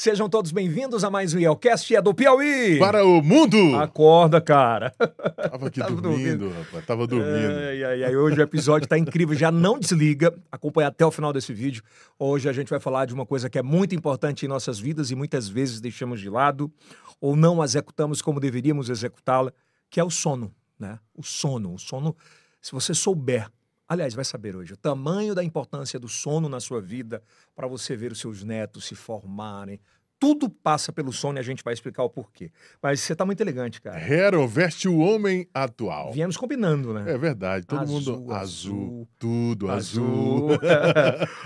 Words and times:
Sejam 0.00 0.30
todos 0.30 0.50
bem-vindos 0.50 1.04
a 1.04 1.10
mais 1.10 1.34
um 1.34 1.38
Yelcast, 1.38 1.94
é 1.94 2.00
do 2.00 2.14
Piauí. 2.14 2.78
Para 2.78 3.04
o 3.04 3.20
mundo! 3.22 3.76
Acorda, 3.76 4.40
cara. 4.40 4.94
Tava 4.96 5.66
aqui 5.66 5.76
Tava 5.78 5.94
dormindo, 6.00 6.38
dormindo, 6.38 6.58
rapaz. 6.58 6.86
Tava 6.86 7.06
dormindo. 7.06 7.52
Ai, 7.68 7.84
ai, 7.84 8.04
ai. 8.04 8.16
Hoje 8.16 8.40
o 8.40 8.42
episódio 8.42 8.88
tá 8.88 8.96
incrível. 8.96 9.36
Já 9.36 9.52
não 9.52 9.78
desliga. 9.78 10.34
Acompanha 10.50 10.88
até 10.88 11.04
o 11.04 11.10
final 11.10 11.34
desse 11.34 11.52
vídeo. 11.52 11.82
Hoje 12.18 12.48
a 12.48 12.52
gente 12.54 12.70
vai 12.70 12.80
falar 12.80 13.04
de 13.04 13.12
uma 13.12 13.26
coisa 13.26 13.50
que 13.50 13.58
é 13.58 13.62
muito 13.62 13.94
importante 13.94 14.46
em 14.46 14.48
nossas 14.48 14.78
vidas 14.78 15.10
e 15.10 15.14
muitas 15.14 15.50
vezes 15.50 15.82
deixamos 15.82 16.18
de 16.18 16.30
lado 16.30 16.72
ou 17.20 17.36
não 17.36 17.62
executamos 17.62 18.22
como 18.22 18.40
deveríamos 18.40 18.88
executá-la, 18.88 19.52
que 19.90 20.00
é 20.00 20.02
o 20.02 20.08
sono, 20.08 20.50
né? 20.78 20.98
O 21.14 21.22
sono. 21.22 21.74
O 21.74 21.78
sono, 21.78 22.16
se 22.58 22.72
você 22.72 22.94
souber 22.94 23.50
Aliás, 23.90 24.14
vai 24.14 24.24
saber 24.24 24.54
hoje 24.54 24.72
o 24.72 24.76
tamanho 24.76 25.34
da 25.34 25.42
importância 25.42 25.98
do 25.98 26.08
sono 26.08 26.48
na 26.48 26.60
sua 26.60 26.80
vida 26.80 27.20
para 27.56 27.66
você 27.66 27.96
ver 27.96 28.12
os 28.12 28.20
seus 28.20 28.44
netos 28.44 28.84
se 28.84 28.94
formarem, 28.94 29.80
tudo 30.20 30.50
passa 30.50 30.92
pelo 30.92 31.14
sono 31.14 31.38
e 31.38 31.40
a 31.40 31.42
gente 31.42 31.64
vai 31.64 31.72
explicar 31.72 32.02
o 32.02 32.10
porquê. 32.10 32.52
Mas 32.82 33.00
você 33.00 33.16
tá 33.16 33.24
muito 33.24 33.40
elegante, 33.40 33.80
cara. 33.80 33.98
Hero 33.98 34.46
veste 34.46 34.86
o 34.86 34.98
homem 34.98 35.48
atual. 35.54 36.12
Viemos 36.12 36.36
combinando, 36.36 36.92
né? 36.92 37.10
É 37.10 37.16
verdade. 37.16 37.66
Todo 37.66 37.80
azul, 37.80 37.94
mundo 37.94 38.10
azul, 38.10 38.34
azul, 38.34 39.08
tudo 39.18 39.70
azul. 39.70 40.48
azul. 40.52 40.58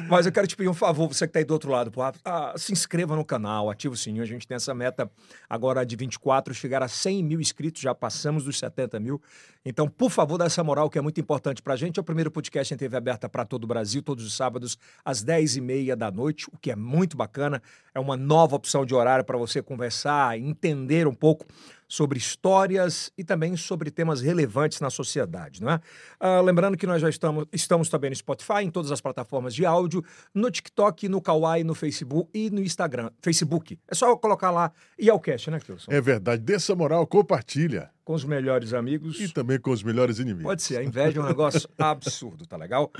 Mas 0.10 0.27
eu 0.27 0.32
quero 0.32 0.48
te 0.48 0.56
pedir 0.56 0.68
um 0.68 0.74
favor, 0.74 1.06
você 1.06 1.24
que 1.24 1.32
tá 1.32 1.38
aí 1.38 1.45
do 1.45 1.55
outro 1.55 1.70
lado, 1.70 1.92
pô, 1.92 2.02
ah, 2.02 2.55
se 2.56 2.73
inscreva 2.73 3.15
no 3.15 3.24
canal, 3.24 3.70
ativa 3.70 3.95
o 3.95 3.96
sininho. 3.96 4.24
A 4.24 4.27
gente 4.27 4.45
tem 4.45 4.56
essa 4.56 4.74
meta 4.74 5.09
agora 5.48 5.87
de 5.87 5.95
24, 5.95 6.52
chegar 6.52 6.82
a 6.82 6.88
100 6.88 7.23
mil 7.23 7.41
inscritos, 7.41 7.80
já 7.80 7.95
passamos 7.95 8.43
dos 8.43 8.59
70 8.59 8.98
mil. 8.98 9.23
Então, 9.65 9.88
por 9.88 10.10
favor, 10.10 10.37
dá 10.37 10.46
essa 10.46 10.65
moral 10.65 10.91
que 10.91 10.98
é 10.98 11.01
muito 11.01 11.20
importante 11.20 11.62
pra 11.62 11.77
gente. 11.77 11.98
É 11.98 12.01
o 12.01 12.04
primeiro 12.04 12.30
podcast 12.30 12.74
em 12.74 12.77
TV 12.77 12.96
aberta 12.96 13.29
para 13.29 13.45
todo 13.45 13.65
o 13.65 13.66
Brasil, 13.68 14.02
todos 14.02 14.27
os 14.27 14.34
sábados, 14.37 14.77
às 15.04 15.24
10h30 15.24 15.95
da 15.95 16.10
noite, 16.10 16.46
o 16.52 16.59
que 16.59 16.73
é 16.73 16.77
muito 16.77 17.16
bacana. 17.16 17.62
É 17.95 18.01
uma 18.01 18.16
nova 18.16 18.59
opção 18.64 18.86
de 18.86 18.95
horário 18.95 19.24
para 19.24 19.36
você 19.36 19.62
conversar, 19.62 20.38
entender 20.38 21.06
um 21.06 21.14
pouco 21.14 21.45
sobre 21.86 22.18
histórias 22.18 23.12
e 23.16 23.23
também 23.23 23.56
sobre 23.56 23.90
temas 23.90 24.23
relevantes 24.23 24.80
na 24.80 24.88
sociedade, 24.88 25.62
não 25.62 25.73
é? 25.73 25.80
Ah, 26.18 26.40
lembrando 26.40 26.79
que 26.79 26.87
nós 26.87 27.01
já 27.01 27.10
estamos, 27.10 27.45
estamos 27.52 27.90
também 27.90 28.09
no 28.09 28.16
Spotify, 28.16 28.62
em 28.62 28.71
todas 28.71 28.90
as 28.90 29.02
plataformas 29.02 29.54
de 29.54 29.66
áudio, 29.66 30.02
no 30.32 30.51
TikTok, 30.51 31.09
no 31.09 31.21
Kawaii, 31.21 31.62
no 31.62 31.74
Facebook 31.74 32.30
e 32.32 32.51
no 32.51 32.62
Instagram. 32.62 33.10
Facebook. 33.21 33.79
É 33.87 33.95
só 33.95 34.16
colocar 34.16 34.51
lá 34.51 34.73
e 34.99 35.10
é 35.10 35.12
o 35.12 35.21
cast, 35.21 35.51
né, 35.51 35.60
Kilson? 35.60 35.93
É 35.93 36.01
verdade. 36.01 36.43
Dê 36.43 36.54
essa 36.54 36.74
moral, 36.74 37.06
compartilha. 37.06 37.90
Com 38.02 38.15
os 38.15 38.24
melhores 38.24 38.73
amigos. 38.74 39.21
E 39.21 39.32
também 39.32 39.59
com 39.59 39.71
os 39.71 39.82
melhores 39.82 40.18
inimigos. 40.18 40.45
Pode 40.45 40.62
ser. 40.62 40.78
A 40.78 40.84
inveja 40.84 41.21
é 41.21 41.23
um 41.23 41.26
negócio 41.26 41.68
absurdo, 41.78 42.46
tá 42.46 42.56
legal? 42.56 42.90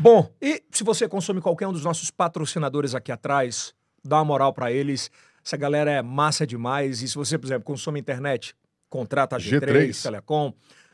Bom, 0.00 0.32
e 0.40 0.62
se 0.70 0.82
você 0.82 1.08
consome 1.08 1.40
qualquer 1.40 1.68
um 1.68 1.72
dos 1.72 1.84
nossos 1.84 2.10
patrocinadores 2.10 2.94
aqui 2.94 3.12
atrás, 3.12 3.74
dá 4.08 4.16
uma 4.16 4.24
moral 4.24 4.52
para 4.52 4.72
eles. 4.72 5.10
Essa 5.44 5.56
galera 5.56 5.90
é 5.90 6.02
massa 6.02 6.46
demais. 6.46 7.02
E 7.02 7.08
se 7.08 7.14
você, 7.14 7.38
por 7.38 7.46
exemplo, 7.46 7.64
consome 7.64 8.00
internet, 8.00 8.54
contrata 8.88 9.36
a 9.36 9.38
G3, 9.38 9.60
G3. 9.60 10.02
Telecom, 10.02 10.52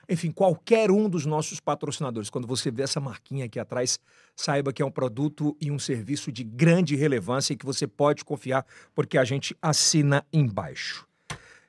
enfim, 0.09 0.31
qualquer 0.31 0.91
um 0.91 1.09
dos 1.09 1.25
nossos 1.25 1.61
patrocinadores, 1.61 2.29
quando 2.29 2.47
você 2.47 2.71
vê 2.71 2.83
essa 2.83 3.01
marquinha 3.01 3.47
aqui 3.47 3.59
atrás, 3.59 3.99
saiba 4.37 4.73
que 4.73 4.83
é 4.83 4.85
um 4.85 4.91
produto 4.91 5.57
e 5.61 5.71
um 5.71 5.79
serviço 5.79 6.31
de 6.31 6.45
grande 6.45 6.95
relevância 6.95 7.55
e 7.55 7.57
que 7.57 7.65
você 7.65 7.87
pode 7.87 8.25
confiar, 8.25 8.67
porque 8.95 9.17
a 9.17 9.25
gente 9.25 9.57
assina 9.63 10.25
embaixo. 10.33 11.07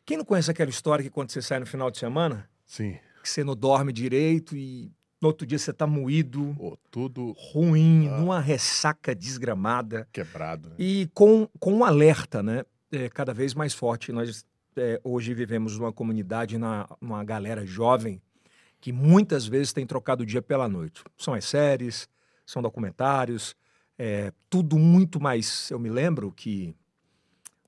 Quem 0.06 0.18
não 0.18 0.26
conhece 0.26 0.52
aquela 0.52 0.70
história 0.70 1.04
que 1.04 1.10
quando 1.10 1.32
você 1.32 1.42
sai 1.42 1.60
no 1.60 1.66
final 1.66 1.90
de 1.90 1.98
semana, 1.98 2.50
Sim. 2.66 3.00
que 3.24 3.30
você 3.30 3.44
não 3.44 3.56
dorme 3.56 3.92
direito 3.94 4.56
e 4.56 4.92
no 5.26 5.30
outro 5.30 5.48
dia 5.48 5.58
você 5.58 5.74
tá 5.74 5.88
moído. 5.88 6.56
Oh, 6.60 6.78
tudo 6.92 7.36
ruim, 7.38 8.08
ah, 8.08 8.20
numa 8.20 8.40
ressaca 8.40 9.16
desgramada. 9.16 10.08
Quebrado. 10.14 10.70
Né? 10.70 10.76
E 10.78 11.10
com, 11.14 11.50
com 11.60 11.74
um 11.74 11.84
alerta, 11.84 12.44
né? 12.44 12.64
É, 12.92 13.10
cada 13.10 13.34
vez 13.34 13.56
mais 13.56 13.74
forte. 13.74 14.12
Nós 14.12 14.46
é, 14.78 15.02
hoje 15.04 15.34
vivemos 15.34 15.80
numa 15.80 15.92
comunidade, 15.92 16.58
na, 16.58 16.88
uma 17.02 17.24
galera 17.24 17.66
jovem, 17.66 18.22
que 18.80 18.92
muitas 18.92 19.48
vezes 19.48 19.74
tem 19.74 19.86
trocado 19.86 20.22
o 20.22 20.26
dia 20.26 20.42
pela 20.42 20.70
noite. 20.70 21.04
São 21.18 21.34
as 21.34 21.46
séries, 21.46 22.08
são 22.46 22.62
documentários, 22.62 23.56
é, 23.98 24.32
tudo 24.48 24.78
muito 24.78 25.20
mais. 25.20 25.72
Eu 25.72 25.80
me 25.80 25.90
lembro 25.90 26.32
que 26.32 26.76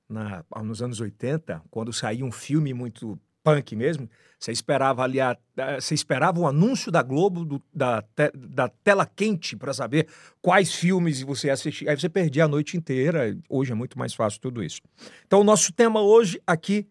na, 0.07 0.45
nos 0.63 0.81
anos 0.83 1.01
80, 1.01 1.63
quando 1.71 1.91
saía 1.91 2.23
um 2.23 2.31
filme 2.31 2.71
muito 2.71 3.19
punk 3.47 3.75
mesmo, 3.77 4.09
você 4.37 4.51
esperava 4.51 5.03
ali 5.03 5.21
a, 5.21 5.37
você 5.79 5.93
esperava 5.93 6.39
o 6.39 6.45
anúncio 6.45 6.91
da 6.91 7.01
Globo 7.01 7.45
do, 7.45 7.63
da, 7.73 8.01
te, 8.01 8.29
da 8.35 8.67
tela 8.67 9.05
quente 9.05 9.55
para 9.55 9.73
saber 9.73 10.07
quais 10.41 10.75
filmes 10.75 11.21
você 11.21 11.47
ia 11.47 11.53
assistir. 11.53 11.87
Aí 11.87 11.97
você 11.97 12.09
perdia 12.09 12.43
a 12.43 12.47
noite 12.47 12.75
inteira. 12.75 13.35
Hoje 13.49 13.71
é 13.71 13.75
muito 13.75 13.97
mais 13.97 14.13
fácil 14.13 14.41
tudo 14.41 14.61
isso. 14.61 14.81
Então 15.25 15.39
o 15.39 15.43
nosso 15.43 15.71
tema 15.71 16.01
hoje 16.01 16.41
aqui 16.45 16.85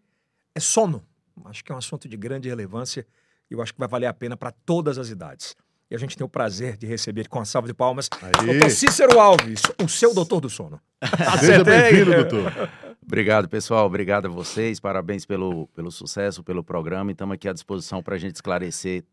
é 0.55 0.59
sono. 0.59 1.03
Acho 1.45 1.63
que 1.63 1.71
é 1.71 1.75
um 1.75 1.77
assunto 1.77 2.09
de 2.09 2.17
grande 2.17 2.49
relevância 2.49 3.05
e 3.49 3.53
eu 3.53 3.61
acho 3.61 3.71
que 3.71 3.79
vai 3.79 3.87
valer 3.87 4.07
a 4.07 4.13
pena 4.13 4.35
para 4.35 4.51
todas 4.51 4.97
as 4.97 5.09
idades. 5.09 5.55
E 5.89 5.95
a 5.95 5.97
gente 5.99 6.17
tem 6.17 6.25
o 6.25 6.29
prazer 6.29 6.75
de 6.75 6.85
receber 6.85 7.29
com 7.29 7.39
a 7.39 7.45
salva 7.45 7.67
de 7.67 7.73
palmas 7.73 8.09
o 8.41 8.45
doutor 8.45 8.71
Cícero 8.71 9.17
Alves, 9.19 9.61
o 9.81 9.87
seu 9.87 10.13
doutor 10.13 10.41
do 10.41 10.49
sono. 10.49 10.81
Seja 11.39 11.63
bem-vindo, 11.63 12.11
doutor. 12.13 12.51
Obrigado, 13.07 13.47
pessoal. 13.47 13.85
Obrigado 13.85 14.25
a 14.25 14.29
vocês. 14.29 14.81
Parabéns 14.81 15.25
pelo, 15.25 15.67
pelo 15.67 15.89
sucesso, 15.89 16.43
pelo 16.43 16.61
programa. 16.61 17.09
E 17.09 17.13
estamos 17.13 17.35
aqui 17.35 17.47
à 17.47 17.53
disposição 17.53 18.03
para 18.03 18.15
a 18.15 18.17
gente 18.17 18.35
esclarecer 18.35 19.05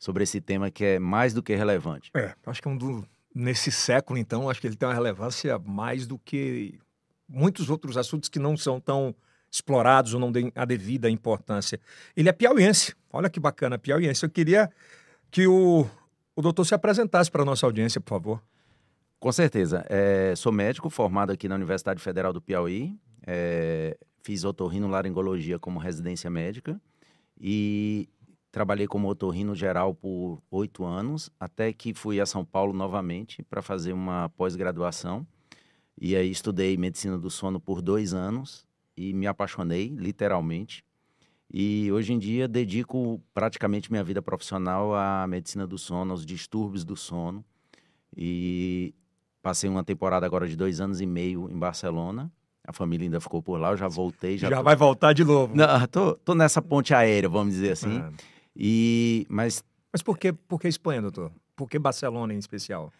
sobre 0.00 0.24
esse 0.24 0.40
tema 0.40 0.68
que 0.68 0.84
é 0.84 0.98
mais 0.98 1.32
do 1.32 1.40
que 1.40 1.54
relevante. 1.54 2.10
É, 2.14 2.34
acho 2.44 2.60
que 2.60 2.66
é 2.66 2.70
um 2.70 2.76
do, 2.76 3.06
nesse 3.32 3.70
século, 3.70 4.18
então, 4.18 4.50
acho 4.50 4.60
que 4.60 4.66
ele 4.66 4.74
tem 4.74 4.88
uma 4.88 4.94
relevância 4.94 5.58
mais 5.60 6.08
do 6.08 6.18
que 6.18 6.78
muitos 7.28 7.70
outros 7.70 7.96
assuntos 7.96 8.28
que 8.28 8.40
não 8.40 8.56
são 8.56 8.80
tão 8.80 9.14
explorados 9.48 10.12
ou 10.12 10.18
não 10.18 10.32
têm 10.32 10.50
a 10.54 10.64
devida 10.64 11.08
importância. 11.08 11.78
Ele 12.16 12.28
é 12.28 12.32
piauiense. 12.32 12.96
Olha 13.12 13.30
que 13.30 13.38
bacana, 13.38 13.78
piauiense. 13.78 14.24
Eu 14.24 14.30
queria 14.30 14.68
que 15.30 15.46
o, 15.46 15.88
o 16.34 16.42
doutor 16.42 16.64
se 16.64 16.74
apresentasse 16.74 17.30
para 17.30 17.42
a 17.42 17.44
nossa 17.44 17.64
audiência, 17.64 18.00
por 18.00 18.10
favor. 18.10 18.42
Com 19.20 19.30
certeza. 19.30 19.84
É, 19.88 20.34
sou 20.36 20.52
médico 20.52 20.90
formado 20.90 21.30
aqui 21.30 21.48
na 21.48 21.54
Universidade 21.54 22.02
Federal 22.02 22.32
do 22.32 22.40
Piauí. 22.40 22.98
É, 23.26 23.98
fiz 24.22 24.44
otorrinolaringologia 24.44 25.58
como 25.58 25.78
residência 25.78 26.30
médica 26.30 26.80
e 27.40 28.08
trabalhei 28.50 28.86
como 28.86 29.08
otorrino 29.08 29.54
geral 29.54 29.94
por 29.94 30.40
oito 30.50 30.84
anos, 30.84 31.28
até 31.38 31.72
que 31.72 31.92
fui 31.92 32.20
a 32.20 32.26
São 32.26 32.44
Paulo 32.44 32.72
novamente 32.72 33.42
para 33.42 33.60
fazer 33.60 33.92
uma 33.92 34.30
pós-graduação. 34.30 35.26
E 36.00 36.16
aí 36.16 36.30
estudei 36.30 36.76
medicina 36.76 37.18
do 37.18 37.30
sono 37.30 37.60
por 37.60 37.82
dois 37.82 38.14
anos 38.14 38.66
e 38.96 39.12
me 39.12 39.26
apaixonei, 39.26 39.88
literalmente. 39.88 40.84
E 41.52 41.90
hoje 41.92 42.12
em 42.12 42.18
dia 42.18 42.48
dedico 42.48 43.22
praticamente 43.32 43.90
minha 43.90 44.02
vida 44.02 44.20
profissional 44.20 44.94
à 44.94 45.26
medicina 45.26 45.66
do 45.66 45.78
sono, 45.78 46.12
aos 46.12 46.24
distúrbios 46.24 46.84
do 46.84 46.96
sono. 46.96 47.44
E 48.16 48.94
passei 49.42 49.68
uma 49.68 49.84
temporada 49.84 50.26
agora 50.26 50.48
de 50.48 50.56
dois 50.56 50.80
anos 50.80 51.00
e 51.00 51.06
meio 51.06 51.50
em 51.50 51.58
Barcelona. 51.58 52.32
A 52.66 52.72
família 52.72 53.06
ainda 53.06 53.20
ficou 53.20 53.42
por 53.42 53.58
lá, 53.58 53.70
eu 53.70 53.76
já 53.76 53.88
voltei. 53.88 54.36
Já, 54.36 54.48
já 54.50 54.56
tô... 54.56 54.62
vai 54.62 54.76
voltar 54.76 55.12
de 55.12 55.24
novo. 55.24 55.54
Não, 55.54 55.86
tô, 55.86 56.14
tô 56.16 56.34
nessa 56.34 56.60
ponte 56.60 56.92
aérea, 56.92 57.28
vamos 57.28 57.54
dizer 57.54 57.72
assim. 57.72 57.98
É. 57.98 58.10
E, 58.56 59.26
mas 59.28 59.62
mas 59.96 60.02
por 60.02 60.18
que, 60.18 60.30
por 60.30 60.60
que 60.60 60.68
Espanha, 60.68 61.00
doutor? 61.00 61.32
Por 61.56 61.70
que 61.70 61.78
Barcelona 61.78 62.34
em 62.34 62.36
especial? 62.36 62.92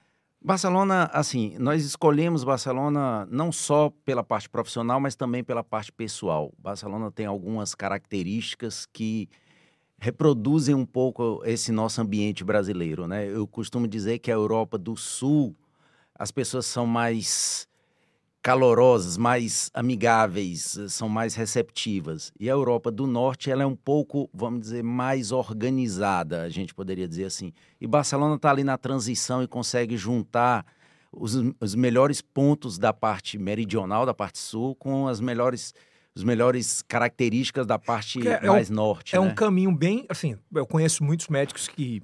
Barcelona, 0.42 1.10
assim, 1.12 1.54
nós 1.58 1.84
escolhemos 1.84 2.42
Barcelona 2.42 3.28
não 3.30 3.52
só 3.52 3.92
pela 4.02 4.24
parte 4.24 4.48
profissional, 4.48 4.98
mas 4.98 5.14
também 5.14 5.44
pela 5.44 5.62
parte 5.62 5.92
pessoal. 5.92 6.54
Barcelona 6.56 7.10
tem 7.10 7.26
algumas 7.26 7.74
características 7.74 8.86
que 8.90 9.28
reproduzem 9.98 10.74
um 10.74 10.86
pouco 10.86 11.42
esse 11.44 11.70
nosso 11.70 12.00
ambiente 12.00 12.42
brasileiro, 12.42 13.06
né? 13.06 13.28
Eu 13.28 13.46
costumo 13.46 13.86
dizer 13.86 14.18
que 14.20 14.30
a 14.30 14.34
Europa 14.34 14.78
do 14.78 14.96
Sul, 14.96 15.54
as 16.14 16.30
pessoas 16.30 16.64
são 16.64 16.86
mais 16.86 17.68
calorosas, 18.46 19.16
mais 19.16 19.72
amigáveis, 19.74 20.78
são 20.88 21.08
mais 21.08 21.34
receptivas. 21.34 22.32
E 22.38 22.48
a 22.48 22.52
Europa 22.52 22.92
do 22.92 23.04
Norte, 23.04 23.50
ela 23.50 23.64
é 23.64 23.66
um 23.66 23.74
pouco, 23.74 24.30
vamos 24.32 24.60
dizer, 24.60 24.84
mais 24.84 25.32
organizada, 25.32 26.42
a 26.42 26.48
gente 26.48 26.72
poderia 26.72 27.08
dizer 27.08 27.24
assim. 27.24 27.52
E 27.80 27.88
Barcelona 27.88 28.36
está 28.36 28.48
ali 28.48 28.62
na 28.62 28.78
transição 28.78 29.42
e 29.42 29.48
consegue 29.48 29.96
juntar 29.96 30.64
os, 31.10 31.34
os, 31.60 31.74
melhores 31.74 32.22
pontos 32.22 32.78
da 32.78 32.92
parte 32.92 33.36
meridional, 33.36 34.06
da 34.06 34.14
parte 34.14 34.38
sul, 34.38 34.76
com 34.76 35.08
as 35.08 35.20
melhores 35.20 35.74
as 36.14 36.22
melhores 36.22 36.82
características 36.82 37.66
da 37.66 37.80
parte 37.80 38.26
é, 38.26 38.46
mais 38.46 38.70
é 38.70 38.72
um, 38.72 38.76
norte. 38.76 39.16
É 39.16 39.20
né? 39.20 39.26
um 39.26 39.34
caminho 39.34 39.72
bem, 39.72 40.06
assim, 40.08 40.36
eu 40.54 40.64
conheço 40.64 41.02
muitos 41.02 41.26
médicos 41.26 41.66
que 41.66 42.00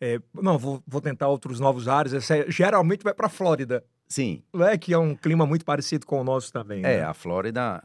é, 0.00 0.20
não, 0.32 0.56
vou, 0.56 0.80
vou 0.86 1.00
tentar 1.00 1.28
outros 1.28 1.58
novos 1.58 1.88
áreas. 1.88 2.30
É, 2.30 2.44
geralmente 2.48 3.02
vai 3.02 3.12
para 3.12 3.26
a 3.26 3.30
Flórida. 3.30 3.84
Sim. 4.12 4.42
Não 4.52 4.66
é 4.66 4.76
que 4.76 4.92
é 4.92 4.98
um 4.98 5.14
clima 5.14 5.46
muito 5.46 5.64
parecido 5.64 6.04
com 6.04 6.20
o 6.20 6.24
nosso 6.24 6.52
também. 6.52 6.80
É, 6.80 6.98
né? 6.98 7.02
a 7.02 7.14
Flórida 7.14 7.82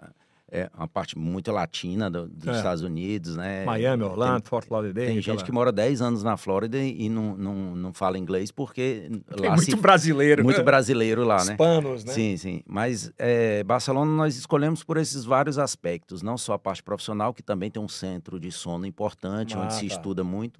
é 0.51 0.69
uma 0.77 0.87
parte 0.87 1.17
muito 1.17 1.53
latina 1.53 2.11
do, 2.11 2.27
dos 2.27 2.49
é. 2.49 2.57
Estados 2.57 2.83
Unidos, 2.83 3.37
né? 3.37 3.63
Miami, 3.63 4.03
Orlando, 4.03 4.41
tem, 4.41 4.49
Fort 4.49 4.69
Lauderdale. 4.69 5.07
Tem 5.07 5.21
gente 5.21 5.39
lá. 5.39 5.45
que 5.45 5.51
mora 5.53 5.71
10 5.71 6.01
anos 6.01 6.23
na 6.23 6.35
Flórida 6.35 6.77
e 6.77 7.07
não, 7.07 7.37
não, 7.37 7.53
não 7.77 7.93
fala 7.93 8.17
inglês 8.17 8.51
porque 8.51 9.09
tem 9.37 9.49
lá 9.49 9.55
muito 9.55 9.71
se, 9.71 9.75
brasileiro. 9.77 10.43
Muito 10.43 10.61
brasileiro 10.63 11.23
lá, 11.23 11.45
né? 11.45 11.53
Hispanos, 11.53 12.03
né? 12.03 12.11
Sim, 12.11 12.35
sim. 12.35 12.61
Mas 12.67 13.09
é, 13.17 13.63
Barcelona 13.63 14.11
nós 14.11 14.35
escolhemos 14.35 14.83
por 14.83 14.97
esses 14.97 15.23
vários 15.23 15.57
aspectos, 15.57 16.21
não 16.21 16.37
só 16.37 16.55
a 16.55 16.59
parte 16.59 16.83
profissional, 16.83 17.33
que 17.33 17.41
também 17.41 17.71
tem 17.71 17.81
um 17.81 17.87
centro 17.87 18.37
de 18.37 18.51
sono 18.51 18.85
importante, 18.85 19.55
ah, 19.55 19.61
onde 19.61 19.75
se 19.75 19.87
tá. 19.87 19.95
estuda 19.95 20.25
muito, 20.25 20.59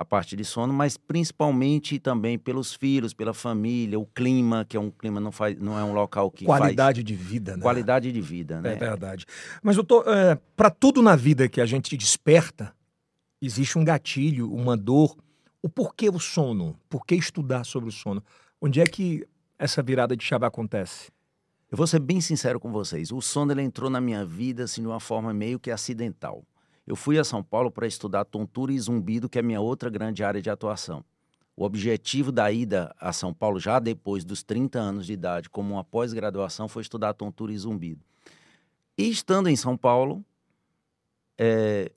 a 0.00 0.04
parte 0.04 0.34
de 0.34 0.46
sono, 0.46 0.72
mas 0.72 0.96
principalmente 0.96 1.98
também 1.98 2.38
pelos 2.38 2.72
filhos, 2.72 3.12
pela 3.12 3.34
família, 3.34 4.00
o 4.00 4.06
clima, 4.06 4.64
que 4.66 4.74
é 4.74 4.80
um 4.80 4.90
clima 4.90 5.20
não 5.20 5.30
faz, 5.30 5.58
não 5.58 5.78
é 5.78 5.84
um 5.84 5.92
local 5.92 6.30
que 6.30 6.46
qualidade 6.46 7.00
faz... 7.00 7.04
de 7.04 7.14
vida, 7.14 7.54
né? 7.54 7.62
Qualidade 7.62 8.10
de 8.10 8.18
vida, 8.18 8.62
né? 8.62 8.72
É 8.72 8.76
verdade. 8.76 9.26
Mas 9.62 9.76
eu 9.76 9.84
tô 9.84 10.02
é, 10.10 10.38
para 10.56 10.70
tudo 10.70 11.02
na 11.02 11.14
vida 11.14 11.50
que 11.50 11.60
a 11.60 11.66
gente 11.66 11.98
desperta, 11.98 12.74
existe 13.42 13.76
um 13.76 13.84
gatilho, 13.84 14.50
uma 14.50 14.74
dor. 14.74 15.14
O 15.62 15.68
porquê 15.68 16.08
o 16.08 16.18
sono? 16.18 16.74
Por 16.88 17.04
que 17.04 17.14
estudar 17.14 17.64
sobre 17.64 17.90
o 17.90 17.92
sono? 17.92 18.24
Onde 18.58 18.80
é 18.80 18.86
que 18.86 19.28
essa 19.58 19.82
virada 19.82 20.16
de 20.16 20.24
chave 20.24 20.46
acontece? 20.46 21.10
Eu 21.70 21.76
vou 21.76 21.86
ser 21.86 21.98
bem 21.98 22.22
sincero 22.22 22.58
com 22.58 22.72
vocês. 22.72 23.12
O 23.12 23.20
sono 23.20 23.52
ele 23.52 23.60
entrou 23.60 23.90
na 23.90 24.00
minha 24.00 24.24
vida 24.24 24.64
assim 24.64 24.80
de 24.80 24.86
uma 24.86 24.98
forma 24.98 25.34
meio 25.34 25.60
que 25.60 25.70
acidental. 25.70 26.42
Eu 26.90 26.96
fui 26.96 27.20
a 27.20 27.22
São 27.22 27.40
Paulo 27.40 27.70
para 27.70 27.86
estudar 27.86 28.24
tontura 28.24 28.72
e 28.72 28.78
zumbido, 28.80 29.28
que 29.28 29.38
é 29.38 29.42
minha 29.42 29.60
outra 29.60 29.88
grande 29.88 30.24
área 30.24 30.42
de 30.42 30.50
atuação. 30.50 31.04
O 31.56 31.62
objetivo 31.62 32.32
da 32.32 32.50
ida 32.50 32.92
a 32.98 33.12
São 33.12 33.32
Paulo, 33.32 33.60
já 33.60 33.78
depois 33.78 34.24
dos 34.24 34.42
30 34.42 34.76
anos 34.80 35.06
de 35.06 35.12
idade, 35.12 35.48
como 35.48 35.74
uma 35.74 35.84
pós-graduação, 35.84 36.66
foi 36.66 36.82
estudar 36.82 37.14
tontura 37.14 37.52
e 37.52 37.58
zumbido. 37.58 38.04
E 38.98 39.08
estando 39.08 39.48
em 39.48 39.54
São 39.54 39.76
Paulo, 39.76 40.24
é, 41.38 41.92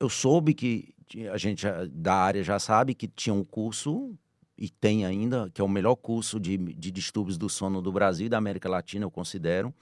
eu 0.00 0.08
soube 0.08 0.54
que 0.54 0.92
a 1.32 1.38
gente 1.38 1.64
da 1.92 2.16
área 2.16 2.42
já 2.42 2.58
sabe 2.58 2.96
que 2.96 3.06
tinha 3.06 3.32
um 3.32 3.44
curso 3.44 4.12
e 4.58 4.68
tem 4.68 5.06
ainda, 5.06 5.48
que 5.54 5.60
é 5.60 5.64
o 5.64 5.68
melhor 5.68 5.94
curso 5.94 6.40
de, 6.40 6.56
de 6.58 6.90
distúrbios 6.90 7.38
do 7.38 7.48
sono 7.48 7.80
do 7.80 7.92
Brasil 7.92 8.26
e 8.26 8.28
da 8.28 8.38
América 8.38 8.68
Latina, 8.68 9.04
eu 9.04 9.10
considero, 9.10 9.72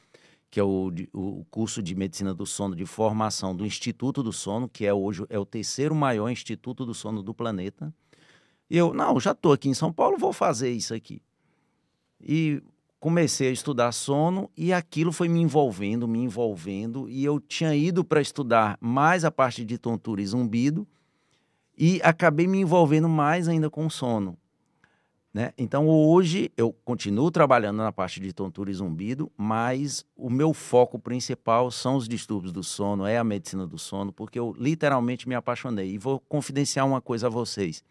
que 0.51 0.59
é 0.59 0.65
o, 0.65 0.91
o 1.13 1.45
curso 1.51 1.83
de 1.83 1.95
medicina 1.95 2.33
do 2.33 2.47
sono 2.47 2.75
de 2.75 2.87
formação 2.87 3.55
do 3.55 3.67
Instituto 3.67 4.23
do 4.23 4.33
Sono, 4.33 4.69
que 4.69 4.87
é 4.87 4.95
hoje 4.95 5.25
é 5.29 5.39
o 5.39 5.45
terceiro 5.45 5.95
maior 5.95 6.31
instituto 6.31 6.87
do 6.87 6.95
sono 6.95 7.23
do 7.23 7.35
planeta. 7.35 7.93
E 8.71 8.77
eu, 8.77 8.93
não, 8.93 9.19
já 9.21 9.33
estou 9.33 9.53
aqui 9.53 9.69
em 9.69 9.75
São 9.75 9.93
Paulo, 9.93 10.19
vou 10.19 10.33
fazer 10.33 10.71
isso 10.71 10.95
aqui. 10.95 11.23
E 12.21 12.63
comecei 12.99 13.49
a 13.49 13.53
estudar 13.53 13.93
sono 13.93 14.51
e 14.57 14.73
aquilo 14.73 15.13
foi 15.13 15.29
me 15.29 15.41
envolvendo, 15.41 16.09
me 16.09 16.19
envolvendo. 16.19 17.09
E 17.09 17.25
eu 17.25 17.39
tinha 17.41 17.75
ido 17.75 18.05
para 18.05 18.21
estudar 18.21 18.77
mais 18.81 19.25
a 19.25 19.31
parte 19.31 19.65
de 19.65 19.79
tontura 19.79 20.21
e 20.21 20.27
zumbido 20.27 20.87
e 21.77 22.01
acabei 22.03 22.47
me 22.47 22.59
envolvendo 22.59 23.09
mais 23.09 23.49
ainda 23.49 23.71
com 23.71 23.89
sono. 23.89 24.37
Né? 25.33 25.53
Então, 25.59 25.87
hoje, 25.89 26.51
eu 26.57 26.73
continuo 26.85 27.31
trabalhando 27.31 27.77
na 27.79 27.93
parte 27.93 28.19
de 28.19 28.33
tontura 28.33 28.71
e 28.71 28.75
zumbido, 28.75 29.31
mas 29.37 30.05
o 30.17 30.31
meu 30.31 30.55
foco 30.55 30.99
principal 30.99 31.71
são 31.71 31.97
os 31.97 32.09
distúrbios 32.09 32.51
do 32.51 32.63
sono, 32.63 33.07
é 33.07 33.19
a 33.19 33.25
medicina 33.25 33.67
do 33.67 33.79
sono, 33.79 34.13
porque 34.13 34.39
eu 34.39 34.55
literalmente 34.59 35.29
me 35.29 35.35
apaixonei. 35.35 35.93
E 35.93 35.99
vou 35.99 36.19
confidenciar 36.19 36.87
uma 36.87 37.01
coisa 37.01 37.27
a 37.27 37.31
vocês. 37.31 37.85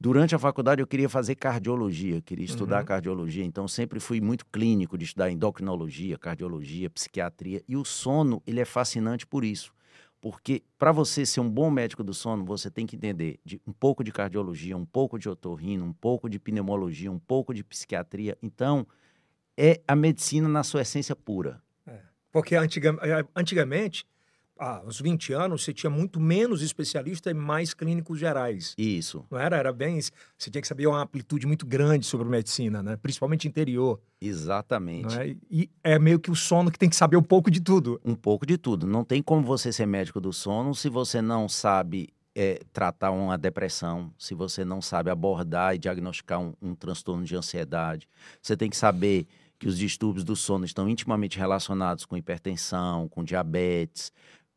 Durante 0.00 0.34
a 0.34 0.38
faculdade, 0.38 0.80
eu 0.80 0.86
queria 0.86 1.08
fazer 1.08 1.36
cardiologia, 1.36 2.20
queria 2.20 2.44
estudar 2.44 2.80
uhum. 2.80 2.86
cardiologia, 2.86 3.44
então 3.44 3.68
sempre 3.68 4.00
fui 4.00 4.20
muito 4.20 4.44
clínico 4.46 4.98
de 4.98 5.04
estudar 5.04 5.30
endocrinologia, 5.30 6.18
cardiologia, 6.18 6.90
psiquiatria, 6.90 7.62
e 7.68 7.76
o 7.76 7.84
sono, 7.84 8.42
ele 8.44 8.60
é 8.60 8.64
fascinante 8.64 9.24
por 9.24 9.44
isso 9.44 9.72
porque 10.22 10.62
para 10.78 10.92
você 10.92 11.26
ser 11.26 11.40
um 11.40 11.50
bom 11.50 11.68
médico 11.68 12.04
do 12.04 12.14
sono, 12.14 12.44
você 12.44 12.70
tem 12.70 12.86
que 12.86 12.94
entender 12.94 13.40
de 13.44 13.60
um 13.66 13.72
pouco 13.72 14.04
de 14.04 14.12
cardiologia, 14.12 14.76
um 14.76 14.86
pouco 14.86 15.18
de 15.18 15.28
otorrino, 15.28 15.84
um 15.84 15.92
pouco 15.92 16.30
de 16.30 16.38
pneumologia, 16.38 17.10
um 17.10 17.18
pouco 17.18 17.52
de 17.52 17.64
psiquiatria. 17.64 18.38
Então, 18.40 18.86
é 19.56 19.82
a 19.86 19.96
medicina 19.96 20.48
na 20.48 20.62
sua 20.62 20.82
essência 20.82 21.16
pura. 21.16 21.60
É, 21.84 21.98
porque 22.30 22.54
é, 22.54 22.60
antigamente 23.34 24.06
há 24.62 24.82
uns 24.86 25.00
20 25.00 25.32
anos, 25.32 25.64
você 25.64 25.72
tinha 25.72 25.90
muito 25.90 26.20
menos 26.20 26.62
especialista 26.62 27.30
e 27.30 27.34
mais 27.34 27.74
clínicos 27.74 28.18
gerais. 28.18 28.74
Isso. 28.78 29.24
Não 29.30 29.38
era? 29.38 29.56
Era 29.56 29.72
bem. 29.72 30.00
Você 30.00 30.50
tinha 30.50 30.62
que 30.62 30.68
saber 30.68 30.86
uma 30.86 31.02
amplitude 31.02 31.46
muito 31.46 31.66
grande 31.66 32.06
sobre 32.06 32.28
medicina, 32.28 32.82
né? 32.82 32.96
Principalmente 32.96 33.48
interior. 33.48 34.00
Exatamente. 34.20 35.18
É? 35.18 35.36
E 35.50 35.68
é 35.82 35.98
meio 35.98 36.20
que 36.20 36.30
o 36.30 36.36
sono 36.36 36.70
que 36.70 36.78
tem 36.78 36.88
que 36.88 36.96
saber 36.96 37.16
um 37.16 37.22
pouco 37.22 37.50
de 37.50 37.60
tudo. 37.60 38.00
Um 38.04 38.14
pouco 38.14 38.46
de 38.46 38.56
tudo. 38.56 38.86
Não 38.86 39.04
tem 39.04 39.20
como 39.20 39.42
você 39.42 39.72
ser 39.72 39.86
médico 39.86 40.20
do 40.20 40.32
sono 40.32 40.74
se 40.74 40.88
você 40.88 41.20
não 41.20 41.48
sabe 41.48 42.10
é, 42.34 42.60
tratar 42.72 43.10
uma 43.10 43.36
depressão, 43.36 44.12
se 44.16 44.34
você 44.34 44.64
não 44.64 44.80
sabe 44.80 45.10
abordar 45.10 45.74
e 45.74 45.78
diagnosticar 45.78 46.40
um, 46.40 46.54
um 46.62 46.74
transtorno 46.74 47.24
de 47.24 47.34
ansiedade. 47.34 48.08
Você 48.40 48.56
tem 48.56 48.70
que 48.70 48.76
saber 48.76 49.26
que 49.58 49.68
os 49.68 49.78
distúrbios 49.78 50.24
do 50.24 50.34
sono 50.34 50.64
estão 50.64 50.88
intimamente 50.88 51.38
relacionados 51.38 52.04
com 52.04 52.16
hipertensão, 52.16 53.06
com 53.08 53.22
diabetes, 53.22 54.10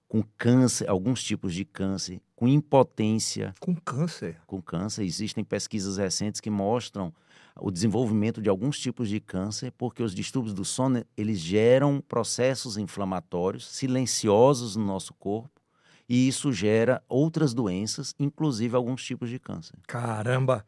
com 0.08 0.24
câncer, 0.38 0.90
alguns 0.90 1.24
tipos 1.24 1.54
de 1.54 1.66
câncer, 1.66 2.22
com 2.36 2.48
impotência. 2.48 3.54
Com 3.60 3.76
câncer? 3.76 4.38
Com 4.46 4.62
câncer. 4.62 5.04
Existem 5.04 5.44
pesquisas 5.44 5.98
recentes 5.98 6.40
que 6.40 6.50
mostram 6.50 7.14
o 7.60 7.72
desenvolvimento 7.72 8.42
de 8.42 8.50
alguns 8.50 8.78
tipos 8.78 9.08
de 9.08 9.20
câncer, 9.20 9.72
porque 9.78 10.04
os 10.04 10.14
distúrbios 10.14 10.54
do 10.54 10.66
sono, 10.66 11.06
eles 11.16 11.40
geram 11.40 12.04
processos 12.06 12.78
inflamatórios 12.78 13.68
silenciosos 13.68 14.76
no 14.76 14.86
nosso 14.86 15.14
corpo, 15.14 15.62
e 16.08 16.28
isso 16.28 16.52
gera 16.52 17.02
outras 17.08 17.54
doenças, 17.54 18.14
inclusive 18.20 18.76
alguns 18.76 19.04
tipos 19.04 19.30
de 19.30 19.40
câncer. 19.40 19.76
Caramba! 19.88 20.66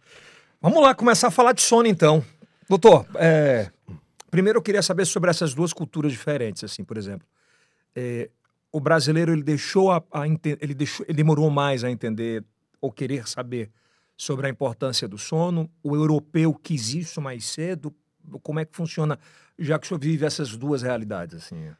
Vamos 0.61 0.81
lá 0.81 0.95
começar 0.95 1.27
a 1.27 1.31
falar 1.31 1.51
de 1.51 1.61
sono 1.61 1.87
então. 1.87 2.23
Doutor, 2.69 3.05
é... 3.15 3.69
primeiro 4.31 4.57
eu 4.57 4.63
queria 4.63 4.81
saber 4.81 5.05
sobre 5.05 5.29
essas 5.29 5.53
duas 5.53 5.73
culturas 5.73 6.11
diferentes, 6.11 6.63
assim, 6.63 6.83
por 6.83 6.97
exemplo. 6.97 7.27
É, 7.95 8.29
o 8.77 8.79
brasileiro 8.79 9.31
ele 9.33 9.41
deixou 9.41 9.91
a, 9.91 10.03
a 10.11 10.27
ele 10.27 10.75
deixou 10.75 11.03
ele 11.09 11.15
demorou 11.15 11.49
mais 11.49 11.83
a 11.83 11.89
entender 11.89 12.45
ou 12.79 12.91
querer 12.91 13.27
saber 13.27 13.71
sobre 14.15 14.45
a 14.45 14.49
importância 14.51 15.07
do 15.07 15.17
sono. 15.17 15.67
O 15.81 15.95
europeu 15.95 16.53
quis 16.53 16.93
isso 16.93 17.19
mais 17.19 17.45
cedo. 17.45 17.91
Como 18.43 18.59
é 18.59 18.65
que 18.65 18.75
funciona, 18.75 19.17
já 19.57 19.79
que 19.79 19.85
o 19.85 19.87
senhor 19.87 19.99
vive 19.99 20.25
essas 20.25 20.55
duas 20.55 20.83
realidades 20.83 21.35
assim? 21.35 21.71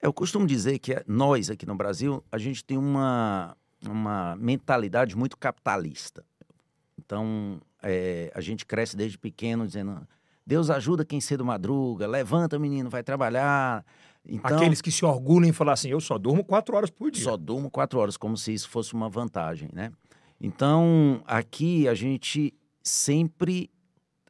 Eu 0.00 0.12
costumo 0.12 0.46
dizer 0.46 0.78
que 0.78 1.02
nós 1.08 1.50
aqui 1.50 1.66
no 1.66 1.74
Brasil 1.74 2.22
a 2.30 2.38
gente 2.38 2.64
tem 2.64 2.78
uma 2.78 3.56
uma 3.84 4.36
mentalidade 4.36 5.16
muito 5.16 5.36
capitalista. 5.36 6.24
Então 6.96 7.60
é, 7.82 8.30
a 8.32 8.40
gente 8.40 8.64
cresce 8.64 8.96
desde 8.96 9.18
pequeno 9.18 9.66
dizendo 9.66 10.06
Deus 10.46 10.70
ajuda 10.70 11.04
quem 11.04 11.20
cedo 11.20 11.44
madruga, 11.44 12.06
levanta 12.06 12.60
menino, 12.60 12.88
vai 12.88 13.02
trabalhar. 13.02 13.84
Então, 14.28 14.56
Aqueles 14.56 14.82
que 14.82 14.92
se 14.92 15.04
orgulham 15.04 15.48
em 15.48 15.52
falar 15.52 15.72
assim, 15.72 15.88
eu 15.88 16.00
só 16.00 16.18
durmo 16.18 16.44
quatro 16.44 16.76
horas 16.76 16.90
por 16.90 17.10
dia. 17.10 17.24
Só 17.24 17.36
durmo 17.36 17.70
quatro 17.70 17.98
horas, 17.98 18.16
como 18.16 18.36
se 18.36 18.52
isso 18.52 18.68
fosse 18.68 18.92
uma 18.92 19.08
vantagem, 19.08 19.70
né? 19.72 19.90
Então, 20.40 21.22
aqui 21.26 21.88
a 21.88 21.94
gente 21.94 22.54
sempre 22.82 23.70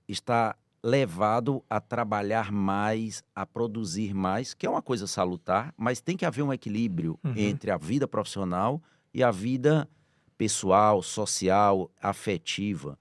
está 0.06 0.56
levado 0.82 1.62
a 1.68 1.80
trabalhar 1.80 2.52
mais, 2.52 3.22
a 3.34 3.44
produzir 3.44 4.14
mais, 4.14 4.54
que 4.54 4.64
é 4.64 4.70
uma 4.70 4.80
coisa 4.80 5.06
salutar, 5.06 5.74
mas 5.76 6.00
tem 6.00 6.16
que 6.16 6.24
haver 6.24 6.42
um 6.42 6.52
equilíbrio 6.52 7.18
uhum. 7.24 7.34
entre 7.36 7.70
a 7.70 7.76
vida 7.76 8.06
profissional 8.06 8.80
e 9.12 9.22
a 9.22 9.30
vida 9.30 9.88
pessoal, 10.36 11.02
social, 11.02 11.90
afetiva. 12.00 12.96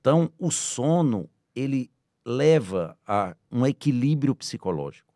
Então, 0.00 0.30
o 0.38 0.50
sono, 0.50 1.28
ele 1.56 1.90
leva 2.24 2.96
a 3.06 3.34
um 3.50 3.66
equilíbrio 3.66 4.34
psicológico. 4.34 5.11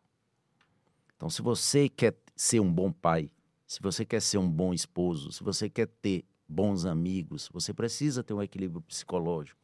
Então, 1.16 1.30
se 1.30 1.42
você 1.42 1.88
quer 1.88 2.14
ser 2.34 2.60
um 2.60 2.72
bom 2.72 2.92
pai, 2.92 3.30
se 3.66 3.80
você 3.80 4.04
quer 4.04 4.20
ser 4.20 4.38
um 4.38 4.48
bom 4.48 4.72
esposo, 4.72 5.32
se 5.32 5.42
você 5.42 5.68
quer 5.68 5.86
ter 5.86 6.24
bons 6.48 6.84
amigos, 6.84 7.48
você 7.52 7.72
precisa 7.72 8.22
ter 8.22 8.34
um 8.34 8.42
equilíbrio 8.42 8.82
psicológico. 8.82 9.58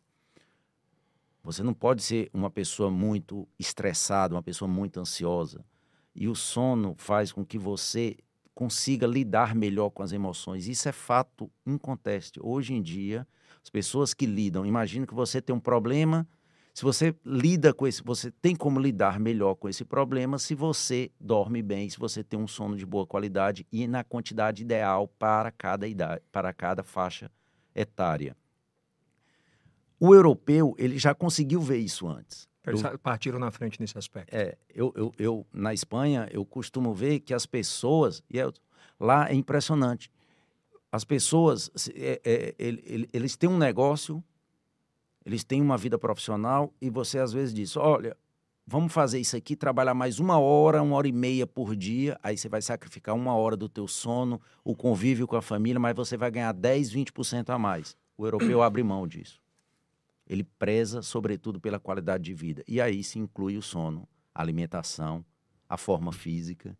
Você 1.44 1.62
não 1.62 1.74
pode 1.74 2.02
ser 2.02 2.30
uma 2.32 2.50
pessoa 2.50 2.90
muito 2.90 3.48
estressada, 3.58 4.34
uma 4.34 4.42
pessoa 4.42 4.68
muito 4.68 4.98
ansiosa. 4.98 5.64
E 6.14 6.28
o 6.28 6.34
sono 6.34 6.94
faz 6.96 7.32
com 7.32 7.44
que 7.44 7.58
você 7.58 8.16
consiga 8.54 9.06
lidar 9.06 9.54
melhor 9.54 9.90
com 9.90 10.02
as 10.02 10.12
emoções. 10.12 10.68
Isso 10.68 10.88
é 10.88 10.92
fato 10.92 11.50
inconteste. 11.66 12.38
Hoje 12.42 12.74
em 12.74 12.82
dia, 12.82 13.26
as 13.62 13.70
pessoas 13.70 14.14
que 14.14 14.26
lidam, 14.26 14.64
imagina 14.64 15.06
que 15.06 15.14
você 15.14 15.40
tem 15.40 15.54
um 15.54 15.60
problema, 15.60 16.28
se 16.74 16.82
você 16.82 17.14
lida 17.24 17.74
com 17.74 17.86
esse, 17.86 18.02
você 18.02 18.30
tem 18.30 18.56
como 18.56 18.80
lidar 18.80 19.20
melhor 19.20 19.54
com 19.54 19.68
esse 19.68 19.84
problema 19.84 20.38
se 20.38 20.54
você 20.54 21.10
dorme 21.20 21.62
bem, 21.62 21.88
se 21.90 21.98
você 21.98 22.24
tem 22.24 22.38
um 22.38 22.48
sono 22.48 22.76
de 22.76 22.86
boa 22.86 23.06
qualidade 23.06 23.66
e 23.70 23.86
na 23.86 24.02
quantidade 24.02 24.62
ideal 24.62 25.06
para 25.06 25.50
cada 25.50 25.86
idade, 25.86 26.22
para 26.32 26.52
cada 26.52 26.82
faixa 26.82 27.30
etária. 27.74 28.34
O 30.00 30.14
europeu, 30.14 30.74
ele 30.78 30.98
já 30.98 31.14
conseguiu 31.14 31.60
ver 31.60 31.78
isso 31.78 32.08
antes. 32.08 32.48
Eles 32.66 32.82
partiram 33.02 33.38
na 33.38 33.50
frente 33.50 33.80
nesse 33.80 33.98
aspecto. 33.98 34.34
É, 34.34 34.56
eu, 34.68 34.92
eu, 34.96 35.12
eu, 35.18 35.46
na 35.52 35.74
Espanha, 35.74 36.28
eu 36.30 36.44
costumo 36.44 36.94
ver 36.94 37.20
que 37.20 37.34
as 37.34 37.44
pessoas, 37.44 38.22
e 38.30 38.38
eu, 38.38 38.52
lá 38.98 39.28
é 39.28 39.34
impressionante, 39.34 40.10
as 40.90 41.04
pessoas, 41.04 41.70
é, 41.94 42.20
é, 42.24 42.54
eles 43.12 43.36
têm 43.36 43.48
um 43.48 43.58
negócio, 43.58 44.22
eles 45.24 45.44
têm 45.44 45.60
uma 45.60 45.76
vida 45.76 45.98
profissional, 45.98 46.72
e 46.80 46.90
você 46.90 47.18
às 47.18 47.32
vezes 47.32 47.54
diz, 47.54 47.76
olha, 47.76 48.16
vamos 48.66 48.92
fazer 48.92 49.20
isso 49.20 49.36
aqui, 49.36 49.56
trabalhar 49.56 49.94
mais 49.94 50.18
uma 50.18 50.38
hora, 50.38 50.82
uma 50.82 50.96
hora 50.96 51.08
e 51.08 51.12
meia 51.12 51.46
por 51.46 51.76
dia, 51.76 52.18
aí 52.22 52.36
você 52.36 52.48
vai 52.48 52.62
sacrificar 52.62 53.14
uma 53.14 53.34
hora 53.34 53.56
do 53.56 53.68
teu 53.68 53.86
sono, 53.86 54.40
o 54.64 54.74
convívio 54.74 55.26
com 55.26 55.36
a 55.36 55.42
família, 55.42 55.80
mas 55.80 55.94
você 55.94 56.16
vai 56.16 56.30
ganhar 56.30 56.52
10, 56.52 56.92
20% 56.92 57.50
a 57.50 57.58
mais. 57.58 57.96
O 58.16 58.26
europeu 58.26 58.62
abre 58.62 58.82
mão 58.82 59.06
disso. 59.06 59.40
Ele 60.26 60.44
preza, 60.44 61.02
sobretudo, 61.02 61.60
pela 61.60 61.78
qualidade 61.78 62.24
de 62.24 62.32
vida. 62.32 62.62
E 62.66 62.80
aí 62.80 63.02
se 63.02 63.18
inclui 63.18 63.56
o 63.56 63.62
sono, 63.62 64.08
a 64.34 64.40
alimentação, 64.40 65.24
a 65.68 65.76
forma 65.76 66.12
física. 66.12 66.76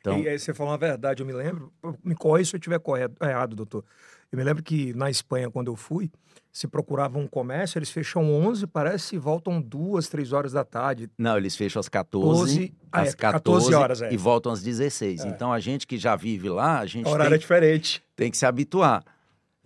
Então... 0.00 0.18
E 0.18 0.28
aí 0.28 0.38
você 0.38 0.54
falou 0.54 0.72
uma 0.72 0.78
verdade, 0.78 1.22
eu 1.22 1.26
me 1.26 1.32
lembro, 1.32 1.72
me 2.04 2.14
corre 2.14 2.44
se 2.44 2.54
eu 2.54 2.58
estiver 2.58 2.80
errado, 3.22 3.56
doutor. 3.56 3.84
Eu 4.30 4.38
me 4.38 4.44
lembro 4.44 4.62
que 4.62 4.92
na 4.94 5.10
Espanha, 5.10 5.50
quando 5.50 5.68
eu 5.68 5.76
fui, 5.76 6.10
se 6.52 6.66
procurava 6.66 7.18
um 7.18 7.26
comércio, 7.26 7.78
eles 7.78 7.90
fecham 7.90 8.30
11, 8.30 8.66
parece, 8.66 9.16
e 9.16 9.18
voltam 9.18 9.60
duas, 9.60 10.08
três 10.08 10.32
horas 10.32 10.52
da 10.52 10.64
tarde. 10.64 11.08
Não, 11.16 11.36
eles 11.36 11.56
fecham 11.56 11.80
às 11.80 11.88
14, 11.88 12.26
12, 12.26 12.74
ah, 12.92 13.00
às 13.00 13.12
é, 13.14 13.16
14, 13.16 13.70
14 13.70 13.74
horas, 13.74 14.02
é. 14.02 14.12
e 14.12 14.16
voltam 14.16 14.52
às 14.52 14.62
16. 14.62 15.24
É. 15.24 15.28
Então, 15.28 15.52
a 15.52 15.60
gente 15.60 15.86
que 15.86 15.96
já 15.96 16.16
vive 16.16 16.48
lá, 16.48 16.80
a 16.80 16.86
gente 16.86 17.06
o 17.06 17.10
horário 17.10 17.30
tem, 17.30 17.36
é 17.36 17.38
diferente. 17.38 18.02
tem 18.16 18.30
que 18.30 18.36
se 18.36 18.44
habituar. 18.44 19.04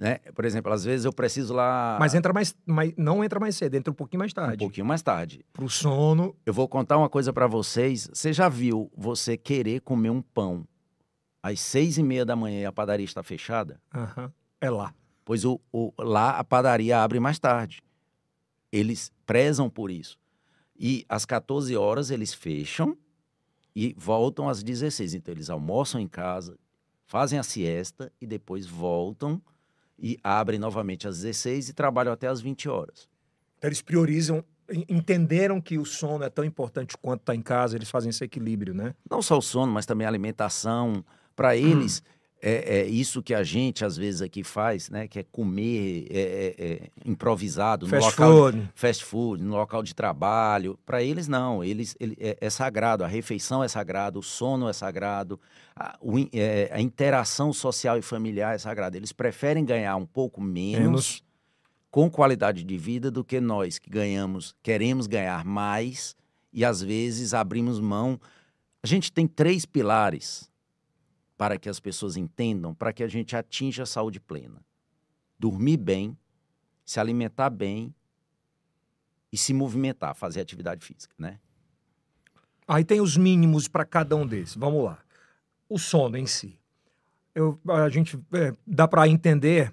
Né? 0.03 0.19
Por 0.35 0.45
exemplo, 0.45 0.73
às 0.73 0.83
vezes 0.83 1.05
eu 1.05 1.13
preciso 1.13 1.55
lá. 1.55 1.97
Mas 2.01 2.13
entra 2.13 2.33
mais, 2.33 2.57
mais, 2.67 2.93
não 2.97 3.23
entra 3.23 3.39
mais 3.39 3.55
cedo, 3.55 3.77
entra 3.77 3.93
um 3.93 3.95
pouquinho 3.95 4.19
mais 4.19 4.33
tarde. 4.33 4.57
Um 4.57 4.67
pouquinho 4.67 4.85
mais 4.85 5.01
tarde. 5.01 5.47
Pro 5.53 5.69
sono. 5.69 6.35
Eu 6.45 6.53
vou 6.53 6.67
contar 6.67 6.99
uma 6.99 7.09
coisa 7.09 7.33
para 7.33 7.47
vocês. 7.47 8.11
Você 8.13 8.33
já 8.33 8.49
viu 8.49 8.91
você 8.97 9.37
querer 9.37 9.81
comer 9.83 10.11
um 10.11 10.21
pão 10.21 10.67
às 11.41 11.61
seis 11.61 11.99
e 11.99 12.03
meia 12.03 12.25
da 12.25 12.35
manhã 12.35 12.63
e 12.63 12.67
a 12.67 12.73
padaria 12.73 13.05
está 13.05 13.23
fechada? 13.23 13.81
Uhum. 13.95 14.29
É 14.61 14.69
lá. 14.69 14.93
Pois 15.25 15.45
o, 15.45 15.61
o, 15.73 15.93
lá 15.97 16.31
a 16.37 16.43
padaria 16.43 17.01
abre 17.01 17.21
mais 17.21 17.39
tarde. 17.39 17.81
Eles 18.73 19.13
prezam 19.25 19.71
por 19.71 19.89
isso. 19.89 20.19
E 20.77 21.07
às 21.09 21.25
14 21.25 21.77
horas 21.77 22.11
eles 22.11 22.35
fecham 22.35 22.99
e 23.73 23.95
voltam 23.97 24.49
às 24.49 24.65
16. 24.65 25.15
Então 25.15 25.33
eles 25.33 25.49
almoçam 25.49 26.01
em 26.01 26.09
casa, 26.09 26.59
fazem 27.07 27.39
a 27.39 27.45
siesta 27.45 28.13
e 28.21 28.27
depois 28.27 28.67
voltam 28.67 29.41
e 29.99 30.19
abrem 30.23 30.59
novamente 30.59 31.07
às 31.07 31.19
16 31.21 31.71
e 31.71 31.73
trabalham 31.73 32.13
até 32.13 32.27
às 32.27 32.41
20 32.41 32.69
horas. 32.69 33.09
Então, 33.59 33.69
eles 33.69 33.83
priorizam, 33.83 34.45
entenderam 34.89 35.61
que 35.61 35.79
o 35.79 35.85
sono 35.85 36.25
é 36.25 36.31
tão 36.31 36.45
importante 36.45 36.97
quanto 36.97 37.21
estar 37.21 37.33
tá 37.33 37.37
em 37.37 37.43
casa, 37.43 37.77
eles 37.77 37.91
fazem 37.91 38.11
esse 38.11 38.25
equilíbrio, 38.25 38.75
né? 38.75 38.95
Não 39.09 39.23
só 39.23 39.39
o 39.39 39.43
sono, 39.43 39.73
mas 39.73 39.87
também 39.87 40.07
a 40.07 40.11
alimentação. 40.11 41.05
Para 41.35 41.57
eles, 41.57 42.01
hum 42.01 42.22
é, 42.45 42.81
é, 42.81 42.87
isso 42.87 43.23
que 43.23 43.33
a 43.33 43.45
gente 43.45 43.85
às 43.85 43.97
vezes 43.97 44.21
aqui 44.21 44.43
faz, 44.43 44.91
né? 44.91 45.07
Que 45.07 45.21
é 45.21 45.23
comer 45.23 46.09
é, 46.11 46.21
é, 46.59 46.65
é 46.67 46.91
improvisado 47.07 47.87
fast 47.87 48.05
no 48.05 48.27
local 48.27 48.53
food. 48.53 48.71
Fast 48.75 49.05
food, 49.05 49.43
no 49.45 49.55
local 49.55 49.81
de 49.85 49.95
trabalho. 49.95 50.77
Para 50.85 51.01
eles 51.01 51.29
não, 51.29 51.63
eles 51.63 51.95
ele, 52.01 52.17
é, 52.19 52.37
é, 52.41 52.51
sagrado. 52.51 53.05
A 53.05 53.07
refeição 53.07 53.63
é 53.63 53.69
sagrado, 53.69 54.19
o 54.19 54.23
sono 54.25 54.69
é 54.69 54.73
sagrado, 54.73 55.41
a, 55.77 55.97
o, 56.01 56.17
a, 56.73 56.81
interação 56.81 57.53
social 57.53 57.97
e 57.97 58.03
familiar 58.03 58.57
é 58.57 58.59
sagrada. 58.59 58.97
Eles 58.97 59.13
preferem 59.13 59.65
ganhar 59.65 59.95
um 59.95 60.07
pouco 60.07 60.41
menos, 60.41 60.83
menos 60.83 61.25
com 61.93 62.11
qualidade 62.11 62.65
de 62.65 62.77
vida 62.77 63.09
do 63.09 63.23
que 63.23 63.41
nós 63.41 63.79
que 63.79 63.89
ganhamos, 63.89 64.53
queremos 64.65 65.07
ganhar 65.07 65.45
mais 65.45 66.17
e 66.53 66.65
às 66.65 66.83
vezes 66.83 67.35
abrimos 67.35 67.79
mão. 67.79 68.21
A 68.83 68.87
gente 68.89 69.13
tem 69.13 69.29
três 69.29 69.65
pilares 69.65 70.51
para 71.43 71.59
que 71.59 71.69
as 71.69 71.81
pessoas 71.81 72.17
entendam, 72.17 72.73
para 72.73 72.93
que 72.93 73.03
a 73.03 73.09
gente 73.09 73.35
atinja 73.35 73.83
a 73.83 73.87
saúde 73.87 74.21
plena. 74.21 74.63
Dormir 75.37 75.77
bem, 75.77 76.17
se 76.85 77.01
alimentar 77.01 77.51
bem 77.51 77.93
e 79.33 79.37
se 79.37 79.53
movimentar, 79.53 80.15
fazer 80.15 80.41
atividade 80.41 80.87
física, 80.87 81.13
né? 81.19 81.41
Aí 82.69 82.85
tem 82.85 83.01
os 83.01 83.17
mínimos 83.17 83.67
para 83.67 83.85
cada 83.85 84.15
um 84.15 84.25
desses. 84.25 84.55
Vamos 84.55 84.85
lá. 84.85 85.01
O 85.69 85.81
sono 85.81 86.17
em 86.17 86.27
si. 86.27 86.57
Eu, 87.35 87.59
a 87.71 87.89
gente 87.89 88.17
é, 88.35 88.55
dá 88.65 88.87
para 88.87 89.09
entender 89.09 89.73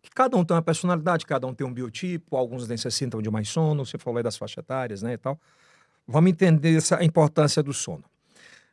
que 0.00 0.08
cada 0.08 0.34
um 0.34 0.46
tem 0.46 0.56
uma 0.56 0.62
personalidade, 0.62 1.26
cada 1.26 1.46
um 1.46 1.52
tem 1.52 1.66
um 1.66 1.74
biotipo, 1.74 2.38
alguns 2.38 2.66
necessitam 2.66 3.20
de 3.20 3.30
mais 3.30 3.50
sono, 3.50 3.84
você 3.84 3.98
falou 3.98 4.16
aí 4.16 4.24
das 4.24 4.38
faixas 4.38 4.64
etárias, 4.64 5.02
né, 5.02 5.12
e 5.12 5.18
tal. 5.18 5.38
Vamos 6.08 6.30
entender 6.30 6.74
essa, 6.74 6.96
a 6.96 7.04
importância 7.04 7.62
do 7.62 7.74
sono. 7.74 8.04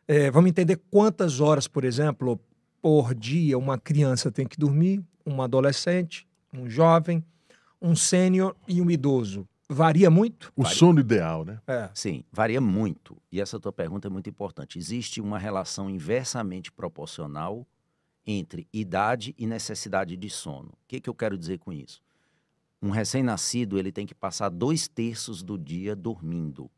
É, 0.07 0.29
vamos 0.29 0.49
entender 0.49 0.81
quantas 0.91 1.39
horas, 1.39 1.67
por 1.67 1.83
exemplo, 1.83 2.39
por 2.81 3.15
dia 3.15 3.57
uma 3.57 3.77
criança 3.77 4.31
tem 4.31 4.45
que 4.45 4.57
dormir, 4.57 5.01
um 5.25 5.41
adolescente, 5.41 6.27
um 6.53 6.69
jovem, 6.69 7.23
um 7.81 7.95
sênior 7.95 8.55
e 8.67 8.81
um 8.81 8.91
idoso. 8.91 9.47
Varia 9.69 10.09
muito? 10.09 10.51
O 10.55 10.63
varia. 10.63 10.77
sono 10.77 10.99
ideal, 10.99 11.45
né? 11.45 11.59
É. 11.65 11.89
Sim, 11.93 12.23
varia 12.31 12.59
muito. 12.59 13.17
E 13.31 13.39
essa 13.39 13.59
tua 13.59 13.71
pergunta 13.71 14.07
é 14.07 14.11
muito 14.11 14.29
importante. 14.29 14.77
Existe 14.77 15.21
uma 15.21 15.39
relação 15.39 15.89
inversamente 15.89 16.71
proporcional 16.71 17.65
entre 18.25 18.67
idade 18.71 19.33
e 19.37 19.47
necessidade 19.47 20.15
de 20.15 20.29
sono. 20.29 20.69
O 20.69 20.87
que, 20.87 20.99
que 20.99 21.09
eu 21.09 21.15
quero 21.15 21.37
dizer 21.37 21.59
com 21.59 21.71
isso? 21.71 22.01
Um 22.81 22.89
recém-nascido 22.89 23.79
ele 23.79 23.91
tem 23.91 24.05
que 24.05 24.13
passar 24.13 24.49
dois 24.49 24.87
terços 24.87 25.41
do 25.41 25.57
dia 25.57 25.95
dormindo. 25.95 26.69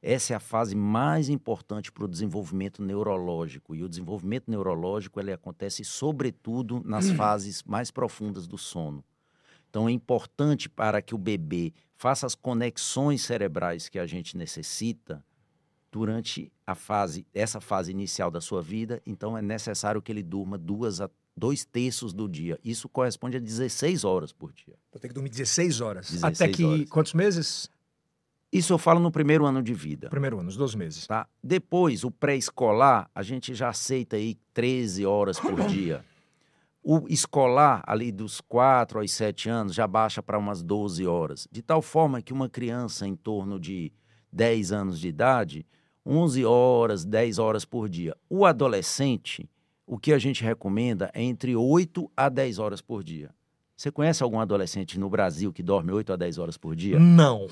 Essa 0.00 0.32
é 0.32 0.36
a 0.36 0.40
fase 0.40 0.76
mais 0.76 1.28
importante 1.28 1.90
para 1.90 2.04
o 2.04 2.08
desenvolvimento 2.08 2.82
neurológico. 2.82 3.74
E 3.74 3.82
o 3.82 3.88
desenvolvimento 3.88 4.48
neurológico 4.48 5.18
ele 5.18 5.32
acontece 5.32 5.84
sobretudo 5.84 6.80
nas 6.84 7.10
fases 7.10 7.62
mais 7.64 7.90
profundas 7.90 8.46
do 8.46 8.56
sono. 8.56 9.04
Então 9.68 9.88
é 9.88 9.92
importante 9.92 10.68
para 10.68 11.02
que 11.02 11.14
o 11.14 11.18
bebê 11.18 11.72
faça 11.96 12.26
as 12.26 12.34
conexões 12.34 13.22
cerebrais 13.22 13.88
que 13.88 13.98
a 13.98 14.06
gente 14.06 14.36
necessita 14.36 15.22
durante 15.90 16.52
a 16.66 16.74
fase, 16.74 17.26
essa 17.34 17.60
fase 17.60 17.90
inicial 17.90 18.30
da 18.30 18.40
sua 18.40 18.62
vida. 18.62 19.02
Então 19.04 19.36
é 19.36 19.42
necessário 19.42 20.00
que 20.00 20.12
ele 20.12 20.22
durma 20.22 20.56
duas 20.56 21.00
a 21.00 21.10
dois 21.36 21.64
terços 21.64 22.12
do 22.12 22.28
dia. 22.28 22.58
Isso 22.64 22.88
corresponde 22.88 23.36
a 23.36 23.40
16 23.40 24.04
horas 24.04 24.32
por 24.32 24.52
dia. 24.52 24.74
Então 24.88 25.00
tem 25.00 25.08
que 25.08 25.14
dormir 25.14 25.30
16 25.30 25.80
horas. 25.80 26.10
16 26.10 26.40
Até 26.40 26.52
que 26.52 26.64
horas. 26.64 26.88
quantos 26.88 27.14
meses? 27.14 27.70
Isso 28.52 28.72
eu 28.72 28.78
falo 28.78 28.98
no 28.98 29.10
primeiro 29.10 29.44
ano 29.44 29.62
de 29.62 29.74
vida. 29.74 30.08
Primeiro 30.08 30.38
ano, 30.38 30.48
os 30.48 30.56
12 30.56 30.76
meses. 30.76 31.06
Tá? 31.06 31.26
Depois, 31.42 32.02
o 32.02 32.10
pré-escolar, 32.10 33.10
a 33.14 33.22
gente 33.22 33.54
já 33.54 33.68
aceita 33.68 34.16
aí 34.16 34.36
13 34.54 35.04
horas 35.04 35.38
por 35.38 35.60
dia. 35.68 36.04
O 36.82 37.06
escolar, 37.08 37.82
ali 37.86 38.10
dos 38.10 38.40
4 38.40 39.00
aos 39.00 39.12
7 39.12 39.50
anos, 39.50 39.74
já 39.74 39.86
baixa 39.86 40.22
para 40.22 40.38
umas 40.38 40.62
12 40.62 41.06
horas. 41.06 41.46
De 41.52 41.60
tal 41.60 41.82
forma 41.82 42.22
que 42.22 42.32
uma 42.32 42.48
criança 42.48 43.06
em 43.06 43.14
torno 43.14 43.60
de 43.60 43.92
10 44.32 44.72
anos 44.72 44.98
de 44.98 45.08
idade, 45.08 45.66
11 46.06 46.44
horas, 46.46 47.04
10 47.04 47.38
horas 47.38 47.66
por 47.66 47.88
dia. 47.88 48.16
O 48.30 48.46
adolescente, 48.46 49.50
o 49.86 49.98
que 49.98 50.12
a 50.12 50.18
gente 50.18 50.42
recomenda 50.42 51.10
é 51.12 51.22
entre 51.22 51.54
8 51.54 52.10
a 52.16 52.30
10 52.30 52.58
horas 52.58 52.80
por 52.80 53.04
dia. 53.04 53.30
Você 53.76 53.90
conhece 53.92 54.22
algum 54.22 54.40
adolescente 54.40 54.98
no 54.98 55.10
Brasil 55.10 55.52
que 55.52 55.62
dorme 55.62 55.92
8 55.92 56.14
a 56.14 56.16
10 56.16 56.38
horas 56.38 56.56
por 56.56 56.74
dia? 56.74 56.98
Não. 56.98 57.46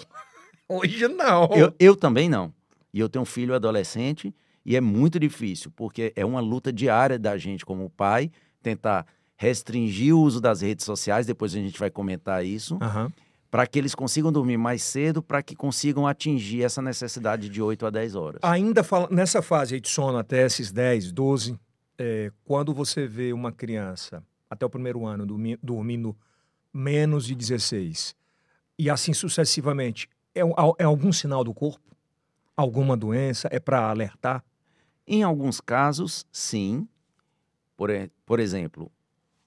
Hoje 0.68 1.08
não. 1.08 1.49
Eu, 1.54 1.75
eu 1.78 1.96
também 1.96 2.28
não. 2.28 2.52
E 2.92 3.00
eu 3.00 3.08
tenho 3.08 3.23
um 3.23 3.26
filho 3.26 3.54
adolescente 3.54 4.35
e 4.64 4.75
é 4.75 4.80
muito 4.80 5.18
difícil, 5.18 5.70
porque 5.76 6.12
é 6.16 6.25
uma 6.25 6.40
luta 6.40 6.73
diária 6.73 7.18
da 7.18 7.37
gente 7.37 7.64
como 7.64 7.88
pai 7.90 8.30
tentar 8.62 9.06
restringir 9.37 10.14
o 10.14 10.20
uso 10.20 10.40
das 10.40 10.61
redes 10.61 10.85
sociais, 10.85 11.26
depois 11.26 11.54
a 11.54 11.58
gente 11.58 11.78
vai 11.78 11.90
comentar 11.90 12.44
isso, 12.44 12.75
uhum. 12.75 13.11
para 13.50 13.66
que 13.66 13.78
eles 13.78 13.94
consigam 13.94 14.32
dormir 14.32 14.56
mais 14.56 14.82
cedo, 14.82 15.23
para 15.23 15.42
que 15.42 15.54
consigam 15.54 16.06
atingir 16.06 16.64
essa 16.64 16.80
necessidade 16.80 17.49
de 17.49 17.62
8 17.62 17.87
a 17.87 17.90
10 17.90 18.14
horas. 18.14 18.40
Ainda 18.42 18.82
fala, 18.82 19.08
nessa 19.11 19.42
fase 19.42 19.78
de 19.78 19.88
sono 19.88 20.18
até 20.18 20.44
esses 20.46 20.73
10, 20.73 21.12
12, 21.12 21.58
é, 21.99 22.32
quando 22.44 22.73
você 22.73 23.06
vê 23.06 23.32
uma 23.32 23.52
criança 23.52 24.23
até 24.49 24.64
o 24.64 24.70
primeiro 24.70 25.06
ano 25.06 25.26
dormi, 25.26 25.58
dormindo 25.62 26.16
menos 26.73 27.26
de 27.26 27.35
16 27.35 28.14
e 28.78 28.90
assim 28.90 29.12
sucessivamente, 29.12 30.08
é, 30.40 30.82
é 30.82 30.84
algum 30.84 31.12
sinal 31.12 31.42
do 31.42 31.54
corpo? 31.54 31.96
Alguma 32.56 32.96
doença? 32.96 33.48
É 33.50 33.58
para 33.58 33.88
alertar? 33.88 34.44
Em 35.06 35.22
alguns 35.22 35.60
casos, 35.60 36.26
sim. 36.32 36.88
Por, 37.76 37.90
por 38.24 38.40
exemplo, 38.40 38.90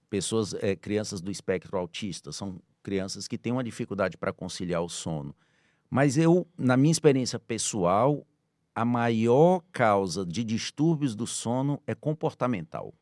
pessoas, 0.09 0.53
é, 0.55 0.75
crianças 0.75 1.21
do 1.21 1.31
espectro 1.31 1.77
autista, 1.77 2.31
são 2.31 2.61
crianças 2.81 3.27
que 3.27 3.37
têm 3.37 3.51
uma 3.51 3.63
dificuldade 3.63 4.17
para 4.17 4.33
conciliar 4.33 4.81
o 4.81 4.89
sono. 4.89 5.35
Mas 5.89 6.17
eu, 6.17 6.47
na 6.57 6.77
minha 6.77 6.91
experiência 6.91 7.39
pessoal, 7.39 8.25
a 8.73 8.85
maior 8.85 9.61
causa 9.71 10.25
de 10.25 10.43
distúrbios 10.43 11.15
do 11.15 11.27
sono 11.27 11.81
é 11.85 11.95
comportamental. 11.95 12.93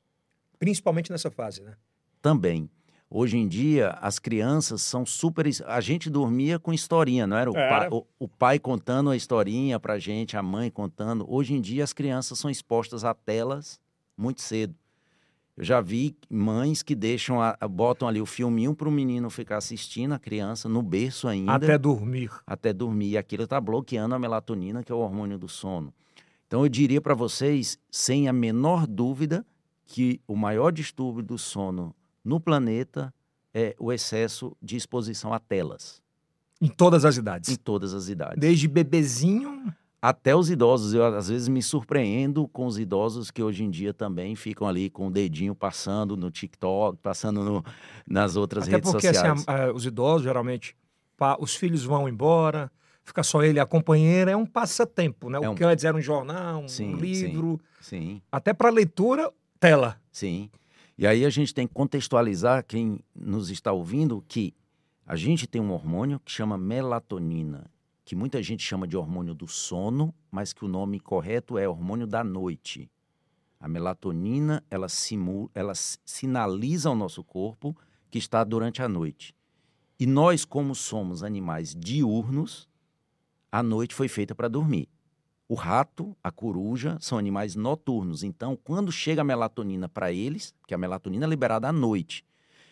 Principalmente 0.58 1.12
nessa 1.12 1.30
fase, 1.30 1.62
né? 1.62 1.76
Também. 2.22 2.70
Hoje 3.10 3.38
em 3.38 3.48
dia, 3.48 3.92
as 4.02 4.20
crianças 4.20 4.82
são 4.82 5.06
super. 5.06 5.46
A 5.66 5.80
gente 5.80 6.10
dormia 6.10 6.60
com 6.60 6.74
historinha, 6.74 7.26
não 7.26 7.38
era? 7.38 7.50
O, 7.50 7.56
É. 7.58 7.70
pai, 7.70 7.88
o, 7.90 8.06
o 8.20 8.28
pai 8.28 8.60
contando 8.60 9.10
a 9.10 9.16
historinha 9.16 9.80
pra 9.80 9.98
gente, 9.98 10.36
a 10.36 10.44
mãe 10.44 10.70
contando. 10.70 11.26
Hoje 11.28 11.54
em 11.54 11.62
dia, 11.62 11.86
as 11.86 11.94
crianças 11.94 12.38
são 12.38 12.52
expostas 12.52 13.06
a 13.06 13.14
telas 13.14 13.80
muito 14.18 14.42
cedo. 14.42 14.76
Eu 15.56 15.64
já 15.64 15.80
vi 15.82 16.16
mães 16.30 16.84
que 16.84 16.94
deixam, 16.94 17.42
a- 17.42 17.58
botam 17.68 18.08
ali 18.10 18.22
o 18.22 18.26
filminho 18.26 18.76
para 18.76 18.90
o 18.90 18.92
menino 18.92 19.30
ficar 19.30 19.58
assistindo, 19.58 20.14
a 20.14 20.20
criança, 20.20 20.68
no 20.68 20.82
berço 20.84 21.28
ainda 21.30 21.54
Até 21.56 21.78
dormir. 21.78 22.30
até 22.46 22.74
dormir. 22.74 23.12
E 23.12 23.18
aquilo 23.18 23.44
está 23.46 23.60
bloqueando 23.60 24.14
a 24.16 24.20
melatonina, 24.20 24.84
que 24.84 24.92
é 24.92 24.96
o 24.96 25.00
hormônio 25.00 25.38
do 25.38 25.48
sono. 25.48 25.94
Então, 26.46 26.62
eu 26.64 26.70
diria 26.70 27.02
para 27.02 27.16
vocês, 27.16 27.80
sem 27.90 28.28
a 28.28 28.34
menor 28.34 28.86
dúvida, 28.86 29.46
que 29.86 30.20
o 30.28 30.36
maior 30.36 30.72
distúrbio 30.72 31.24
do 31.24 31.38
sono 31.38 31.96
no 32.28 32.40
planeta 32.40 33.14
é 33.54 33.76
o 33.80 33.92
excesso 33.92 34.56
de 34.62 34.76
exposição 34.76 35.34
a 35.34 35.40
telas, 35.40 36.02
Em 36.62 36.68
todas 36.68 37.06
as 37.06 37.16
em 37.18 37.20
idades. 37.22 37.58
todas 37.58 37.94
as 37.94 38.10
idades. 38.10 38.38
Desde 38.40 38.68
bebezinho. 38.68 39.74
Até 40.00 40.36
os 40.36 40.50
idosos. 40.52 40.94
Eu, 40.94 41.04
às 41.06 41.28
vezes, 41.28 41.48
me 41.48 41.62
surpreendo 41.62 42.48
com 42.50 42.68
os 42.68 42.78
idosos 42.78 43.32
que 43.32 43.42
hoje 43.42 43.64
em 43.64 43.70
dia 43.70 43.94
também 43.94 44.36
ficam 44.36 44.68
ali 44.68 44.92
com 44.92 45.08
o 45.08 45.12
dedinho 45.12 45.56
passando 45.56 46.16
no 46.16 46.30
TikTok, 46.30 47.00
passando 47.02 47.44
no- 47.44 47.66
nas 48.06 48.36
outras 48.36 48.66
Até 48.66 48.74
redes 48.74 48.92
porque 48.92 49.08
assim, 49.08 49.18
sociais. 49.20 49.44
a- 49.48 49.66
a- 49.70 49.74
os 49.74 49.86
idosos, 49.88 50.22
geralmente, 50.24 50.76
pa- 51.18 51.36
os 51.40 51.56
filhos 51.56 51.84
vão 51.84 52.08
embora, 52.08 52.72
fica 53.04 53.24
só 53.24 53.42
ele 53.42 53.58
e 53.58 53.60
a 53.60 53.66
companheira. 53.66 54.30
É 54.32 54.36
um 54.38 54.46
passatempo, 54.46 55.32
né? 55.32 55.40
É 55.42 55.50
o 55.50 55.54
um- 55.54 55.56
que 55.56 55.64
antes 55.64 55.84
era 55.84 55.98
um 55.98 56.02
jornal, 56.02 56.62
um 56.62 56.68
Sim, 56.68 56.92
sim. 56.96 57.02
livro. 57.02 57.60
Sim. 57.82 58.22
Até 58.32 58.54
para 58.54 58.70
leitura, 58.70 59.32
tela. 59.60 60.00
Sim. 60.12 60.50
E 60.98 61.06
aí 61.06 61.26
a 61.26 61.30
gente 61.30 61.54
tem 61.54 61.68
que 61.68 61.74
contextualizar 61.76 62.66
quem 62.66 63.00
nos 63.14 63.52
está 63.52 63.72
ouvindo 63.72 64.24
que 64.28 64.56
a 65.06 65.16
gente 65.16 65.46
tem 65.46 65.62
um 65.62 65.72
hormônio 65.72 66.20
que 66.20 66.32
chama 66.32 66.58
melatonina, 66.58 67.70
que 68.04 68.16
muita 68.16 68.42
gente 68.42 68.64
chama 68.64 68.88
de 68.88 68.98
hormônio 68.98 69.36
do 69.36 69.48
sono, 69.48 70.12
mas 70.32 70.54
que 70.54 70.66
o 70.66 70.68
nome 70.68 71.00
correto 71.00 71.56
é 71.56 71.70
hormônio 71.70 72.08
da 72.08 72.24
noite. 72.24 72.90
A 73.60 73.68
melatonina, 73.68 74.64
ela, 74.72 74.90
simula, 74.90 75.50
ela 75.54 75.74
sinaliza 75.76 76.90
ao 76.90 76.96
nosso 76.96 77.24
corpo 77.24 77.78
que 78.10 78.18
está 78.18 78.44
durante 78.44 78.82
a 78.82 78.90
noite. 78.90 79.36
E 80.00 80.08
nós, 80.08 80.46
como 80.46 80.74
somos 80.74 81.22
animais 81.22 81.76
diurnos, 81.76 82.68
a 83.52 83.62
noite 83.62 83.94
foi 83.94 84.08
feita 84.08 84.34
para 84.34 84.48
dormir. 84.48 84.90
O 85.50 85.56
rato, 85.56 86.16
a 86.22 86.30
coruja, 86.30 86.98
são 87.00 87.18
animais 87.18 87.56
noturnos. 87.56 88.22
Então, 88.22 88.58
quando 88.62 88.92
chega 88.92 89.22
a 89.22 89.26
melatonina 89.26 89.88
para 89.88 90.12
eles, 90.12 90.54
que 90.68 90.74
a 90.74 90.78
melatonina 90.78 91.26
é 91.26 91.30
liberada 91.30 91.70
à 91.70 91.72
noite, 91.72 92.26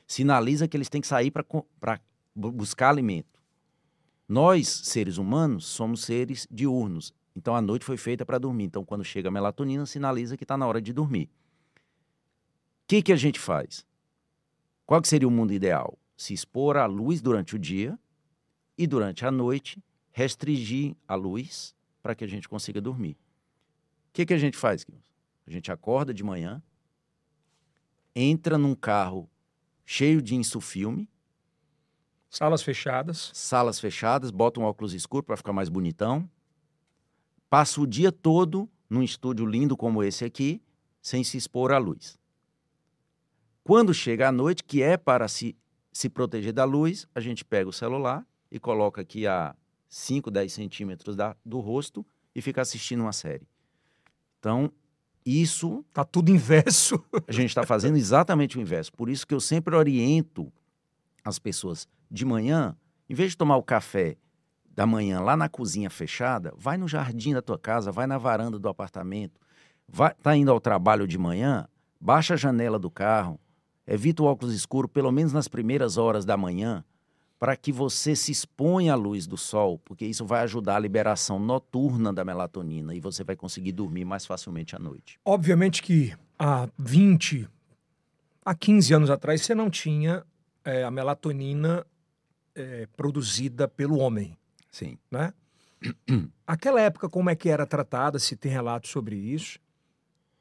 sinaliza 0.05 0.67
que 0.67 0.75
eles 0.75 0.89
têm 0.89 1.00
que 1.00 1.08
sair 1.08 1.32
para 1.32 2.01
buscar 2.36 2.89
alimento. 2.89 3.41
Nós, 4.27 4.67
seres 4.67 5.17
humanos, 5.17 5.65
somos 5.65 6.01
seres 6.01 6.48
diurnos. 6.51 7.13
Então, 7.34 7.55
a 7.55 7.62
noite 7.62 7.86
foi 7.86 7.96
feita 7.96 8.25
para 8.25 8.38
dormir. 8.38 8.65
Então, 8.65 8.84
quando 8.84 9.05
chega 9.05 9.29
a 9.29 9.32
melatonina, 9.32 9.86
sinaliza 9.86 10.36
que 10.36 10.44
está 10.44 10.58
na 10.58 10.67
hora 10.67 10.82
de 10.82 10.91
dormir. 10.91 11.29
O 12.84 12.88
que, 12.88 13.01
que 13.01 13.13
a 13.13 13.15
gente 13.15 13.39
faz? 13.39 13.86
Qual 14.86 15.03
seria 15.05 15.27
o 15.27 15.32
mundo 15.32 15.53
ideal? 15.53 15.98
Se 16.17 16.34
expor 16.34 16.77
à 16.77 16.86
luz 16.86 17.22
durante 17.22 17.55
o 17.55 17.60
dia 17.60 17.98
e 18.77 18.86
durante 18.86 19.25
a 19.25 19.32
noite 19.32 19.82
restringir 20.12 20.96
a 21.08 21.15
luz 21.15 21.75
para 22.06 22.14
que 22.14 22.24
a 22.24 22.28
gente 22.28 22.48
consiga 22.48 22.80
dormir. 22.80 23.14
O 23.14 24.14
que, 24.14 24.28
que 24.28 24.34
a 24.36 24.38
gente 24.38 24.56
faz, 24.56 24.84
Guilherme? 24.84 25.08
A 25.48 25.50
gente 25.50 25.72
acorda 25.72 26.14
de 26.14 26.24
manhã, 26.24 26.62
entra 28.16 28.60
num 28.60 28.76
carro 28.76 29.28
cheio 29.84 30.22
de 30.22 30.36
insufilme, 30.36 31.10
Salas 32.30 32.62
fechadas. 32.62 33.32
salas 33.34 33.80
fechadas, 33.80 34.30
bota 34.30 34.60
um 34.60 34.66
óculos 34.66 34.94
escuro 34.94 35.24
para 35.24 35.36
ficar 35.36 35.52
mais 35.52 35.68
bonitão, 35.68 36.30
passa 37.50 37.82
o 37.82 37.88
dia 37.88 38.12
todo 38.12 38.70
num 38.88 39.02
estúdio 39.02 39.44
lindo 39.44 39.76
como 39.76 40.04
esse 40.04 40.24
aqui, 40.24 40.62
sem 41.02 41.24
se 41.24 41.38
expor 41.38 41.72
à 41.72 41.80
luz. 41.80 42.20
Quando 43.64 43.96
chega 43.96 44.28
a 44.28 44.32
noite, 44.32 44.64
que 44.64 44.84
é 44.84 44.96
para 44.96 45.28
se, 45.28 45.58
se 45.92 46.08
proteger 46.08 46.54
da 46.54 46.66
luz, 46.66 47.08
a 47.16 47.20
gente 47.20 47.44
pega 47.44 47.68
o 47.68 47.74
celular 47.74 48.24
e 48.52 48.60
coloca 48.60 49.02
aqui 49.02 49.26
a 49.26 49.56
5, 49.96 50.30
10 50.30 50.52
centímetros 50.52 51.16
da, 51.16 51.38
do 51.46 51.62
rosto 51.62 52.06
e 52.36 52.42
fica 52.42 52.62
assistindo 52.62 53.00
uma 53.00 53.14
série. 53.14 53.48
Então, 54.38 54.70
isso 55.25 55.86
Tá 55.94 56.04
tudo 56.04 56.30
inverso. 56.30 57.02
a 57.25 57.32
gente 57.32 57.48
está 57.48 57.66
fazendo 57.66 57.96
exatamente 57.96 58.58
o 58.58 58.62
inverso. 58.62 58.92
Por 58.92 59.08
isso 59.08 59.25
que 59.25 59.34
eu 59.34 59.39
sempre 59.39 59.74
oriento 59.74 60.52
as 61.24 61.39
pessoas 61.39 61.88
de 62.12 62.26
manhã, 62.26 62.76
em 63.10 63.13
vez 63.13 63.32
de 63.32 63.38
tomar 63.38 63.56
o 63.56 63.63
café 63.63 64.17
da 64.69 64.86
manhã 64.86 65.22
lá 65.22 65.38
na 65.38 65.48
cozinha 65.48 65.89
fechada, 65.89 66.54
vai 66.58 66.76
no 66.76 66.89
jardim 66.89 67.34
da 67.34 67.41
tua 67.41 67.58
casa, 67.58 67.89
vai 67.89 68.06
na 68.06 68.17
varanda 68.17 68.60
do 68.60 68.67
apartamento, 68.67 69.39
vai, 69.88 70.13
tá 70.15 70.36
indo 70.36 70.52
ao 70.52 70.60
trabalho 70.60 71.08
de 71.08 71.17
manhã, 71.17 71.69
baixa 72.02 72.34
a 72.34 72.38
janela 72.38 72.78
do 72.78 72.91
carro, 72.91 73.39
evita 73.88 74.22
o 74.22 74.26
óculos 74.26 74.54
escuro 74.54 74.89
pelo 74.89 75.10
menos 75.10 75.32
nas 75.32 75.48
primeiras 75.48 75.96
horas 75.96 76.26
da 76.26 76.36
manhã, 76.36 76.84
para 77.38 77.56
que 77.56 77.71
você 77.71 78.15
se 78.15 78.32
exponha 78.32 78.93
à 78.93 78.95
luz 78.95 79.28
do 79.28 79.38
sol, 79.38 79.80
porque 79.80 80.06
isso 80.06 80.26
vai 80.26 80.41
ajudar 80.43 80.78
a 80.78 80.80
liberação 80.80 81.38
noturna 81.38 82.13
da 82.13 82.24
melatonina 82.24 82.95
e 82.95 83.00
você 83.00 83.24
vai 83.24 83.36
conseguir 83.36 83.74
dormir 83.74 84.06
mais 84.06 84.26
facilmente 84.26 84.76
à 84.76 84.80
noite. 84.80 85.19
Obviamente 85.26 85.84
que 85.84 86.13
há 86.39 86.67
20, 86.78 87.48
há 88.43 88.56
15 88.56 88.93
anos 88.93 89.10
atrás, 89.10 89.41
você 89.41 89.54
não 89.54 89.69
tinha 89.69 90.26
eh, 90.63 90.84
a 90.84 90.89
melatonina 90.89 91.86
eh, 92.56 92.88
produzida 92.95 93.67
pelo 93.67 93.98
homem, 93.98 94.38
Sim. 94.71 94.98
né? 95.12 95.34
Aquela 96.48 96.82
época, 96.82 97.10
como 97.10 97.30
é 97.30 97.36
que 97.36 97.50
era 97.50 97.65
tratada, 97.65 98.17
se 98.17 98.36
tem 98.36 98.52
relatos 98.52 98.89
sobre 98.89 99.15
isso? 99.15 99.60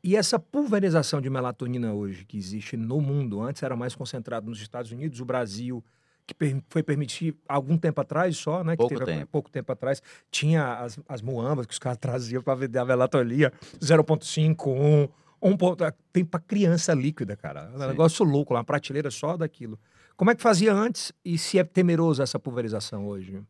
E 0.03 0.17
essa 0.17 0.39
pulverização 0.39 1.21
de 1.21 1.31
melatonina 1.31 1.93
hoje 1.93 2.25
que 2.25 2.37
existe 2.37 2.77
no 2.77 3.01
mundo, 3.01 3.41
antes 3.41 3.63
era 3.63 3.75
mais 3.75 3.95
concentrado 3.95 4.49
nos 4.49 4.61
Estados 4.61 4.93
Unidos, 4.93 5.19
o 5.19 5.25
Brasil, 5.25 5.83
que 6.27 6.35
foi 6.69 6.83
permitir 6.83 7.37
algum 7.49 7.77
tempo 7.77 8.01
atrás 8.01 8.37
só, 8.37 8.65
né? 8.65 8.73
que 8.73 8.79
Pouco 8.79 8.95
teve 8.95 9.03
há 9.03 9.15
tempo. 9.19 9.27
pouco 9.31 9.51
tempo 9.51 9.71
atrás, 9.73 10.03
tinha 10.31 10.79
as, 10.79 10.99
as 11.09 11.21
muambas 11.21 11.67
que 11.67 11.73
os 11.73 11.79
caras 11.79 11.99
traziam 11.99 12.43
para 12.43 12.55
vender 12.55 12.79
a 12.79 12.85
melatonina 12.85 13.53
0,5, 13.79 14.67
1, 14.67 15.09
1 15.51 15.57
ponto, 15.57 15.85
tem 16.13 16.25
para 16.25 16.41
criança 16.41 16.95
líquida, 16.95 17.37
cara. 17.37 17.71
É 17.73 17.77
um 17.77 17.81
Sim. 17.81 17.87
negócio 17.89 18.25
louco, 18.25 18.55
uma 18.55 18.65
prateleira 18.65 19.11
só 19.11 19.37
daquilo. 19.37 19.79
Como 20.17 20.31
é 20.31 20.35
que 20.35 20.43
fazia 20.43 20.73
antes 20.73 21.13
e 21.25 21.37
se 21.37 21.59
é 21.59 21.65
temeroso 21.65 22.23
essa 22.23 22.39
pulverização 22.39 23.07
hoje? 23.07 23.43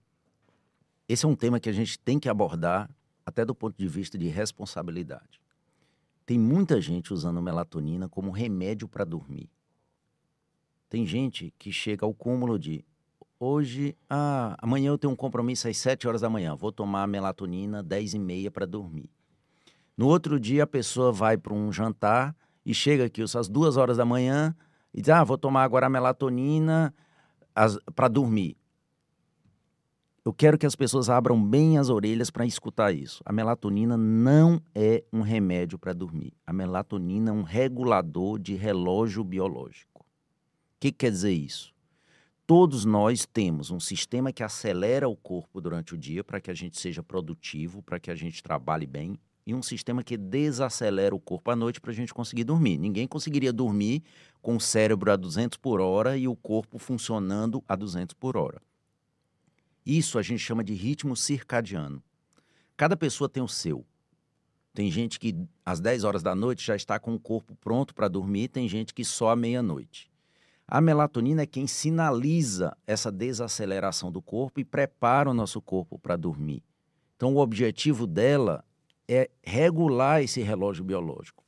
Esse 1.08 1.24
é 1.26 1.28
um 1.28 1.37
tema 1.37 1.60
que 1.60 1.68
a 1.68 1.72
gente 1.72 1.98
tem 1.98 2.18
que 2.18 2.28
abordar 2.28 2.90
até 3.24 3.44
do 3.44 3.54
ponto 3.54 3.76
de 3.76 3.87
vista 3.87 4.18
de 4.18 4.28
responsabilidade. 4.28 5.40
Tem 6.26 6.38
muita 6.38 6.80
gente 6.80 7.12
usando 7.12 7.40
melatonina 7.42 8.08
como 8.08 8.30
remédio 8.30 8.88
para 8.88 9.04
dormir. 9.04 9.48
Tem 10.94 11.04
gente 11.04 11.52
que 11.59 11.72
chega 11.72 12.07
ao 12.07 12.14
cúmulo 12.14 12.57
de 12.57 12.85
hoje, 13.40 13.96
ah, 14.09 14.57
amanhã 14.62 14.90
eu 14.90 14.96
tenho 14.96 15.12
um 15.12 15.16
compromisso 15.16 15.66
às 15.66 15.76
7 15.76 16.07
horas 16.07 16.20
da 16.20 16.30
manhã, 16.30 16.54
vou 16.54 16.70
tomar 16.70 17.09
melatonina 17.09 17.83
10 17.83 18.14
e 18.14 18.18
meia 18.20 18.48
para 18.48 18.64
dormir. 18.64 19.11
No 19.96 20.07
outro 20.07 20.38
dia 20.38 20.62
a 20.62 20.66
pessoa 20.68 21.11
vai 21.11 21.37
para 21.37 21.52
um 21.52 21.72
jantar 21.72 22.33
e 22.64 22.72
chega 22.72 23.07
aqui 23.07 23.22
às 23.22 23.48
duas 23.48 23.76
horas 23.76 23.96
da 23.96 24.04
manhã 24.04 24.54
e 24.94 25.00
diz, 25.00 25.09
ah, 25.09 25.24
vou 25.24 25.37
tomar 25.37 25.64
agora 25.64 25.87
a 25.87 25.90
melatonina 25.90 26.94
para 27.96 28.07
dormir. 28.07 28.57
Eu 30.24 30.33
quero 30.33 30.57
que 30.57 30.64
as 30.64 30.76
pessoas 30.76 31.11
abram 31.11 31.44
bem 31.44 31.76
as 31.76 31.90
orelhas 31.90 32.30
para 32.30 32.46
escutar 32.46 32.92
isso. 32.92 33.20
A 33.26 33.33
melatonina 33.33 33.96
não 33.96 34.62
é 34.72 35.02
um 35.12 35.22
remédio 35.22 35.76
para 35.76 35.92
dormir. 35.92 36.33
A 36.46 36.52
melatonina 36.52 37.30
é 37.30 37.33
um 37.33 37.42
regulador 37.42 38.38
de 38.38 38.54
relógio 38.54 39.24
biológico. 39.24 39.93
Que 40.85 40.92
quer 40.92 41.11
dizer 41.11 41.33
isso? 41.33 41.73
Todos 42.47 42.85
nós 42.85 43.25
temos 43.25 43.70
um 43.70 43.81
sistema 43.81 44.31
que 44.31 44.42
acelera 44.42 45.09
o 45.09 45.16
corpo 45.16 45.59
durante 45.59 45.94
o 45.94 45.97
dia 45.97 46.23
para 46.23 46.42
que 46.42 46.51
a 46.51 46.55
gente 46.55 46.79
seja 46.79 47.03
produtivo, 47.03 47.83
para 47.83 47.99
que 47.99 48.11
a 48.11 48.14
gente 48.14 48.42
trabalhe 48.42 48.87
bem, 48.87 49.18
e 49.47 49.55
um 49.55 49.62
sistema 49.62 50.05
que 50.05 50.18
desacelera 50.18 51.14
o 51.14 51.18
corpo 51.18 51.51
à 51.51 51.57
noite 51.57 51.81
para 51.81 51.90
a 51.90 51.94
gente 51.94 52.12
conseguir 52.12 52.44
dormir. 52.44 52.77
Ninguém 52.77 53.09
conseguiria 53.09 53.51
dormir 53.51 54.03
com 54.42 54.57
o 54.57 54.61
cérebro 54.61 55.11
a 55.11 55.16
200 55.16 55.57
por 55.57 55.81
hora 55.81 56.18
e 56.18 56.29
o 56.29 56.37
corpo 56.37 56.79
funcionando 56.79 57.64
a 57.66 57.75
200 57.75 58.12
por 58.12 58.37
hora. 58.37 58.61
Isso 59.87 60.18
a 60.18 60.23
gente 60.23 60.40
chama 60.40 60.62
de 60.62 60.75
ritmo 60.75 61.16
circadiano. 61.16 62.03
Cada 62.77 62.94
pessoa 62.94 63.27
tem 63.27 63.42
o 63.42 63.49
seu. 63.49 63.87
Tem 64.75 64.90
gente 64.90 65.18
que 65.18 65.35
às 65.64 65.81
10 65.81 66.05
horas 66.05 66.23
da 66.23 66.35
noite 66.35 66.62
já 66.62 66.77
está 66.77 66.99
com 66.99 67.14
o 67.14 67.18
corpo 67.18 67.57
pronto 67.57 67.94
para 67.94 68.07
dormir, 68.07 68.49
tem 68.49 68.68
gente 68.68 68.92
que 68.92 69.03
só 69.03 69.31
à 69.31 69.37
meia-noite. 69.37 70.12
A 70.66 70.81
melatonina 70.81 71.42
é 71.42 71.46
quem 71.46 71.66
sinaliza 71.66 72.77
essa 72.87 73.12
desaceleração 73.12 74.11
do 74.11 74.22
corpo 74.22 74.61
e 74.61 74.64
prepara 74.64 75.31
o 75.31 75.35
nosso 75.35 75.61
corpo 75.61 75.98
para 75.98 76.16
dormir. 76.16 76.62
Então, 77.16 77.35
o 77.35 77.38
objetivo 77.38 78.07
dela 78.07 78.64
é 79.07 79.31
regular 79.42 80.22
esse 80.22 80.42
relógio 80.42 80.85
biológico. 80.85 81.44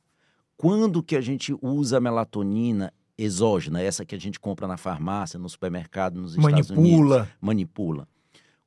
Quando 0.55 1.03
que 1.03 1.15
a 1.15 1.21
gente 1.21 1.55
usa 1.61 1.97
a 1.97 2.01
melatonina 2.01 2.93
exógena, 3.17 3.81
essa 3.81 4.05
que 4.05 4.15
a 4.15 4.19
gente 4.19 4.39
compra 4.39 4.67
na 4.67 4.77
farmácia, 4.77 5.39
no 5.39 5.49
supermercado, 5.49 6.21
nos 6.21 6.35
Estados 6.35 6.71
manipula. 6.71 7.17
Unidos. 7.17 7.37
Manipula. 7.41 8.07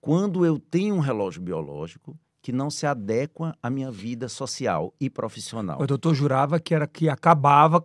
Quando 0.00 0.44
eu 0.44 0.58
tenho 0.58 0.96
um 0.96 1.00
relógio 1.00 1.40
biológico 1.40 2.18
que 2.42 2.52
não 2.52 2.70
se 2.70 2.86
adequa 2.86 3.56
à 3.62 3.68
minha 3.68 3.90
vida 3.90 4.28
social 4.28 4.94
e 5.00 5.10
profissional. 5.10 5.80
O 5.80 5.86
doutor 5.86 6.14
jurava 6.14 6.58
que 6.58 6.74
era 6.74 6.86
que 6.86 7.08
acabava, 7.08 7.84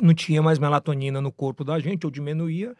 não 0.00 0.14
tinha 0.14 0.42
mais 0.42 0.58
melatonina 0.58 1.20
no 1.20 1.32
corpo 1.32 1.64
da 1.64 1.78
gente, 1.78 2.06
ou 2.06 2.10
diminuía. 2.10 2.74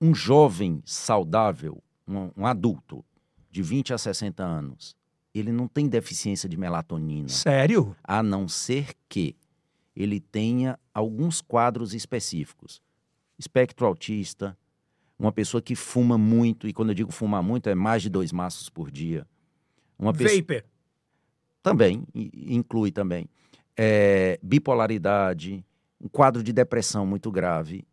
Um 0.00 0.14
jovem 0.14 0.82
saudável, 0.84 1.82
um, 2.06 2.30
um 2.36 2.46
adulto 2.46 3.04
de 3.50 3.62
20 3.62 3.94
a 3.94 3.98
60 3.98 4.42
anos, 4.44 4.96
ele 5.34 5.52
não 5.52 5.68
tem 5.68 5.88
deficiência 5.88 6.48
de 6.48 6.56
melatonina. 6.56 7.28
Sério? 7.28 7.94
A 8.02 8.22
não 8.22 8.48
ser 8.48 8.92
que 9.08 9.36
ele 9.94 10.20
tenha 10.20 10.78
alguns 10.92 11.40
quadros 11.40 11.94
específicos. 11.94 12.82
Espectro 13.38 13.86
autista, 13.86 14.56
uma 15.18 15.32
pessoa 15.32 15.62
que 15.62 15.74
fuma 15.74 16.18
muito, 16.18 16.68
e 16.68 16.72
quando 16.72 16.90
eu 16.90 16.94
digo 16.94 17.12
fumar 17.12 17.42
muito, 17.42 17.68
é 17.68 17.74
mais 17.74 18.02
de 18.02 18.10
dois 18.10 18.32
maços 18.32 18.68
por 18.68 18.90
dia. 18.90 19.26
Uma 19.98 20.12
pessoa... 20.12 20.38
Vapor. 20.38 20.64
Também, 21.62 22.06
inclui 22.14 22.92
também. 22.92 23.28
É, 23.76 24.38
bipolaridade, 24.42 25.64
um 26.00 26.08
quadro 26.08 26.42
de 26.42 26.52
depressão 26.52 27.04
muito 27.04 27.30
grave. 27.30 27.84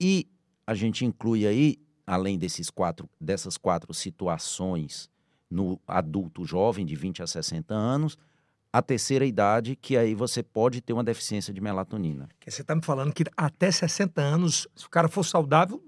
E 0.00 0.28
a 0.66 0.74
gente 0.74 1.04
inclui 1.04 1.46
aí, 1.46 1.78
além 2.06 2.38
desses 2.38 2.70
quatro, 2.70 3.08
dessas 3.20 3.56
quatro 3.56 3.92
situações 3.92 5.10
no 5.50 5.80
adulto 5.86 6.44
jovem 6.44 6.84
de 6.84 6.94
20 6.94 7.22
a 7.22 7.26
60 7.26 7.74
anos, 7.74 8.16
a 8.72 8.82
terceira 8.82 9.24
idade, 9.24 9.74
que 9.74 9.96
aí 9.96 10.14
você 10.14 10.42
pode 10.42 10.80
ter 10.80 10.92
uma 10.92 11.04
deficiência 11.04 11.52
de 11.52 11.60
melatonina. 11.60 12.28
Você 12.46 12.62
está 12.62 12.74
me 12.74 12.82
falando 12.84 13.12
que 13.12 13.24
até 13.36 13.70
60 13.70 14.20
anos, 14.20 14.68
se 14.74 14.86
o 14.86 14.90
cara 14.90 15.08
for 15.08 15.24
saudável. 15.24 15.82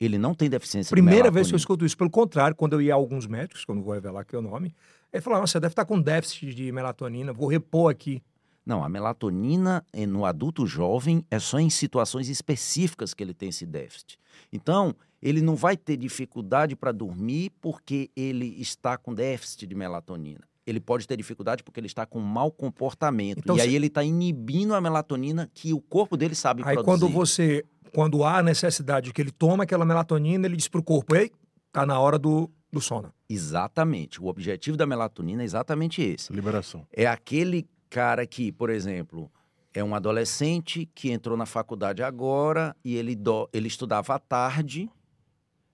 Ele 0.00 0.16
não 0.16 0.34
tem 0.34 0.48
deficiência 0.48 0.90
Primeira 0.90 1.28
de 1.28 1.34
vez 1.34 1.48
que 1.48 1.54
eu 1.54 1.56
escuto 1.56 1.84
isso. 1.84 1.96
Pelo 1.96 2.10
contrário, 2.10 2.54
quando 2.54 2.74
eu 2.74 2.80
ia 2.80 2.92
a 2.92 2.96
alguns 2.96 3.26
médicos, 3.26 3.64
que 3.64 3.70
eu 3.70 3.74
não 3.74 3.82
vou 3.82 3.94
revelar 3.94 4.20
aqui 4.20 4.36
o 4.36 4.42
nome, 4.42 4.72
ele 5.12 5.20
falou: 5.20 5.40
você 5.40 5.58
deve 5.58 5.72
estar 5.72 5.84
com 5.84 6.00
déficit 6.00 6.54
de 6.54 6.70
melatonina, 6.70 7.32
vou 7.32 7.48
repor 7.48 7.90
aqui. 7.90 8.22
Não, 8.64 8.84
a 8.84 8.88
melatonina 8.88 9.82
no 10.08 10.26
adulto 10.26 10.66
jovem 10.66 11.24
é 11.30 11.38
só 11.38 11.58
em 11.58 11.70
situações 11.70 12.28
específicas 12.28 13.14
que 13.14 13.24
ele 13.24 13.32
tem 13.32 13.48
esse 13.48 13.64
déficit. 13.64 14.18
Então, 14.52 14.94
ele 15.22 15.40
não 15.40 15.56
vai 15.56 15.74
ter 15.74 15.96
dificuldade 15.96 16.76
para 16.76 16.92
dormir 16.92 17.50
porque 17.62 18.10
ele 18.14 18.60
está 18.60 18.98
com 18.98 19.14
déficit 19.14 19.66
de 19.66 19.74
melatonina 19.74 20.46
ele 20.68 20.80
pode 20.80 21.08
ter 21.08 21.16
dificuldade 21.16 21.62
porque 21.62 21.80
ele 21.80 21.86
está 21.86 22.04
com 22.04 22.20
mau 22.20 22.50
comportamento. 22.50 23.38
Então, 23.38 23.56
e 23.56 23.60
aí 23.62 23.74
ele 23.74 23.86
está 23.86 24.04
inibindo 24.04 24.74
a 24.74 24.80
melatonina 24.80 25.50
que 25.54 25.72
o 25.72 25.80
corpo 25.80 26.14
dele 26.14 26.34
sabe 26.34 26.62
aí 26.62 26.74
produzir. 26.74 26.90
Aí 26.92 26.98
quando 26.98 27.08
você, 27.08 27.64
quando 27.92 28.24
há 28.24 28.42
necessidade 28.42 29.12
que 29.12 29.20
ele 29.20 29.30
toma 29.30 29.64
aquela 29.64 29.84
melatonina, 29.84 30.46
ele 30.46 30.56
diz 30.56 30.68
para 30.68 30.80
o 30.80 30.82
corpo, 30.82 31.16
ei, 31.16 31.30
tá 31.72 31.84
na 31.84 31.98
hora 31.98 32.18
do, 32.18 32.50
do 32.72 32.80
sono. 32.80 33.12
Exatamente. 33.28 34.22
O 34.22 34.26
objetivo 34.26 34.76
da 34.76 34.86
melatonina 34.86 35.42
é 35.42 35.44
exatamente 35.44 36.02
esse. 36.02 36.32
Liberação. 36.32 36.86
É 36.92 37.06
aquele 37.06 37.68
cara 37.90 38.26
que, 38.26 38.52
por 38.52 38.70
exemplo, 38.70 39.30
é 39.72 39.82
um 39.82 39.94
adolescente 39.94 40.88
que 40.94 41.10
entrou 41.10 41.36
na 41.36 41.46
faculdade 41.46 42.02
agora 42.02 42.74
e 42.84 42.96
ele, 42.96 43.14
do, 43.14 43.48
ele 43.52 43.68
estudava 43.68 44.14
à 44.14 44.18
tarde 44.18 44.90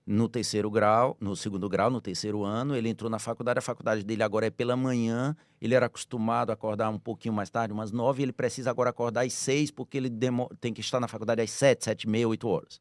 no 0.05 0.29
terceiro 0.29 0.69
grau, 0.69 1.17
no 1.19 1.35
segundo 1.35 1.67
grau, 1.67 1.89
no 1.89 1.99
terceiro 1.99 2.43
ano, 2.43 2.75
ele 2.75 2.89
entrou 2.89 3.09
na 3.09 3.17
faculdade, 3.17 3.57
a 3.57 3.61
faculdade 3.61 4.03
dele 4.03 4.21
agora 4.21 4.45
é 4.45 4.51
pela 4.51 4.75
manhã, 4.75 5.35
ele 5.59 5.73
era 5.73 5.87
acostumado 5.87 6.51
a 6.51 6.53
acordar 6.53 6.89
um 6.89 6.99
pouquinho 6.99 7.33
mais 7.33 7.49
tarde, 7.49 7.73
umas 7.73 7.91
nove, 7.91 8.21
ele 8.21 8.31
precisa 8.31 8.69
agora 8.69 8.91
acordar 8.91 9.25
às 9.25 9.33
seis, 9.33 9.71
porque 9.71 9.97
ele 9.97 10.11
tem 10.61 10.73
que 10.73 10.81
estar 10.81 10.99
na 10.99 11.07
faculdade 11.07 11.41
às 11.41 11.49
sete, 11.49 11.85
sete 11.85 12.03
e 12.03 12.09
meia, 12.09 12.27
oito 12.27 12.47
horas. 12.47 12.79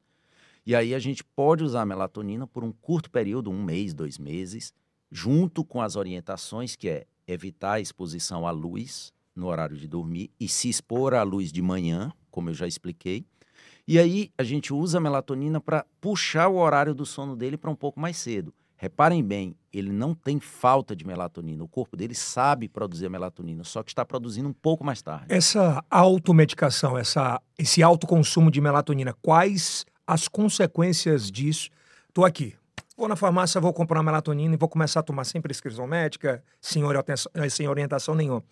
E 0.67 0.75
aí 0.75 0.95
a 0.95 0.99
gente 0.99 1.25
pode 1.25 1.65
usar 1.65 1.83
a 1.83 1.87
melatonina 1.87 2.47
por 2.47 2.63
um 2.63 2.73
curto 2.73 3.11
período, 3.11 3.51
um 3.51 3.63
mês, 3.63 3.95
dois 3.95 4.19
meses, 4.19 4.75
junto 5.11 5.65
com 5.65 5.81
as 5.81 5.97
orientações, 5.97 6.77
que 6.77 6.89
é 6.89 7.07
evitar 7.27 7.75
a 7.75 7.81
exposição 7.81 8.47
à 8.47 8.51
luz 8.51 9.13
no 9.35 9.47
horário 9.47 9.77
de 9.77 9.89
dormir 9.89 10.31
e 10.39 10.49
se 10.49 10.69
expor 10.69 11.15
à 11.15 11.23
luz 11.23 11.51
de 11.51 11.63
manhã, 11.63 12.13
como 12.31 12.51
eu 12.51 12.55
já 12.55 12.67
expliquei, 12.67 13.27
e 13.87 13.99
aí 13.99 14.31
a 14.39 14.43
gente 14.43 14.73
usa 14.73 14.99
a 14.99 15.01
melatonina 15.01 15.61
para 15.61 15.85
puxar 16.01 16.49
o 16.49 16.57
horário 16.57 16.95
do 16.95 17.05
sono 17.05 17.37
dele 17.37 17.57
para 17.57 17.71
um 17.71 17.75
pouco 17.75 18.01
mais 18.01 18.17
cedo. 18.17 18.53
Reparem 18.77 19.23
bem, 19.23 19.55
ele 19.73 19.93
não 19.93 20.15
tem 20.15 20.41
falta 20.41 20.97
de 20.97 21.07
melatonina. 21.07 21.63
O 21.63 21.69
corpo 21.69 21.97
dele 21.97 22.15
sabe 22.15 22.69
produzir 22.69 23.07
a 23.07 23.11
melatonina, 23.11 23.63
só 23.63 23.83
que 23.83 23.91
está 23.91 24.05
produzindo 24.05 24.49
um 24.49 24.53
pouco 24.53 24.85
mais 24.85 25.01
tarde. 25.01 25.27
Essa 25.29 25.85
automedicação, 25.89 26.99
essa, 26.99 27.41
esse 27.59 27.83
autoconsumo 27.83 28.51
de 28.51 28.61
melatonina, 28.61 29.15
quais 29.23 29.87
as 30.07 30.29
consequências 30.29 31.31
disso? 31.31 31.71
Estou 32.09 32.25
aqui, 32.25 32.55
vou 32.97 33.09
na 33.09 33.17
farmácia, 33.17 33.61
vou 33.61 33.73
comprar 33.73 34.03
melatonina 34.03 34.55
e 34.55 34.59
vou 34.59 34.69
começar 34.69 35.01
a 35.01 35.03
tomar 35.03 35.25
sem 35.25 35.41
prescrição 35.41 35.87
médica, 35.87 36.43
sem 36.61 36.83
sem 37.49 37.69
orientação 37.69 38.15
nenhuma. 38.15 38.43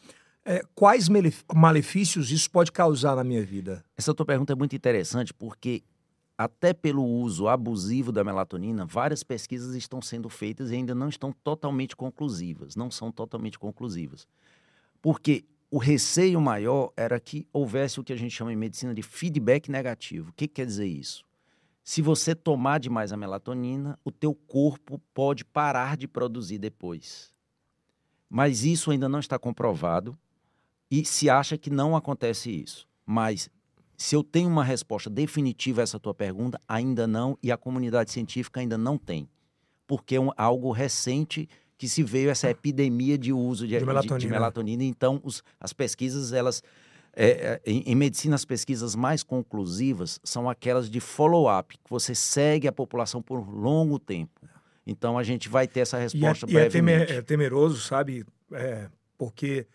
É, 0.45 0.63
quais 0.75 1.09
malefícios 1.55 2.33
isso 2.33 2.51
pode 2.51 2.73
causar 2.73 3.15
na 3.15 3.23
minha 3.23 3.45
vida? 3.45 3.85
Essa 3.97 4.13
tua 4.13 4.27
pergunta 4.27 4.53
é 4.53 4.57
muito 4.57 4.75
interessante 4.75 5.33
porque 5.33 5.85
até 6.37 6.73
pelo 6.73 7.05
uso 7.05 7.47
abusivo 7.47 8.11
da 8.11 8.25
melatonina, 8.25 8.85
várias 8.85 9.23
pesquisas 9.23 9.77
estão 9.77 10.03
sendo 10.03 10.29
feitas 10.29 10.71
e 10.71 10.75
ainda 10.75 10.95
não 10.95 11.09
estão 11.09 11.33
totalmente 11.33 11.95
conclusivas, 11.95 12.75
não 12.75 12.91
são 12.91 13.13
totalmente 13.13 13.59
conclusivas. 13.59 14.27
Porque 15.01 15.45
o 15.71 15.79
receio 15.79 16.41
maior 16.41 16.93
era 16.97 17.21
que 17.21 17.47
houvesse 17.53 18.01
o 18.01 18.05
que 18.05 18.13
a 18.13 18.17
gente 18.17 18.35
chama 18.35 18.53
em 18.53 18.57
medicina 18.57 18.93
de 18.93 19.03
feedback 19.03 19.71
negativo. 19.71 20.31
O 20.31 20.33
que, 20.33 20.49
que 20.49 20.55
quer 20.55 20.67
dizer 20.67 20.87
isso? 20.87 21.25
Se 21.85 22.03
você 22.03 22.35
tomar 22.35 22.79
demais 22.79 23.13
a 23.13 23.17
melatonina, 23.17 23.99
o 24.05 24.11
teu 24.11 24.35
corpo 24.35 25.01
pode 25.15 25.45
parar 25.45 25.97
de 25.97 26.09
produzir 26.09 26.59
depois. 26.59 27.33
Mas 28.29 28.65
isso 28.65 28.91
ainda 28.91 29.09
não 29.09 29.21
está 29.21 29.39
comprovado 29.39 30.19
e 30.93 31.07
se 31.07 31.31
acha 31.31 31.57
que 31.57 31.71
não 31.71 31.97
acontece 31.97 32.51
isso. 32.51 32.87
Mas 33.07 33.49
se 33.97 34.15
eu 34.15 34.23
tenho 34.23 34.51
uma 34.51 34.63
resposta 34.63 35.09
definitiva 35.09 35.81
a 35.81 35.85
essa 35.85 35.99
tua 35.99 36.13
pergunta, 36.13 36.61
ainda 36.69 37.07
não, 37.07 37.39
e 37.43 37.51
a 37.51 37.57
comunidade 37.57 38.11
científica 38.11 38.61
ainda 38.61 38.77
não 38.77 38.99
tem. 38.99 39.27
Porque 39.87 40.17
é 40.17 40.21
um, 40.21 40.31
algo 40.37 40.71
recente 40.71 41.49
que 41.79 41.89
se 41.89 42.03
veio 42.03 42.29
essa 42.29 42.51
epidemia 42.51 43.17
de 43.17 43.33
uso 43.33 43.67
de, 43.67 43.79
de 43.79 43.87
melatonina. 43.87 44.19
De, 44.19 44.27
de 44.27 44.31
melatonina. 44.31 44.85
Então, 44.85 45.19
os, 45.25 45.43
as 45.59 45.73
pesquisas, 45.73 46.35
elas. 46.35 46.63
É, 47.15 47.27
é, 47.27 47.61
em, 47.65 47.83
em, 47.87 47.95
medicina, 47.95 48.35
as 48.35 48.45
pesquisas 48.45 48.95
mais 48.95 49.23
conclusivas 49.23 50.21
são 50.23 50.49
aquelas 50.49 50.91
de 50.91 51.01
follow-up, 51.01 51.77
que 51.79 51.91
você 51.91 52.15
segue 52.15 52.69
a 52.69 52.73
população 52.73 53.23
por 53.23 53.39
longo 53.49 53.99
tempo. 53.99 54.41
Então, 54.87 55.17
a 55.17 55.23
gente 55.23 55.49
vai 55.49 55.67
ter 55.67 55.81
essa 55.81 55.97
resposta 55.97 56.45
e 56.47 56.51
é, 56.51 56.53
brevemente. 56.53 57.13
E 57.13 57.17
é, 57.17 57.23
temeroso, 57.23 57.81
sabe? 57.81 58.27
É, 58.53 58.89
porque 59.17 59.67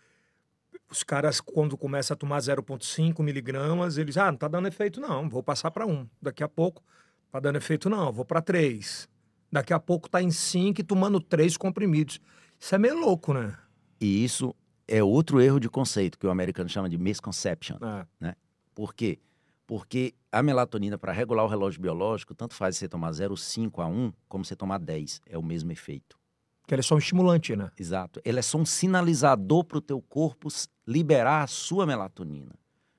os 0.90 1.02
caras, 1.02 1.40
quando 1.40 1.76
começa 1.76 2.14
a 2.14 2.16
tomar 2.16 2.38
0,5 2.38 3.22
miligramas, 3.22 3.98
eles, 3.98 4.16
ah, 4.16 4.30
não 4.30 4.38
tá 4.38 4.48
dando 4.48 4.68
efeito 4.68 5.00
não, 5.00 5.28
vou 5.28 5.42
passar 5.42 5.70
para 5.70 5.86
um. 5.86 6.08
Daqui 6.20 6.42
a 6.42 6.48
pouco, 6.48 6.82
tá 7.30 7.38
dando 7.38 7.56
efeito 7.56 7.90
não, 7.90 8.12
vou 8.12 8.24
para 8.24 8.40
três. 8.40 9.08
Daqui 9.50 9.72
a 9.72 9.80
pouco 9.80 10.08
tá 10.08 10.22
em 10.22 10.30
5 10.30 10.80
e 10.80 10.84
tomando 10.84 11.20
três 11.20 11.56
comprimidos. 11.56 12.20
Isso 12.58 12.74
é 12.74 12.78
meio 12.78 12.98
louco, 12.98 13.32
né? 13.32 13.56
E 14.00 14.24
isso 14.24 14.54
é 14.86 15.02
outro 15.02 15.40
erro 15.40 15.60
de 15.60 15.68
conceito 15.68 16.18
que 16.18 16.26
o 16.26 16.30
americano 16.30 16.68
chama 16.68 16.88
de 16.88 16.98
misconception, 16.98 17.76
é. 17.82 18.06
né? 18.20 18.34
Por 18.74 18.94
quê? 18.94 19.18
Porque 19.66 20.14
a 20.32 20.42
melatonina, 20.42 20.96
para 20.96 21.12
regular 21.12 21.44
o 21.44 21.48
relógio 21.48 21.80
biológico, 21.80 22.34
tanto 22.34 22.54
faz 22.54 22.76
você 22.76 22.88
tomar 22.88 23.10
0,5 23.10 23.82
a 23.82 23.86
1, 23.86 24.12
como 24.26 24.44
você 24.44 24.56
tomar 24.56 24.78
10. 24.78 25.20
É 25.26 25.36
o 25.36 25.42
mesmo 25.42 25.70
efeito. 25.70 26.18
Que 26.66 26.74
ela 26.74 26.80
é 26.80 26.82
só 26.82 26.94
um 26.94 26.98
estimulante, 26.98 27.56
né? 27.56 27.70
Exato. 27.78 28.20
Ele 28.24 28.38
é 28.38 28.42
só 28.42 28.58
um 28.58 28.64
sinalizador 28.64 29.64
para 29.64 29.78
o 29.78 29.80
teu 29.80 30.00
corpo 30.00 30.48
liberar 30.88 31.42
a 31.42 31.46
sua 31.46 31.84
melatonina. 31.84 32.54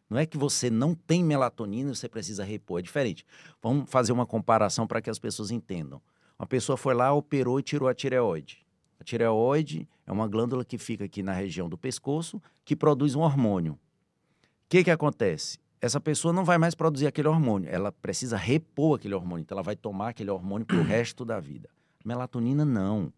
Não 0.08 0.20
é 0.20 0.26
que 0.26 0.38
você 0.38 0.70
não 0.70 0.94
tem 0.94 1.24
melatonina 1.24 1.90
e 1.90 1.96
você 1.96 2.08
precisa 2.08 2.44
repor, 2.44 2.78
é 2.80 2.84
diferente. 2.84 3.26
Vamos 3.64 3.90
fazer 3.90 4.12
uma 4.12 4.28
comparação 4.28 4.86
para 4.86 5.02
que 5.02 5.10
as 5.10 5.18
pessoas 5.18 5.50
entendam. 5.50 6.00
Uma 6.38 6.46
pessoa 6.46 6.78
foi 6.78 6.94
lá, 6.94 7.12
operou 7.12 7.60
e 7.60 7.64
tirou 7.64 7.90
a 7.90 7.94
tireoide. 7.96 8.64
A 9.00 9.04
tireoide 9.04 9.90
é 10.06 10.12
uma 10.12 10.28
glândula 10.28 10.64
que 10.64 10.78
fica 10.78 11.06
aqui 11.06 11.24
na 11.24 11.34
região 11.34 11.68
do 11.68 11.78
pescoço 11.80 12.40
que 12.64 12.76
produz 12.76 13.16
um 13.16 13.22
hormônio. 13.22 13.74
O 13.74 13.78
que, 14.70 14.84
que 14.84 14.92
acontece? 14.92 15.58
Essa 15.82 16.00
pessoa 16.00 16.32
não 16.32 16.46
vai 16.46 16.60
mais 16.60 16.76
produzir 16.76 17.08
aquele 17.08 17.28
hormônio, 17.28 17.70
ela 17.72 17.92
precisa 17.92 18.38
repor 18.38 18.98
aquele 18.98 19.16
hormônio, 19.16 19.42
então 19.42 19.56
ela 19.56 19.64
vai 19.64 19.76
tomar 19.76 20.10
aquele 20.10 20.30
hormônio 20.30 20.66
para 20.66 20.78
o 20.78 20.84
resto 20.84 21.26
da 21.26 21.40
vida. 21.40 21.70
Melatonina 22.06 22.64
não. 22.64 23.12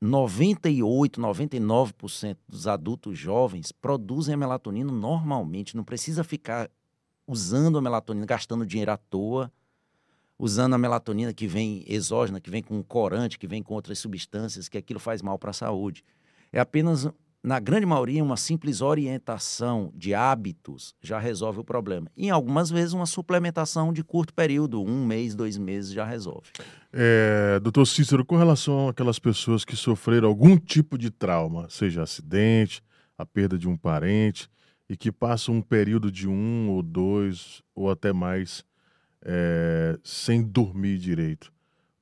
98, 0.00 1.20
99% 1.20 2.36
dos 2.48 2.66
adultos 2.66 3.18
jovens 3.18 3.70
produzem 3.70 4.34
a 4.34 4.36
melatonina 4.36 4.90
normalmente, 4.90 5.76
não 5.76 5.84
precisa 5.84 6.24
ficar 6.24 6.70
usando 7.26 7.76
a 7.76 7.82
melatonina, 7.82 8.24
gastando 8.24 8.64
dinheiro 8.64 8.92
à 8.92 8.96
toa, 8.96 9.52
usando 10.38 10.74
a 10.74 10.78
melatonina 10.78 11.34
que 11.34 11.46
vem 11.46 11.84
exógena, 11.86 12.40
que 12.40 12.50
vem 12.50 12.62
com 12.62 12.82
corante, 12.82 13.38
que 13.38 13.46
vem 13.46 13.62
com 13.62 13.74
outras 13.74 13.98
substâncias, 13.98 14.68
que 14.68 14.78
aquilo 14.78 14.98
faz 14.98 15.20
mal 15.20 15.38
para 15.38 15.50
a 15.50 15.54
saúde. 15.54 16.02
É 16.50 16.58
apenas 16.58 17.06
na 17.42 17.58
grande 17.58 17.86
maioria, 17.86 18.22
uma 18.22 18.36
simples 18.36 18.82
orientação 18.82 19.90
de 19.94 20.14
hábitos 20.14 20.94
já 21.00 21.18
resolve 21.18 21.60
o 21.60 21.64
problema. 21.64 22.06
Em 22.16 22.30
algumas 22.30 22.70
vezes, 22.70 22.92
uma 22.92 23.06
suplementação 23.06 23.92
de 23.92 24.04
curto 24.04 24.34
período, 24.34 24.82
um 24.82 25.06
mês, 25.06 25.34
dois 25.34 25.56
meses, 25.56 25.92
já 25.92 26.04
resolve. 26.04 26.48
É, 26.92 27.58
doutor 27.60 27.86
Cícero, 27.86 28.24
com 28.24 28.36
relação 28.36 28.88
àquelas 28.88 29.18
pessoas 29.18 29.64
que 29.64 29.74
sofreram 29.74 30.28
algum 30.28 30.56
tipo 30.58 30.98
de 30.98 31.10
trauma, 31.10 31.66
seja 31.70 32.02
acidente, 32.02 32.82
a 33.16 33.24
perda 33.24 33.56
de 33.56 33.68
um 33.68 33.76
parente, 33.76 34.50
e 34.88 34.96
que 34.96 35.10
passam 35.10 35.54
um 35.54 35.62
período 35.62 36.10
de 36.10 36.28
um 36.28 36.68
ou 36.70 36.82
dois 36.82 37.62
ou 37.74 37.90
até 37.90 38.12
mais 38.12 38.64
é, 39.22 39.98
sem 40.02 40.42
dormir 40.42 40.98
direito. 40.98 41.52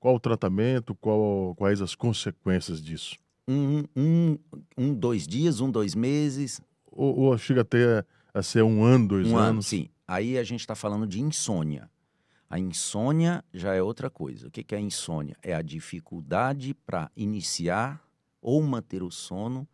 Qual 0.00 0.14
o 0.14 0.20
tratamento? 0.20 0.94
Qual, 0.94 1.54
quais 1.54 1.82
as 1.82 1.94
consequências 1.94 2.82
disso? 2.82 3.16
Um, 3.48 3.84
um, 3.96 4.38
um, 4.76 4.94
dois 4.94 5.26
dias, 5.26 5.60
um, 5.60 5.70
dois 5.70 5.94
meses. 5.94 6.60
Ou, 6.86 7.18
ou 7.18 7.38
chega 7.38 7.62
até 7.62 8.04
a 8.34 8.42
ser 8.42 8.62
um 8.62 8.84
ano, 8.84 9.08
dois 9.08 9.26
um 9.26 9.36
anos? 9.36 9.48
Ano, 9.48 9.62
sim. 9.62 9.88
Aí 10.06 10.36
a 10.36 10.44
gente 10.44 10.60
está 10.60 10.74
falando 10.74 11.06
de 11.06 11.20
insônia. 11.20 11.90
A 12.50 12.58
insônia 12.58 13.44
já 13.52 13.74
é 13.74 13.82
outra 13.82 14.08
coisa. 14.08 14.48
O 14.48 14.50
que, 14.50 14.62
que 14.62 14.74
é 14.74 14.78
a 14.78 14.80
insônia? 14.80 15.36
É 15.42 15.54
a 15.54 15.62
dificuldade 15.62 16.74
para 16.74 17.10
iniciar 17.16 18.02
ou 18.40 18.62
manter 18.62 19.02
o 19.02 19.10
sono, 19.10 19.68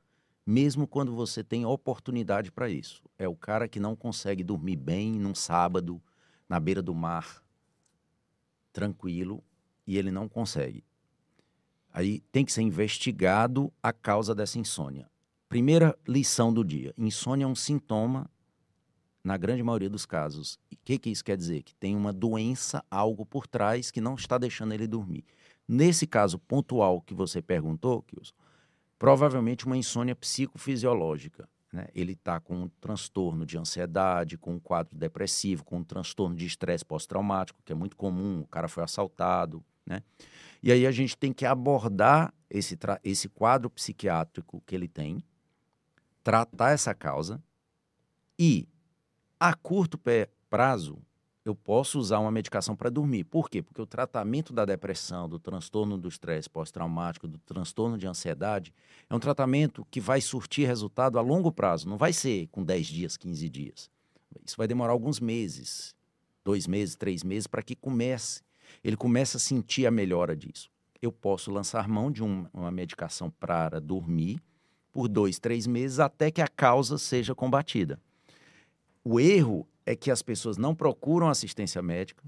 mesmo 0.47 0.87
quando 0.87 1.15
você 1.15 1.45
tem 1.45 1.65
oportunidade 1.65 2.51
para 2.51 2.69
isso. 2.69 3.03
É 3.19 3.29
o 3.29 3.37
cara 3.37 3.69
que 3.69 3.79
não 3.79 3.95
consegue 3.95 4.43
dormir 4.43 4.77
bem 4.77 5.13
num 5.13 5.35
sábado, 5.35 6.03
na 6.49 6.59
beira 6.59 6.83
do 6.83 6.95
mar, 6.95 7.43
tranquilo, 8.73 9.43
e 9.87 9.97
ele 9.97 10.11
não 10.11 10.29
consegue. 10.29 10.85
Aí 11.95 12.19
tem 12.33 12.45
que 12.45 12.53
ser 12.53 12.63
investigado 12.63 13.73
a 13.81 13.93
causa 13.93 14.35
dessa 14.35 14.59
insônia. 14.59 15.09
Primeira 15.49 15.97
lição 16.09 16.53
do 16.53 16.65
dia: 16.65 16.93
insônia 16.99 17.45
é 17.45 17.47
um 17.47 17.55
sintoma, 17.55 18.29
na 19.23 19.37
grande 19.37 19.63
maioria 19.63 19.89
dos 19.89 20.05
casos. 20.05 20.59
O 20.73 20.77
que, 20.85 20.99
que 20.99 21.09
isso 21.09 21.25
quer 21.25 21.37
dizer? 21.37 21.63
Que 21.63 21.73
tem 21.77 21.95
uma 21.95 22.13
doença, 22.13 22.85
algo 22.91 23.25
por 23.25 23.47
trás 23.47 23.93
que 23.93 24.01
não 24.01 24.17
está 24.17 24.37
deixando 24.37 24.75
ele 24.75 24.89
dormir. 24.89 25.25
Nesse 25.69 26.05
caso 26.05 26.37
pontual 26.37 27.01
que 27.01 27.15
você 27.15 27.41
perguntou, 27.41 28.03
Kilson, 28.03 28.35
provavelmente 28.99 29.65
uma 29.65 29.77
insônia 29.77 30.17
psicofisiológica. 30.17 31.49
Né? 31.73 31.87
Ele 31.95 32.13
está 32.13 32.41
com 32.41 32.65
um 32.65 32.69
transtorno 32.81 33.47
de 33.47 33.57
ansiedade, 33.57 34.37
com 34.37 34.55
um 34.55 34.61
quadro 34.61 34.97
depressivo, 34.97 35.65
com 35.65 35.79
um 35.79 35.85
transtorno 35.85 36.37
de 36.37 36.45
estresse 36.45 36.85
pós-traumático, 36.85 37.63
que 37.65 37.73
é 37.73 37.75
muito 37.75 37.97
comum, 37.97 38.41
o 38.41 38.47
cara 38.47 38.69
foi 38.69 38.83
assaltado. 38.83 39.65
Né? 39.87 40.03
E 40.63 40.73
aí 40.73 40.87
a 40.87 40.91
gente 40.91 41.17
tem 41.17 41.33
que 41.33 41.45
abordar 41.45 42.33
esse, 42.49 42.79
esse 43.03 43.29
quadro 43.29 43.69
psiquiátrico 43.69 44.63
que 44.67 44.75
ele 44.75 44.89
tem, 44.89 45.23
tratar 46.23 46.71
essa 46.71 46.95
causa 46.95 47.43
e, 48.39 48.67
a 49.39 49.55
curto 49.55 50.01
prazo, 50.49 50.99
eu 51.45 51.55
posso 51.55 51.99
usar 51.99 52.19
uma 52.21 52.31
medicação 52.31 52.75
para 52.75 52.89
dormir. 52.89 53.25
Por 53.25 53.51
quê? 53.51 53.63
Porque 53.63 53.81
o 53.81 53.87
tratamento 53.87 54.53
da 54.53 54.65
depressão, 54.65 55.29
do 55.29 55.39
transtorno 55.39 55.99
do 55.99 56.09
estresse 56.09 56.49
pós-traumático, 56.49 57.29
do 57.29 57.39
transtorno 57.39 57.99
de 57.99 58.07
ansiedade, 58.07 58.73
é 59.11 59.15
um 59.15 59.21
tratamento 59.21 59.87
que 59.91 60.01
vai 60.01 60.23
surtir 60.23 60.67
resultado 60.67 61.19
a 61.19 61.21
longo 61.21 61.53
prazo. 61.53 61.89
Não 61.89 61.99
vai 61.99 62.15
ser 62.15 62.49
com 62.49 62.65
10 62.65 62.87
dias, 62.87 63.17
15 63.19 63.49
dias. 63.51 63.91
Isso 64.45 64.57
vai 64.57 64.67
demorar 64.67 64.93
alguns 64.93 65.21
meses, 65.21 65.95
dois 66.43 66.67
meses, 66.67 66.97
três 66.97 67.23
meses, 67.23 67.47
para 67.47 67.63
que 67.63 67.77
comece. 67.77 68.41
Ele 68.83 68.97
comece 68.97 69.37
a 69.37 69.41
sentir 69.41 69.87
a 69.87 69.91
melhora 69.91 70.37
disso. 70.37 70.71
Eu 71.01 71.13
posso 71.13 71.51
lançar 71.51 71.87
mão 71.89 72.11
de 72.11 72.23
um, 72.23 72.47
uma 72.53 72.71
medicação 72.71 73.31
para 73.31 73.81
dormir 73.81 74.41
por 74.93 75.09
dois, 75.09 75.39
três 75.39 75.67
meses, 75.67 75.99
até 75.99 76.31
que 76.31 76.41
a 76.41 76.49
causa 76.49 76.97
seja 76.97 77.35
combatida. 77.35 78.01
O 79.03 79.21
erro 79.21 79.67
é 79.85 79.95
que 79.95 80.11
as 80.11 80.23
pessoas 80.23 80.57
não 80.57 80.75
procuram 80.75 81.29
assistência 81.29 81.83
médica, 81.83 82.25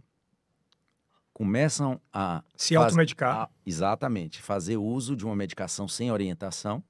começam 1.32 2.00
a 2.12 2.42
se 2.56 2.74
automedicar. 2.74 3.42
A, 3.42 3.50
exatamente, 3.64 4.42
fazer 4.42 4.76
uso 4.76 5.14
de 5.14 5.24
uma 5.24 5.36
medicação 5.36 5.86
sem 5.86 6.10
orientação 6.10 6.82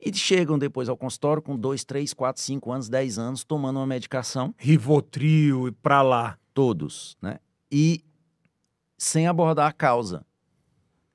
e 0.00 0.12
chegam 0.14 0.58
depois 0.58 0.88
ao 0.88 0.96
consultório 0.96 1.42
com 1.42 1.56
dois, 1.56 1.84
três, 1.84 2.14
quatro, 2.14 2.42
cinco 2.42 2.72
anos, 2.72 2.88
dez 2.88 3.18
anos 3.18 3.44
tomando 3.44 3.78
uma 3.78 3.86
medicação. 3.86 4.54
Rivotril 4.58 5.68
e 5.68 5.72
para 5.72 6.02
lá. 6.02 6.38
Todos, 6.52 7.16
né? 7.22 7.38
E 7.70 8.02
sem 9.00 9.26
abordar 9.26 9.66
a 9.66 9.72
causa. 9.72 10.26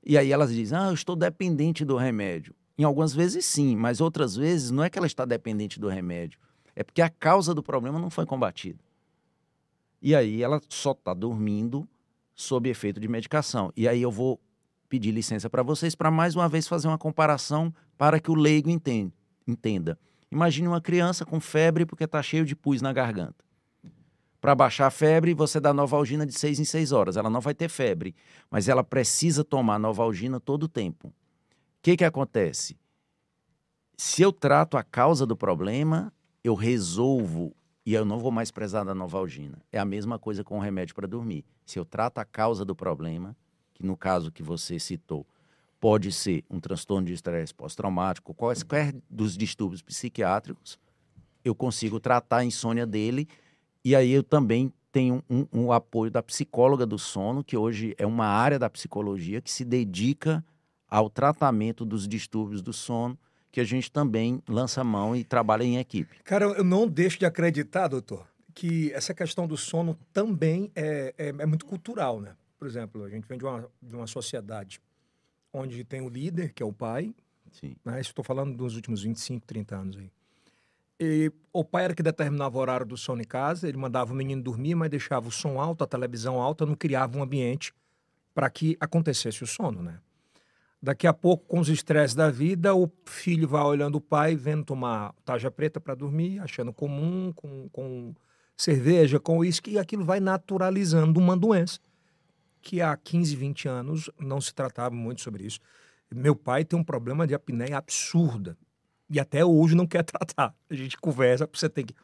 E 0.04 0.18
aí 0.18 0.32
elas 0.32 0.52
dizem: 0.52 0.76
Ah, 0.76 0.88
eu 0.88 0.94
estou 0.94 1.14
dependente 1.14 1.84
do 1.84 1.96
remédio. 1.96 2.52
Em 2.76 2.82
algumas 2.82 3.14
vezes 3.14 3.44
sim, 3.44 3.76
mas 3.76 4.00
outras 4.00 4.34
vezes 4.34 4.72
não 4.72 4.82
é 4.82 4.90
que 4.90 4.98
ela 4.98 5.06
está 5.06 5.24
dependente 5.24 5.78
do 5.78 5.88
remédio. 5.88 6.38
É 6.74 6.82
porque 6.82 7.00
a 7.00 7.08
causa 7.08 7.54
do 7.54 7.62
problema 7.62 7.98
não 7.98 8.10
foi 8.10 8.26
combatida. 8.26 8.80
E 10.02 10.16
aí 10.16 10.42
ela 10.42 10.60
só 10.68 10.90
está 10.90 11.14
dormindo 11.14 11.88
sob 12.34 12.68
efeito 12.68 12.98
de 12.98 13.06
medicação. 13.06 13.72
E 13.76 13.86
aí 13.88 14.02
eu 14.02 14.10
vou 14.10 14.40
pedir 14.88 15.12
licença 15.12 15.48
para 15.48 15.62
vocês 15.62 15.94
para 15.94 16.10
mais 16.10 16.34
uma 16.34 16.48
vez 16.48 16.66
fazer 16.66 16.88
uma 16.88 16.98
comparação 16.98 17.72
para 17.96 18.18
que 18.18 18.32
o 18.32 18.34
leigo 18.34 18.68
entenda. 18.68 19.98
Imagine 20.30 20.68
uma 20.68 20.80
criança 20.80 21.24
com 21.24 21.40
febre 21.40 21.86
porque 21.86 22.04
está 22.04 22.20
cheio 22.20 22.44
de 22.44 22.56
pus 22.56 22.82
na 22.82 22.92
garganta. 22.92 23.45
Para 24.46 24.54
baixar 24.54 24.86
a 24.86 24.90
febre, 24.92 25.34
você 25.34 25.58
dá 25.58 25.74
novalgina 25.74 26.24
de 26.24 26.32
6 26.32 26.60
em 26.60 26.64
6 26.64 26.92
horas. 26.92 27.16
Ela 27.16 27.28
não 27.28 27.40
vai 27.40 27.52
ter 27.52 27.68
febre, 27.68 28.14
mas 28.48 28.68
ela 28.68 28.84
precisa 28.84 29.42
tomar 29.42 29.76
novalgina 29.76 30.38
todo 30.38 30.62
o 30.62 30.68
tempo. 30.68 31.08
O 31.08 31.12
que, 31.82 31.96
que 31.96 32.04
acontece? 32.04 32.76
Se 33.96 34.22
eu 34.22 34.32
trato 34.32 34.76
a 34.76 34.84
causa 34.84 35.26
do 35.26 35.36
problema, 35.36 36.12
eu 36.44 36.54
resolvo 36.54 37.56
e 37.84 37.92
eu 37.92 38.04
não 38.04 38.20
vou 38.20 38.30
mais 38.30 38.52
prezar 38.52 38.84
da 38.84 38.94
novalgina. 38.94 39.58
É 39.72 39.80
a 39.80 39.84
mesma 39.84 40.16
coisa 40.16 40.44
com 40.44 40.58
o 40.58 40.60
remédio 40.60 40.94
para 40.94 41.08
dormir. 41.08 41.44
Se 41.64 41.76
eu 41.80 41.84
trato 41.84 42.18
a 42.18 42.24
causa 42.24 42.64
do 42.64 42.76
problema, 42.76 43.36
que 43.74 43.84
no 43.84 43.96
caso 43.96 44.30
que 44.30 44.44
você 44.44 44.78
citou, 44.78 45.26
pode 45.80 46.12
ser 46.12 46.44
um 46.48 46.60
transtorno 46.60 47.08
de 47.08 47.14
estresse 47.14 47.52
pós-traumático, 47.52 48.32
quaisquer 48.32 48.94
dos 49.10 49.36
distúrbios 49.36 49.82
psiquiátricos, 49.82 50.78
eu 51.44 51.52
consigo 51.52 51.98
tratar 51.98 52.36
a 52.36 52.44
insônia 52.44 52.86
dele 52.86 53.26
e 53.86 53.94
aí 53.94 54.10
eu 54.10 54.24
também 54.24 54.72
tenho 54.90 55.22
um, 55.30 55.46
um, 55.52 55.70
apoio 55.70 56.10
da 56.10 56.20
psicóloga 56.20 56.84
do 56.84 56.98
sono, 56.98 57.44
que 57.44 57.56
hoje 57.56 57.94
é 57.96 58.04
uma 58.04 58.26
área 58.26 58.58
da 58.58 58.68
psicologia 58.68 59.40
que 59.40 59.48
se 59.48 59.64
dedica 59.64 60.44
ao 60.88 61.08
tratamento 61.08 61.84
dos 61.84 62.08
distúrbios 62.08 62.60
do 62.60 62.72
sono 62.72 63.16
que 63.52 63.60
a 63.60 63.64
gente 63.64 63.92
também 63.92 64.42
lança 64.48 64.82
mão 64.82 65.14
e 65.14 65.22
trabalha 65.22 65.62
em 65.62 65.78
equipe. 65.78 66.18
Cara, 66.24 66.46
eu 66.46 66.64
não 66.64 66.88
deixo 66.88 67.20
de 67.20 67.26
acreditar, 67.26 67.86
doutor, 67.86 68.26
que 68.52 68.90
essa 68.92 69.14
questão 69.14 69.46
do 69.46 69.56
sono 69.56 69.96
também 70.12 70.68
é, 70.74 71.14
é, 71.16 71.28
é 71.28 71.46
muito 71.46 71.64
cultural, 71.64 72.20
né? 72.20 72.34
Por 72.58 72.66
exemplo, 72.66 73.04
a 73.04 73.08
gente 73.08 73.24
vem 73.28 73.38
de 73.38 73.44
uma, 73.44 73.70
de 73.80 73.94
uma 73.94 74.08
sociedade 74.08 74.80
onde 75.52 75.84
tem 75.84 76.00
o 76.00 76.08
líder, 76.08 76.52
que 76.52 76.60
é 76.60 76.66
o 76.66 76.72
pai. 76.72 77.14
Sim. 77.52 77.76
Né? 77.84 78.00
Estou 78.00 78.24
falando 78.24 78.56
dos 78.56 78.74
últimos 78.74 79.04
25, 79.04 79.46
30 79.46 79.76
anos 79.76 79.96
aí. 79.96 80.10
E 80.98 81.30
o 81.52 81.62
pai 81.62 81.84
era 81.84 81.94
que 81.94 82.02
determinava 82.02 82.56
o 82.56 82.60
horário 82.60 82.86
do 82.86 82.96
sono 82.96 83.20
em 83.20 83.26
casa, 83.26 83.68
ele 83.68 83.76
mandava 83.76 84.12
o 84.12 84.16
menino 84.16 84.42
dormir, 84.42 84.74
mas 84.74 84.90
deixava 84.90 85.28
o 85.28 85.30
som 85.30 85.60
alto, 85.60 85.84
a 85.84 85.86
televisão 85.86 86.40
alta, 86.40 86.64
não 86.64 86.74
criava 86.74 87.18
um 87.18 87.22
ambiente 87.22 87.74
para 88.34 88.48
que 88.48 88.76
acontecesse 88.80 89.42
o 89.44 89.46
sono, 89.46 89.82
né? 89.82 89.98
Daqui 90.82 91.06
a 91.06 91.12
pouco, 91.12 91.44
com 91.46 91.58
os 91.58 91.68
estresses 91.68 92.14
da 92.14 92.30
vida, 92.30 92.74
o 92.74 92.90
filho 93.06 93.48
vai 93.48 93.62
olhando 93.62 93.96
o 93.96 94.00
pai, 94.00 94.36
vendo 94.36 94.64
tomar 94.64 95.14
taja 95.24 95.50
preta 95.50 95.80
para 95.80 95.94
dormir, 95.94 96.38
achando 96.38 96.72
comum, 96.72 97.32
com, 97.34 97.68
com 97.70 98.14
cerveja, 98.56 99.18
com 99.18 99.38
uísque, 99.38 99.72
e 99.72 99.78
aquilo 99.78 100.04
vai 100.04 100.20
naturalizando 100.20 101.18
uma 101.18 101.36
doença 101.36 101.80
que 102.60 102.80
há 102.80 102.96
15, 102.96 103.36
20 103.36 103.68
anos 103.68 104.10
não 104.18 104.40
se 104.40 104.54
tratava 104.54 104.94
muito 104.94 105.22
sobre 105.22 105.44
isso. 105.44 105.60
Meu 106.14 106.36
pai 106.36 106.64
tem 106.64 106.78
um 106.78 106.84
problema 106.84 107.26
de 107.26 107.34
apneia 107.34 107.78
absurda 107.78 108.56
e 109.08 109.20
até 109.20 109.44
hoje 109.44 109.74
não 109.74 109.86
quer 109.86 110.02
tratar. 110.04 110.54
A 110.68 110.74
gente 110.74 110.96
conversa, 110.96 111.48
você 111.52 111.68
tem 111.68 111.84
que. 111.84 111.94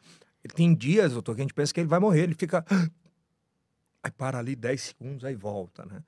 Ele 0.43 0.53
tem 0.53 0.75
dias, 0.75 1.13
doutor, 1.13 1.35
que 1.35 1.41
a 1.41 1.43
gente 1.43 1.53
pensa 1.53 1.73
que 1.73 1.79
ele 1.79 1.87
vai 1.87 1.99
morrer, 1.99 2.23
ele 2.23 2.35
fica. 2.35 2.65
Aí 4.03 4.11
para 4.11 4.37
ali 4.37 4.53
10 4.53 4.81
segundos, 4.81 5.23
aí 5.23 5.33
volta, 5.33 5.85
né? 5.85 6.03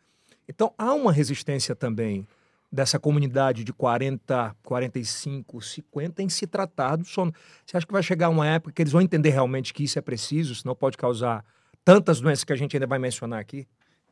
Então 0.50 0.74
há 0.78 0.94
uma 0.94 1.14
resistência 1.14 1.74
também 1.74 2.28
dessa 2.70 3.00
comunidade 3.00 3.64
de 3.64 3.72
40, 3.72 4.54
45, 4.62 5.62
50 5.62 6.22
em 6.22 6.28
se 6.28 6.46
tratar 6.46 6.98
do 6.98 7.06
sono. 7.06 7.34
Você 7.66 7.78
acha 7.78 7.86
que 7.86 7.94
vai 7.94 8.04
chegar 8.04 8.28
uma 8.28 8.46
época 8.46 8.74
que 8.74 8.82
eles 8.82 8.92
vão 8.92 9.02
entender 9.02 9.30
realmente 9.30 9.74
que 9.74 9.86
isso 9.86 9.98
é 9.98 10.02
preciso, 10.02 10.54
senão 10.56 10.76
pode 10.76 10.98
causar 10.98 11.46
tantas 11.86 12.20
doenças 12.20 12.44
que 12.44 12.52
a 12.52 12.56
gente 12.58 12.76
ainda 12.76 12.86
vai 12.86 13.00
mencionar 13.00 13.40
aqui? 13.40 13.66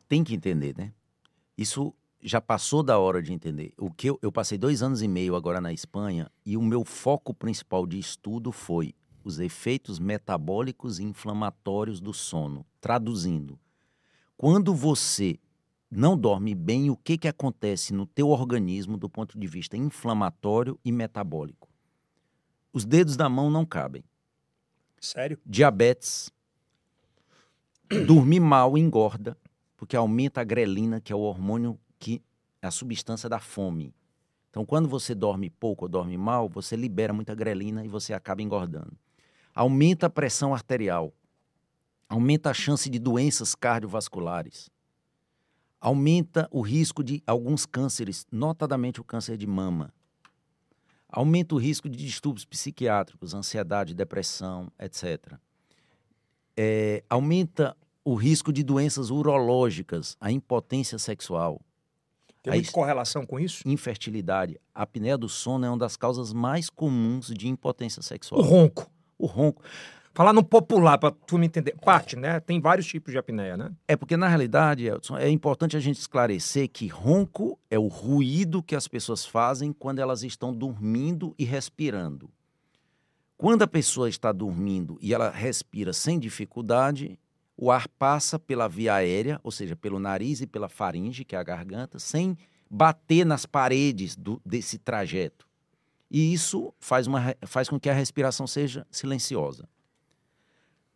Tem 0.08 0.24
que 0.24 0.34
entender, 0.34 0.74
né? 0.78 0.94
Isso 1.58 1.94
já 2.24 2.40
passou 2.40 2.82
da 2.82 2.98
hora 2.98 3.22
de 3.22 3.34
entender. 3.34 3.74
O 3.78 3.92
que 3.92 4.10
eu, 4.10 4.20
eu 4.22 4.32
passei 4.32 4.58
dois 4.58 4.82
anos 4.82 5.02
e 5.02 5.08
meio 5.08 5.36
agora 5.36 5.60
na 5.60 5.74
Espanha 5.74 6.32
e 6.46 6.56
o 6.56 6.62
meu 6.62 6.86
foco 6.86 7.34
principal 7.34 7.86
de 7.86 8.00
estudo 8.00 8.52
foi 8.52 8.96
os 9.24 9.40
efeitos 9.40 10.00
metabólicos 10.00 11.00
e 11.00 11.04
inflamatórios 11.04 12.00
do 12.00 12.14
sono. 12.14 12.66
Traduzindo, 12.82 13.60
quando 14.38 14.74
você 14.74 15.38
não 15.90 16.18
dorme 16.18 16.56
bem, 16.56 16.90
o 16.90 16.98
que, 16.98 17.18
que 17.18 17.28
acontece 17.28 17.94
no 17.94 18.06
teu 18.06 18.30
organismo 18.30 18.98
do 18.98 19.10
ponto 19.10 19.38
de 19.38 19.48
vista 19.48 19.78
inflamatório 19.78 20.80
e 20.84 20.92
metabólico? 20.92 21.74
os 22.74 22.84
dedos 22.84 23.16
da 23.16 23.30
mão 23.30 23.52
não 23.52 23.66
cabem. 23.66 24.04
Sério? 25.00 25.38
Diabetes, 25.46 26.32
dormir 28.08 28.40
mal 28.40 28.78
engorda, 28.78 29.38
porque 29.78 29.96
aumenta 29.96 30.42
a 30.42 30.44
grelina, 30.44 31.00
que 31.00 31.14
é 31.14 31.16
o 31.16 31.20
hormônio 31.20 31.80
que 32.04 32.22
é 32.62 32.68
a 32.68 32.72
substância 32.72 33.30
da 33.30 33.40
fome. 33.40 33.96
Então, 34.50 34.66
quando 34.66 34.90
você 34.90 35.16
dorme 35.16 35.50
pouco 35.50 35.86
ou 35.86 35.90
dorme 35.90 36.18
mal, 36.18 36.50
você 36.50 36.76
libera 36.76 37.14
muita 37.14 37.34
grelina 37.34 37.86
e 37.86 37.88
você 37.88 38.14
acaba 38.14 38.42
engordando. 38.42 38.92
Aumenta 39.56 40.08
a 40.08 40.10
pressão 40.10 40.54
arterial, 40.54 41.14
aumenta 42.10 42.50
a 42.50 42.54
chance 42.54 42.90
de 42.90 43.00
doenças 43.00 43.56
cardiovasculares, 43.56 44.70
aumenta 45.80 46.46
o 46.52 46.60
risco 46.60 47.02
de 47.06 47.24
alguns 47.26 47.66
cânceres, 47.66 48.28
notadamente 48.30 49.00
o 49.00 49.04
câncer 49.04 49.38
de 49.38 49.48
mama. 49.48 49.94
Aumenta 51.08 51.56
o 51.56 51.58
risco 51.58 51.88
de 51.88 51.98
distúrbios 51.98 52.44
psiquiátricos, 52.44 53.34
ansiedade, 53.34 53.94
depressão, 53.94 54.70
etc. 54.78 55.36
É, 56.58 57.02
aumenta 57.10 57.78
o 58.04 58.14
risco 58.14 58.52
de 58.52 58.62
doenças 58.62 59.10
urológicas, 59.10 60.18
a 60.20 60.30
impotência 60.30 61.00
sexual, 61.00 61.62
Tem 62.44 62.54
muita 62.54 62.72
correlação 62.72 63.26
com 63.26 63.40
isso? 63.40 63.64
infertilidade. 63.66 64.60
A 64.76 64.84
apneia 64.84 65.18
do 65.18 65.30
sono 65.30 65.66
é 65.66 65.70
uma 65.70 65.78
das 65.78 65.96
causas 65.96 66.34
mais 66.34 66.70
comuns 66.70 67.28
de 67.34 67.48
impotência 67.48 68.02
O 68.02 68.04
sexual. 68.04 68.42
ronco. 68.42 68.92
O 69.18 69.26
ronco. 69.26 69.64
Falar 70.14 70.32
no 70.34 70.44
popular, 70.44 70.98
pra 71.00 71.10
tu 71.10 71.40
me 71.40 71.48
entender. 71.48 71.76
Parte, 71.84 72.16
né? 72.16 72.40
Tem 72.40 72.60
vários 72.62 72.86
tipos 72.86 73.12
de 73.12 73.18
apneia, 73.18 73.58
né? 73.58 73.72
É 73.88 73.96
porque, 73.96 74.16
na 74.16 74.28
realidade, 74.28 74.86
Elton, 74.86 75.18
é 75.18 75.28
importante 75.28 75.76
a 75.76 75.80
gente 75.80 75.98
esclarecer 75.98 76.70
que 76.70 76.86
ronco 76.88 77.58
é 77.72 77.80
o 77.80 77.88
ruído 77.88 78.62
que 78.62 78.76
as 78.76 78.88
pessoas 78.88 79.26
fazem 79.26 79.74
quando 79.74 79.98
elas 80.00 80.22
estão 80.22 80.54
dormindo 80.54 81.34
e 81.40 81.44
respirando. 81.46 82.30
Quando 83.36 83.64
a 83.64 83.68
pessoa 83.68 84.08
está 84.08 84.32
dormindo 84.32 85.00
e 85.02 85.14
ela 85.14 85.32
respira 85.32 85.92
sem 85.92 86.20
dificuldade, 86.20 87.20
o 87.64 87.72
ar 87.72 87.88
passa 87.88 88.38
pela 88.38 88.68
via 88.68 88.94
aérea, 88.94 89.40
ou 89.42 89.50
seja, 89.50 89.74
pelo 89.74 89.98
nariz 89.98 90.42
e 90.42 90.46
pela 90.46 90.68
faringe, 90.68 91.24
que 91.24 91.34
é 91.34 91.40
a 91.40 91.44
garganta, 91.44 91.98
sem 91.98 92.38
bater 92.70 93.26
nas 93.26 93.46
paredes 93.46 94.18
do- 94.18 94.42
desse 94.46 94.78
trajeto. 94.78 95.48
E 96.12 96.34
isso 96.34 96.74
faz, 96.78 97.08
uma, 97.08 97.22
faz 97.46 97.70
com 97.70 97.80
que 97.80 97.90
a 97.90 97.94
respiração 97.94 98.46
seja 98.46 98.86
silenciosa. 98.92 99.66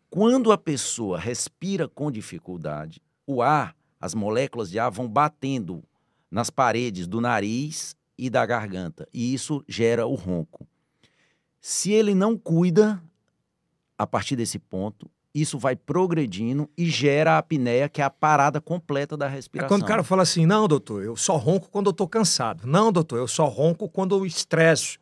Quando 0.09 0.51
a 0.51 0.57
pessoa 0.57 1.17
respira 1.17 1.87
com 1.87 2.11
dificuldade, 2.11 3.01
o 3.25 3.41
ar, 3.41 3.73
as 3.97 4.13
moléculas 4.13 4.69
de 4.69 4.77
ar 4.77 4.91
vão 4.91 5.07
batendo 5.07 5.81
nas 6.29 6.49
paredes 6.49 7.07
do 7.07 7.21
nariz 7.21 7.95
e 8.17 8.29
da 8.29 8.45
garganta, 8.45 9.07
e 9.13 9.33
isso 9.33 9.63
gera 9.69 10.05
o 10.05 10.15
ronco. 10.15 10.67
Se 11.61 11.93
ele 11.93 12.13
não 12.13 12.37
cuida, 12.37 13.01
a 13.97 14.05
partir 14.05 14.35
desse 14.35 14.59
ponto, 14.59 15.09
isso 15.41 15.59
vai 15.59 15.75
progredindo 15.75 16.69
e 16.77 16.85
gera 16.89 17.33
a 17.33 17.37
apneia, 17.37 17.89
que 17.89 18.01
é 18.01 18.03
a 18.03 18.09
parada 18.09 18.59
completa 18.61 19.15
da 19.15 19.27
É 19.27 19.29
respiração. 19.29 19.69
quando 19.69 19.83
o 19.83 19.85
cara 19.85 20.03
fala 20.03 20.23
assim, 20.23 20.45
não, 20.45 20.67
doutor, 20.67 21.03
eu 21.03 21.15
só 21.15 21.37
ronco 21.37 21.69
quando 21.69 21.87
eu 21.87 21.93
tô 21.93 22.07
cansado. 22.07 22.65
Não, 22.65 22.91
doutor, 22.91 23.17
eu 23.17 23.27
só 23.27 23.45
ronco 23.45 23.89
quando 23.89 24.15
eu 24.15 24.25
estresso. 24.25 24.99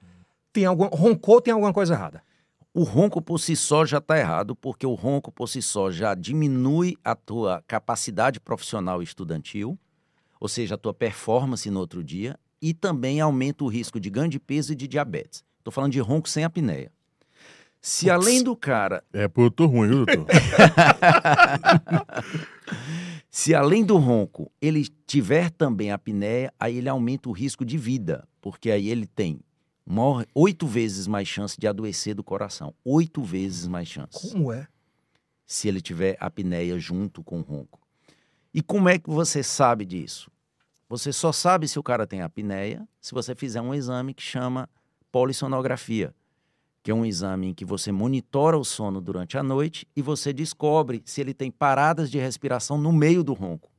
Tem 0.52 0.66
algum... 0.66 0.86
Roncou, 0.88 1.42
tem 1.42 1.54
alguma 1.54 1.74
coisa 1.74 1.94
errada. 1.94 2.24
O 2.74 2.84
ronco 2.84 3.22
por 3.22 3.40
si 3.40 3.56
só 3.56 3.86
já 3.86 4.00
está 4.00 4.18
errado, 4.18 4.56
porque 4.56 4.86
o 4.86 4.94
ronco 4.94 5.32
por 5.32 5.48
si 5.48 5.62
só 5.62 5.90
já 5.90 6.14
diminui 6.14 6.98
a 7.04 7.16
tua 7.16 7.64
capacidade 7.66 8.40
profissional 8.40 9.02
e 9.02 9.06
estudantil, 9.06 9.80
ou 10.40 10.50
seja, 10.50 10.76
a 10.76 10.78
tua 10.78 10.94
performance 10.94 11.70
no 11.70 11.80
outro 11.80 12.04
dia, 12.04 12.38
e 12.62 12.74
também 12.74 13.22
aumenta 13.22 13.64
o 13.64 13.68
risco 13.68 14.00
de 14.00 14.10
ganho 14.10 14.30
de 14.30 14.40
peso 14.40 14.74
e 14.74 14.76
de 14.76 14.88
diabetes. 14.88 15.44
Estou 15.60 15.72
falando 15.72 15.94
de 15.94 16.00
ronco 16.00 16.28
sem 16.28 16.44
apneia. 16.44 16.92
Se 17.88 18.10
além 18.10 18.42
do 18.42 18.56
cara, 18.56 19.04
É, 19.14 19.28
pô, 19.28 19.44
eu 19.44 19.52
tô 19.52 19.68
ruim, 19.68 19.88
viu, 19.88 20.06
doutor? 20.08 20.26
se 23.30 23.54
além 23.54 23.86
do 23.86 23.96
ronco 23.98 24.52
ele 24.60 24.88
tiver 25.06 25.52
também 25.52 25.92
apneia, 25.92 26.52
aí 26.60 26.78
ele 26.78 26.90
aumenta 26.90 27.30
o 27.30 27.32
risco 27.32 27.64
de 27.64 27.78
vida, 27.78 28.28
porque 28.42 28.72
aí 28.72 28.90
ele 28.90 29.06
tem 29.06 29.40
oito 30.34 30.66
vezes 30.66 31.06
mais 31.06 31.28
chance 31.28 31.60
de 31.60 31.68
adoecer 31.68 32.16
do 32.16 32.24
coração, 32.24 32.74
oito 32.84 33.22
vezes 33.22 33.68
mais 33.68 33.88
chance. 33.88 34.32
Como 34.32 34.52
é? 34.52 34.68
se 35.46 35.68
ele 35.68 35.80
tiver 35.80 36.18
apneia 36.20 36.80
junto 36.80 37.24
com 37.24 37.38
o 37.38 37.44
ronco. 37.44 37.80
E 38.52 38.64
como 38.64 38.90
é 38.90 38.98
que 38.98 39.12
você 39.12 39.44
sabe 39.44 39.86
disso? 39.86 40.32
Você 40.90 41.14
só 41.14 41.32
sabe 41.32 41.68
se 41.68 41.78
o 41.78 41.84
cara 41.84 42.08
tem 42.08 42.24
apneia 42.24 42.88
se 43.00 43.14
você 43.14 43.36
fizer 43.36 43.62
um 43.62 43.76
exame 43.76 44.16
que 44.16 44.24
chama 44.24 44.68
polissonografia, 45.12 46.16
que 46.86 46.92
é 46.92 46.94
um 46.94 47.04
exame 47.04 47.48
em 47.48 47.54
que 47.56 47.66
você 47.66 47.92
monitora 47.92 48.56
o 48.56 48.64
sono 48.64 49.02
durante 49.02 49.40
a 49.40 49.42
noite 49.42 49.88
e 49.96 50.04
você 50.04 50.32
descobre 50.32 51.02
se 51.04 51.20
ele 51.20 51.34
tem 51.34 51.50
paradas 51.50 52.12
de 52.12 52.20
respiração 52.20 52.78
no 52.78 52.94
meio 52.94 53.24
do 53.24 53.34
ronco. 53.34 53.72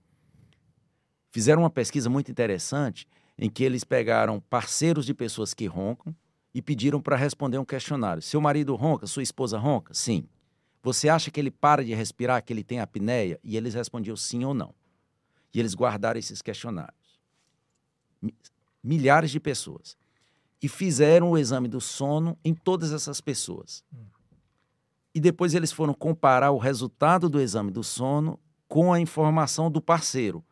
Fizeram 1.30 1.62
uma 1.62 1.70
pesquisa 1.70 2.10
muito 2.10 2.32
interessante 2.32 3.06
em 3.38 3.48
que 3.48 3.62
eles 3.62 3.84
pegaram 3.84 4.40
parceiros 4.50 5.06
de 5.06 5.14
pessoas 5.14 5.54
que 5.54 5.66
roncam 5.66 6.12
e 6.52 6.60
pediram 6.60 7.00
para 7.00 7.14
responder 7.14 7.58
um 7.58 7.64
questionário. 7.64 8.20
Seu 8.20 8.40
marido 8.40 8.74
ronca? 8.74 9.06
Sua 9.06 9.22
esposa 9.22 9.56
ronca? 9.56 9.94
Sim. 9.94 10.26
Você 10.82 11.08
acha 11.08 11.30
que 11.30 11.38
ele 11.38 11.52
para 11.52 11.84
de 11.84 11.94
respirar, 11.94 12.42
que 12.42 12.52
ele 12.52 12.64
tem 12.64 12.80
apneia? 12.80 13.38
E 13.44 13.56
eles 13.56 13.74
respondiam 13.74 14.16
sim 14.16 14.44
ou 14.44 14.52
não. 14.52 14.74
E 15.54 15.60
eles 15.60 15.76
guardaram 15.76 16.18
esses 16.18 16.42
questionários. 16.42 17.20
Mi- 18.20 18.34
Milhares 18.82 19.30
de 19.30 19.38
pessoas. 19.38 19.96
E 20.62 20.68
fizeram 20.68 21.30
o 21.30 21.38
exame 21.38 21.68
do 21.68 21.80
sono 21.80 22.38
em 22.44 22.54
todas 22.54 22.92
essas 22.92 23.20
pessoas. 23.20 23.84
E 25.14 25.20
depois 25.20 25.54
eles 25.54 25.72
foram 25.72 25.94
comparar 25.94 26.50
o 26.50 26.58
resultado 26.58 27.28
do 27.28 27.40
exame 27.40 27.70
do 27.70 27.82
sono 27.82 28.38
com 28.68 28.92
a 28.92 29.00
informação 29.00 29.70
do 29.70 29.80
parceiro. 29.80 30.44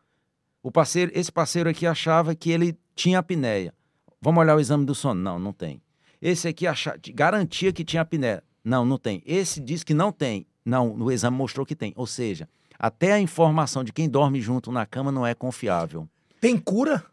O 0.63 0.71
parceiro, 0.71 1.11
esse 1.13 1.31
parceiro 1.31 1.69
aqui 1.69 1.85
achava 1.85 2.33
que 2.33 2.49
ele 2.49 2.77
tinha 2.95 3.19
apneia. 3.19 3.73
Vamos 4.21 4.41
olhar 4.41 4.55
o 4.55 4.59
exame 4.59 4.85
do 4.85 4.95
sono? 4.95 5.21
Não, 5.21 5.37
não 5.37 5.53
tem. 5.53 5.81
Esse 6.21 6.47
aqui 6.47 6.65
acha, 6.65 6.97
garantia 7.13 7.71
que 7.71 7.83
tinha 7.83 8.01
apneia. 8.01 8.43
Não, 8.63 8.83
não 8.83 8.97
tem. 8.97 9.21
Esse 9.25 9.59
diz 9.59 9.83
que 9.83 9.93
não 9.93 10.11
tem. 10.11 10.47
Não, 10.65 10.97
no 10.97 11.11
exame 11.11 11.37
mostrou 11.37 11.65
que 11.65 11.75
tem. 11.75 11.93
Ou 11.95 12.07
seja, 12.07 12.49
até 12.79 13.13
a 13.13 13.19
informação 13.19 13.83
de 13.83 13.93
quem 13.93 14.09
dorme 14.09 14.41
junto 14.41 14.71
na 14.71 14.85
cama 14.85 15.11
não 15.11 15.25
é 15.25 15.35
confiável. 15.35 16.09
Tem 16.41 16.57
cura 16.57 17.05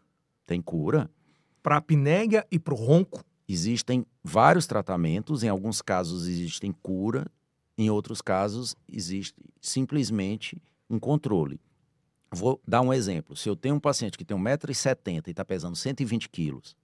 Tem 0.45 0.61
cura. 0.61 1.09
Para 1.63 1.77
apneia 1.77 2.45
e 2.51 2.59
pro 2.59 2.75
ronco? 2.75 3.23
Existem 3.47 4.05
vários 4.23 4.67
tratamentos, 4.67 5.43
em 5.43 5.49
alguns 5.49 5.81
casos 5.81 6.27
existem 6.27 6.71
cura, 6.71 7.25
em 7.77 7.89
outros 7.89 8.21
casos 8.21 8.75
existe 8.87 9.35
simplesmente 9.59 10.61
um 10.89 10.99
controle. 10.99 11.59
Vou 12.31 12.61
dar 12.67 12.81
um 12.81 12.93
exemplo. 12.93 13.35
Se 13.35 13.47
eu 13.49 13.55
tenho 13.55 13.75
um 13.75 13.79
paciente 13.79 14.17
que 14.17 14.25
tem 14.25 14.35
1,70m 14.37 15.27
e 15.27 15.31
está 15.31 15.45
pesando 15.45 15.75
120 15.75 16.29
quilos, 16.29 16.75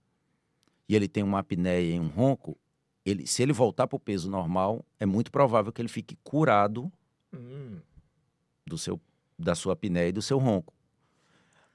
e 0.88 0.96
ele 0.96 1.06
tem 1.08 1.22
uma 1.22 1.38
apneia 1.40 1.94
e 1.96 2.00
um 2.00 2.08
ronco, 2.08 2.56
ele, 3.04 3.26
se 3.26 3.42
ele 3.42 3.52
voltar 3.52 3.86
para 3.86 3.96
o 3.96 4.00
peso 4.00 4.30
normal, 4.30 4.84
é 4.98 5.06
muito 5.06 5.30
provável 5.30 5.72
que 5.72 5.80
ele 5.80 5.88
fique 5.88 6.16
curado 6.22 6.90
Hum. 7.32 7.78
do 8.66 8.76
seu, 8.76 9.00
da 9.38 9.54
sua 9.54 9.74
apneia 9.74 10.08
e 10.08 10.12
do 10.12 10.20
seu 10.20 10.38
ronco. 10.38 10.74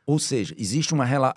Ou 0.06 0.20
seja, 0.20 0.54
existe 0.58 0.94
uma 0.94 1.06
relação. 1.06 1.36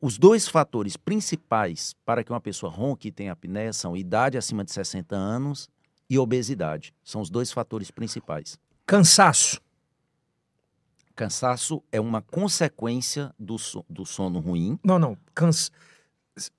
Os 0.00 0.16
dois 0.18 0.48
fatores 0.48 0.96
principais 0.96 1.94
para 2.04 2.24
que 2.24 2.32
uma 2.32 2.40
pessoa 2.40 2.72
ronque 2.72 3.08
e 3.08 3.12
tenha 3.12 3.32
apneia 3.32 3.72
são 3.72 3.96
idade 3.96 4.38
acima 4.38 4.64
de 4.64 4.72
60 4.72 5.14
anos 5.14 5.68
e 6.08 6.18
obesidade. 6.18 6.94
São 7.04 7.20
os 7.20 7.28
dois 7.28 7.52
fatores 7.52 7.90
principais. 7.90 8.58
Cansaço. 8.86 9.60
Cansaço 11.14 11.82
é 11.92 12.00
uma 12.00 12.22
consequência 12.22 13.34
do, 13.38 13.58
so- 13.58 13.84
do 13.88 14.06
sono 14.06 14.38
ruim. 14.40 14.78
Não, 14.82 14.98
não. 14.98 15.16
Cansa... 15.34 15.70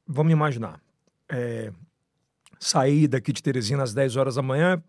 Vamos 0.06 0.32
imaginar. 0.32 0.80
É, 1.28 1.74
sair 2.60 3.08
daqui 3.08 3.34
de 3.34 3.42
Teresina 3.42 3.82
às 3.82 3.94
10 3.94 4.18
horas 4.18 4.36
da 4.36 4.42
manhã 4.44 4.82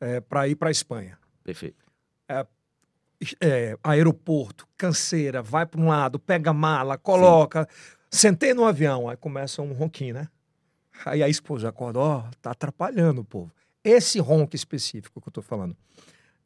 é, 0.00 0.20
para 0.20 0.48
ir 0.48 0.56
para 0.56 0.70
Espanha. 0.72 1.16
Perfeito. 1.44 1.84
É, 2.28 2.44
aeroporto, 3.82 4.66
canseira, 4.76 5.42
vai 5.42 5.66
para 5.66 5.80
um 5.80 5.88
lado, 5.88 6.18
pega 6.18 6.50
a 6.50 6.54
mala, 6.54 6.98
coloca. 6.98 7.68
Sentei 8.10 8.52
no 8.52 8.64
avião, 8.64 9.08
aí 9.08 9.16
começa 9.16 9.62
um 9.62 9.72
ronquinho, 9.72 10.14
né? 10.14 10.28
Aí 11.04 11.22
a 11.22 11.28
esposa 11.28 11.68
acorda, 11.68 11.98
ó, 11.98 12.24
tá 12.40 12.50
atrapalhando 12.50 13.22
o 13.22 13.24
povo. 13.24 13.50
Esse 13.82 14.18
ronco 14.20 14.54
específico 14.54 15.20
que 15.20 15.28
eu 15.28 15.32
tô 15.32 15.42
falando, 15.42 15.76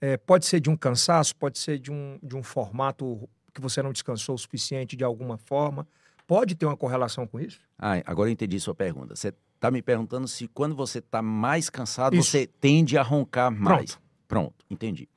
é, 0.00 0.16
pode 0.16 0.46
ser 0.46 0.60
de 0.60 0.70
um 0.70 0.76
cansaço, 0.76 1.34
pode 1.36 1.58
ser 1.58 1.78
de 1.78 1.90
um, 1.90 2.18
de 2.22 2.36
um 2.36 2.42
formato 2.42 3.28
que 3.52 3.60
você 3.60 3.82
não 3.82 3.92
descansou 3.92 4.34
o 4.34 4.38
suficiente 4.38 4.96
de 4.96 5.04
alguma 5.04 5.36
forma. 5.36 5.86
Pode 6.26 6.54
ter 6.54 6.66
uma 6.66 6.76
correlação 6.76 7.26
com 7.26 7.40
isso? 7.40 7.60
Ah, 7.78 8.02
agora 8.04 8.28
eu 8.28 8.32
entendi 8.32 8.58
sua 8.58 8.74
pergunta. 8.74 9.14
Você 9.14 9.32
está 9.54 9.70
me 9.70 9.82
perguntando 9.82 10.28
se 10.28 10.48
quando 10.48 10.74
você 10.74 10.98
está 10.98 11.22
mais 11.22 11.68
cansado, 11.70 12.14
Isso. 12.16 12.30
você 12.30 12.46
tende 12.46 12.96
a 12.96 13.02
roncar 13.02 13.50
mais. 13.50 13.92
Pronto. 13.94 14.06
Pronto, 14.28 14.64
entendi. 14.70 15.08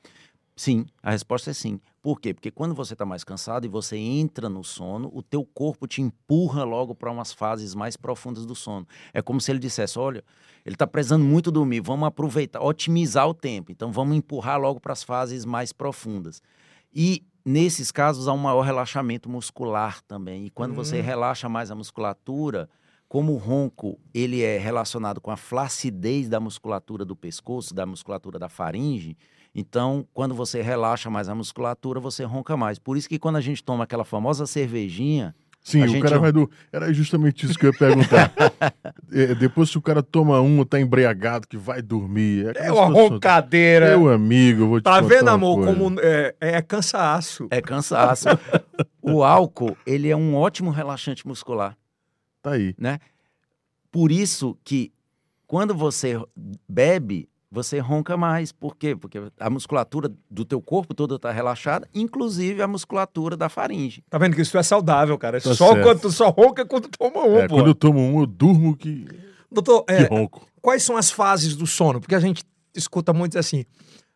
Sim, 0.59 0.85
a 1.01 1.11
resposta 1.11 1.51
é 1.51 1.53
sim. 1.53 1.79
Por 2.01 2.19
quê? 2.19 2.33
Porque 2.33 2.51
quando 2.51 2.75
você 2.75 2.91
está 2.91 3.05
mais 3.05 3.23
cansado 3.23 3.63
e 3.63 3.69
você 3.69 3.95
entra 3.95 4.49
no 4.49 4.61
sono, 4.61 5.09
o 5.13 5.23
teu 5.23 5.45
corpo 5.45 5.87
te 5.87 6.01
empurra 6.01 6.65
logo 6.65 6.93
para 6.93 7.09
umas 7.09 7.31
fases 7.31 7.73
mais 7.73 7.95
profundas 7.95 8.45
do 8.45 8.53
sono. 8.53 8.85
É 9.13 9.21
como 9.21 9.39
se 9.39 9.49
ele 9.53 9.59
dissesse, 9.59 9.97
olha, 9.97 10.21
ele 10.65 10.75
está 10.75 10.85
precisando 10.85 11.23
muito 11.23 11.49
dormir, 11.49 11.79
vamos 11.79 12.05
aproveitar, 12.05 12.61
otimizar 12.61 13.25
o 13.29 13.33
tempo. 13.33 13.71
Então 13.71 13.89
vamos 13.89 14.17
empurrar 14.17 14.59
logo 14.59 14.81
para 14.81 14.91
as 14.91 15.01
fases 15.01 15.45
mais 15.45 15.71
profundas. 15.71 16.41
E 16.93 17.23
nesses 17.45 17.89
casos 17.89 18.27
há 18.27 18.33
um 18.33 18.37
maior 18.37 18.63
relaxamento 18.63 19.29
muscular 19.29 20.01
também. 20.01 20.47
E 20.47 20.49
quando 20.49 20.73
você 20.75 20.99
Hum. 20.99 21.03
relaxa 21.03 21.47
mais 21.47 21.71
a 21.71 21.75
musculatura, 21.75 22.69
como 23.07 23.31
o 23.31 23.37
ronco 23.37 23.97
ele 24.13 24.41
é 24.41 24.57
relacionado 24.57 25.21
com 25.21 25.31
a 25.31 25.37
flacidez 25.37 26.27
da 26.27 26.41
musculatura 26.41 27.05
do 27.05 27.15
pescoço, 27.15 27.73
da 27.73 27.85
musculatura 27.85 28.37
da 28.37 28.49
faringe, 28.49 29.15
então 29.59 30.07
quando 30.13 30.33
você 30.33 30.61
relaxa 30.61 31.09
mais 31.09 31.29
a 31.29 31.35
musculatura, 31.35 31.99
você 31.99 32.23
ronca 32.23 32.55
mais. 32.55 32.79
Por 32.79 32.97
isso 32.97 33.09
que 33.09 33.19
quando 33.19 33.35
a 33.35 33.41
gente 33.41 33.63
toma 33.63 33.83
aquela 33.83 34.05
famosa 34.05 34.45
cervejinha, 34.45 35.35
Sim, 35.61 35.81
A 35.83 35.85
o 35.85 35.87
gente 35.89 36.01
cara 36.01 36.19
vai 36.19 36.31
do. 36.31 36.49
Era 36.71 36.91
justamente 36.93 37.45
isso 37.45 37.57
que 37.57 37.65
eu 37.65 37.71
ia 37.71 37.77
perguntar. 37.77 38.31
É, 39.11 39.33
depois 39.33 39.71
que 39.71 39.77
o 39.77 39.81
cara 39.81 40.03
toma 40.03 40.39
um, 40.39 40.63
tá 40.63 40.79
embriagado, 40.79 41.47
que 41.47 41.57
vai 41.57 41.81
dormir. 41.81 42.45
É 42.45 42.49
aquela 42.51 42.85
uma 42.85 42.93
roncadeira. 42.93 43.87
Meu 43.87 44.07
amigo, 44.07 44.67
vou 44.67 44.79
te 44.79 44.83
Tá 44.83 45.01
vendo, 45.01 45.29
amor, 45.29 45.55
coisa. 45.55 45.73
como 45.73 45.99
é, 45.99 46.35
é 46.39 46.61
cansaço. 46.61 47.47
é 47.49 47.59
cansaço. 47.59 48.27
o 49.01 49.23
álcool, 49.23 49.75
ele 49.83 50.09
é 50.09 50.15
um 50.15 50.35
ótimo 50.35 50.69
relaxante 50.69 51.27
muscular. 51.27 51.75
Tá 52.39 52.51
aí. 52.51 52.75
Por 53.91 54.11
isso 54.11 54.55
que 54.63 54.91
quando 55.47 55.73
você 55.73 56.21
bebe, 56.67 57.27
você 57.51 57.79
ronca 57.79 58.15
mais. 58.15 58.51
Por 58.51 58.75
quê? 58.75 58.95
Porque 58.95 59.19
a 59.39 59.49
musculatura 59.49 60.11
do 60.29 60.45
teu 60.45 60.61
corpo 60.61 60.93
toda 60.93 61.15
está 61.15 61.31
relaxada, 61.31 61.87
inclusive 61.93 62.61
a 62.61 62.67
musculatura 62.67 63.35
da 63.35 63.49
faringe. 63.49 64.03
Tá 64.09 64.17
vendo 64.17 64.35
que 64.35 64.41
isso 64.41 64.57
é 64.57 64.63
saudável, 64.63 65.17
cara. 65.17 65.41
Tá 65.41 65.55
só 65.55 65.73
certo. 65.73 65.83
quando 65.83 65.99
tu 66.01 66.11
só 66.11 66.29
ronca 66.29 66.65
quando 66.65 66.87
toma 66.89 67.23
um, 67.25 67.37
É, 67.37 67.47
pô. 67.47 67.55
quando 67.55 67.67
eu 67.67 67.75
tomo 67.75 67.99
um, 67.99 68.19
eu 68.21 68.25
durmo 68.27 68.75
que, 68.75 69.07
Doutor, 69.51 69.83
que 69.85 69.93
é, 69.93 70.03
ronco. 70.03 70.47
quais 70.61 70.83
são 70.83 70.95
as 70.95 71.09
fases 71.11 71.55
do 71.55 71.65
sono? 71.65 71.99
Porque 71.99 72.15
a 72.15 72.19
gente 72.19 72.43
escuta 72.75 73.11
muito 73.13 73.37
assim. 73.39 73.65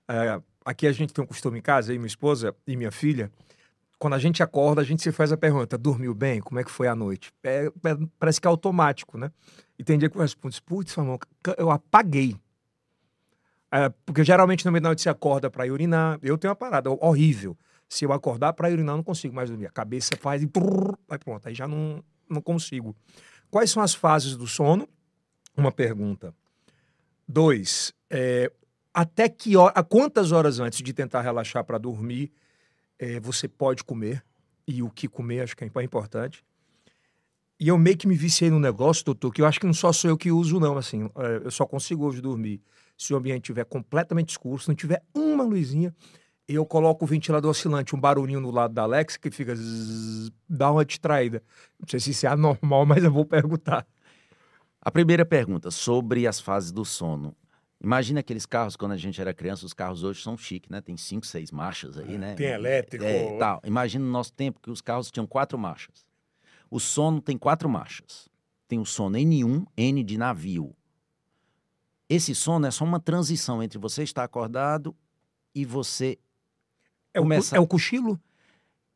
é, 0.07 0.39
aqui 0.65 0.85
a 0.87 0.91
gente 0.91 1.11
tem 1.13 1.23
um 1.23 1.27
costume 1.27 1.59
em 1.59 1.61
casa, 1.61 1.91
eu 1.91 1.95
e 1.95 1.99
minha 1.99 2.07
esposa 2.07 2.55
e 2.67 2.75
minha 2.77 2.91
filha. 2.91 3.31
Quando 3.97 4.13
a 4.15 4.19
gente 4.19 4.43
acorda, 4.43 4.81
a 4.81 4.83
gente 4.83 5.01
se 5.01 5.11
faz 5.11 5.31
a 5.31 5.37
pergunta: 5.37 5.77
dormiu 5.77 6.13
bem? 6.13 6.39
Como 6.41 6.59
é 6.59 6.63
que 6.63 6.69
foi 6.69 6.87
a 6.87 6.95
noite? 6.95 7.31
É, 7.43 7.65
é, 7.85 7.97
parece 8.19 8.39
que 8.39 8.45
é 8.45 8.49
automático, 8.49 9.17
né? 9.17 9.31
E 9.79 9.83
tem 9.83 9.97
dia 9.97 10.09
que 10.09 10.17
eu 10.17 10.21
respondo: 10.21 10.53
putz, 10.65 10.93
eu 11.57 11.71
apaguei. 11.71 12.35
É, 13.75 13.89
porque 14.05 14.23
geralmente 14.23 14.63
no 14.63 14.71
meio 14.71 14.83
da 14.83 14.89
noite 14.89 15.01
você 15.01 15.09
acorda 15.09 15.49
para 15.49 15.65
urinar. 15.65 16.19
Eu 16.21 16.37
tenho 16.37 16.51
uma 16.51 16.55
parada 16.55 16.91
horrível. 16.91 17.57
Se 17.89 18.05
eu 18.05 18.13
acordar 18.13 18.53
para 18.53 18.69
urinar, 18.69 18.93
eu 18.93 18.97
não 18.97 19.03
consigo 19.03 19.33
mais 19.33 19.49
dormir. 19.49 19.65
A 19.65 19.71
cabeça 19.71 20.11
faz 20.15 20.43
e 20.43 20.45
aí 21.09 21.17
pronto, 21.17 21.47
aí 21.47 21.55
já 21.55 21.67
não, 21.67 22.03
não 22.29 22.39
consigo. 22.39 22.95
Quais 23.49 23.71
são 23.71 23.81
as 23.81 23.95
fases 23.95 24.37
do 24.37 24.45
sono? 24.45 24.87
Uma 25.57 25.71
pergunta. 25.71 26.35
Dois, 27.27 27.91
é, 28.11 28.51
até 28.93 29.27
que 29.27 29.57
hora, 29.57 29.73
a 29.75 29.83
quantas 29.83 30.31
horas 30.31 30.59
antes 30.59 30.83
de 30.83 30.93
tentar 30.93 31.21
relaxar 31.21 31.63
para 31.63 31.79
dormir 31.79 32.31
é, 32.99 33.19
você 33.19 33.47
pode 33.47 33.83
comer? 33.83 34.23
E 34.67 34.83
o 34.83 34.89
que 34.89 35.07
comer, 35.07 35.41
acho 35.41 35.57
que 35.57 35.63
é 35.63 35.83
importante. 35.83 36.43
E 37.63 37.69
eu 37.69 37.77
meio 37.77 37.95
que 37.95 38.05
me 38.05 38.13
viciei 38.13 38.51
no 38.51 38.59
negócio, 38.59 39.05
doutor, 39.05 39.31
que 39.31 39.41
eu 39.41 39.45
acho 39.45 39.57
que 39.57 39.65
não 39.65 39.73
só 39.73 39.93
sou 39.93 40.09
eu 40.09 40.17
que 40.17 40.29
uso, 40.29 40.59
não. 40.59 40.77
Assim, 40.77 41.09
é, 41.15 41.45
eu 41.45 41.49
só 41.49 41.65
consigo 41.65 42.05
hoje 42.05 42.19
dormir 42.19 42.61
se 42.97 43.13
o 43.13 43.17
ambiente 43.17 43.43
estiver 43.43 43.63
completamente 43.63 44.31
escuro, 44.31 44.61
se 44.61 44.67
não 44.67 44.75
tiver 44.75 45.01
uma 45.15 45.45
luzinha, 45.45 45.95
eu 46.45 46.65
coloco 46.65 47.05
o 47.05 47.07
ventilador 47.07 47.49
oscilante, 47.49 47.95
um 47.95 47.99
barulhinho 48.01 48.41
no 48.41 48.51
lado 48.51 48.73
da 48.73 48.81
Alexa 48.81 49.17
que 49.17 49.31
fica 49.31 49.55
zzz, 49.55 50.29
dá 50.49 50.69
uma 50.73 50.83
distraída. 50.83 51.41
Não 51.79 51.87
sei 51.87 52.01
se 52.01 52.11
isso 52.11 52.25
é 52.25 52.29
anormal, 52.29 52.83
mas 52.85 53.01
eu 53.01 53.09
vou 53.13 53.23
perguntar. 53.23 53.87
A 54.81 54.91
primeira 54.91 55.25
pergunta, 55.25 55.71
sobre 55.71 56.27
as 56.27 56.41
fases 56.41 56.69
do 56.69 56.83
sono. 56.83 57.33
Imagina 57.81 58.19
aqueles 58.19 58.45
carros, 58.45 58.75
quando 58.75 58.91
a 58.91 58.97
gente 58.97 59.21
era 59.21 59.33
criança, 59.33 59.65
os 59.65 59.71
carros 59.71 60.03
hoje 60.03 60.21
são 60.21 60.37
chiques, 60.37 60.69
né? 60.69 60.81
Tem 60.81 60.97
cinco, 60.97 61.25
seis 61.25 61.49
marchas 61.49 61.97
aí, 61.97 62.17
né? 62.17 62.35
Tem 62.35 62.47
elétrico. 62.47 63.05
É, 63.05 63.37
tal. 63.37 63.61
Imagina 63.63 64.03
no 64.03 64.11
nosso 64.11 64.33
tempo 64.33 64.59
que 64.59 64.69
os 64.69 64.81
carros 64.81 65.09
tinham 65.09 65.25
quatro 65.25 65.57
marchas. 65.57 66.05
O 66.73 66.79
sono 66.79 67.21
tem 67.21 67.37
quatro 67.37 67.69
marchas. 67.69 68.27
Tem 68.67 68.79
o 68.79 68.85
sono 68.85 69.15
N1, 69.15 69.67
N 69.77 70.03
de 70.03 70.17
navio. 70.17 70.75
Esse 72.09 72.33
sono 72.33 72.65
é 72.65 72.71
só 72.71 72.83
uma 72.83 72.99
transição 72.99 73.61
entre 73.61 73.77
você 73.77 74.01
estar 74.01 74.23
acordado 74.23 74.95
e 75.53 75.65
você. 75.65 76.17
É 77.13 77.19
o, 77.19 77.23
Começa- 77.25 77.55
é 77.55 77.59
o 77.59 77.67
cochilo? 77.67 78.19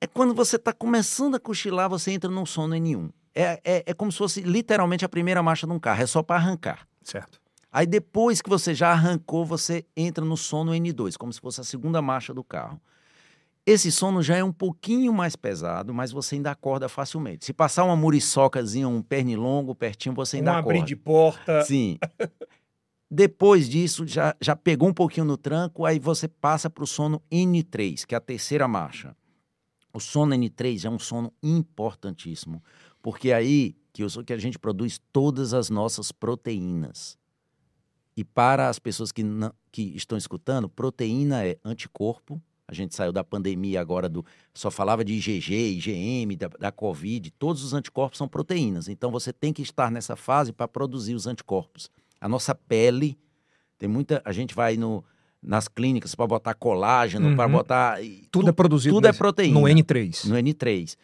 É 0.01 0.07
quando 0.07 0.33
você 0.33 0.55
está 0.55 0.73
começando 0.73 1.35
a 1.35 1.39
cochilar, 1.39 1.87
você 1.87 2.09
entra 2.09 2.31
num 2.31 2.47
sono 2.47 2.73
N1. 2.73 3.13
É, 3.35 3.61
é, 3.63 3.83
é 3.85 3.93
como 3.93 4.11
se 4.11 4.17
fosse 4.17 4.41
literalmente 4.41 5.05
a 5.05 5.09
primeira 5.09 5.43
marcha 5.43 5.67
de 5.67 5.73
um 5.73 5.79
carro, 5.79 6.01
é 6.01 6.07
só 6.07 6.23
para 6.23 6.37
arrancar. 6.37 6.87
Certo. 7.03 7.39
Aí 7.71 7.85
depois 7.85 8.41
que 8.41 8.49
você 8.49 8.73
já 8.73 8.91
arrancou, 8.91 9.45
você 9.45 9.85
entra 9.95 10.25
no 10.25 10.35
sono 10.35 10.71
N2, 10.71 11.15
como 11.15 11.31
se 11.31 11.39
fosse 11.39 11.61
a 11.61 11.63
segunda 11.63 12.01
marcha 12.01 12.33
do 12.33 12.43
carro. 12.43 12.81
Esse 13.67 13.91
sono 13.91 14.23
já 14.23 14.37
é 14.37 14.43
um 14.45 14.53
pouquinho 14.53 15.11
mais 15.11 15.35
pesado, 15.35 15.93
mas 15.93 16.09
você 16.09 16.35
ainda 16.35 16.51
acorda 16.51 16.87
facilmente. 16.87 17.43
Se 17.43 17.51
passar 17.51 17.83
uma 17.83 17.97
muriçocazinha, 17.97 18.87
um 18.87 19.01
pernilongo 19.01 19.75
pertinho, 19.75 20.15
você 20.15 20.37
ainda 20.37 20.51
um 20.51 20.53
acorda. 20.53 20.79
abrir 20.79 20.87
de 20.87 20.95
porta. 20.95 21.61
Sim. 21.65 21.97
Depois 23.11 23.67
disso, 23.67 24.07
já, 24.07 24.33
já 24.39 24.55
pegou 24.55 24.87
um 24.87 24.93
pouquinho 24.93 25.25
no 25.25 25.35
tranco, 25.35 25.85
aí 25.85 25.99
você 25.99 26.29
passa 26.29 26.69
para 26.69 26.85
o 26.85 26.87
sono 26.87 27.21
N3, 27.29 28.05
que 28.05 28.15
é 28.15 28.17
a 28.17 28.21
terceira 28.21 28.69
marcha. 28.69 29.13
O 29.93 29.99
sono 29.99 30.33
N3 30.33 30.85
é 30.85 30.89
um 30.89 30.97
sono 30.97 31.33
importantíssimo, 31.43 32.63
porque 33.01 33.31
é 33.31 33.33
aí 33.33 33.75
que, 33.91 34.01
eu, 34.01 34.07
que 34.25 34.31
a 34.31 34.37
gente 34.37 34.57
produz 34.57 34.97
todas 35.11 35.53
as 35.53 35.69
nossas 35.69 36.09
proteínas. 36.13 37.17
E 38.15 38.23
para 38.23 38.69
as 38.69 38.79
pessoas 38.79 39.11
que, 39.11 39.23
não, 39.23 39.53
que 39.73 39.93
estão 39.93 40.17
escutando, 40.17 40.69
proteína 40.69 41.45
é 41.45 41.57
anticorpo. 41.65 42.41
A 42.67 42.73
gente 42.73 42.93
saiu 42.95 43.13
da 43.13 43.23
pandemia 43.23 43.79
agora 43.79 44.09
do. 44.09 44.25
Só 44.53 44.69
falava 44.69 45.03
de 45.05 45.13
IgG, 45.13 45.77
IgM, 45.77 46.35
da, 46.35 46.47
da 46.47 46.71
Covid. 46.71 47.31
Todos 47.31 47.63
os 47.63 47.73
anticorpos 47.73 48.17
são 48.17 48.27
proteínas. 48.27 48.89
Então 48.89 49.09
você 49.09 49.31
tem 49.31 49.53
que 49.53 49.61
estar 49.61 49.89
nessa 49.89 50.15
fase 50.17 50.51
para 50.51 50.67
produzir 50.67 51.15
os 51.15 51.25
anticorpos. 51.27 51.89
A 52.19 52.27
nossa 52.27 52.53
pele, 52.53 53.17
tem 53.77 53.87
muita. 53.87 54.21
A 54.25 54.33
gente 54.33 54.53
vai 54.53 54.75
no, 54.75 55.01
nas 55.41 55.69
clínicas 55.69 56.13
para 56.13 56.27
botar 56.27 56.53
colágeno, 56.55 57.35
para 57.37 57.45
Uhum. 57.45 57.51
botar. 57.53 58.03
e 58.03 58.27
Tudo 58.29 58.45
tu- 58.45 58.49
é 58.49 58.51
produzido 58.53 58.95
tudo 58.95 59.07
é 59.07 59.13
proteína. 59.13 59.59
no 59.61 59.65
N3. 59.65 60.25
no 60.27 60.35
N3. 60.35 60.97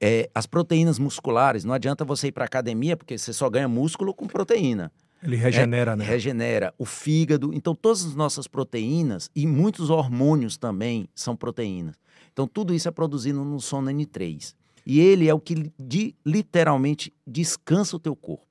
É, 0.00 0.28
as 0.34 0.44
proteínas 0.44 0.98
musculares, 0.98 1.64
não 1.64 1.72
adianta 1.72 2.04
você 2.04 2.28
ir 2.28 2.32
para 2.32 2.44
academia, 2.44 2.96
porque 2.96 3.16
você 3.16 3.32
só 3.32 3.48
ganha 3.48 3.68
músculo 3.68 4.12
com 4.12 4.26
proteína. 4.26 4.90
Ele 5.26 5.36
regenera, 5.36 5.96
né? 5.96 6.04
Regenera 6.04 6.72
o 6.78 6.84
fígado. 6.84 7.52
Então, 7.52 7.74
todas 7.74 8.04
as 8.06 8.14
nossas 8.14 8.46
proteínas 8.46 9.30
e 9.34 9.46
muitos 9.46 9.90
hormônios 9.90 10.56
também 10.56 11.08
são 11.14 11.34
proteínas. 11.36 11.96
Então, 12.32 12.46
tudo 12.46 12.72
isso 12.74 12.86
é 12.88 12.90
produzido 12.90 13.44
no 13.44 13.60
sono 13.60 13.90
N3. 13.90 14.54
E 14.86 15.00
ele 15.00 15.28
é 15.28 15.34
o 15.34 15.40
que 15.40 15.72
de- 15.78 16.14
literalmente 16.24 17.12
descansa 17.26 17.96
o 17.96 17.98
teu 17.98 18.14
corpo. 18.14 18.44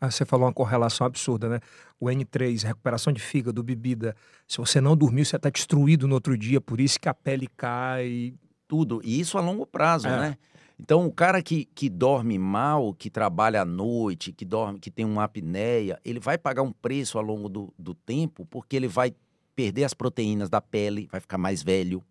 Ah, 0.00 0.10
você 0.10 0.24
falou 0.24 0.46
uma 0.46 0.52
correlação 0.52 1.06
absurda, 1.06 1.48
né? 1.48 1.60
O 1.98 2.06
N3, 2.06 2.62
recuperação 2.64 3.12
de 3.12 3.20
fígado, 3.20 3.62
bebida. 3.62 4.16
Se 4.48 4.56
você 4.56 4.80
não 4.80 4.96
dormiu, 4.96 5.24
você 5.24 5.36
está 5.36 5.50
destruído 5.50 6.08
no 6.08 6.14
outro 6.14 6.36
dia, 6.38 6.60
por 6.60 6.80
isso 6.80 6.98
que 6.98 7.08
a 7.08 7.14
pele 7.14 7.46
cai. 7.56 8.32
Tudo. 8.66 9.00
E 9.04 9.20
isso 9.20 9.36
a 9.36 9.40
longo 9.40 9.66
prazo, 9.66 10.06
É. 10.08 10.18
né? 10.18 10.38
Então, 10.82 11.06
o 11.06 11.12
cara 11.12 11.42
que, 11.42 11.66
que 11.66 11.90
dorme 11.90 12.38
mal, 12.38 12.94
que 12.94 13.10
trabalha 13.10 13.60
à 13.60 13.64
noite, 13.66 14.32
que 14.32 14.46
dorme, 14.46 14.80
que 14.80 14.90
tem 14.90 15.04
uma 15.04 15.24
apneia, 15.24 16.00
ele 16.02 16.18
vai 16.18 16.38
pagar 16.38 16.62
um 16.62 16.72
preço 16.72 17.18
ao 17.18 17.22
longo 17.22 17.50
do, 17.50 17.74
do 17.78 17.94
tempo, 17.94 18.46
porque 18.46 18.76
ele 18.76 18.88
vai 18.88 19.14
perder 19.54 19.84
as 19.84 19.92
proteínas 19.92 20.48
da 20.48 20.58
pele, 20.58 21.06
vai 21.12 21.20
ficar 21.20 21.36
mais 21.36 21.62
velho. 21.62 22.02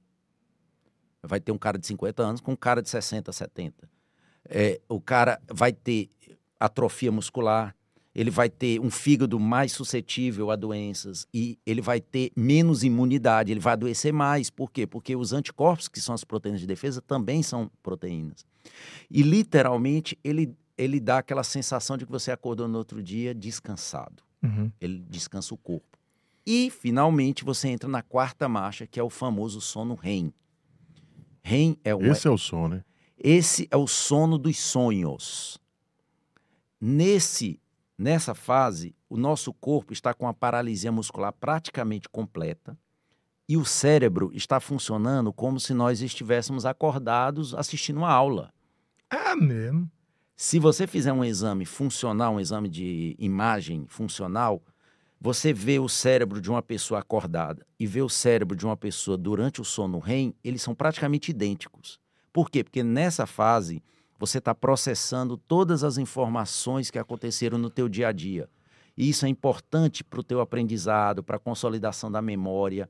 Vai 1.24 1.40
ter 1.40 1.52
um 1.52 1.58
cara 1.58 1.80
de 1.80 1.88
50 1.88 2.22
anos 2.22 2.42
com 2.42 2.52
um 2.52 2.56
cara 2.56 2.80
de 2.80 2.90
60, 2.90 3.32
70. 3.32 3.90
É, 4.48 4.80
o 4.88 5.02
cara 5.02 5.42
vai 5.52 5.74
ter 5.74 6.12
atrofia 6.60 7.12
muscular, 7.12 7.76
ele 8.14 8.30
vai 8.30 8.50
ter 8.50 8.80
um 8.80 8.90
fígado 8.90 9.40
mais 9.40 9.72
suscetível 9.72 10.52
a 10.52 10.56
doenças 10.56 11.28
e 11.34 11.58
ele 11.66 11.82
vai 11.82 12.02
ter 12.02 12.32
menos 12.36 12.84
imunidade, 12.84 13.52
ele 13.52 13.60
vai 13.60 13.74
adoecer 13.74 14.12
mais. 14.12 14.50
Por 14.50 14.72
quê? 14.72 14.88
Porque 14.88 15.16
os 15.16 15.32
anticorpos, 15.32 15.88
que 15.88 16.02
são 16.02 16.16
as 16.16 16.24
proteínas 16.24 16.60
de 16.60 16.68
defesa, 16.68 17.02
também 17.02 17.44
são 17.44 17.70
proteínas. 17.84 18.46
E 19.10 19.22
literalmente 19.22 20.18
ele, 20.24 20.56
ele 20.78 21.00
dá 21.00 21.20
aquela 21.20 21.44
sensação 21.44 21.98
de 21.98 22.06
que 22.06 22.12
você 22.12 22.32
acordou 22.32 22.68
no 22.68 22.78
outro 22.78 23.02
dia 23.02 23.34
descansado. 23.34 24.24
Uhum. 24.42 24.72
Ele 24.82 25.04
descansa 25.10 25.54
o 25.54 25.58
corpo. 25.58 25.98
E 26.46 26.70
finalmente 26.72 27.44
você 27.44 27.68
entra 27.68 27.88
na 27.88 28.02
quarta 28.02 28.50
marcha, 28.50 28.88
que 28.88 29.00
é 29.00 29.04
o 29.04 29.10
famoso 29.10 29.62
sono 29.62 29.94
REM. 29.94 30.34
REM 31.44 31.78
é 31.84 31.96
um 31.96 32.06
Esse 32.06 32.28
é 32.28 32.32
o 32.32 32.38
som, 32.38 32.68
né? 32.68 32.84
esse 33.22 33.68
é 33.70 33.78
o 33.78 33.86
sono 33.86 34.38
dos 34.38 34.58
sonhos. 34.58 35.60
Nesse, 36.80 37.60
nessa 38.00 38.34
fase, 38.34 38.96
o 39.10 39.18
nosso 39.18 39.54
corpo 39.54 39.92
está 39.92 40.14
com 40.14 40.28
a 40.28 40.34
paralisia 40.34 40.92
muscular 40.92 41.34
praticamente 41.34 42.08
completa. 42.08 42.78
E 43.48 43.58
o 43.58 43.66
cérebro 43.66 44.32
está 44.34 44.60
funcionando 44.60 45.34
como 45.34 45.60
se 45.60 45.74
nós 45.74 46.02
estivéssemos 46.02 46.66
acordados 46.66 47.54
assistindo 47.54 47.98
uma 47.98 48.12
aula. 48.12 48.54
É 49.10 49.36
mesmo. 49.36 49.92
Se 50.38 50.58
você 50.58 50.88
fizer 50.88 51.12
um 51.12 51.26
exame 51.26 51.66
funcional, 51.66 52.36
um 52.36 52.40
exame 52.40 52.70
de 52.70 53.16
imagem 53.20 53.86
funcional, 53.88 54.64
você 55.20 55.52
vê 55.52 55.80
o 55.80 55.90
cérebro 55.90 56.40
de 56.40 56.50
uma 56.50 56.62
pessoa 56.62 57.02
acordada 57.02 57.66
e 57.78 57.86
vê 57.86 58.02
o 58.02 58.08
cérebro 58.08 58.56
de 58.56 58.66
uma 58.66 58.78
pessoa 58.78 59.18
durante 59.18 59.60
o 59.60 59.66
sono 59.66 60.00
REM, 60.00 60.34
eles 60.42 60.62
são 60.62 60.74
praticamente 60.74 61.32
idênticos. 61.32 62.00
Por 62.32 62.50
quê? 62.50 62.64
Porque 62.64 62.84
nessa 62.84 63.26
fase 63.26 63.84
você 64.20 64.38
está 64.40 64.54
processando 64.54 65.38
todas 65.38 65.84
as 65.84 65.98
informações 65.98 66.92
que 66.92 67.00
aconteceram 67.00 67.58
no 67.58 67.70
teu 67.70 67.88
dia 67.88 68.10
a 68.10 68.12
dia. 68.12 68.50
E 68.98 69.10
isso 69.10 69.26
é 69.26 69.30
importante 69.30 70.04
para 70.04 70.20
o 70.20 70.24
teu 70.24 70.42
aprendizado, 70.42 71.24
para 71.24 71.38
a 71.38 71.40
consolidação 71.40 72.12
da 72.12 72.22
memória. 72.22 72.90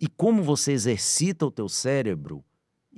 E 0.00 0.08
como 0.08 0.42
você 0.42 0.72
exercita 0.72 1.44
o 1.44 1.50
teu 1.50 1.68
cérebro, 1.68 2.42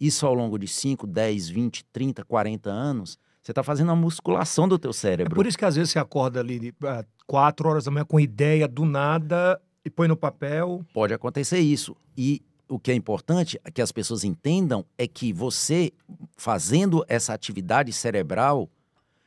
isso 0.00 0.24
ao 0.24 0.32
longo 0.32 0.56
de 0.58 0.68
5, 0.68 1.06
10, 1.06 1.48
20, 1.48 1.84
30, 1.92 2.24
40 2.24 2.70
anos, 2.70 3.18
você 3.42 3.50
está 3.50 3.64
fazendo 3.64 3.90
a 3.90 3.96
musculação 3.96 4.68
do 4.68 4.78
teu 4.78 4.90
É 4.90 4.94
cérebro. 4.94 5.34
por 5.34 5.44
isso 5.44 5.58
que 5.58 5.64
às 5.64 5.74
vezes 5.74 5.90
você 5.90 5.98
acorda 5.98 6.38
ali 6.38 6.72
ah, 6.84 7.04
quatro 7.26 7.68
horas 7.68 7.84
da 7.84 7.90
manhã 7.90 8.04
com 8.04 8.20
ideia 8.20 8.68
do 8.68 8.84
nada 8.84 9.60
e 9.84 9.90
põe 9.90 10.06
no 10.06 10.16
papel. 10.16 10.86
Pode 10.94 11.12
acontecer 11.12 11.58
isso. 11.58 11.96
E 12.16 12.40
o 12.74 12.78
que 12.78 12.90
é 12.90 12.94
importante 12.94 13.60
que 13.74 13.82
as 13.82 13.92
pessoas 13.92 14.24
entendam 14.24 14.84
é 14.96 15.06
que 15.06 15.32
você, 15.32 15.92
fazendo 16.36 17.04
essa 17.06 17.34
atividade 17.34 17.92
cerebral, 17.92 18.68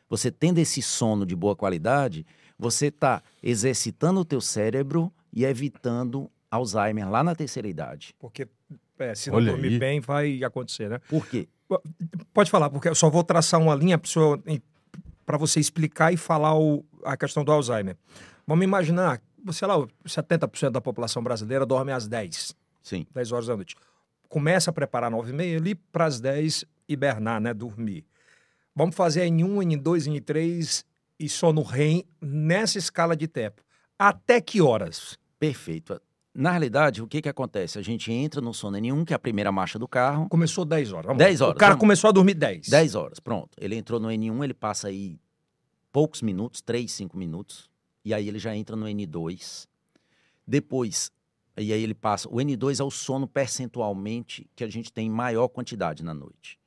você 0.09 0.31
tendo 0.31 0.57
esse 0.57 0.81
sono 0.81 1.25
de 1.25 1.35
boa 1.35 1.55
qualidade, 1.55 2.25
você 2.57 2.87
está 2.87 3.21
exercitando 3.43 4.19
o 4.21 4.25
teu 4.25 4.41
cérebro 4.41 5.11
e 5.31 5.45
evitando 5.45 6.29
Alzheimer 6.49 7.07
lá 7.09 7.23
na 7.23 7.35
terceira 7.35 7.67
idade. 7.67 8.15
Porque 8.17 8.47
é, 8.97 9.13
se 9.13 9.29
não 9.29 9.37
Olha 9.37 9.51
dormir 9.51 9.73
aí. 9.73 9.79
bem, 9.79 9.99
vai 9.99 10.43
acontecer, 10.43 10.89
né? 10.89 10.99
Por 11.07 11.27
quê? 11.27 11.47
Pode 12.33 12.49
falar, 12.49 12.69
porque 12.69 12.87
eu 12.89 12.95
só 12.95 13.09
vou 13.09 13.23
traçar 13.23 13.59
uma 13.61 13.75
linha 13.75 13.99
para 15.25 15.37
você 15.37 15.59
explicar 15.59 16.11
e 16.13 16.17
falar 16.17 16.57
o- 16.57 16.83
a 17.03 17.15
questão 17.17 17.43
do 17.43 17.51
Alzheimer. 17.51 17.95
Vamos 18.47 18.63
imaginar, 18.63 19.21
sei 19.51 19.67
lá, 19.67 19.75
70% 20.05 20.71
da 20.71 20.81
população 20.81 21.21
brasileira 21.21 21.65
dorme 21.65 21.91
às 21.91 22.07
10, 22.07 22.55
Sim. 22.85 23.05
10 23.11 23.31
horas 23.31 23.47
da 23.47 23.55
noite. 23.55 23.75
Começa 24.29 24.69
a 24.69 24.73
preparar 24.73 25.09
9 25.09 25.31
e 25.31 25.33
meia 25.33 25.57
ali 25.57 25.73
para 25.73 26.05
as 26.05 26.19
10 26.19 26.63
hibernar, 26.87 27.41
né? 27.41 27.51
Dormir. 27.53 28.05
Vamos 28.75 28.95
fazer 28.95 29.25
N1, 29.27 29.81
N2, 29.81 30.07
N3 30.21 30.85
e 31.19 31.27
sono 31.27 31.63
REM 31.63 32.03
nessa 32.21 32.77
escala 32.77 33.15
de 33.15 33.27
tempo. 33.27 33.63
Até 33.97 34.39
que 34.39 34.61
horas? 34.61 35.17
Perfeito. 35.39 35.99
Na 36.33 36.51
realidade, 36.51 37.01
o 37.01 37.07
que, 37.07 37.21
que 37.21 37.29
acontece? 37.29 37.79
A 37.79 37.81
gente 37.81 38.11
entra 38.11 38.41
no 38.41 38.53
sono 38.53 38.77
N1, 38.77 39.05
que 39.05 39.13
é 39.13 39.15
a 39.15 39.19
primeira 39.19 39.51
marcha 39.51 39.79
do 39.79 39.87
carro, 39.87 40.27
Começou 40.29 40.65
10 40.65 40.91
horas. 40.91 41.05
Vamos 41.07 41.19
10 41.23 41.39
lá. 41.39 41.45
horas, 41.47 41.55
O 41.55 41.59
cara 41.59 41.71
vamos. 41.71 41.79
começou 41.79 42.09
a 42.09 42.11
dormir 42.11 42.33
10. 42.33 42.67
10 42.67 42.93
horas, 42.95 43.19
pronto. 43.19 43.49
Ele 43.57 43.75
entrou 43.75 43.99
no 43.99 44.09
N1, 44.09 44.43
ele 44.43 44.53
passa 44.53 44.89
aí 44.89 45.17
poucos 45.93 46.21
minutos, 46.21 46.61
3, 46.61 46.91
5 46.91 47.17
minutos, 47.17 47.69
e 48.03 48.13
aí 48.13 48.27
ele 48.27 48.37
já 48.37 48.53
entra 48.53 48.75
no 48.75 48.85
N2. 48.85 49.65
Depois, 50.45 51.09
e 51.57 51.71
aí 51.73 51.81
ele 51.83 51.93
passa. 51.93 52.27
O 52.29 52.35
N2 52.35 52.79
é 52.79 52.83
o 52.83 52.91
sono 52.91 53.27
percentualmente 53.27 54.45
que 54.55 54.63
a 54.63 54.67
gente 54.69 54.91
tem 54.91 55.07
em 55.07 55.11
maior 55.11 55.47
quantidade 55.47 56.03
na 56.03 56.13
noite. 56.13 56.57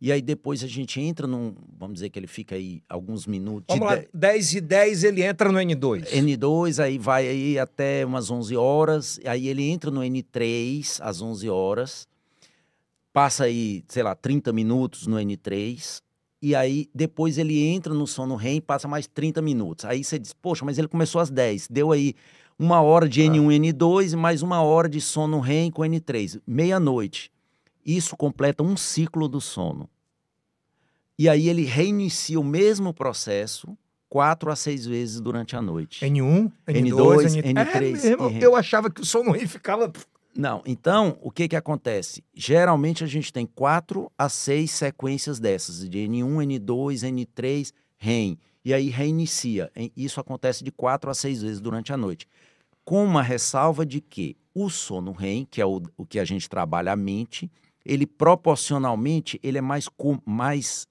E 0.00 0.10
aí 0.10 0.20
depois 0.20 0.64
a 0.64 0.66
gente 0.66 1.00
entra 1.00 1.28
num. 1.28 1.54
Vamos 1.78 1.94
dizer 1.94 2.10
que 2.10 2.18
ele 2.18 2.26
fica 2.26 2.56
aí 2.56 2.82
alguns 2.88 3.24
minutos. 3.24 3.72
de 3.72 3.78
Vamos 3.78 3.94
lá, 3.94 4.00
de- 4.00 4.08
10 4.12 4.54
e 4.54 4.60
10 4.60 5.04
ele 5.04 5.22
entra 5.22 5.52
no 5.52 5.58
N2. 5.60 6.06
N2, 6.10 6.82
aí 6.82 6.98
vai 6.98 7.28
aí 7.28 7.56
até 7.58 8.04
umas 8.04 8.28
11 8.28 8.56
horas, 8.56 9.20
aí 9.24 9.46
ele 9.46 9.62
entra 9.62 9.92
no 9.92 10.00
N3 10.00 10.98
às 11.00 11.22
11 11.22 11.48
horas, 11.48 12.08
passa 13.12 13.44
aí, 13.44 13.84
sei 13.88 14.02
lá, 14.02 14.14
30 14.16 14.52
minutos 14.52 15.06
no 15.06 15.16
N3, 15.16 16.00
e 16.40 16.54
aí 16.56 16.88
depois 16.92 17.38
ele 17.38 17.62
entra 17.62 17.94
no 17.94 18.06
sono 18.06 18.34
REM 18.34 18.60
passa 18.60 18.88
mais 18.88 19.06
30 19.06 19.40
minutos. 19.40 19.84
Aí 19.84 20.02
você 20.02 20.18
diz, 20.18 20.32
poxa, 20.32 20.64
mas 20.64 20.78
ele 20.78 20.88
começou 20.88 21.20
às 21.20 21.30
10, 21.30 21.68
deu 21.68 21.92
aí 21.92 22.14
uma 22.58 22.80
hora 22.80 23.08
de 23.08 23.22
N1 23.22 23.52
e 23.54 23.72
N2 23.72 24.12
e 24.12 24.16
mais 24.16 24.42
uma 24.42 24.62
hora 24.62 24.88
de 24.88 25.00
sono 25.00 25.40
REM 25.40 25.70
com 25.70 25.82
N3, 25.82 26.40
meia-noite. 26.46 27.30
Isso 27.84 28.16
completa 28.16 28.62
um 28.62 28.76
ciclo 28.76 29.28
do 29.28 29.40
sono. 29.40 29.88
E 31.18 31.28
aí 31.28 31.48
ele 31.48 31.64
reinicia 31.64 32.38
o 32.40 32.44
mesmo 32.44 32.92
processo 32.94 33.76
quatro 34.08 34.50
a 34.50 34.56
seis 34.56 34.84
vezes 34.86 35.20
durante 35.20 35.56
a 35.56 35.62
noite. 35.62 36.04
N1, 36.04 36.52
N2, 36.68 36.92
N2, 36.92 37.42
N3. 37.42 37.54
N3, 37.54 38.04
É? 38.04 38.08
N- 38.32 38.42
Eu 38.42 38.54
achava 38.56 38.90
que 38.90 39.00
o 39.00 39.04
sono 39.06 39.32
REM 39.32 39.46
ficava. 39.46 39.90
Não, 40.34 40.62
então, 40.66 41.18
o 41.20 41.30
que 41.30 41.46
que 41.48 41.56
acontece? 41.56 42.24
Geralmente 42.34 43.04
a 43.04 43.06
gente 43.06 43.32
tem 43.32 43.44
quatro 43.46 44.10
a 44.16 44.28
seis 44.28 44.70
sequências 44.70 45.38
dessas, 45.38 45.88
de 45.88 45.98
N1, 45.98 46.24
N2, 46.60 47.02
N3, 47.10 47.72
REM. 47.96 48.38
E 48.64 48.72
aí 48.72 48.88
reinicia. 48.88 49.70
Isso 49.96 50.20
acontece 50.20 50.62
de 50.62 50.70
quatro 50.70 51.10
a 51.10 51.14
seis 51.14 51.42
vezes 51.42 51.60
durante 51.60 51.92
a 51.92 51.96
noite. 51.96 52.26
Com 52.84 53.04
uma 53.04 53.22
ressalva 53.22 53.84
de 53.86 54.00
que 54.00 54.36
o 54.54 54.68
sono 54.68 55.12
REM, 55.12 55.46
que 55.50 55.60
é 55.60 55.66
o, 55.66 55.82
o 55.96 56.04
que 56.06 56.18
a 56.18 56.24
gente 56.24 56.48
trabalha 56.48 56.92
a 56.92 56.96
mente, 56.96 57.50
ele 57.84 58.06
proporcionalmente, 58.06 59.40
ele 59.42 59.58
é 59.58 59.60
mais, 59.60 59.88
mais 60.24 60.86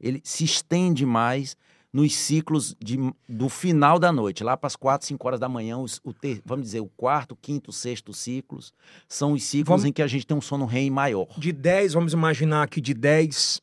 ele 0.00 0.20
se 0.24 0.44
estende 0.44 1.04
mais 1.06 1.56
nos 1.92 2.14
ciclos 2.14 2.76
de, 2.78 2.98
do 3.28 3.48
final 3.48 3.98
da 3.98 4.12
noite, 4.12 4.44
lá 4.44 4.56
para 4.56 4.66
as 4.66 4.76
quatro, 4.76 5.06
cinco 5.06 5.26
horas 5.26 5.40
da 5.40 5.48
manhã, 5.48 5.78
os- 5.78 6.00
o 6.04 6.12
ter- 6.12 6.42
vamos 6.44 6.66
dizer, 6.66 6.80
o 6.80 6.86
quarto, 6.96 7.34
quinto, 7.34 7.72
sexto 7.72 8.12
ciclos, 8.12 8.72
são 9.08 9.32
os 9.32 9.42
ciclos 9.42 9.68
Vamos- 9.68 9.84
em 9.86 9.92
que 9.92 10.02
a 10.02 10.06
gente 10.06 10.26
tem 10.26 10.36
um 10.36 10.40
sono 10.40 10.66
REM 10.66 10.90
maior. 10.90 11.26
De 11.38 11.50
10, 11.50 11.94
vamos 11.94 12.12
imaginar 12.12 12.62
aqui 12.62 12.80
de 12.80 12.92
10. 12.92 13.60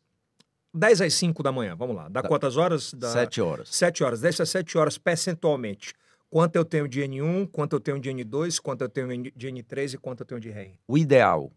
10 0.75 1.01
às 1.01 1.13
5 1.13 1.41
da 1.41 1.51
manhã, 1.51 1.75
vamos 1.75 1.95
lá. 1.95 2.09
Dá 2.09 2.21
Tá. 2.21 2.27
quantas 2.27 2.57
horas? 2.57 2.93
Dá 2.93 3.09
Sete 3.09 3.41
horas. 3.41 3.69
7 3.69 4.03
horas. 4.03 4.19
10 4.21 4.41
a 4.41 4.45
7 4.45 4.77
horas 4.77 4.97
percentualmente. 4.97 5.93
Quanto 6.29 6.55
eu 6.57 6.65
tenho 6.65 6.87
de 6.87 7.01
N1, 7.01 7.47
quanto 7.47 7.73
eu 7.73 7.79
tenho 7.79 7.99
de 7.99 8.09
N2, 8.09 8.59
quanto 8.59 8.81
eu 8.81 8.89
tenho 8.89 9.31
de 9.31 9.47
N3 9.47 9.93
e 9.93 9.97
quanto 9.97 10.19
eu 10.21 10.25
tenho 10.25 10.41
de 10.41 10.49
REM. 10.49 10.77
O 10.87 10.97
ideal, 10.97 11.51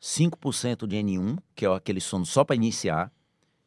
5% 0.00 0.86
de 0.86 0.96
N1, 0.96 1.36
que 1.54 1.66
é 1.66 1.68
aquele 1.68 2.00
sono 2.00 2.24
só 2.24 2.42
para 2.42 2.56
iniciar, 2.56 3.12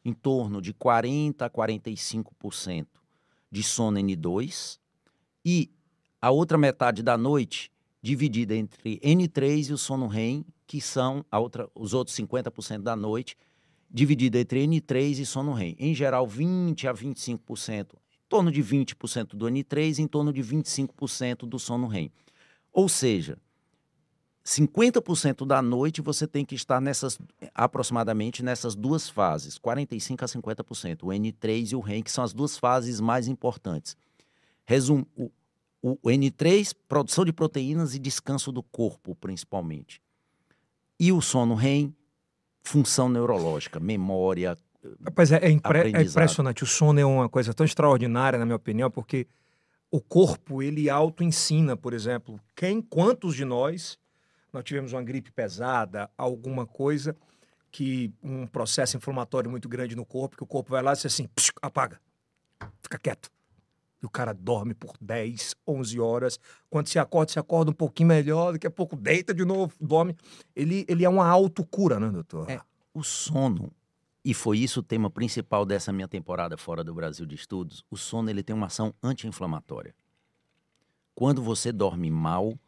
em 0.04 0.12
torno 0.12 0.60
de 0.60 0.74
40% 0.74 1.42
a 1.42 1.48
45% 1.48 2.86
de 3.50 3.62
sono 3.62 3.98
N2, 3.98 4.78
e 5.44 5.70
a 6.20 6.30
outra 6.30 6.58
metade 6.58 7.02
da 7.02 7.16
noite 7.16 7.70
dividida 8.02 8.54
entre 8.56 8.98
N3 9.00 9.70
e 9.70 9.72
o 9.72 9.78
sono 9.78 10.08
REM, 10.08 10.44
que 10.66 10.80
são 10.80 11.24
a 11.30 11.38
outra, 11.38 11.68
os 11.74 11.94
outros 11.94 12.16
50% 12.16 12.82
da 12.82 12.96
noite, 12.96 13.36
dividida 13.94 14.40
entre 14.40 14.66
N3 14.66 15.20
e 15.20 15.24
sono 15.24 15.52
REM. 15.52 15.76
Em 15.78 15.94
geral, 15.94 16.26
20% 16.26 16.88
a 16.88 16.92
25%, 16.92 17.94
em 17.94 18.28
torno 18.28 18.50
de 18.50 18.60
20% 18.60 19.36
do 19.36 19.46
N3 19.46 20.00
e 20.00 20.02
em 20.02 20.08
torno 20.08 20.32
de 20.32 20.42
25% 20.42 21.46
do 21.46 21.60
sono 21.60 21.86
REM. 21.86 22.10
Ou 22.72 22.88
seja, 22.88 23.38
50% 24.44 25.46
da 25.46 25.62
noite 25.62 26.02
você 26.02 26.26
tem 26.26 26.44
que 26.44 26.56
estar 26.56 26.80
nessas, 26.80 27.20
aproximadamente 27.54 28.42
nessas 28.42 28.74
duas 28.74 29.08
fases, 29.08 29.60
45% 29.60 30.22
a 30.22 30.26
50%, 30.26 31.02
o 31.04 31.06
N3 31.06 31.70
e 31.70 31.76
o 31.76 31.80
REM, 31.80 32.02
que 32.02 32.10
são 32.10 32.24
as 32.24 32.32
duas 32.32 32.58
fases 32.58 32.98
mais 32.98 33.28
importantes. 33.28 33.96
Resumo, 34.66 35.06
o, 35.16 35.30
o 35.80 35.96
N3, 36.10 36.74
produção 36.88 37.24
de 37.24 37.32
proteínas 37.32 37.94
e 37.94 38.00
descanso 38.00 38.50
do 38.50 38.62
corpo, 38.62 39.14
principalmente. 39.14 40.02
E 40.98 41.12
o 41.12 41.20
sono 41.20 41.54
REM, 41.54 41.94
função 42.64 43.08
neurológica, 43.08 43.78
memória. 43.78 44.56
Rapaz, 45.04 45.30
é, 45.30 45.36
é 45.36 45.50
impre- 45.50 45.78
é 45.98 46.02
impressionante. 46.10 46.64
O 46.64 46.66
sono 46.66 46.98
é 46.98 47.04
uma 47.04 47.28
coisa 47.28 47.54
tão 47.54 47.64
extraordinária, 47.64 48.38
na 48.38 48.44
minha 48.44 48.56
opinião, 48.56 48.90
porque 48.90 49.26
o 49.90 50.00
corpo, 50.00 50.62
ele 50.62 50.90
auto-ensina, 50.90 51.76
por 51.76 51.92
exemplo. 51.92 52.40
Quem, 52.56 52.80
quantos 52.82 53.36
de 53.36 53.44
nós, 53.44 53.98
nós 54.52 54.64
tivemos 54.64 54.92
uma 54.92 55.02
gripe 55.02 55.30
pesada, 55.30 56.10
alguma 56.18 56.66
coisa, 56.66 57.14
que 57.70 58.12
um 58.22 58.46
processo 58.46 58.96
inflamatório 58.96 59.50
muito 59.50 59.68
grande 59.68 59.94
no 59.94 60.04
corpo, 60.04 60.36
que 60.36 60.42
o 60.42 60.46
corpo 60.46 60.70
vai 60.70 60.82
lá 60.82 60.92
e 60.92 60.96
diz 60.96 61.06
assim, 61.06 61.26
"Psiu, 61.34 61.52
apaga, 61.60 62.00
fica 62.82 62.98
quieto. 62.98 63.30
E 64.04 64.06
o 64.06 64.10
cara 64.10 64.34
dorme 64.34 64.74
por 64.74 64.92
10, 65.00 65.56
11 65.66 65.98
horas. 65.98 66.38
Quando 66.68 66.88
se 66.88 66.98
acorda, 66.98 67.32
se 67.32 67.38
acorda 67.38 67.70
um 67.70 67.74
pouquinho 67.74 68.10
melhor, 68.10 68.52
daqui 68.52 68.66
a 68.66 68.70
pouco 68.70 68.96
deita 68.96 69.32
de 69.32 69.46
novo, 69.46 69.72
dorme. 69.80 70.14
Ele, 70.54 70.84
ele 70.86 71.06
é 71.06 71.08
uma 71.08 71.26
autocura, 71.26 71.98
né, 71.98 72.10
doutor? 72.10 72.50
É. 72.50 72.60
O 72.92 73.02
sono, 73.02 73.72
e 74.22 74.34
foi 74.34 74.58
isso 74.58 74.80
o 74.80 74.82
tema 74.82 75.08
principal 75.08 75.64
dessa 75.64 75.90
minha 75.90 76.06
temporada 76.06 76.54
fora 76.58 76.84
do 76.84 76.92
Brasil 76.92 77.24
de 77.24 77.34
estudos, 77.34 77.82
o 77.90 77.96
sono 77.96 78.28
ele 78.28 78.42
tem 78.42 78.54
uma 78.54 78.66
ação 78.66 78.94
anti-inflamatória. 79.02 79.94
Quando 81.14 81.42
você 81.42 81.72
dorme 81.72 82.10
mal, 82.10 82.58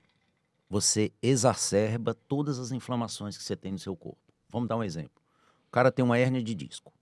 você 0.70 1.12
exacerba 1.20 2.14
todas 2.14 2.58
as 2.58 2.72
inflamações 2.72 3.36
que 3.36 3.44
você 3.44 3.54
tem 3.54 3.72
no 3.72 3.78
seu 3.78 3.94
corpo. 3.94 4.32
Vamos 4.48 4.70
dar 4.70 4.78
um 4.78 4.82
exemplo. 4.82 5.22
O 5.68 5.70
cara 5.70 5.92
tem 5.92 6.02
uma 6.02 6.16
hérnia 6.16 6.42
de 6.42 6.54
disco. 6.54 6.94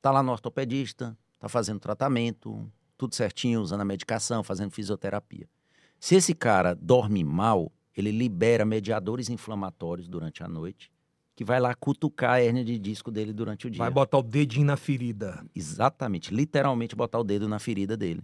Tá 0.00 0.10
lá 0.10 0.22
no 0.22 0.32
ortopedista, 0.32 1.14
tá 1.38 1.50
fazendo 1.50 1.78
tratamento, 1.78 2.66
tudo 3.00 3.14
certinho, 3.14 3.62
usando 3.62 3.80
a 3.80 3.84
medicação, 3.84 4.42
fazendo 4.42 4.70
fisioterapia. 4.70 5.48
Se 5.98 6.16
esse 6.16 6.34
cara 6.34 6.74
dorme 6.74 7.24
mal, 7.24 7.72
ele 7.96 8.10
libera 8.10 8.62
mediadores 8.66 9.30
inflamatórios 9.30 10.06
durante 10.06 10.42
a 10.42 10.48
noite, 10.48 10.92
que 11.34 11.42
vai 11.42 11.58
lá 11.58 11.74
cutucar 11.74 12.32
a 12.32 12.42
hérnia 12.42 12.62
de 12.62 12.78
disco 12.78 13.10
dele 13.10 13.32
durante 13.32 13.66
o 13.66 13.70
dia. 13.70 13.78
Vai 13.78 13.90
botar 13.90 14.18
o 14.18 14.22
dedinho 14.22 14.66
na 14.66 14.76
ferida. 14.76 15.42
Exatamente, 15.54 16.34
literalmente 16.34 16.94
botar 16.94 17.18
o 17.18 17.24
dedo 17.24 17.48
na 17.48 17.58
ferida 17.58 17.96
dele. 17.96 18.22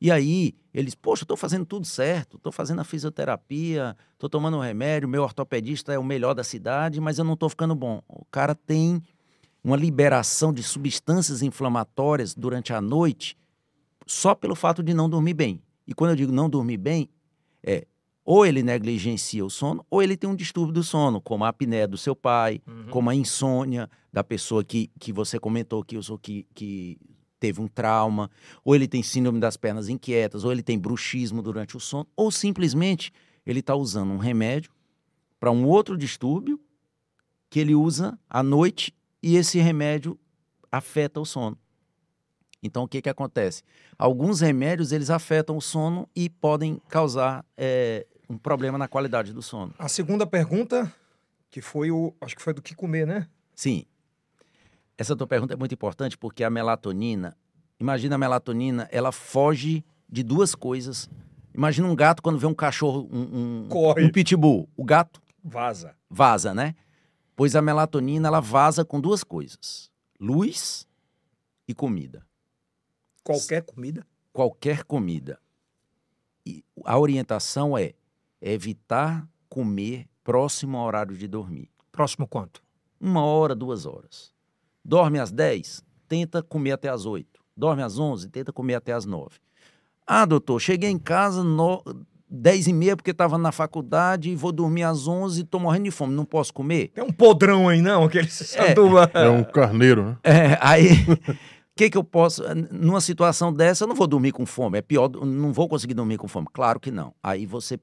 E 0.00 0.10
aí, 0.10 0.56
eles, 0.74 0.96
poxa, 0.96 1.22
eu 1.22 1.28
tô 1.28 1.36
fazendo 1.36 1.64
tudo 1.64 1.86
certo, 1.86 2.36
tô 2.36 2.50
fazendo 2.50 2.80
a 2.80 2.84
fisioterapia, 2.84 3.96
tô 4.18 4.28
tomando 4.28 4.56
um 4.56 4.60
remédio, 4.60 5.08
meu 5.08 5.22
ortopedista 5.22 5.92
é 5.92 5.98
o 5.98 6.04
melhor 6.04 6.34
da 6.34 6.42
cidade, 6.42 7.00
mas 7.00 7.16
eu 7.18 7.24
não 7.24 7.36
tô 7.36 7.48
ficando 7.48 7.76
bom. 7.76 8.02
O 8.08 8.24
cara 8.24 8.56
tem 8.56 9.00
uma 9.62 9.76
liberação 9.76 10.52
de 10.52 10.64
substâncias 10.64 11.42
inflamatórias 11.42 12.34
durante 12.34 12.72
a 12.72 12.80
noite 12.80 13.36
só 14.06 14.34
pelo 14.34 14.54
fato 14.54 14.82
de 14.82 14.94
não 14.94 15.10
dormir 15.10 15.34
bem. 15.34 15.62
E 15.86 15.92
quando 15.92 16.10
eu 16.10 16.16
digo 16.16 16.32
não 16.32 16.48
dormir 16.48 16.76
bem, 16.76 17.08
é 17.62 17.86
ou 18.26 18.44
ele 18.44 18.60
negligencia 18.60 19.46
o 19.46 19.48
sono, 19.48 19.86
ou 19.88 20.02
ele 20.02 20.16
tem 20.16 20.28
um 20.28 20.34
distúrbio 20.34 20.74
do 20.74 20.82
sono, 20.82 21.20
como 21.20 21.44
a 21.44 21.48
apneia 21.48 21.86
do 21.86 21.96
seu 21.96 22.16
pai, 22.16 22.60
uhum. 22.66 22.88
como 22.90 23.08
a 23.08 23.14
insônia 23.14 23.88
da 24.12 24.24
pessoa 24.24 24.64
que, 24.64 24.90
que 24.98 25.12
você 25.12 25.38
comentou 25.38 25.84
que 25.84 25.96
usou 25.96 26.18
que, 26.18 26.44
que 26.52 26.98
teve 27.38 27.60
um 27.60 27.68
trauma, 27.68 28.28
ou 28.64 28.74
ele 28.74 28.88
tem 28.88 29.00
síndrome 29.00 29.38
das 29.38 29.56
pernas 29.56 29.88
inquietas, 29.88 30.44
ou 30.44 30.50
ele 30.50 30.62
tem 30.62 30.76
bruxismo 30.76 31.40
durante 31.40 31.76
o 31.76 31.80
sono, 31.80 32.08
ou 32.16 32.32
simplesmente 32.32 33.12
ele 33.46 33.60
está 33.60 33.76
usando 33.76 34.10
um 34.10 34.18
remédio 34.18 34.72
para 35.38 35.52
um 35.52 35.64
outro 35.64 35.96
distúrbio 35.96 36.60
que 37.48 37.60
ele 37.60 37.76
usa 37.76 38.18
à 38.28 38.42
noite 38.42 38.92
e 39.22 39.36
esse 39.36 39.60
remédio 39.60 40.18
afeta 40.72 41.20
o 41.20 41.24
sono. 41.24 41.56
Então, 42.62 42.84
o 42.84 42.88
que, 42.88 43.02
que 43.02 43.08
acontece? 43.08 43.62
Alguns 43.98 44.40
remédios, 44.40 44.90
eles 44.90 45.10
afetam 45.10 45.56
o 45.56 45.60
sono 45.60 46.08
e 46.16 46.28
podem 46.28 46.80
causar 46.88 47.44
é, 47.56 48.06
um 48.28 48.36
problema 48.36 48.76
na 48.76 48.88
qualidade 48.88 49.32
do 49.32 49.42
sono. 49.42 49.74
A 49.78 49.88
segunda 49.88 50.26
pergunta, 50.26 50.92
que 51.50 51.60
foi 51.60 51.90
o... 51.90 52.14
Acho 52.20 52.34
que 52.34 52.42
foi 52.42 52.52
do 52.52 52.62
que 52.62 52.74
comer, 52.74 53.06
né? 53.06 53.28
Sim. 53.54 53.84
Essa 54.98 55.14
tua 55.14 55.26
pergunta 55.26 55.54
é 55.54 55.56
muito 55.56 55.74
importante 55.74 56.16
porque 56.18 56.42
a 56.42 56.50
melatonina... 56.50 57.36
Imagina 57.78 58.14
a 58.14 58.18
melatonina, 58.18 58.88
ela 58.90 59.12
foge 59.12 59.84
de 60.08 60.22
duas 60.22 60.54
coisas. 60.54 61.10
Imagina 61.54 61.86
um 61.86 61.94
gato 61.94 62.22
quando 62.22 62.38
vê 62.38 62.46
um 62.46 62.54
cachorro, 62.54 63.06
um, 63.12 63.64
um, 63.64 63.68
Corre. 63.68 64.04
um 64.04 64.10
pitbull. 64.10 64.68
O 64.76 64.84
gato... 64.84 65.20
Vaza. 65.44 65.94
Vaza, 66.10 66.52
né? 66.52 66.74
Pois 67.36 67.54
a 67.54 67.62
melatonina, 67.62 68.26
ela 68.26 68.40
vaza 68.40 68.84
com 68.84 69.00
duas 69.00 69.22
coisas. 69.22 69.90
Luz 70.18 70.88
e 71.68 71.74
comida. 71.74 72.25
Qualquer 73.26 73.62
comida? 73.62 74.06
Qualquer 74.32 74.84
comida. 74.84 75.40
E 76.46 76.64
a 76.84 76.96
orientação 76.96 77.76
é 77.76 77.94
evitar 78.40 79.28
comer 79.48 80.06
próximo 80.22 80.78
ao 80.78 80.86
horário 80.86 81.16
de 81.16 81.26
dormir. 81.26 81.68
Próximo 81.90 82.28
quanto? 82.28 82.62
Uma 83.00 83.24
hora, 83.24 83.52
duas 83.52 83.84
horas. 83.84 84.32
Dorme 84.84 85.18
às 85.18 85.32
10, 85.32 85.82
tenta 86.06 86.40
comer 86.40 86.72
até 86.72 86.88
às 86.88 87.04
8. 87.04 87.26
Dorme 87.56 87.82
às 87.82 87.98
11, 87.98 88.28
tenta 88.28 88.52
comer 88.52 88.74
até 88.74 88.92
às 88.92 89.04
9. 89.04 89.40
Ah, 90.06 90.24
doutor, 90.24 90.60
cheguei 90.60 90.90
em 90.90 90.98
casa 90.98 91.42
no... 91.42 91.82
10 92.28 92.66
e 92.66 92.72
meia 92.72 92.96
porque 92.96 93.12
estava 93.12 93.38
na 93.38 93.52
faculdade 93.52 94.30
e 94.30 94.34
vou 94.34 94.50
dormir 94.50 94.82
às 94.82 95.06
11 95.06 95.40
e 95.40 95.44
estou 95.44 95.60
morrendo 95.60 95.84
de 95.84 95.92
fome, 95.92 96.12
não 96.12 96.24
posso 96.24 96.52
comer? 96.52 96.88
Tem 96.88 97.04
um 97.04 97.12
podrão 97.12 97.68
aí 97.68 97.80
não, 97.80 98.02
aquele 98.02 98.26
é, 98.26 98.74
é 99.24 99.28
um 99.28 99.44
carneiro, 99.44 100.04
né? 100.04 100.16
É, 100.24 100.58
aí 100.60 100.88
que, 101.76 101.90
que 101.90 101.98
eu 101.98 102.02
posso. 102.02 102.42
Numa 102.72 103.02
situação 103.02 103.52
dessa, 103.52 103.84
eu 103.84 103.88
não 103.88 103.94
vou 103.94 104.06
dormir 104.06 104.32
com 104.32 104.46
fome. 104.46 104.78
É 104.78 104.82
pior, 104.82 105.10
não 105.10 105.52
vou 105.52 105.68
conseguir 105.68 105.92
dormir 105.92 106.16
com 106.16 106.26
fome. 106.26 106.46
Claro 106.50 106.80
que 106.80 106.90
não. 106.90 107.14
Aí 107.22 107.44
você 107.44 107.78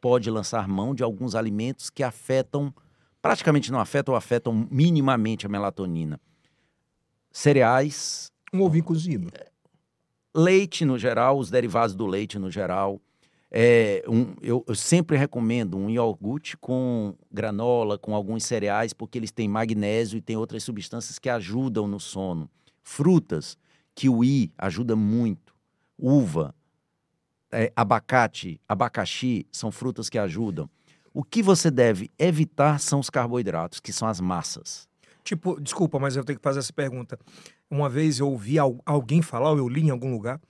pode 0.00 0.30
lançar 0.30 0.66
mão 0.66 0.94
de 0.94 1.02
alguns 1.02 1.34
alimentos 1.34 1.90
que 1.90 2.02
afetam, 2.02 2.74
praticamente 3.20 3.70
não 3.70 3.78
afetam 3.78 4.14
ou 4.14 4.18
afetam 4.18 4.66
minimamente 4.70 5.44
a 5.44 5.48
melatonina. 5.48 6.18
Cereais. 7.30 8.32
Um 8.50 8.62
ovinho 8.62 8.84
cozido. 8.84 9.30
Leite 10.34 10.84
no 10.84 10.98
geral, 10.98 11.38
os 11.38 11.50
derivados 11.50 11.94
do 11.94 12.06
leite 12.06 12.38
no 12.38 12.50
geral. 12.50 13.00
É, 13.50 14.02
um, 14.08 14.34
eu, 14.40 14.64
eu, 14.66 14.74
sempre 14.74 15.16
recomendo 15.16 15.76
um 15.76 15.90
iogurte 15.90 16.56
com 16.56 17.14
granola, 17.30 17.98
com 17.98 18.14
alguns 18.14 18.44
cereais, 18.44 18.92
porque 18.92 19.18
eles 19.18 19.30
têm 19.30 19.48
magnésio 19.48 20.16
e 20.16 20.20
tem 20.20 20.36
outras 20.36 20.64
substâncias 20.64 21.18
que 21.18 21.28
ajudam 21.28 21.86
no 21.86 22.00
sono. 22.00 22.48
Frutas, 22.84 23.56
kiwi 23.94 24.52
ajuda 24.58 24.94
muito. 24.94 25.54
Uva, 25.98 26.54
é, 27.50 27.72
abacate, 27.74 28.60
abacaxi 28.68 29.46
são 29.50 29.72
frutas 29.72 30.08
que 30.08 30.18
ajudam. 30.18 30.68
O 31.12 31.22
que 31.22 31.42
você 31.42 31.70
deve 31.70 32.10
evitar 32.18 32.78
são 32.78 33.00
os 33.00 33.08
carboidratos, 33.08 33.80
que 33.80 33.92
são 33.92 34.06
as 34.06 34.20
massas. 34.20 34.88
Tipo, 35.22 35.58
desculpa, 35.60 35.98
mas 35.98 36.16
eu 36.16 36.24
tenho 36.24 36.38
que 36.38 36.42
fazer 36.42 36.58
essa 36.58 36.72
pergunta. 36.72 37.18
Uma 37.70 37.88
vez 37.88 38.18
eu 38.18 38.28
ouvi 38.28 38.56
alguém 38.58 39.22
falar, 39.22 39.52
ou 39.52 39.58
eu 39.58 39.68
li 39.68 39.82
em 39.82 39.90
algum 39.90 40.12
lugar, 40.12 40.40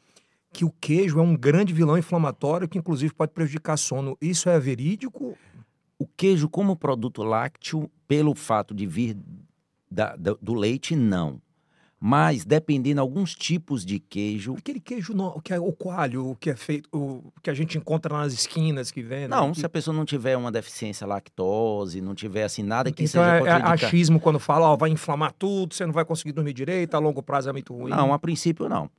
que 0.52 0.64
o 0.64 0.70
queijo 0.80 1.18
é 1.18 1.22
um 1.22 1.36
grande 1.36 1.72
vilão 1.72 1.98
inflamatório 1.98 2.68
que 2.68 2.78
inclusive 2.78 3.14
pode 3.14 3.32
prejudicar 3.32 3.76
sono. 3.76 4.16
Isso 4.20 4.48
é 4.48 4.58
verídico? 4.58 5.36
O 5.98 6.06
queijo 6.06 6.48
como 6.48 6.74
produto 6.74 7.22
lácteo, 7.22 7.90
pelo 8.08 8.34
fato 8.34 8.74
de 8.74 8.86
vir 8.86 9.16
da, 9.90 10.16
da, 10.16 10.34
do 10.40 10.54
leite, 10.54 10.96
não. 10.96 11.40
Mas, 12.06 12.44
dependendo 12.44 13.00
alguns 13.00 13.34
tipos 13.34 13.82
de 13.82 13.98
queijo. 13.98 14.56
Aquele 14.58 14.78
queijo 14.78 15.14
no, 15.14 15.40
que 15.40 15.54
é 15.54 15.58
o 15.58 15.72
coalho, 15.72 16.32
o 16.32 16.36
que 16.36 16.50
é 16.50 16.54
feito, 16.54 16.86
o 16.92 17.32
que 17.42 17.48
a 17.48 17.54
gente 17.54 17.78
encontra 17.78 18.14
nas 18.14 18.34
esquinas 18.34 18.90
que 18.90 19.02
vem. 19.02 19.26
Não, 19.26 19.52
que... 19.52 19.60
se 19.60 19.64
a 19.64 19.70
pessoa 19.70 19.96
não 19.96 20.04
tiver 20.04 20.36
uma 20.36 20.52
deficiência 20.52 21.06
lactose, 21.06 22.02
não 22.02 22.14
tiver 22.14 22.44
assim 22.44 22.62
nada 22.62 22.92
que 22.92 23.04
então 23.04 23.22
seja. 23.22 23.48
É, 23.48 23.52
é 23.52 23.62
achismo 23.62 24.20
quando 24.20 24.38
fala, 24.38 24.68
ó, 24.68 24.76
vai 24.76 24.90
inflamar 24.90 25.32
tudo, 25.32 25.72
você 25.72 25.86
não 25.86 25.94
vai 25.94 26.04
conseguir 26.04 26.32
dormir 26.32 26.52
direito, 26.52 26.94
a 26.94 26.98
longo 26.98 27.22
prazo 27.22 27.48
é 27.48 27.52
muito 27.52 27.72
ruim. 27.72 27.88
Não, 27.88 28.12
a 28.12 28.18
princípio 28.18 28.68
não. 28.68 28.90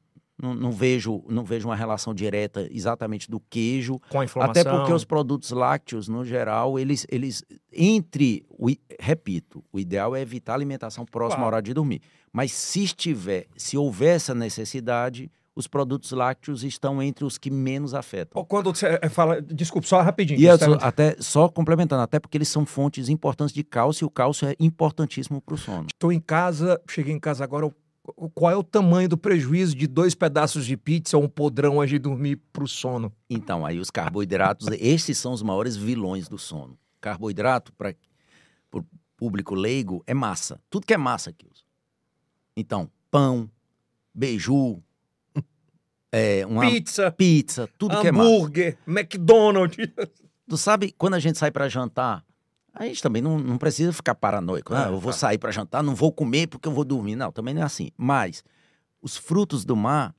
Não, 0.41 0.53
não, 0.53 0.71
vejo, 0.71 1.23
não 1.29 1.45
vejo 1.45 1.67
uma 1.67 1.75
relação 1.75 2.13
direta 2.13 2.67
exatamente 2.69 3.31
do 3.31 3.39
queijo. 3.39 3.99
Com 4.09 4.19
a 4.19 4.25
inflamação. 4.25 4.61
Até 4.61 4.69
porque 4.69 4.91
os 4.91 5.05
produtos 5.05 5.51
lácteos, 5.51 6.09
no 6.09 6.25
geral, 6.25 6.77
eles, 6.77 7.07
eles 7.09 7.43
entre, 7.71 8.45
o, 8.49 8.67
repito, 8.99 9.63
o 9.71 9.79
ideal 9.79 10.15
é 10.15 10.21
evitar 10.21 10.51
a 10.51 10.55
alimentação 10.55 11.05
próxima 11.05 11.37
claro. 11.37 11.55
à 11.55 11.57
hora 11.57 11.61
de 11.61 11.73
dormir. 11.73 12.01
Mas 12.33 12.51
se 12.51 12.83
estiver, 12.83 13.47
se 13.55 13.77
houver 13.77 14.17
essa 14.17 14.35
necessidade, 14.35 15.31
os 15.55 15.67
produtos 15.67 16.11
lácteos 16.11 16.63
estão 16.63 17.01
entre 17.01 17.23
os 17.23 17.37
que 17.37 17.49
menos 17.49 17.93
afetam. 17.93 18.43
Quando 18.43 18.75
você 18.75 18.99
eh, 19.01 19.09
fala, 19.09 19.41
desculpe, 19.41 19.87
só 19.87 20.01
rapidinho. 20.01 20.39
E 20.39 20.57
só, 20.57 20.73
até 20.81 21.15
só 21.19 21.47
complementando, 21.47 22.01
até 22.01 22.19
porque 22.19 22.37
eles 22.37 22.49
são 22.49 22.65
fontes 22.65 23.07
importantes 23.07 23.55
de 23.55 23.63
cálcio 23.63 24.03
e 24.03 24.07
o 24.07 24.09
cálcio 24.09 24.49
é 24.49 24.55
importantíssimo 24.59 25.41
para 25.41 25.55
o 25.55 25.57
sono. 25.57 25.87
Estou 25.87 26.11
em 26.11 26.19
casa, 26.19 26.81
cheguei 26.89 27.13
em 27.13 27.19
casa 27.19 27.43
agora, 27.43 27.73
qual 28.33 28.51
é 28.51 28.55
o 28.55 28.63
tamanho 28.63 29.09
do 29.09 29.17
prejuízo 29.17 29.75
de 29.75 29.87
dois 29.87 30.13
pedaços 30.13 30.65
de 30.65 30.77
pizza 30.77 31.17
ou 31.17 31.23
um 31.23 31.29
podrão 31.29 31.81
antes 31.81 31.91
de 31.91 31.99
dormir 31.99 32.37
para 32.53 32.63
o 32.63 32.67
sono? 32.67 33.11
Então, 33.29 33.65
aí 33.65 33.79
os 33.79 33.89
carboidratos, 33.89 34.67
esses 34.79 35.17
são 35.17 35.33
os 35.33 35.41
maiores 35.41 35.75
vilões 35.75 36.27
do 36.27 36.37
sono. 36.37 36.77
Carboidrato, 37.01 37.73
para 37.73 37.95
o 38.73 38.83
público 39.17 39.55
leigo, 39.55 40.03
é 40.05 40.13
massa. 40.13 40.59
Tudo 40.69 40.85
que 40.85 40.93
é 40.93 40.97
massa, 40.97 41.31
Kilson. 41.33 41.65
Então, 42.55 42.89
pão, 43.09 43.49
beiju, 44.13 44.81
é, 46.11 46.45
uma 46.45 46.69
pizza, 46.69 47.11
pizza, 47.11 47.69
tudo 47.77 47.99
que 47.99 48.07
é 48.07 48.11
massa. 48.11 48.29
Hambúrguer, 48.29 48.77
McDonald's. 48.87 49.77
Tu 50.47 50.57
sabe, 50.57 50.93
quando 50.97 51.15
a 51.15 51.19
gente 51.19 51.37
sai 51.37 51.51
para 51.51 51.67
jantar, 51.67 52.23
a 52.75 52.85
gente 52.85 53.01
também 53.01 53.21
não, 53.21 53.39
não 53.39 53.57
precisa 53.57 53.93
ficar 53.93 54.13
paranoico. 54.15 54.73
Ah, 54.73 54.87
eu 54.89 54.99
vou 54.99 55.11
tá. 55.11 55.17
sair 55.17 55.37
para 55.37 55.51
jantar, 55.51 55.81
não 55.81 55.95
vou 55.95 56.11
comer 56.11 56.47
porque 56.47 56.67
eu 56.67 56.73
vou 56.73 56.83
dormir. 56.83 57.15
Não, 57.15 57.31
também 57.31 57.53
não 57.53 57.61
é 57.61 57.65
assim. 57.65 57.89
Mas 57.97 58.43
os 59.01 59.15
frutos 59.15 59.63
do 59.63 59.75
mar 59.75 60.13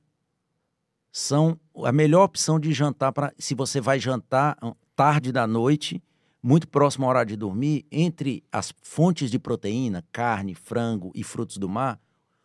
são 1.11 1.59
a 1.85 1.91
melhor 1.91 2.23
opção 2.23 2.59
de 2.59 2.73
jantar 2.73 3.11
para 3.13 3.33
se 3.37 3.53
você 3.53 3.79
vai 3.79 3.99
jantar 3.99 4.57
tarde 4.95 5.31
da 5.31 5.45
noite 5.45 6.01
muito 6.41 6.67
próximo 6.67 7.05
à 7.05 7.09
hora 7.09 7.25
de 7.25 7.35
dormir, 7.35 7.85
entre 7.91 8.43
as 8.51 8.73
fontes 8.81 9.29
de 9.29 9.37
proteína, 9.37 10.03
carne, 10.11 10.55
frango 10.55 11.11
e 11.13 11.23
frutos 11.23 11.57
do 11.57 11.67
mar, 11.67 11.99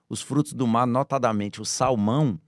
os 0.08 0.20
frutos 0.20 0.52
do 0.52 0.66
mar, 0.66 0.86
notadamente 0.86 1.60
o 1.60 1.64
salmão, 1.64 2.38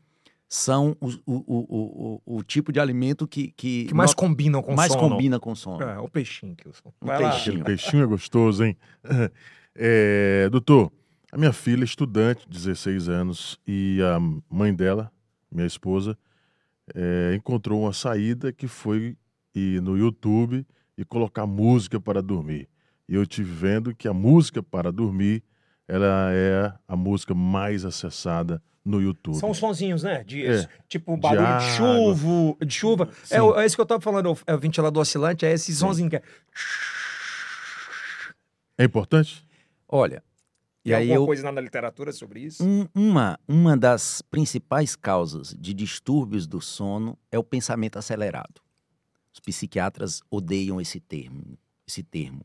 são 0.55 0.97
o, 1.01 1.09
o, 1.09 1.13
o, 1.27 2.21
o, 2.27 2.37
o 2.37 2.43
tipo 2.45 2.73
de 2.73 2.79
alimento 2.79 3.27
que... 3.27 3.49
Que, 3.57 3.87
que 3.87 3.95
mais 3.95 4.13
not... 4.13 4.17
combinam 4.17 4.63
com 4.63 4.73
mais 4.73 4.93
sono. 4.93 5.03
Mais 5.03 5.13
combina 5.13 5.41
com 5.41 5.53
sono. 5.53 5.83
É, 5.83 5.99
o 5.99 6.09
peixinho. 6.09 6.55
Que 6.55 6.69
eu 6.69 6.73
sou. 6.73 6.95
O 7.01 7.07
peixinho. 7.07 7.61
O 7.61 7.65
peixinho 7.65 8.03
é 8.05 8.07
gostoso, 8.07 8.65
hein? 8.65 8.77
É, 9.77 10.49
doutor, 10.51 10.93
a 11.33 11.37
minha 11.37 11.53
filha 11.53 11.83
é 11.83 11.85
estudante, 11.85 12.49
16 12.49 13.09
anos, 13.09 13.59
e 13.67 13.99
a 14.01 14.21
mãe 14.49 14.73
dela, 14.73 15.11
minha 15.51 15.67
esposa, 15.67 16.17
é, 16.95 17.35
encontrou 17.35 17.83
uma 17.83 17.93
saída 17.93 18.53
que 18.53 18.69
foi 18.69 19.17
ir 19.53 19.83
no 19.83 19.99
YouTube 19.99 20.65
e 20.97 21.05
colocar 21.05 21.45
música 21.45 21.99
para 21.99 22.23
dormir. 22.23 22.69
E 23.09 23.17
eu 23.17 23.27
tive 23.27 23.51
vendo 23.51 23.93
que 23.93 24.07
a 24.07 24.15
música 24.15 24.63
para 24.63 24.93
dormir 24.93 25.43
ela 25.89 26.31
é 26.33 26.73
a 26.89 26.97
música 26.97 27.35
mais 27.35 27.85
acessada 27.85 28.63
no 28.85 29.01
YouTube. 29.01 29.37
São 29.39 29.51
os 29.51 29.59
sonzinhos, 29.59 30.03
né? 30.03 30.23
De, 30.25 30.47
É. 30.47 30.69
Tipo 30.89 31.17
barulho 31.17 31.41
de, 31.47 31.47
água. 31.53 31.61
chuva, 32.15 32.65
de 32.67 32.75
chuva. 32.75 33.09
É, 33.31 33.39
Sim. 33.41 33.53
é 33.57 33.67
isso 33.67 33.75
que 33.77 33.81
eu 33.81 33.87
tava 33.87 34.01
falando, 34.01 34.37
é 34.47 34.55
o 34.55 34.59
ventilador 34.59 35.01
oscilante, 35.01 35.47
é 35.47 35.53
esse 35.53 35.75
sonzinho 35.75 36.11
que 36.11 36.17
é. 36.17 36.23
É 38.77 38.85
importante? 38.85 39.47
Olha, 39.89 40.23
E 40.85 40.91
e 40.91 40.95
aí 40.95 41.03
alguma 41.11 41.23
eu, 41.23 41.27
coisa 41.27 41.51
na 41.51 41.61
literatura 41.61 42.13
sobre 42.13 42.41
isso? 42.41 42.63
Um- 42.65 42.87
uma, 42.95 43.39
uma 43.49 43.77
das 43.77 44.21
principais 44.23 44.97
causas 44.97 45.55
de 45.59 45.73
distúrbios 45.73 46.47
do 46.47 46.61
sono 46.61 47.17
é 47.31 47.39
o 47.39 47.45
pensamento 47.45 47.99
acelerado. 47.99 48.61
Os 49.33 49.41
psiquiatras 49.41 50.21
odeiam 50.31 50.81
esse 50.81 51.01
termo, 51.01 51.57
esse 51.87 52.03
termo. 52.03 52.45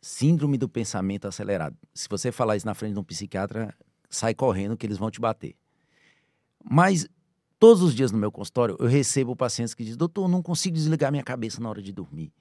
Síndrome 0.00 0.56
do 0.56 0.68
pensamento 0.68 1.26
acelerado. 1.26 1.76
Se 1.92 2.08
você 2.08 2.30
falar 2.30 2.56
isso 2.56 2.66
na 2.66 2.74
frente 2.74 2.94
de 2.94 3.00
um 3.00 3.04
psiquiatra, 3.04 3.74
sai 4.08 4.34
correndo 4.34 4.76
que 4.76 4.86
eles 4.86 4.98
vão 4.98 5.10
te 5.10 5.20
bater. 5.20 5.56
Mas 6.64 7.08
todos 7.58 7.82
os 7.82 7.94
dias 7.94 8.12
no 8.12 8.18
meu 8.18 8.30
consultório 8.30 8.76
eu 8.78 8.86
recebo 8.86 9.34
pacientes 9.34 9.74
que 9.74 9.82
dizem: 9.82 9.98
"Doutor, 9.98 10.28
não 10.28 10.42
consigo 10.42 10.76
desligar 10.76 11.10
minha 11.10 11.24
cabeça 11.24 11.60
na 11.60 11.68
hora 11.68 11.82
de 11.82 11.92
dormir. 11.92 12.32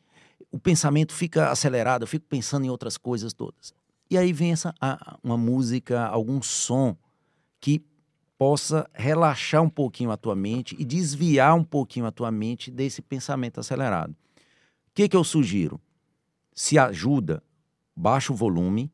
O 0.52 0.60
pensamento 0.60 1.14
fica 1.14 1.50
acelerado, 1.50 2.04
eu 2.04 2.08
fico 2.08 2.26
pensando 2.28 2.66
em 2.66 2.70
outras 2.70 2.98
coisas 2.98 3.34
todas." 3.34 3.74
E 4.10 4.18
aí 4.18 4.32
vem 4.32 4.52
essa 4.52 4.74
uma 5.24 5.38
música, 5.38 6.06
algum 6.06 6.42
som 6.42 6.96
que 7.60 7.84
possa 8.38 8.90
relaxar 8.94 9.64
um 9.64 9.70
pouquinho 9.70 10.12
a 10.12 10.18
tua 10.18 10.36
mente 10.36 10.76
e 10.78 10.86
desviar 10.86 11.56
um 11.56 11.64
pouquinho 11.64 12.06
a 12.06 12.12
tua 12.12 12.32
mente 12.32 12.70
desse 12.70 13.02
pensamento 13.02 13.60
acelerado. 13.60 14.12
O 14.12 14.16
que, 14.94 15.10
que 15.10 15.16
eu 15.16 15.24
sugiro? 15.24 15.82
Se 16.54 16.78
ajuda, 16.78 17.44
baixa 17.98 18.32
o 18.32 18.36
volume, 18.36 18.92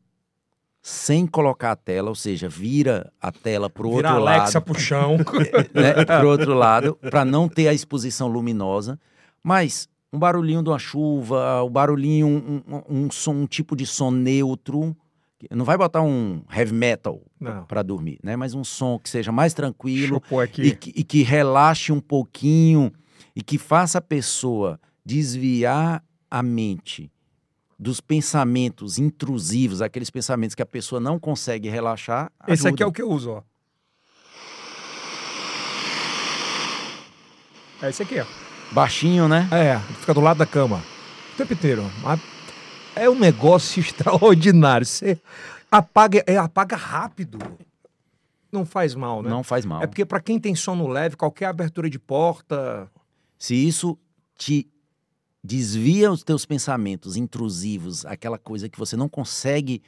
sem 0.81 1.27
colocar 1.27 1.71
a 1.71 1.75
tela, 1.75 2.09
ou 2.09 2.15
seja, 2.15 2.47
vira 2.47 3.11
a 3.21 3.31
tela 3.31 3.69
para 3.69 3.85
o 3.85 3.91
outro 3.91 4.07
Alexa 4.07 4.59
lado 4.59 4.65
pro 4.65 4.79
chão. 4.79 5.17
né, 5.73 6.05
pro 6.05 6.29
outro 6.29 6.53
lado, 6.53 6.95
para 6.95 7.23
não 7.23 7.47
ter 7.49 7.67
a 7.67 7.73
exposição 7.73 8.27
luminosa. 8.27 8.99
Mas 9.43 9.87
um 10.11 10.19
barulhinho 10.19 10.63
de 10.63 10.69
uma 10.69 10.79
chuva, 10.79 11.61
o 11.61 11.69
barulhinho, 11.69 12.27
um, 12.27 12.61
um, 12.67 13.05
um 13.05 13.11
som, 13.11 13.33
um 13.33 13.45
tipo 13.45 13.75
de 13.75 13.85
som 13.85 14.11
neutro. 14.11 14.95
Não 15.51 15.65
vai 15.65 15.77
botar 15.77 16.01
um 16.01 16.41
heavy 16.53 16.73
metal 16.73 17.21
para 17.67 17.83
dormir, 17.83 18.17
né? 18.23 18.37
Mas 18.37 18.53
um 18.53 18.63
som 18.63 18.97
que 18.97 19.09
seja 19.09 19.31
mais 19.31 19.53
tranquilo 19.53 20.21
e 20.57 20.71
que, 20.71 20.93
e 20.95 21.03
que 21.03 21.21
relaxe 21.21 21.91
um 21.91 21.99
pouquinho 21.99 22.91
e 23.35 23.41
que 23.41 23.57
faça 23.57 23.97
a 23.97 24.01
pessoa 24.01 24.79
desviar 25.05 26.01
a 26.31 26.41
mente 26.41 27.11
dos 27.83 27.99
pensamentos 27.99 28.97
intrusivos, 28.97 29.81
aqueles 29.81 30.09
pensamentos 30.09 30.55
que 30.55 30.61
a 30.61 30.65
pessoa 30.65 30.99
não 30.99 31.19
consegue 31.19 31.69
relaxar. 31.69 32.31
Esse 32.47 32.67
aqui 32.67 32.81
é 32.81 32.85
ajuda. 32.85 32.87
o 32.87 32.93
que 32.93 33.01
eu 33.01 33.09
uso, 33.09 33.31
ó. 33.31 33.43
É 37.81 37.89
esse 37.89 38.01
aqui, 38.01 38.19
ó. 38.19 38.25
baixinho, 38.71 39.27
né? 39.27 39.47
É, 39.51 39.77
fica 39.99 40.13
do 40.13 40.21
lado 40.21 40.37
da 40.37 40.45
cama. 40.45 40.81
O 41.33 41.37
tempo 41.37 41.53
inteiro. 41.53 41.83
É 42.95 43.09
um 43.09 43.19
negócio 43.19 43.81
extraordinário. 43.83 44.85
Você 44.85 45.19
apaga, 45.69 46.23
é, 46.25 46.37
apaga 46.37 46.77
rápido. 46.77 47.37
Não 48.49 48.65
faz 48.65 48.95
mal, 48.95 49.21
né? 49.21 49.29
Não 49.29 49.43
faz 49.43 49.65
mal. 49.65 49.81
É 49.83 49.87
porque 49.87 50.05
para 50.05 50.21
quem 50.21 50.39
tem 50.39 50.55
sono 50.55 50.87
leve, 50.87 51.17
qualquer 51.17 51.47
abertura 51.47 51.89
de 51.89 51.99
porta. 51.99 52.89
Se 53.37 53.53
isso 53.55 53.97
te 54.37 54.69
desvia 55.43 56.11
os 56.11 56.23
teus 56.23 56.45
pensamentos 56.45 57.17
intrusivos, 57.17 58.05
aquela 58.05 58.37
coisa 58.37 58.69
que 58.69 58.79
você 58.79 58.95
não 58.95 59.09
consegue 59.09 59.81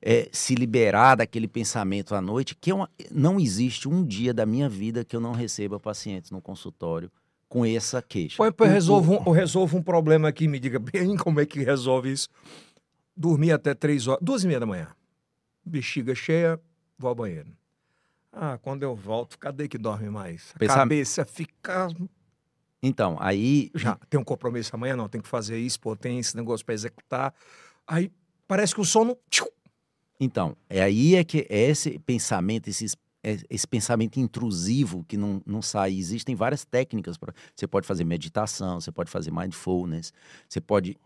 eh, 0.00 0.28
se 0.32 0.54
liberar 0.54 1.16
daquele 1.16 1.48
pensamento 1.48 2.14
à 2.14 2.20
noite, 2.20 2.54
que 2.54 2.70
é 2.70 2.74
uma- 2.74 2.88
não 3.10 3.40
existe 3.40 3.88
um 3.88 4.04
dia 4.04 4.32
da 4.32 4.46
minha 4.46 4.68
vida 4.68 5.04
que 5.04 5.16
eu 5.16 5.20
não 5.20 5.32
receba 5.32 5.80
pacientes 5.80 6.30
no 6.30 6.40
consultório 6.40 7.10
com 7.48 7.64
essa 7.64 8.00
queixa. 8.00 8.36
Põe, 8.36 8.52
põe, 8.52 8.68
O- 8.68 8.70
resolvo, 8.70 9.14
um, 9.14 9.22
eu 9.26 9.32
resolvo 9.32 9.76
um 9.78 9.82
problema 9.82 10.28
aqui, 10.28 10.46
me 10.46 10.60
diga 10.60 10.78
bem 10.78 11.16
como 11.18 11.40
é 11.40 11.46
que 11.46 11.64
resolve 11.64 12.12
isso. 12.12 12.28
Dormir 13.16 13.50
até 13.50 13.74
três 13.74 14.06
horas, 14.06 14.20
duas 14.22 14.44
e 14.44 14.46
meia 14.46 14.60
da 14.60 14.66
manhã. 14.66 14.86
Bexiga 15.66 16.14
cheia, 16.14 16.60
vou 16.96 17.08
ao 17.08 17.14
banheiro. 17.16 17.48
Ah, 18.32 18.56
quando 18.62 18.84
eu 18.84 18.94
volto, 18.94 19.36
cadê 19.36 19.66
que 19.66 19.78
dorme 19.78 20.08
mais? 20.10 20.52
A 20.54 20.58
Pensa- 20.60 20.74
cabeça 20.76 21.24
fica. 21.24 21.88
Então, 22.82 23.16
aí 23.20 23.70
Já 23.74 23.96
tem 24.08 24.18
um 24.20 24.24
compromisso 24.24 24.74
amanhã, 24.74 24.94
não, 24.96 25.08
tem 25.08 25.20
que 25.20 25.28
fazer 25.28 25.58
isso, 25.58 25.80
pô, 25.80 25.96
tem 25.96 26.18
esse 26.18 26.36
negócio 26.36 26.64
para 26.64 26.74
executar. 26.74 27.34
Aí 27.86 28.10
parece 28.46 28.74
que 28.74 28.80
o 28.80 28.84
sono. 28.84 29.16
Então, 30.20 30.56
é 30.68 30.82
aí 30.82 31.14
é 31.14 31.24
que 31.24 31.46
é 31.48 31.70
esse 31.70 31.98
pensamento, 32.00 32.68
esses, 32.68 32.96
é- 33.22 33.38
esse 33.48 33.66
pensamento 33.66 34.18
intrusivo 34.18 35.04
que 35.06 35.16
não, 35.16 35.40
não 35.46 35.62
sai. 35.62 35.94
Existem 35.94 36.34
várias 36.34 36.64
técnicas. 36.64 37.16
Pra, 37.16 37.32
você 37.54 37.66
pode 37.66 37.86
fazer 37.86 38.04
meditação, 38.04 38.80
você 38.80 38.90
pode 38.90 39.10
fazer 39.10 39.30
mindfulness, 39.32 40.12
você 40.48 40.60
pode 40.60 40.96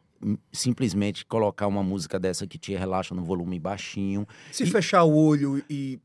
simplesmente 0.53 1.25
colocar 1.27 1.67
uma 1.67 1.83
música 1.83 2.19
dessa 2.19 2.47
que 2.47 2.57
te 2.59 2.73
relaxa 2.75 3.15
no 3.15 3.25
volume 3.25 3.59
baixinho. 3.59 4.27
Se 4.53 4.63
E- 4.63 4.67
fechar 4.67 5.03
o 5.05 5.13
olho 5.15 5.63
e 5.69 5.99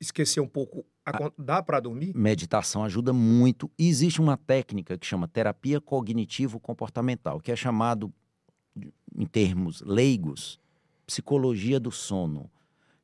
esquecer 0.00 0.40
um 0.40 0.46
pouco, 0.46 0.84
acon- 1.04 1.32
dá 1.38 1.62
para 1.62 1.80
dormir? 1.80 2.12
Meditação 2.14 2.84
ajuda 2.84 3.12
muito. 3.12 3.70
E 3.78 3.88
existe 3.88 4.20
uma 4.20 4.36
técnica 4.36 4.96
que 4.98 5.06
chama 5.06 5.28
terapia 5.28 5.80
cognitivo-comportamental, 5.80 7.40
que 7.40 7.52
é 7.52 7.56
chamado, 7.56 8.12
em 9.16 9.26
termos 9.26 9.80
leigos, 9.82 10.58
psicologia 11.06 11.78
do 11.78 11.90
sono, 11.90 12.50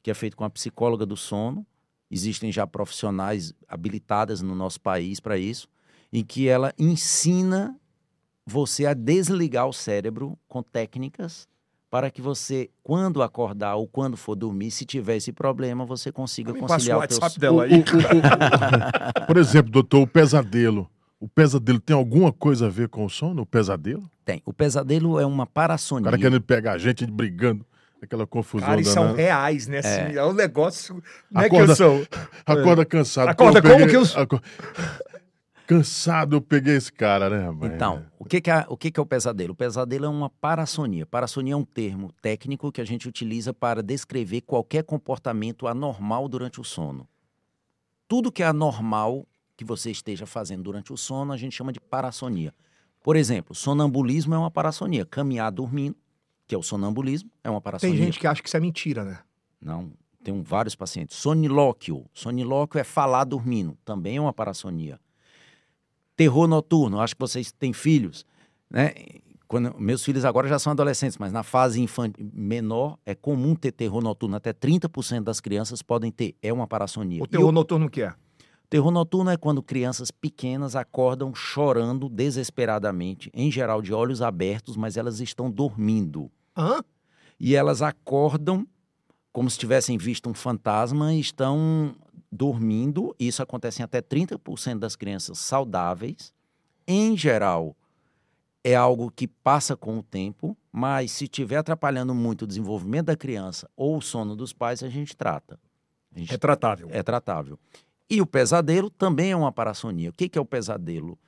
que 0.02 0.10
é 0.10 0.14
feito 0.14 0.36
com 0.36 0.44
a 0.44 0.50
psicóloga 0.50 1.04
do 1.04 1.16
sono. 1.16 1.66
Existem 2.10 2.50
já 2.50 2.66
profissionais 2.66 3.54
habilitadas 3.68 4.42
no 4.42 4.54
nosso 4.54 4.80
país 4.80 5.20
para 5.20 5.38
isso, 5.38 5.68
em 6.12 6.24
que 6.24 6.48
ela 6.48 6.74
ensina 6.78 7.78
você 8.44 8.86
a 8.86 8.94
desligar 8.94 9.68
o 9.68 9.72
cérebro 9.72 10.36
com 10.48 10.62
técnicas 10.62 11.46
para 11.90 12.10
que 12.10 12.22
você, 12.22 12.70
quando 12.84 13.20
acordar 13.22 13.74
ou 13.74 13.86
quando 13.88 14.16
for 14.16 14.36
dormir, 14.36 14.70
se 14.70 14.84
tiver 14.84 15.16
esse 15.16 15.32
problema, 15.32 15.84
você 15.84 16.12
consiga 16.12 16.52
o 16.52 16.54
conciliar 16.56 16.98
o 16.98 17.06
teu 17.06 17.18
WhatsApp 17.18 17.40
dela 17.40 17.64
aí. 17.64 17.82
Por 19.26 19.36
exemplo, 19.36 19.70
doutor, 19.70 20.02
o 20.02 20.06
pesadelo. 20.06 20.88
O 21.18 21.28
pesadelo 21.28 21.80
tem 21.80 21.94
alguma 21.94 22.32
coisa 22.32 22.66
a 22.66 22.70
ver 22.70 22.88
com 22.88 23.04
o 23.04 23.10
sono? 23.10 23.42
O 23.42 23.46
pesadelo? 23.46 24.08
Tem. 24.24 24.40
O 24.46 24.52
pesadelo 24.52 25.20
é 25.20 25.26
uma 25.26 25.44
O 25.44 25.46
parassonia. 25.46 26.04
cara 26.04 26.16
querendo 26.16 26.40
pegar 26.40 26.72
a 26.72 26.78
gente, 26.78 27.04
brigando, 27.06 27.66
aquela 28.02 28.26
confusão 28.26 28.66
Cara, 28.68 28.82
são 28.84 29.02
danada. 29.02 29.20
reais, 29.20 29.66
né? 29.66 29.78
Assim, 29.78 30.16
É, 30.16 30.24
um 30.24 30.32
negócio. 30.32 31.02
Não 31.30 31.42
é 31.42 31.48
que 31.50 31.56
Acorda- 31.56 31.72
eu 31.72 31.76
sou. 31.76 32.06
Acorda 32.46 32.84
cansado. 32.86 33.28
Acorda 33.28 33.60
Pô, 33.60 33.68
como 33.68 33.80
peguei- 33.86 33.90
que 33.90 33.96
eu- 33.96 34.40
Cansado, 35.70 36.34
eu 36.34 36.40
peguei 36.40 36.74
esse 36.74 36.92
cara, 36.92 37.30
né, 37.30 37.48
mãe? 37.48 37.72
Então, 37.72 38.04
o, 38.18 38.24
que, 38.24 38.40
que, 38.40 38.50
é, 38.50 38.66
o 38.68 38.76
que, 38.76 38.90
que 38.90 38.98
é 38.98 39.02
o 39.04 39.06
pesadelo? 39.06 39.52
O 39.52 39.54
pesadelo 39.54 40.04
é 40.04 40.08
uma 40.08 40.28
parassonia. 40.28 41.06
Parassonia 41.06 41.52
é 41.52 41.56
um 41.56 41.64
termo 41.64 42.10
técnico 42.20 42.72
que 42.72 42.80
a 42.80 42.84
gente 42.84 43.08
utiliza 43.08 43.54
para 43.54 43.80
descrever 43.80 44.40
qualquer 44.40 44.82
comportamento 44.82 45.68
anormal 45.68 46.28
durante 46.28 46.60
o 46.60 46.64
sono. 46.64 47.06
Tudo 48.08 48.32
que 48.32 48.42
é 48.42 48.46
anormal 48.46 49.24
que 49.56 49.64
você 49.64 49.92
esteja 49.92 50.26
fazendo 50.26 50.64
durante 50.64 50.92
o 50.92 50.96
sono, 50.96 51.32
a 51.32 51.36
gente 51.36 51.54
chama 51.54 51.72
de 51.72 51.78
parassonia. 51.78 52.52
Por 53.00 53.14
exemplo, 53.14 53.54
sonambulismo 53.54 54.34
é 54.34 54.38
uma 54.38 54.50
parassonia. 54.50 55.06
Caminhar 55.06 55.52
dormindo, 55.52 55.94
que 56.48 56.54
é 56.56 56.58
o 56.58 56.64
sonambulismo, 56.64 57.30
é 57.44 57.48
uma 57.48 57.60
parassonia. 57.60 57.94
Tem 57.94 58.06
gente 58.06 58.18
que 58.18 58.26
acha 58.26 58.42
que 58.42 58.48
isso 58.48 58.56
é 58.56 58.60
mentira, 58.60 59.04
né? 59.04 59.20
Não, 59.60 59.92
tem 60.24 60.42
vários 60.42 60.74
pacientes. 60.74 61.16
Sonilóquio. 61.16 62.06
Sonilóquio 62.12 62.80
é 62.80 62.82
falar 62.82 63.22
dormindo, 63.22 63.78
também 63.84 64.16
é 64.16 64.20
uma 64.20 64.32
parassonia. 64.32 64.98
Terror 66.20 66.46
noturno, 66.46 67.00
acho 67.00 67.14
que 67.14 67.20
vocês 67.20 67.50
têm 67.50 67.72
filhos, 67.72 68.26
né? 68.70 68.92
Quando, 69.48 69.74
meus 69.80 70.04
filhos 70.04 70.22
agora 70.22 70.46
já 70.46 70.58
são 70.58 70.70
adolescentes, 70.70 71.16
mas 71.16 71.32
na 71.32 71.42
fase 71.42 71.80
infantil 71.80 72.30
menor 72.30 72.98
é 73.06 73.14
comum 73.14 73.54
ter 73.54 73.72
terror 73.72 74.02
noturno. 74.02 74.36
Até 74.36 74.52
30% 74.52 75.22
das 75.22 75.40
crianças 75.40 75.80
podem 75.80 76.12
ter. 76.12 76.36
É 76.42 76.52
uma 76.52 76.66
parassonia. 76.66 77.22
O 77.22 77.26
terror 77.26 77.50
noturno 77.50 77.86
o 77.86 77.90
que 77.90 78.02
é? 78.02 78.12
Terror 78.68 78.90
noturno 78.90 79.30
é 79.30 79.38
quando 79.38 79.62
crianças 79.62 80.10
pequenas 80.10 80.76
acordam 80.76 81.34
chorando 81.34 82.06
desesperadamente, 82.06 83.30
em 83.32 83.50
geral 83.50 83.80
de 83.80 83.94
olhos 83.94 84.20
abertos, 84.20 84.76
mas 84.76 84.98
elas 84.98 85.20
estão 85.20 85.50
dormindo 85.50 86.30
Hã? 86.54 86.80
e 87.40 87.56
elas 87.56 87.80
acordam 87.80 88.66
como 89.32 89.48
se 89.48 89.58
tivessem 89.58 89.96
visto 89.96 90.28
um 90.28 90.34
fantasma 90.34 91.14
e 91.14 91.20
estão 91.20 91.94
dormindo. 92.30 93.14
Isso 93.18 93.42
acontece 93.42 93.80
em 93.82 93.84
até 93.84 94.00
30% 94.00 94.78
das 94.78 94.96
crianças 94.96 95.38
saudáveis. 95.38 96.32
Em 96.86 97.16
geral, 97.16 97.76
é 98.62 98.74
algo 98.74 99.10
que 99.10 99.26
passa 99.26 99.76
com 99.76 99.98
o 99.98 100.02
tempo, 100.02 100.56
mas 100.72 101.10
se 101.12 101.24
estiver 101.24 101.56
atrapalhando 101.56 102.14
muito 102.14 102.42
o 102.42 102.46
desenvolvimento 102.46 103.06
da 103.06 103.16
criança 103.16 103.68
ou 103.76 103.96
o 103.96 104.02
sono 104.02 104.36
dos 104.36 104.52
pais, 104.52 104.82
a 104.82 104.88
gente 104.88 105.16
trata. 105.16 105.58
A 106.14 106.18
gente 106.18 106.34
É 106.34 106.38
tratável. 106.38 106.88
é 106.90 107.02
tratável. 107.02 107.58
E 108.08 108.20
o 108.20 108.26
pesadelo 108.26 108.90
também 108.90 109.30
é 109.30 109.36
uma 109.36 109.52
parassonia. 109.52 110.10
O 110.10 110.12
que, 110.12 110.28
que 110.28 110.36
é 110.38 110.40
o 110.40 110.44
pesadelo? 110.44 111.18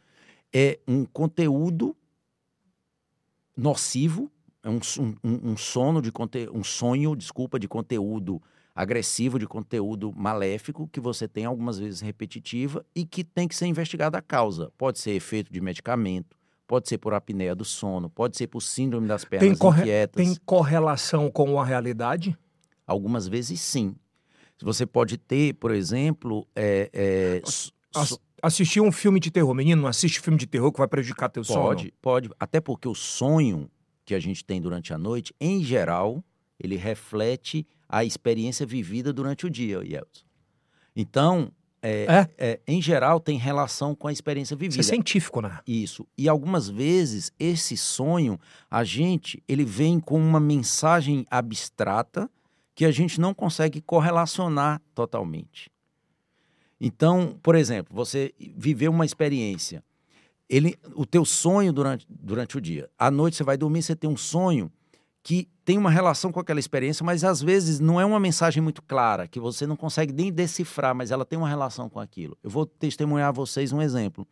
É 0.52 0.78
um 0.86 1.04
conteúdo 1.04 1.96
nocivo, 3.56 4.30
é 4.62 4.68
um, 4.68 4.80
um- 4.98 5.14
um- 5.24 5.50
um 5.52 5.56
sono 5.56 6.00
de 6.02 6.10
conte, 6.10 6.48
um 6.52 6.64
sonho, 6.64 7.14
desculpa, 7.14 7.58
de 7.58 7.68
conteúdo 7.68 8.42
agressivo, 8.74 9.38
de 9.38 9.46
conteúdo 9.46 10.12
maléfico, 10.16 10.88
que 10.88 11.00
você 11.00 11.28
tem 11.28 11.44
algumas 11.44 11.78
vezes 11.78 12.00
repetitiva 12.00 12.84
e 12.94 13.04
que 13.04 13.22
tem 13.22 13.46
que 13.46 13.54
ser 13.54 13.66
investigada 13.66 14.18
a 14.18 14.22
causa. 14.22 14.72
Pode 14.78 14.98
ser 14.98 15.12
efeito 15.12 15.52
de 15.52 15.60
medicamento, 15.60 16.36
pode 16.66 16.88
ser 16.88 16.98
por 16.98 17.12
apneia 17.14 17.54
do 17.54 17.64
sono, 17.64 18.08
pode 18.08 18.36
ser 18.36 18.46
por 18.46 18.60
síndrome 18.62 19.06
das 19.06 19.24
pernas 19.24 19.48
Tem, 19.50 19.56
corre- 19.58 19.82
inquietas. 19.82 20.24
tem 20.24 20.34
correlação 20.46 21.30
com 21.30 21.60
a 21.60 21.64
realidade? 21.64 22.36
Algumas 22.86 23.28
vezes 23.28 23.60
sim. 23.60 23.94
Você 24.62 24.86
pode 24.86 25.18
ter, 25.18 25.54
por 25.54 25.72
exemplo, 25.72 26.46
é, 26.54 26.88
é, 26.92 27.42
s- 27.46 27.72
Ass- 27.94 28.08
so- 28.10 28.20
Assistir 28.40 28.80
um 28.80 28.90
filme 28.90 29.20
de 29.20 29.30
terror. 29.30 29.54
Menino, 29.54 29.82
não 29.82 29.88
assiste 29.88 30.18
filme 30.20 30.36
de 30.38 30.46
terror 30.48 30.72
que 30.72 30.78
vai 30.78 30.88
prejudicar 30.88 31.28
teu 31.28 31.44
sono. 31.44 31.60
pode, 31.62 31.92
pode, 32.02 32.30
até 32.40 32.60
porque 32.60 32.88
o 32.88 32.94
sonho 32.94 33.70
que 34.04 34.14
a 34.16 34.18
gente 34.20 34.44
tem 34.44 34.60
durante 34.60 34.92
a 34.92 34.98
noite, 34.98 35.32
em 35.40 35.62
geral, 35.62 36.24
ele 36.58 36.74
reflete 36.76 37.64
a 37.92 38.02
experiência 38.04 38.64
vivida 38.64 39.12
durante 39.12 39.44
o 39.44 39.50
dia, 39.50 39.76
Yeltsin. 39.84 40.24
Então, 40.96 41.52
é, 41.82 42.04
É? 42.08 42.28
é, 42.38 42.60
em 42.66 42.80
geral, 42.80 43.20
tem 43.20 43.36
relação 43.36 43.94
com 43.94 44.08
a 44.08 44.12
experiência 44.12 44.54
Isso 44.54 44.60
vivida. 44.60 44.80
é 44.80 44.82
científico, 44.82 45.42
né? 45.42 45.58
Isso. 45.66 46.06
E 46.16 46.26
algumas 46.26 46.68
vezes 46.70 47.30
esse 47.38 47.76
sonho, 47.76 48.40
a 48.70 48.82
gente, 48.82 49.42
ele 49.46 49.64
vem 49.64 50.00
com 50.00 50.18
uma 50.18 50.40
mensagem 50.40 51.26
abstrata 51.30 52.30
que 52.74 52.86
a 52.86 52.90
gente 52.90 53.20
não 53.20 53.34
consegue 53.34 53.82
correlacionar 53.82 54.80
totalmente. 54.94 55.70
Então, 56.80 57.38
por 57.42 57.54
exemplo, 57.54 57.94
você 57.94 58.32
viveu 58.56 58.90
uma 58.90 59.04
experiência, 59.04 59.84
ele, 60.48 60.78
o 60.94 61.04
teu 61.04 61.24
sonho 61.24 61.72
durante, 61.72 62.06
durante 62.08 62.56
o 62.56 62.60
dia, 62.60 62.88
à 62.98 63.10
noite 63.10 63.36
você 63.36 63.44
vai 63.44 63.56
dormir, 63.58 63.82
você 63.82 63.94
tem 63.94 64.08
um 64.08 64.16
sonho 64.16 64.72
que 65.22 65.48
tem 65.64 65.78
uma 65.78 65.90
relação 65.90 66.32
com 66.32 66.40
aquela 66.40 66.58
experiência, 66.58 67.04
mas 67.04 67.22
às 67.22 67.40
vezes 67.40 67.78
não 67.78 68.00
é 68.00 68.04
uma 68.04 68.18
mensagem 68.18 68.62
muito 68.62 68.82
clara, 68.82 69.28
que 69.28 69.38
você 69.38 69.66
não 69.66 69.76
consegue 69.76 70.12
nem 70.12 70.32
decifrar, 70.32 70.94
mas 70.94 71.10
ela 71.10 71.24
tem 71.24 71.38
uma 71.38 71.48
relação 71.48 71.88
com 71.88 72.00
aquilo. 72.00 72.36
Eu 72.42 72.50
vou 72.50 72.66
testemunhar 72.66 73.28
a 73.28 73.32
vocês 73.32 73.72
um 73.72 73.80
exemplo. 73.80 74.26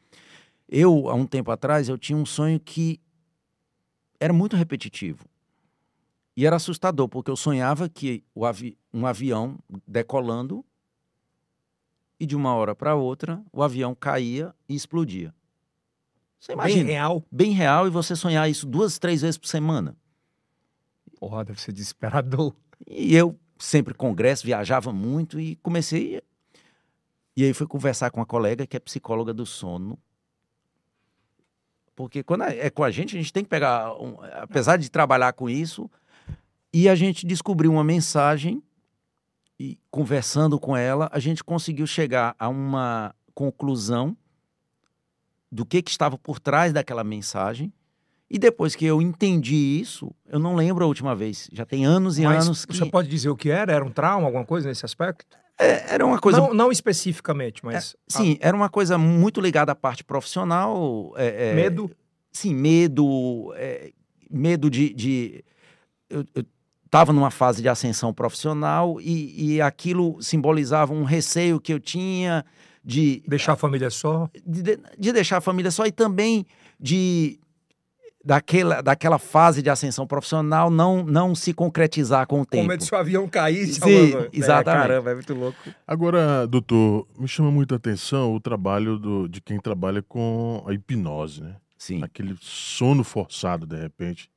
Eu, 0.68 1.08
há 1.08 1.14
um 1.14 1.26
tempo 1.26 1.50
atrás, 1.50 1.88
eu 1.88 1.96
tinha 1.96 2.16
um 2.18 2.26
sonho 2.26 2.58
que 2.58 3.00
era 4.18 4.32
muito 4.32 4.56
repetitivo. 4.56 5.24
E 6.36 6.46
era 6.46 6.56
assustador, 6.56 7.08
porque 7.08 7.30
eu 7.30 7.36
sonhava 7.36 7.88
que 7.88 8.24
avi 8.44 8.76
um 8.92 9.06
avião 9.06 9.58
decolando 9.86 10.64
e 12.18 12.26
de 12.26 12.34
uma 12.34 12.54
hora 12.54 12.74
para 12.74 12.94
outra 12.94 13.42
o 13.52 13.62
avião 13.62 13.94
caía 13.94 14.54
e 14.68 14.74
explodia. 14.74 15.34
Você 16.38 16.56
Bem 16.56 16.64
imagina, 16.64 16.90
real. 16.90 17.24
bem 17.30 17.50
real, 17.52 17.86
e 17.86 17.90
você 17.90 18.16
sonhar 18.16 18.48
isso 18.48 18.66
duas, 18.66 18.98
três 18.98 19.20
vezes 19.20 19.38
por 19.38 19.46
semana. 19.46 19.96
Porra, 21.20 21.44
deve 21.44 21.60
ser 21.60 21.72
desesperador. 21.72 22.54
E 22.88 23.14
eu 23.14 23.38
sempre 23.58 23.92
congresso, 23.94 24.44
viajava 24.44 24.90
muito 24.92 25.38
e 25.38 25.54
comecei. 25.56 26.22
E 27.36 27.44
aí 27.44 27.52
fui 27.52 27.66
conversar 27.66 28.10
com 28.10 28.18
uma 28.20 28.26
colega 28.26 28.66
que 28.66 28.76
é 28.76 28.80
psicóloga 28.80 29.32
do 29.34 29.44
sono. 29.44 29.98
Porque 31.94 32.22
quando 32.22 32.44
é 32.44 32.66
é 32.66 32.70
com 32.70 32.82
a 32.82 32.90
gente, 32.90 33.14
a 33.14 33.20
gente 33.20 33.32
tem 33.32 33.44
que 33.44 33.50
pegar, 33.50 33.92
um- 34.00 34.16
apesar 34.40 34.78
de 34.78 34.90
trabalhar 34.90 35.34
com 35.34 35.48
isso, 35.48 35.90
e 36.72 36.88
a 36.88 36.94
gente 36.94 37.26
descobriu 37.26 37.70
uma 37.70 37.84
mensagem 37.84 38.62
e 39.58 39.78
conversando 39.90 40.58
com 40.58 40.74
ela, 40.74 41.10
a 41.12 41.18
gente 41.18 41.44
conseguiu 41.44 41.86
chegar 41.86 42.34
a 42.38 42.48
uma 42.48 43.14
conclusão 43.34 44.16
do 45.52 45.66
que, 45.66 45.82
que 45.82 45.90
estava 45.90 46.16
por 46.16 46.40
trás 46.40 46.72
daquela 46.72 47.04
mensagem. 47.04 47.70
E 48.30 48.38
depois 48.38 48.76
que 48.76 48.84
eu 48.86 49.02
entendi 49.02 49.56
isso, 49.80 50.14
eu 50.28 50.38
não 50.38 50.54
lembro 50.54 50.84
a 50.84 50.86
última 50.86 51.16
vez. 51.16 51.48
Já 51.52 51.66
tem 51.66 51.84
anos 51.84 52.16
e 52.18 52.22
Mas 52.22 52.46
anos 52.46 52.64
que 52.64 52.76
você 52.76 52.86
pode 52.86 53.08
dizer 53.08 53.28
o 53.28 53.36
que 53.36 53.50
era? 53.50 53.72
Era 53.72 53.84
um 53.84 53.90
trauma, 53.90 54.26
alguma 54.26 54.44
coisa 54.44 54.68
nesse 54.68 54.84
aspecto? 54.84 55.26
É, 55.58 55.94
era 55.94 56.06
uma 56.06 56.18
coisa. 56.20 56.38
Não, 56.38 56.54
não 56.54 56.70
especificamente, 56.72 57.64
mas. 57.64 57.96
Sim, 58.08 58.38
era 58.40 58.56
uma 58.56 58.68
coisa 58.68 58.96
muito 58.96 59.40
ligada 59.40 59.72
à 59.72 59.74
parte 59.74 60.04
profissional. 60.04 61.12
é, 61.16 61.22
Ah, 61.26 61.30
é, 61.30 61.54
medo. 61.54 61.90
Sim, 62.32 62.54
medo. 62.54 63.52
é, 63.56 63.90
medo 64.30 64.70
de. 64.70 64.94
de 64.94 65.44
eu, 66.08 66.24
estava 66.84 67.12
numa 67.12 67.30
fase 67.30 67.62
de 67.62 67.68
ascensão 67.68 68.12
profissional 68.12 69.00
e, 69.00 69.54
e 69.54 69.60
aquilo 69.60 70.20
simbolizava 70.20 70.92
um 70.92 71.04
receio 71.04 71.60
que 71.60 71.72
eu 71.72 71.78
tinha 71.78 72.44
de, 72.84 73.22
Deixar 73.28 73.52
a 73.52 73.56
família 73.56 73.90
só. 73.90 74.28
de- 74.44 74.76
de 74.98 75.12
deixar 75.12 75.36
a 75.36 75.40
família 75.40 75.70
só 75.70 75.86
e 75.86 75.92
também 75.92 76.44
de 76.80 77.38
daquela, 78.24 78.80
daquela 78.82 79.18
fase 79.18 79.62
de 79.62 79.70
ascensão 79.70 80.06
profissional 80.06 80.70
não, 80.70 81.02
não 81.04 81.34
se 81.34 81.52
concretizar 81.54 82.26
com 82.26 82.40
o 82.42 82.46
tempo. 82.46 82.68
medo 82.68 82.84
se 82.84 82.94
o 82.94 82.98
avião 82.98 83.26
caísse. 83.28 83.80
Sim, 83.80 84.12
alguma- 84.14 84.28
exatamente. 84.32 84.84
É, 84.84 84.88
caramba, 84.88 85.10
é 85.10 85.14
muito 85.14 85.34
louco. 85.34 85.58
Agora, 85.86 86.46
doutor, 86.46 87.06
me 87.18 87.26
chama 87.26 87.50
muita 87.50 87.76
atenção 87.76 88.34
o 88.34 88.40
trabalho 88.40 88.98
do- 88.98 89.28
de 89.28 89.40
quem 89.40 89.58
trabalha 89.58 90.02
com 90.02 90.62
a 90.66 90.72
hipnose, 90.74 91.42
né? 91.42 91.56
Sim. 91.78 92.02
Aquele 92.02 92.36
sono 92.40 93.02
forçado, 93.02 93.66
de 93.66 93.76
repente. 93.76 94.30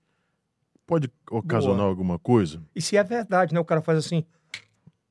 Pode 0.88 1.10
ocasionar 1.30 1.86
alguma 1.86 2.18
coisa? 2.20 2.62
E 2.76 2.82
se 2.82 2.96
é 2.98 3.04
verdade, 3.04 3.54
né? 3.54 3.60
O 3.60 3.66
cara 3.66 3.82
faz 3.82 3.98
assim, 4.00 4.24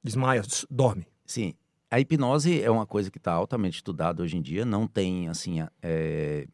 desmaia, 0.03 0.43
dorme. 0.71 1.07
Sim. 1.27 1.55
A 1.91 2.01
hipnose 2.01 2.63
é 2.63 2.71
uma 2.71 2.87
coisa 2.87 3.11
que 3.11 3.19
está 3.19 3.33
altamente 3.33 3.77
estudada 3.77 4.23
hoje 4.23 4.37
em 4.37 4.43
dia, 4.43 4.65
não 4.65 4.87
tem, 4.87 5.29
assim, 5.29 5.63
é, 5.83 6.47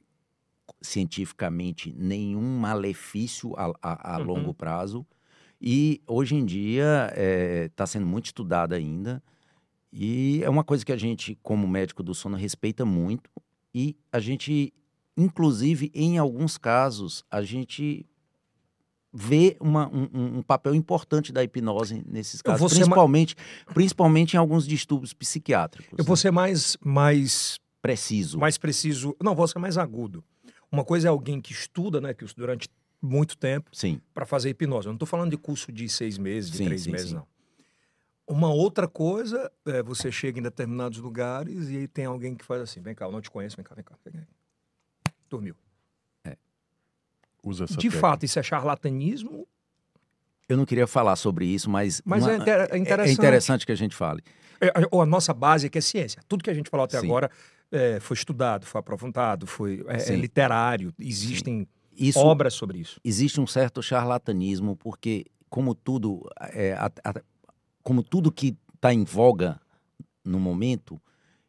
cientificamente 0.80 1.92
nenhum 1.96 2.58
malefício 2.58 3.52
a, 3.56 3.72
a- 3.82 4.14
a 4.16 4.18
Uhum. 4.18 4.24
longo 4.26 4.54
prazo. 4.54 5.06
E 5.60 6.00
hoje 6.06 6.34
em 6.36 6.44
dia 6.44 7.12
está 7.66 7.86
sendo 7.86 8.06
muito 8.06 8.26
estudada 8.26 8.76
ainda. 8.76 9.22
E 9.92 10.40
é 10.44 10.48
uma 10.50 10.62
coisa 10.62 10.84
que 10.84 10.92
a 10.92 10.96
gente, 10.96 11.36
como 11.42 11.66
médico 11.66 12.02
do 12.02 12.14
sono, 12.14 12.36
respeita 12.36 12.84
muito. 12.84 13.28
E 13.74 13.96
a 14.12 14.20
gente, 14.20 14.72
inclusive, 15.16 15.90
em 15.94 16.18
alguns 16.18 16.56
casos, 16.58 17.24
a 17.30 17.42
gente 17.42 18.06
vê 19.12 19.56
uma- 19.58 19.88
um, 19.88 20.38
um- 20.38 20.42
papel 20.42 20.74
importante 20.74 21.32
da 21.32 21.42
hipnose 21.42 22.04
nesses 22.06 22.42
casos, 22.42 22.60
vou 22.60 22.68
ser 22.68 22.76
ma- 22.80 22.80
principalmente, 22.84 23.34
principalmente 23.72 24.34
em 24.34 24.36
alguns 24.36 24.66
distúrbios 24.66 25.12
psiquiátricos. 25.14 25.98
Eu 25.98 26.04
vou 26.04 26.14
né? 26.14 26.20
ser 26.20 26.30
mais, 26.30 26.76
mais, 26.84 27.58
preciso. 27.80 28.38
mais 28.38 28.58
preciso. 28.58 29.16
Não, 29.22 29.34
vou 29.34 29.48
ser 29.48 29.58
mais 29.58 29.78
agudo. 29.78 30.22
Uma 30.70 30.84
coisa 30.84 31.08
é 31.08 31.10
alguém 31.10 31.40
que 31.40 31.52
estuda, 31.52 32.00
né? 32.00 32.12
Que 32.14 32.24
durante 32.36 32.68
muito 33.00 33.36
tempo 33.36 33.70
para 34.12 34.26
fazer 34.26 34.50
hipnose. 34.50 34.86
Eu 34.86 34.90
não 34.92 34.96
estou 34.96 35.06
falando 35.06 35.30
de 35.30 35.36
curso 35.38 35.70
de 35.72 35.88
seis 35.88 36.18
meses, 36.18 36.50
de 36.50 36.58
Sim, 36.58 36.64
três 36.64 36.82
sim, 36.82 36.90
meses, 36.92 37.08
sim. 37.10 37.14
não. 37.14 37.26
Uma 38.26 38.52
outra 38.52 38.86
coisa 38.86 39.50
é 39.66 39.82
você 39.82 40.12
chega 40.12 40.38
em 40.38 40.42
determinados 40.42 40.98
lugares 40.98 41.70
e 41.70 41.78
aí 41.78 41.88
tem 41.88 42.04
alguém 42.04 42.34
que 42.34 42.44
faz 42.44 42.60
assim: 42.60 42.80
vem 42.80 42.94
cá, 42.94 43.06
eu 43.06 43.12
não 43.12 43.20
te 43.22 43.30
conheço, 43.30 43.56
vem 43.56 43.64
cá, 43.64 43.74
vem 43.74 43.84
cá. 43.84 43.94
Vem 44.04 44.20
cá. 44.22 44.28
Dormiu. 45.30 45.54
Usa 47.42 47.64
essa 47.64 47.74
De 47.74 47.78
técnica. 47.88 48.00
fato, 48.00 48.24
isso 48.24 48.38
é 48.38 48.42
charlatanismo, 48.42 49.46
eu 50.48 50.56
não 50.56 50.66
queria 50.66 50.86
falar 50.86 51.14
sobre 51.16 51.46
isso, 51.46 51.70
mas, 51.70 52.02
mas 52.04 52.22
uma- 52.24 52.32
é, 52.32 52.36
inter- 52.36 52.60
é 52.70 52.74
é 52.74 52.78
interessante. 52.78 53.12
interessante 53.18 53.66
que 53.66 53.72
a 53.72 53.74
gente 53.76 53.94
fale. 53.94 54.22
É, 54.60 54.66
é, 54.66 54.72
a 55.00 55.06
nossa 55.06 55.32
base 55.32 55.66
é 55.66 55.70
que 55.70 55.78
é 55.78 55.80
ciência. 55.80 56.20
Tudo 56.26 56.42
que 56.42 56.50
a 56.50 56.54
gente 56.54 56.68
falou 56.68 56.84
até 56.84 56.98
agora 56.98 57.30
é, 57.70 58.00
foi 58.00 58.14
estudado, 58.16 58.64
foi 58.66 58.78
aprofundado, 58.78 59.46
foi 59.46 59.84
é, 59.88 60.12
é 60.12 60.16
literário. 60.16 60.92
Existem 60.98 61.66
Isso 61.92 62.18
obras 62.18 62.54
sobre 62.54 62.78
isso. 62.78 63.00
existe 63.04 63.40
um 63.40 63.46
certo 63.46 63.82
charlatanismo, 63.82 64.76
porque 64.76 65.26
como 65.50 65.74
tudo, 65.74 66.28
é, 66.52 66.72
a- 66.74 66.90
a- 67.04 67.22
como 67.82 68.02
tudo 68.02 68.30
que 68.32 68.56
está 68.74 68.92
em 68.92 69.04
voga 69.04 69.60
no 70.24 70.38
momento, 70.38 71.00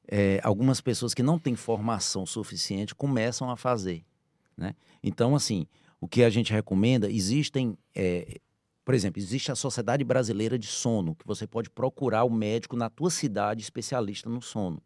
é, 0.07 0.39
algumas 0.43 0.81
pessoas 0.81 1.13
que 1.13 1.21
não 1.21 1.37
têm 1.37 1.55
formação 1.55 2.25
suficiente 2.25 2.95
começam 2.95 3.49
a 3.51 3.55
fazer. 3.57 4.03
Né? 4.57 4.73
Então, 5.03 5.35
assim, 5.35 5.67
o 6.01 6.07
que 6.07 6.23
a 6.23 6.29
gente 6.29 6.51
recomenda, 6.51 7.11
existem, 7.11 7.77
é, 7.93 8.39
por 8.83 8.93
exemplo, 8.95 9.19
existe 9.21 9.51
a 9.51 9.55
Sociedade 9.55 10.03
Brasileira 10.03 10.57
de 10.57 10.65
Sono, 10.67 11.13
que 11.15 11.27
você 11.27 11.45
pode 11.45 11.69
procurar 11.69 12.23
o 12.23 12.29
médico 12.29 12.75
na 12.75 12.89
tua 12.89 13.09
cidade 13.11 13.61
especialista 13.61 14.29
no 14.29 14.41
sono. 14.41 14.81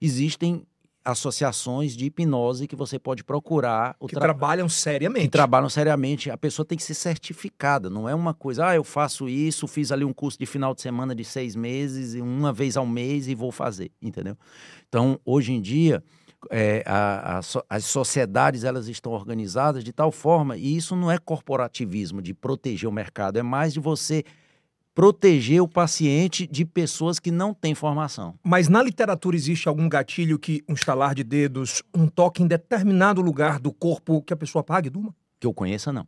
Existem 0.00 0.66
associações 1.04 1.96
de 1.96 2.06
hipnose 2.06 2.66
que 2.66 2.74
você 2.76 2.98
pode 2.98 3.22
procurar 3.22 3.94
o 4.00 4.06
Que 4.06 4.14
tra- 4.14 4.22
trabalham 4.22 4.68
seriamente. 4.68 5.26
que 5.26 5.30
trabalham 5.30 5.68
seriamente, 5.68 6.30
a 6.30 6.36
pessoa 6.38 6.64
tem 6.64 6.76
que 6.78 6.84
ser 6.84 6.94
certificada, 6.94 7.90
não 7.90 8.08
é 8.08 8.14
uma 8.14 8.32
coisa, 8.34 8.68
ah, 8.68 8.74
eu 8.76 8.84
faço 8.84 9.28
isso, 9.28 9.66
fiz 9.66 9.92
ali 9.92 10.04
um 10.04 10.12
curso 10.12 10.38
de 10.38 10.46
final 10.46 10.74
de 10.74 10.80
semana 10.82 11.14
de 11.14 11.24
seis 11.24 11.54
meses, 11.54 12.14
e 12.14 12.20
uma 12.20 12.52
vez 12.52 12.76
ao 12.76 12.86
mês 12.86 13.28
e 13.28 13.34
vou 13.34 13.52
fazer, 13.52 13.90
entendeu? 14.00 14.36
Então, 14.88 15.20
hoje 15.24 15.52
em 15.52 15.60
dia, 15.60 16.02
é, 16.50 16.82
a- 16.86 17.38
a 17.38 17.64
as 17.76 17.84
sociedades 17.86 18.64
elas 18.64 18.86
estão 18.88 19.12
organizadas 19.12 19.82
de 19.82 19.92
tal 19.92 20.10
forma, 20.12 20.56
e 20.56 20.76
isso 20.76 20.94
não 20.96 21.10
é 21.10 21.18
corporativismo 21.18 22.20
de 22.20 22.34
proteger 22.34 22.88
o 22.88 22.92
mercado, 22.92 23.38
é 23.38 23.42
mais 23.42 23.72
de 23.72 23.80
você 23.80 24.24
proteger 24.94 25.60
o 25.60 25.66
paciente 25.68 26.46
de 26.46 26.64
pessoas 26.64 27.18
que 27.18 27.30
não 27.30 27.52
têm 27.52 27.74
formação. 27.74 28.38
Mas 28.44 28.68
na 28.68 28.82
literatura 28.82 29.34
existe 29.34 29.68
algum 29.68 29.88
gatilho 29.88 30.38
que 30.38 30.62
um 30.68 30.74
estalar 30.74 31.14
de 31.14 31.24
dedos, 31.24 31.82
um 31.92 32.06
toque 32.06 32.42
em 32.42 32.46
determinado 32.46 33.20
lugar 33.20 33.58
do 33.58 33.72
corpo 33.72 34.22
que 34.22 34.32
a 34.32 34.36
pessoa 34.36 34.60
apague 34.60 34.86
e 34.86 34.90
durma? 34.90 35.14
Que 35.40 35.46
eu 35.46 35.52
conheça, 35.52 35.92
não. 35.92 36.06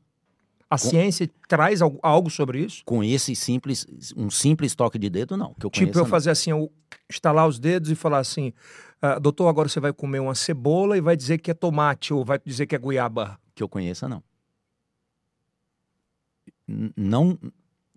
A 0.70 0.78
ciência 0.78 1.28
traz 1.48 1.80
algo, 1.82 1.98
algo 2.02 2.28
sobre 2.30 2.60
isso? 2.60 2.82
Com 2.84 3.02
esse 3.02 3.34
simples, 3.36 3.86
um 4.16 4.30
simples 4.30 4.74
toque 4.74 4.98
de 4.98 5.08
dedo, 5.08 5.36
não. 5.36 5.54
Que 5.54 5.66
eu 5.66 5.70
Tipo, 5.70 5.84
conheça, 5.86 5.98
eu 6.00 6.02
não. 6.04 6.10
fazer 6.10 6.30
assim, 6.30 6.50
eu 6.50 6.72
estalar 7.08 7.46
os 7.46 7.58
dedos 7.58 7.88
e 7.90 7.94
falar 7.94 8.18
assim, 8.18 8.52
"Ah, 9.00 9.18
doutor, 9.18 9.46
agora 9.48 9.68
você 9.68 9.78
vai 9.78 9.92
comer 9.92 10.18
uma 10.20 10.34
cebola 10.34 10.96
e 10.96 11.00
vai 11.00 11.16
dizer 11.16 11.38
que 11.38 11.50
é 11.52 11.54
tomate, 11.54 12.12
ou 12.12 12.24
vai 12.24 12.40
dizer 12.44 12.66
que 12.66 12.74
é 12.74 12.78
goiaba. 12.78 13.38
Que 13.54 13.62
eu 13.62 13.68
conheça, 13.68 14.08
não. 14.08 14.22
N- 16.68 16.92
Não. 16.96 17.38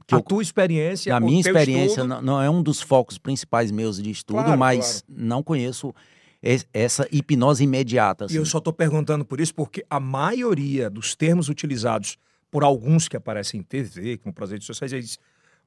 Que 0.09 0.15
a 0.15 0.17
eu, 0.17 0.21
tua 0.23 0.41
experiência, 0.41 1.13
na 1.17 1.25
o 1.25 1.27
minha 1.29 1.39
experiência, 1.39 2.01
estudo- 2.01 2.07
não, 2.07 2.21
não 2.21 2.41
é 2.41 2.49
um 2.49 2.61
dos 2.63 2.81
focos 2.81 3.17
principais 3.17 3.71
meus 3.71 4.01
de 4.01 4.09
estudo, 4.11 4.43
Claro, 4.43 4.57
mas 4.59 5.03
não 5.07 5.41
conheço 5.43 5.93
es- 6.41 6.65
essa 6.73 7.07
hipnose 7.11 7.63
imediata. 7.63 8.23
E 8.23 8.27
assim. 8.27 8.35
eu 8.37 8.45
só 8.45 8.57
estou 8.57 8.73
perguntando 8.73 9.23
por 9.23 9.39
isso 9.39 9.53
porque 9.53 9.85
a 9.89 9.99
maioria 9.99 10.89
dos 10.89 11.15
termos 11.15 11.47
utilizados 11.49 12.17
por 12.51 12.63
alguns 12.63 13.07
que 13.07 13.15
aparecem 13.15 13.59
em 13.59 13.63
TV, 13.63 14.17
como 14.17 14.33
para 14.33 14.45
as 14.45 14.51
redes 14.51 14.65
sociais, 14.65 14.91
é 14.93 14.99
diz, 14.99 15.19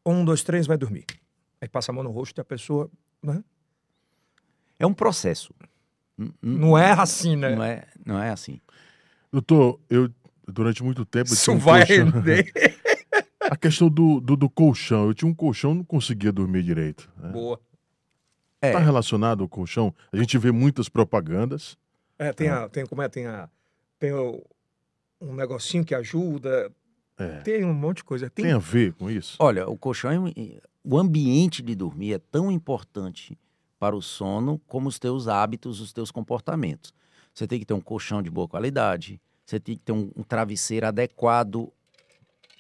um, 0.04 0.24
dois, 0.24 0.42
três, 0.42 0.66
vai 0.66 0.76
dormir. 0.76 1.04
Aí 1.60 1.68
passa 1.68 1.92
a 1.92 1.94
mão 1.94 2.02
no 2.02 2.10
rosto 2.10 2.38
e 2.38 2.40
a 2.40 2.44
pessoa... 2.44 2.90
Né? 3.22 3.42
É 4.78 4.84
um 4.86 4.92
processo. 4.92 5.54
Não 6.42 6.76
é 6.76 6.90
assim, 6.90 7.36
né? 7.36 7.54
Não 7.54 7.62
é, 7.62 7.84
não 8.04 8.18
é 8.20 8.30
assim. 8.30 8.60
Doutor, 9.32 9.78
eu 9.88 10.10
durante 10.48 10.82
muito 10.82 11.04
tempo 11.04 11.32
Isso 11.32 11.52
um 11.52 11.58
vai 11.58 11.84
render. 11.84 12.52
A 13.52 13.56
questão 13.56 13.90
do, 13.90 14.18
do, 14.18 14.34
do 14.34 14.48
colchão. 14.48 15.08
Eu 15.08 15.12
tinha 15.14 15.30
um 15.30 15.34
colchão, 15.34 15.74
não 15.74 15.84
conseguia 15.84 16.32
dormir 16.32 16.62
direito. 16.62 17.12
Né? 17.18 17.28
Boa. 17.28 17.60
É. 18.62 18.72
Tá 18.72 18.78
relacionado 18.78 19.42
ao 19.42 19.48
colchão? 19.48 19.94
A 20.10 20.16
gente 20.16 20.38
vê 20.38 20.50
muitas 20.50 20.88
propagandas. 20.88 21.76
É, 22.18 22.32
tem, 22.32 22.48
a, 22.48 22.66
tem, 22.66 22.86
como 22.86 23.02
é, 23.02 23.10
tem, 23.10 23.26
a, 23.26 23.50
tem 23.98 24.10
o- 24.14 24.42
um 25.20 25.34
negocinho 25.34 25.84
que 25.84 25.94
ajuda, 25.94 26.72
É. 27.18 27.40
tem 27.40 27.62
um 27.62 27.74
monte 27.74 27.98
de 27.98 28.04
coisa. 28.04 28.30
Tem, 28.30 28.46
Tem 28.46 28.54
a 28.54 28.58
ver 28.58 28.94
com 28.94 29.10
isso? 29.10 29.36
Olha, 29.38 29.68
o 29.68 29.76
colchão, 29.76 30.10
é 30.10 30.18
um- 30.18 30.32
o 30.82 30.96
ambiente 30.98 31.60
de 31.62 31.74
dormir 31.74 32.14
é 32.14 32.18
tão 32.18 32.50
importante 32.50 33.38
para 33.78 33.94
o 33.94 34.00
sono 34.00 34.58
como 34.66 34.88
os 34.88 34.98
teus 34.98 35.28
hábitos, 35.28 35.78
os 35.78 35.92
teus 35.92 36.10
comportamentos. 36.10 36.94
Você 37.34 37.46
tem 37.46 37.58
que 37.58 37.66
ter 37.66 37.74
um 37.74 37.82
colchão 37.82 38.22
de 38.22 38.30
boa 38.30 38.48
qualidade, 38.48 39.20
você 39.44 39.60
tem 39.60 39.76
que 39.76 39.82
ter 39.82 39.92
um, 39.92 40.10
um 40.16 40.22
travesseiro 40.22 40.86
adequado, 40.86 41.70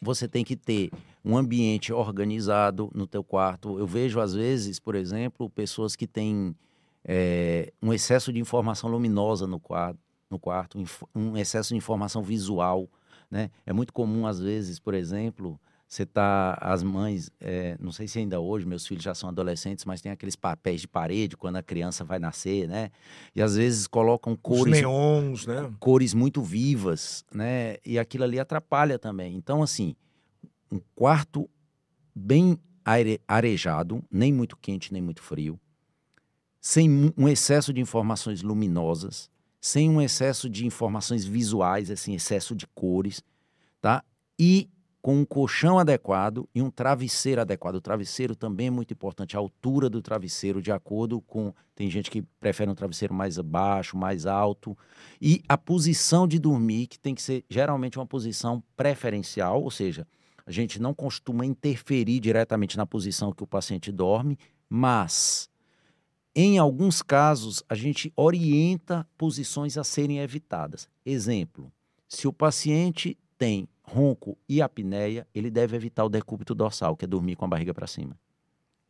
você 0.02 0.26
tem 0.26 0.44
que 0.44 0.56
ter 0.56 0.90
um 1.24 1.36
ambiente 1.36 1.92
organizado 1.92 2.90
no 2.92 3.06
teu 3.06 3.22
quarto. 3.22 3.78
Eu 3.78 3.86
vejo 3.86 4.18
às 4.18 4.34
vezes, 4.34 4.80
por 4.80 4.96
exemplo, 4.96 5.48
pessoas 5.48 5.94
que 5.94 6.08
têm 6.08 6.56
eh, 7.04 7.72
um 7.80 7.92
excesso 7.92 8.32
de 8.32 8.40
informação 8.40 8.90
luminosa 8.90 9.46
no 9.46 9.60
quarto, 9.60 10.00
no 10.28 10.40
quarto, 10.40 10.82
um 11.14 11.36
excesso 11.36 11.68
de 11.68 11.76
informação 11.76 12.20
visual, 12.20 12.88
né? 13.30 13.48
É 13.64 13.72
muito 13.72 13.92
comum 13.92 14.26
às 14.26 14.40
vezes, 14.40 14.80
por 14.80 14.92
exemplo, 14.92 15.60
você 15.92 16.06
tá 16.06 16.56
as 16.58 16.82
mães, 16.82 17.30
eh, 17.38 17.76
não 17.78 17.92
sei 17.92 18.08
se 18.08 18.18
ainda 18.18 18.40
hoje 18.40 18.64
meus 18.64 18.86
filhos 18.86 19.04
já 19.04 19.14
são 19.14 19.28
adolescentes, 19.28 19.84
mas 19.84 20.00
tem 20.00 20.10
aqueles 20.10 20.34
papéis 20.34 20.80
de 20.80 20.88
parede 20.88 21.36
quando 21.36 21.56
a 21.56 21.62
criança 21.62 22.02
vai 22.02 22.18
nascer, 22.18 22.66
né? 22.66 22.90
E 23.36 23.42
às 23.42 23.56
vezes 23.56 23.86
colocam 23.86 24.32
os 24.32 24.38
cores 24.40 24.80
neons, 24.80 25.46
né? 25.46 25.70
cores 25.78 26.14
muito 26.14 26.40
vivas, 26.40 27.26
né? 27.30 27.76
E 27.84 27.98
aquilo 27.98 28.24
ali 28.24 28.40
atrapalha 28.40 28.98
também. 28.98 29.36
Então, 29.36 29.62
assim, 29.62 29.94
um 30.70 30.80
quarto 30.94 31.46
bem 32.14 32.58
aire- 32.82 33.20
arejado, 33.28 34.02
nem 34.10 34.32
muito 34.32 34.56
quente, 34.56 34.94
nem 34.94 35.02
muito 35.02 35.20
frio, 35.20 35.60
sem 36.58 37.12
um 37.18 37.28
excesso 37.28 37.70
de 37.70 37.82
informações 37.82 38.40
luminosas, 38.40 39.30
sem 39.60 39.90
um 39.90 40.00
excesso 40.00 40.48
de 40.48 40.64
informações 40.64 41.26
visuais, 41.26 41.90
assim, 41.90 42.14
excesso 42.14 42.56
de 42.56 42.66
cores, 42.68 43.22
tá? 43.78 44.02
E 44.38 44.70
com 45.02 45.16
um 45.16 45.24
colchão 45.24 45.80
adequado 45.80 46.48
e 46.54 46.62
um 46.62 46.70
travesseiro 46.70 47.40
adequado. 47.40 47.74
O 47.74 47.80
travesseiro 47.80 48.36
também 48.36 48.68
é 48.68 48.70
muito 48.70 48.94
importante, 48.94 49.36
a 49.36 49.40
altura 49.40 49.90
do 49.90 50.00
travesseiro, 50.00 50.62
de 50.62 50.70
acordo 50.70 51.20
com. 51.20 51.52
Tem 51.74 51.90
gente 51.90 52.08
que 52.08 52.22
prefere 52.22 52.70
um 52.70 52.74
travesseiro 52.74 53.12
mais 53.12 53.36
baixo, 53.38 53.96
mais 53.96 54.26
alto. 54.26 54.78
E 55.20 55.42
a 55.48 55.58
posição 55.58 56.28
de 56.28 56.38
dormir, 56.38 56.86
que 56.86 56.98
tem 56.98 57.16
que 57.16 57.20
ser 57.20 57.44
geralmente 57.50 57.98
uma 57.98 58.06
posição 58.06 58.62
preferencial, 58.76 59.60
ou 59.60 59.70
seja, 59.72 60.06
a 60.46 60.52
gente 60.52 60.80
não 60.80 60.94
costuma 60.94 61.44
interferir 61.44 62.20
diretamente 62.20 62.76
na 62.76 62.86
posição 62.86 63.32
que 63.32 63.42
o 63.42 63.46
paciente 63.46 63.90
dorme, 63.90 64.38
mas 64.68 65.50
em 66.34 66.58
alguns 66.58 67.02
casos 67.02 67.62
a 67.68 67.74
gente 67.74 68.12
orienta 68.14 69.06
posições 69.18 69.76
a 69.76 69.82
serem 69.82 70.20
evitadas. 70.20 70.88
Exemplo, 71.04 71.72
se 72.08 72.28
o 72.28 72.32
paciente 72.32 73.18
tem 73.36 73.68
ronco 73.82 74.38
e 74.48 74.62
apneia, 74.62 75.26
ele 75.34 75.50
deve 75.50 75.76
evitar 75.76 76.04
o 76.04 76.08
decúbito 76.08 76.54
dorsal, 76.54 76.96
que 76.96 77.04
é 77.04 77.08
dormir 77.08 77.36
com 77.36 77.44
a 77.44 77.48
barriga 77.48 77.74
para 77.74 77.86
cima. 77.86 78.16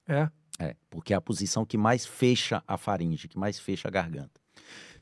É. 0.06 0.28
É, 0.58 0.76
porque 0.90 1.14
é 1.14 1.16
a 1.16 1.20
posição 1.20 1.64
que 1.64 1.78
mais 1.78 2.04
fecha 2.04 2.62
a 2.66 2.76
faringe, 2.76 3.28
que 3.28 3.38
mais 3.38 3.58
fecha 3.58 3.88
a 3.88 3.90
garganta. 3.90 4.40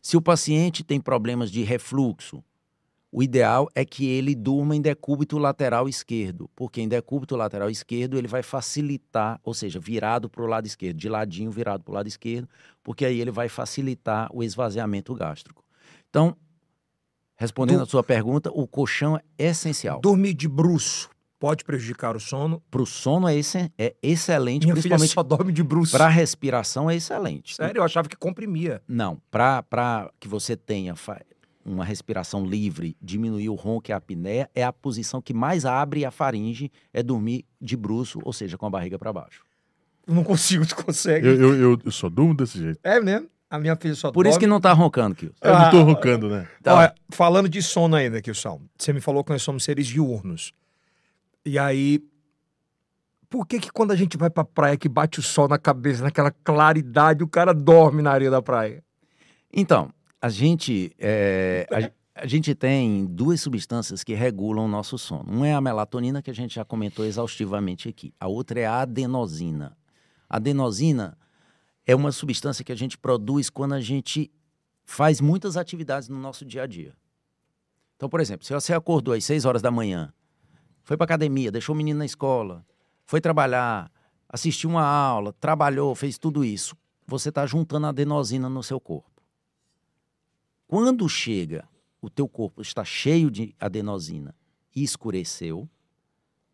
Se 0.01 0.16
o 0.16 0.22
paciente 0.22 0.84
tem 0.84 1.01
problemas 1.01 1.51
de 1.51 1.62
refluxo, 1.62 2.43
o 3.12 3.22
ideal 3.24 3.68
é 3.74 3.84
que 3.84 4.07
ele 4.07 4.36
durma 4.36 4.76
em 4.76 4.80
decúbito 4.80 5.36
lateral 5.36 5.88
esquerdo, 5.88 6.49
porque 6.55 6.80
em 6.80 6.86
decúbito 6.86 7.34
lateral 7.34 7.68
esquerdo 7.68 8.16
ele 8.16 8.28
vai 8.28 8.43
facilitar, 8.43 9.41
ou 9.43 9.53
seja, 9.53 9.80
virado 9.80 10.30
para 10.30 10.45
o 10.45 10.47
lado 10.47 10.66
esquerdo, 10.66 10.97
de 10.97 11.09
ladinho 11.09 11.51
virado 11.51 11.82
para 11.82 11.91
o 11.91 11.95
lado 11.95 12.07
esquerdo, 12.07 12.49
porque 12.84 13.05
aí 13.05 13.20
ele 13.20 13.32
vai 13.32 13.49
facilitar 13.49 14.30
o 14.32 14.45
esvaziamento 14.45 15.12
gástrico. 15.12 15.64
Então, 16.09 16.36
respondendo 17.41 17.78
Du- 17.78 17.82
a 17.82 17.86
sua 17.86 18.03
pergunta, 18.05 18.51
o 18.53 18.66
colchão 18.66 19.16
é 19.16 19.22
essencial. 19.38 20.01
Dormir 20.01 20.34
de 20.34 20.47
bruço 20.49 21.09
pode 21.38 21.64
prejudicar 21.64 22.14
o 22.14 22.20
sono. 22.20 22.62
Para 22.70 22.82
o 22.82 22.86
sono 22.86 23.26
é, 23.26 23.34
exe- 23.34 23.72
é 23.78 23.95
excelente, 24.03 24.64
Minha 24.64 24.74
filha 24.76 24.82
principalmente 24.82 25.12
só 25.14 25.22
dorme 25.22 25.51
de 25.53 25.62
bruço. 25.62 25.91
para 25.93 26.05
a 26.05 26.09
respiração 26.09 26.91
é 26.91 26.95
excelente. 26.97 27.55
Sério, 27.57 27.80
eu 27.80 27.84
achava 27.84 28.09
que 28.09 28.16
comprimia. 28.16 28.82
Não, 28.86 29.20
para 29.30 30.11
que 30.20 30.28
você 30.28 30.55
tenha 30.55 30.95
uma 31.64 31.84
respiração 31.84 32.45
livre, 32.45 32.95
diminuir 33.01 33.49
o 33.49 33.55
ronco 33.55 33.91
e 33.91 33.93
a 33.93 33.97
apneia, 33.97 34.51
é 34.55 34.62
a 34.62 34.72
posição 34.72 35.22
que 35.22 35.32
mais 35.32 35.64
abre 35.64 36.05
a 36.05 36.11
faringe, 36.11 36.70
é 36.93 37.03
dormir 37.03 37.47
de 37.61 37.76
bruço, 37.76 38.18
ou 38.22 38.32
seja, 38.34 38.59
com 38.59 38.66
a 38.66 38.70
barriga 38.70 38.99
para 38.99 39.12
baixo. 39.12 39.43
Eu 40.07 40.14
não 40.14 40.24
consigo, 40.24 40.66
tu 40.66 40.76
consegue. 40.76 41.26
Eu, 41.26 41.34
eu, 41.41 41.55
eu- 41.55 41.78
eu 41.84 41.91
só 41.91 42.09
durmo 42.11 42.34
desse 42.34 42.59
jeito. 42.59 42.80
É 42.82 43.01
mesmo? 43.01 43.28
A 43.51 43.59
minha 43.59 43.75
filha 43.75 43.95
só 43.97 44.13
Por 44.13 44.27
isso 44.27 44.39
que 44.39 44.47
dorme. 44.47 44.55
não 44.55 44.61
tá 44.61 44.73
roncando, 44.73 45.15
Kilson. 45.17 45.35
Eu 45.43 45.59
não 45.59 45.71
tô 45.71 45.79
Ah. 45.81 45.83
roncando, 45.83 46.29
né? 46.31 46.49
Tá. 46.63 46.75
Olha, 46.77 46.95
falando 47.11 47.49
de 47.49 47.61
sono 47.61 47.97
ainda, 47.97 48.23
Kilson, 48.23 48.61
você 48.79 48.93
me 48.93 49.01
falou 49.01 49.25
que 49.25 49.33
nós 49.33 49.43
somos 49.43 49.65
seres 49.65 49.87
diurnos. 49.89 50.53
E 51.45 51.59
aí, 51.59 52.01
por 53.29 53.47
que 53.47 53.59
que 53.59 53.71
quando 53.73 53.91
a 53.91 53.97
gente 53.97 54.17
vai 54.17 54.31
pra 54.31 54.45
praia 54.45 54.77
que 54.77 54.89
bate 54.89 55.19
o 55.19 55.23
sol 55.23 55.49
na 55.49 55.59
cabeça, 55.59 56.03
naquela 56.05 56.31
claridade, 56.31 57.25
o 57.25 57.29
cara 57.29 57.53
dorme 57.53 58.03
na 58.03 58.13
areia 58.13 58.31
da 58.31 58.41
praia? 58.41 58.85
Então, 59.53 59.91
a 60.23 60.29
gente, 60.29 60.93
é, 60.99 61.67
a, 62.15 62.23
a 62.23 62.27
gente 62.29 62.55
tem 62.55 63.05
duas 63.07 63.41
substâncias 63.41 64.05
que 64.05 64.15
regulam 64.15 64.67
o 64.67 64.69
nosso 64.69 64.97
sono. 64.97 65.25
Uma 65.29 65.49
é 65.49 65.55
a 65.55 65.61
melatonina, 65.61 66.23
que 66.23 66.31
a 66.31 66.35
gente 66.35 66.55
já 66.55 66.65
comentou 66.65 67.05
exaustivamente 67.05 67.89
aqui. 67.89 68.13
A 68.21 68.29
outra 68.29 68.61
é 68.61 68.67
a 68.67 68.83
adenosina. 68.83 69.77
A 70.29 70.37
adenosina 70.37 71.17
é 71.87 71.95
uma 71.95 72.12
substância 72.12 72.64
que 72.64 72.72
a 72.72 72.76
gente 72.76 72.99
produz 72.99 73.51
quando 73.51 73.74
a 73.74 73.81
gente 73.81 74.31
faz 74.85 75.20
muitas 75.20 75.57
atividades 75.57 76.09
no 76.09 76.18
nosso 76.18 76.45
dia 76.45 76.62
a 76.62 76.66
dia. 76.66 76.97
Então, 77.97 78.09
por 78.09 78.20
exemplo, 78.20 78.47
se 78.47 78.53
você 78.53 78.72
acordou 78.72 79.14
às 79.14 79.24
6 79.24 79.45
horas 79.45 79.62
da 79.62 79.70
manhã, 79.70 80.12
foi 80.83 80.97
para 80.97 81.05
academia, 81.05 81.51
deixou 81.51 81.74
o 81.74 81.78
menino 81.78 81.99
na 81.99 82.07
escola, 82.07 82.64
foi 83.05 83.20
trabalhar, 83.20 83.91
assistiu 84.28 84.70
uma 84.70 84.85
aula, 84.85 85.33
trabalhou, 85.35 85.95
fez 85.95 86.18
tudo 86.18 86.45
isso, 86.45 86.76
você 87.07 87.28
está 87.28 87.47
juntando 87.47 87.87
adenosina 87.87 88.49
no 88.49 88.62
seu 88.62 88.81
corpo. 88.81 89.22
Quando 90.66 91.09
chega, 91.09 91.68
o 92.01 92.09
teu 92.09 92.28
corpo 92.28 92.62
está 92.62 92.85
cheio 92.85 93.31
de 93.31 93.55
adenosina 93.59 94.35
e 94.74 94.83
escureceu, 94.83 95.68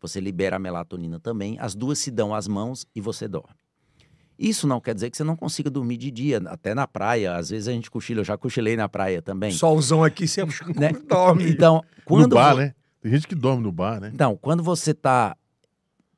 você 0.01 0.19
libera 0.19 0.55
a 0.57 0.59
melatonina 0.59 1.19
também, 1.19 1.57
as 1.59 1.75
duas 1.75 1.99
se 1.99 2.11
dão 2.11 2.33
as 2.33 2.47
mãos 2.47 2.85
e 2.93 2.99
você 2.99 3.27
dorme. 3.27 3.66
Isso 4.39 4.67
não 4.67 4.79
quer 4.79 4.93
dizer 4.93 5.09
que 5.09 5.17
você 5.17 5.23
não 5.23 5.35
consiga 5.35 5.69
dormir 5.69 5.97
de 5.97 6.11
dia, 6.11 6.41
até 6.47 6.75
na 6.75 6.85
praia, 6.87 7.35
às 7.35 7.49
vezes 7.49 7.67
a 7.67 7.71
gente 7.71 7.89
cochila, 7.89 8.21
eu 8.21 8.25
já 8.25 8.37
cochilei 8.37 8.75
na 8.75 8.87
praia 8.87 9.21
também. 9.21 9.51
Solzão 9.51 10.03
aqui, 10.03 10.27
você 10.27 10.43
Né? 10.75 10.91
dorme. 11.07 11.49
Então, 11.49 11.75
no 11.77 12.03
quando 12.05 12.35
bar, 12.35 12.53
vo- 12.53 12.59
né? 12.61 12.73
Tem 13.01 13.11
gente 13.11 13.27
que 13.27 13.35
dorme 13.35 13.63
no 13.63 13.71
bar, 13.71 13.99
né? 14.01 14.11
Então, 14.13 14.37
quando 14.39 14.61
você 14.63 14.91
está 14.91 15.35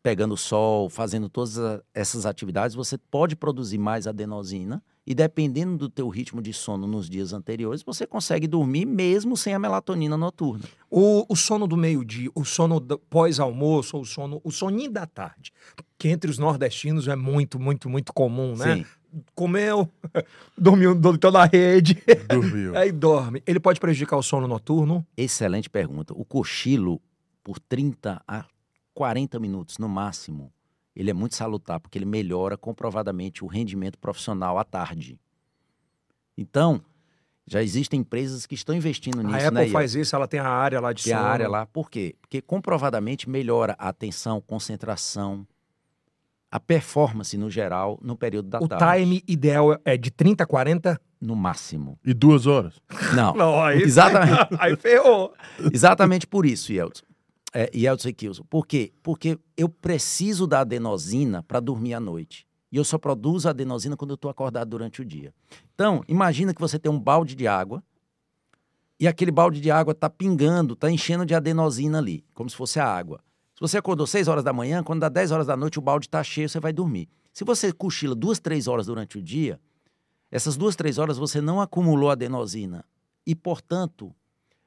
pegando 0.01 0.37
sol, 0.37 0.89
fazendo 0.89 1.27
todas 1.29 1.57
essas 1.93 2.25
atividades, 2.25 2.75
você 2.75 2.97
pode 2.97 3.35
produzir 3.35 3.77
mais 3.77 4.07
adenosina 4.07 4.81
e 5.05 5.13
dependendo 5.15 5.75
do 5.77 5.89
teu 5.89 6.07
ritmo 6.07 6.41
de 6.41 6.53
sono 6.53 6.85
nos 6.87 7.09
dias 7.09 7.33
anteriores, 7.33 7.81
você 7.83 8.05
consegue 8.05 8.47
dormir 8.47 8.85
mesmo 8.85 9.35
sem 9.35 9.53
a 9.53 9.59
melatonina 9.59 10.15
noturna. 10.15 10.63
O, 10.89 11.25
o 11.27 11.35
sono 11.35 11.65
do 11.67 11.75
meio-dia, 11.75 12.29
o 12.35 12.45
sono 12.45 12.79
do- 12.79 12.99
pós-almoço, 12.99 13.97
ou 13.97 14.03
o 14.03 14.05
sono, 14.05 14.39
o 14.43 14.51
soninho 14.51 14.91
da 14.91 15.05
tarde, 15.07 15.51
que 15.97 16.07
entre 16.09 16.29
os 16.29 16.37
nordestinos 16.37 17.07
é 17.07 17.15
muito, 17.15 17.59
muito, 17.59 17.89
muito 17.89 18.13
comum, 18.13 18.55
né? 18.55 18.75
Sim. 18.77 18.85
Comeu, 19.33 19.89
dormiu, 20.55 20.93
deitou 20.93 21.31
na 21.31 21.45
rede, 21.45 21.97
Dormiu. 22.29 22.77
aí 22.77 22.91
dorme. 22.91 23.41
Ele 23.47 23.59
pode 23.59 23.79
prejudicar 23.79 24.15
o 24.17 24.21
sono 24.23 24.47
noturno? 24.47 25.03
Excelente 25.17 25.67
pergunta. 25.67 26.13
O 26.15 26.23
cochilo, 26.23 27.01
por 27.43 27.57
30 27.59 28.21
a 28.27 28.45
40 28.99 29.39
minutos 29.39 29.77
no 29.77 29.87
máximo, 29.87 30.51
ele 30.93 31.09
é 31.09 31.13
muito 31.13 31.33
salutar, 31.33 31.79
porque 31.79 31.97
ele 31.97 32.03
melhora 32.03 32.57
comprovadamente 32.57 33.45
o 33.45 33.47
rendimento 33.47 33.97
profissional 33.97 34.59
à 34.59 34.65
tarde. 34.65 35.17
Então, 36.37 36.81
já 37.47 37.63
existem 37.63 38.01
empresas 38.01 38.45
que 38.45 38.55
estão 38.55 38.75
investindo 38.75 39.23
nisso. 39.23 39.37
A 39.37 39.47
Apple 39.47 39.67
né, 39.67 39.69
faz 39.69 39.95
isso, 39.95 40.13
ela 40.13 40.27
tem 40.27 40.41
a 40.41 40.49
área 40.49 40.81
lá 40.81 40.91
de 40.91 41.05
Tem 41.05 41.13
a 41.13 41.21
área 41.21 41.47
lá. 41.47 41.65
Por 41.65 41.89
quê? 41.89 42.13
Porque 42.19 42.41
comprovadamente 42.41 43.29
melhora 43.29 43.73
a 43.79 43.87
atenção, 43.87 44.41
concentração, 44.41 45.47
a 46.51 46.59
performance 46.59 47.37
no 47.37 47.49
geral 47.49 47.97
no 48.01 48.17
período 48.17 48.49
da 48.49 48.59
O 48.59 48.67
tarde. 48.67 49.01
time 49.01 49.23
ideal 49.25 49.79
é 49.85 49.95
de 49.95 50.11
30 50.11 50.43
a 50.43 50.45
40? 50.45 50.99
No 51.21 51.37
máximo. 51.37 51.97
E 52.03 52.13
duas 52.13 52.45
horas. 52.45 52.81
Não. 53.15 53.31
Não, 53.39 53.63
aí, 53.63 53.81
Exatamente. 53.81 54.47
aí 54.59 54.75
ferrou. 54.75 55.33
Exatamente 55.71 56.27
por 56.27 56.45
isso, 56.45 56.73
Yeltsin. 56.73 57.07
É, 57.53 57.69
e 57.73 58.13
Kilson. 58.13 58.43
Por 58.49 58.67
quê? 58.67 58.93
Porque 59.01 59.39
eu 59.57 59.67
preciso 59.67 60.45
da 60.45 60.61
adenosina 60.61 61.41
para 61.43 61.59
dormir 61.59 61.93
à 61.93 61.99
noite. 61.99 62.47
E 62.71 62.77
eu 62.77 62.83
só 62.83 62.97
produzo 62.97 63.49
adenosina 63.49 63.97
quando 63.97 64.11
eu 64.11 64.15
estou 64.15 64.29
acordado 64.29 64.69
durante 64.69 65.01
o 65.01 65.05
dia. 65.05 65.33
Então, 65.73 66.03
imagina 66.07 66.53
que 66.53 66.61
você 66.61 66.77
tem 66.77 66.91
um 66.91 66.99
balde 66.99 67.33
de 67.35 67.47
água 67.47 67.83
e 68.99 69.07
aquele 69.07 69.31
balde 69.31 69.59
de 69.59 69.71
água 69.71 69.93
está 69.93 70.09
pingando, 70.09 70.73
está 70.73 70.91
enchendo 70.91 71.25
de 71.25 71.33
adenosina 71.33 71.97
ali, 71.97 72.23
como 72.33 72.49
se 72.49 72.55
fosse 72.55 72.79
a 72.79 72.85
água. 72.85 73.23
Se 73.55 73.61
você 73.61 73.77
acordou 73.77 74.05
6 74.05 74.27
horas 74.27 74.43
da 74.43 74.53
manhã, 74.53 74.83
quando 74.83 75.01
dá 75.01 75.09
10 75.09 75.31
horas 75.31 75.47
da 75.47 75.57
noite, 75.57 75.79
o 75.79 75.81
balde 75.81 76.05
está 76.05 76.23
cheio, 76.23 76.47
você 76.47 76.59
vai 76.59 76.71
dormir. 76.71 77.09
Se 77.33 77.43
você 77.43 77.71
cochila 77.73 78.13
duas, 78.13 78.39
três 78.39 78.67
horas 78.67 78.85
durante 78.85 79.17
o 79.17 79.21
dia, 79.21 79.59
essas 80.31 80.55
duas, 80.55 80.75
três 80.75 80.97
horas 80.97 81.17
você 81.17 81.41
não 81.41 81.59
acumulou 81.59 82.11
adenosina. 82.11 82.85
E, 83.25 83.33
portanto, 83.33 84.13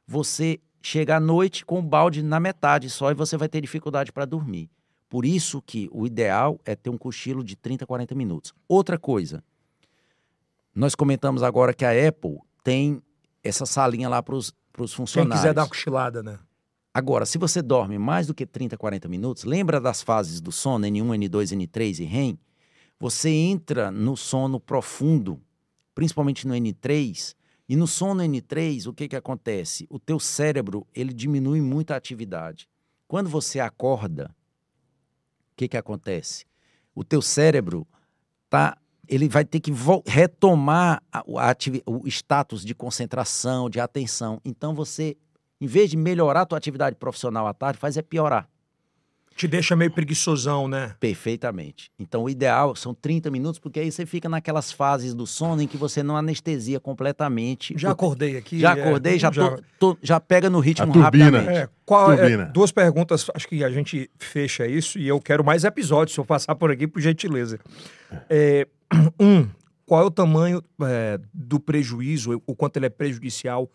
você 0.06 0.60
chega 0.82 1.16
à 1.16 1.20
noite 1.20 1.64
com 1.64 1.78
o 1.78 1.82
balde 1.82 2.22
na 2.22 2.40
metade 2.40 2.90
só 2.90 3.10
e 3.10 3.14
você 3.14 3.36
vai 3.36 3.48
ter 3.48 3.60
dificuldade 3.60 4.12
para 4.12 4.24
dormir. 4.24 4.70
Por 5.08 5.24
isso 5.24 5.60
que 5.60 5.88
o 5.92 6.06
ideal 6.06 6.58
é 6.64 6.74
ter 6.74 6.90
um 6.90 6.96
cochilo 6.96 7.44
de 7.44 7.54
30, 7.54 7.86
40 7.86 8.14
minutos. 8.14 8.54
Outra 8.66 8.98
coisa, 8.98 9.44
nós 10.74 10.94
comentamos 10.94 11.42
agora 11.42 11.74
que 11.74 11.84
a 11.84 12.08
Apple 12.08 12.38
tem 12.64 13.02
essa 13.44 13.66
salinha 13.66 14.08
lá 14.08 14.22
para 14.22 14.34
os 14.34 14.54
Quem 14.74 14.86
funcionários. 14.88 15.40
quiser 15.40 15.54
dar 15.54 15.62
uma 15.62 15.68
cochilada, 15.68 16.22
né? 16.22 16.38
Agora, 16.94 17.24
se 17.24 17.38
você 17.38 17.62
dorme 17.62 17.98
mais 17.98 18.26
do 18.26 18.34
que 18.34 18.44
30, 18.46 18.76
40 18.76 19.08
minutos, 19.08 19.44
lembra 19.44 19.80
das 19.80 20.02
fases 20.02 20.40
do 20.40 20.52
sono, 20.52 20.86
N1, 20.86 21.28
N2, 21.28 21.56
N3 21.56 22.00
e 22.00 22.04
REM? 22.04 22.38
Você 23.00 23.30
entra 23.30 23.90
no 23.90 24.16
sono 24.16 24.60
profundo, 24.60 25.40
principalmente 25.94 26.46
no 26.46 26.54
N3, 26.54 27.34
e 27.72 27.76
no 27.76 27.86
sono 27.86 28.20
N3, 28.22 28.86
o 28.86 28.92
que, 28.92 29.08
que 29.08 29.16
acontece? 29.16 29.86
O 29.88 29.98
teu 29.98 30.20
cérebro, 30.20 30.86
ele 30.94 31.10
diminui 31.10 31.62
muito 31.62 31.92
a 31.92 31.96
atividade. 31.96 32.68
Quando 33.08 33.30
você 33.30 33.60
acorda, 33.60 34.26
o 35.52 35.56
que, 35.56 35.66
que 35.68 35.76
acontece? 35.78 36.44
O 36.94 37.02
teu 37.02 37.22
cérebro 37.22 37.88
tá, 38.50 38.76
ele 39.08 39.26
vai 39.26 39.42
ter 39.42 39.58
que 39.58 39.72
retomar 40.04 41.02
a- 41.10 41.22
o- 41.26 41.38
a 41.38 41.56
o 41.86 42.06
status 42.08 42.62
de 42.62 42.74
concentração, 42.74 43.70
de 43.70 43.80
atenção. 43.80 44.38
Então 44.44 44.74
você, 44.74 45.16
em 45.58 45.66
vez 45.66 45.88
de 45.88 45.96
melhorar 45.96 46.42
a 46.42 46.46
tua 46.46 46.58
atividade 46.58 46.96
profissional 46.96 47.46
à 47.46 47.54
tarde, 47.54 47.78
faz 47.78 47.96
é 47.96 48.02
piorar. 48.02 48.50
Te 49.42 49.48
deixa 49.48 49.74
meio 49.74 49.90
preguiçosão, 49.90 50.68
né? 50.68 50.94
Perfeitamente. 51.00 51.90
Então, 51.98 52.22
o 52.22 52.30
ideal 52.30 52.76
são 52.76 52.94
30 52.94 53.28
minutos, 53.28 53.58
porque 53.58 53.80
aí 53.80 53.90
você 53.90 54.06
fica 54.06 54.28
naquelas 54.28 54.70
fases 54.70 55.14
do 55.14 55.26
sono 55.26 55.60
em 55.60 55.66
que 55.66 55.76
você 55.76 56.00
não 56.00 56.16
anestesia 56.16 56.78
completamente. 56.78 57.74
Já 57.76 57.88
o- 57.88 57.90
acordei 57.92 58.36
aqui. 58.36 58.60
já 58.60 58.76
é, 58.76 58.80
acordei, 58.80 59.18
já, 59.18 59.32
tô- 59.32 59.60
tô- 59.80 59.98
já 60.00 60.20
pega 60.20 60.48
no 60.48 60.60
ritmo 60.60 60.84
A 60.84 60.92
turbina. 60.92 61.24
rapidamente. 61.24 61.58
É, 61.58 61.68
qual, 61.84 62.12
é, 62.12 62.16
Turbina. 62.18 62.44
duas 62.54 62.70
perguntas, 62.70 63.28
acho 63.34 63.48
que 63.48 63.64
a 63.64 63.70
gente 63.70 64.08
fecha 64.16 64.64
isso 64.64 64.96
e 64.96 65.08
eu 65.08 65.20
quero 65.20 65.42
mais 65.44 65.64
episódios, 65.64 66.14
se 66.14 66.20
eu 66.20 66.24
passar 66.24 66.54
por 66.54 66.70
aqui, 66.70 66.86
por 66.86 67.00
gentileza. 67.02 67.58
É, 68.30 68.68
um, 69.18 69.48
qual 69.84 70.02
é 70.02 70.04
o 70.04 70.10
tamanho 70.12 70.62
é, 70.82 71.18
do 71.34 71.58
prejuízo, 71.58 72.40
o 72.46 72.54
quanto 72.54 72.76
ele 72.76 72.86
é 72.86 72.90
prejudicial, 72.90 73.68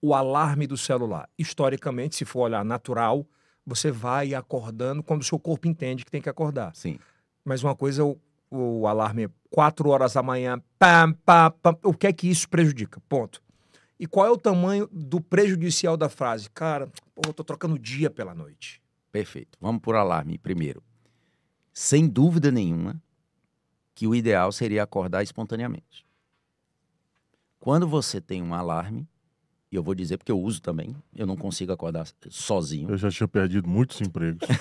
o 0.00 0.14
alarme 0.16 0.66
do 0.66 0.76
celular? 0.76 1.28
Historicamente, 1.38 2.16
se 2.16 2.24
for 2.24 2.40
olhar 2.40 2.64
natural, 2.64 3.24
você 3.66 3.90
vai 3.90 4.34
acordando 4.34 5.02
quando 5.02 5.22
o 5.22 5.24
seu 5.24 5.38
corpo 5.38 5.68
entende 5.68 6.04
que 6.04 6.10
tem 6.10 6.22
que 6.22 6.28
acordar. 6.28 6.74
Sim. 6.74 6.98
Mas 7.44 7.62
uma 7.62 7.74
coisa, 7.74 8.04
o, 8.04 8.18
o 8.50 8.86
alarme 8.86 9.24
é 9.24 9.30
4 9.50 9.88
horas 9.88 10.14
da 10.14 10.22
manhã, 10.22 10.60
pam, 10.78 11.12
pam, 11.24 11.50
pam, 11.62 11.78
o 11.84 11.94
que 11.94 12.06
é 12.06 12.12
que 12.12 12.28
isso 12.28 12.48
prejudica? 12.48 13.00
Ponto. 13.08 13.42
E 13.98 14.06
qual 14.06 14.26
é 14.26 14.30
o 14.30 14.36
tamanho 14.36 14.88
do 14.90 15.20
prejudicial 15.20 15.96
da 15.96 16.08
frase? 16.08 16.50
Cara, 16.50 16.88
pô, 17.14 17.22
eu 17.26 17.32
tô 17.32 17.44
trocando 17.44 17.74
o 17.74 17.78
dia 17.78 18.10
pela 18.10 18.34
noite. 18.34 18.82
Perfeito. 19.12 19.56
Vamos 19.60 19.80
por 19.80 19.94
alarme 19.94 20.38
primeiro. 20.38 20.82
Sem 21.72 22.08
dúvida 22.08 22.50
nenhuma 22.50 23.00
que 23.94 24.06
o 24.06 24.14
ideal 24.14 24.50
seria 24.50 24.82
acordar 24.82 25.22
espontaneamente. 25.22 26.04
Quando 27.60 27.86
você 27.86 28.20
tem 28.20 28.42
um 28.42 28.54
alarme, 28.54 29.08
e 29.72 29.76
eu 29.76 29.82
vou 29.82 29.94
dizer 29.94 30.18
porque 30.18 30.30
eu 30.30 30.38
uso 30.38 30.60
também, 30.60 30.94
eu 31.16 31.26
não 31.26 31.34
consigo 31.36 31.72
acordar 31.72 32.06
sozinho. 32.28 32.90
Eu 32.90 32.96
já 32.98 33.10
tinha 33.10 33.26
perdido 33.26 33.66
muitos 33.68 34.00
empregos. 34.00 34.46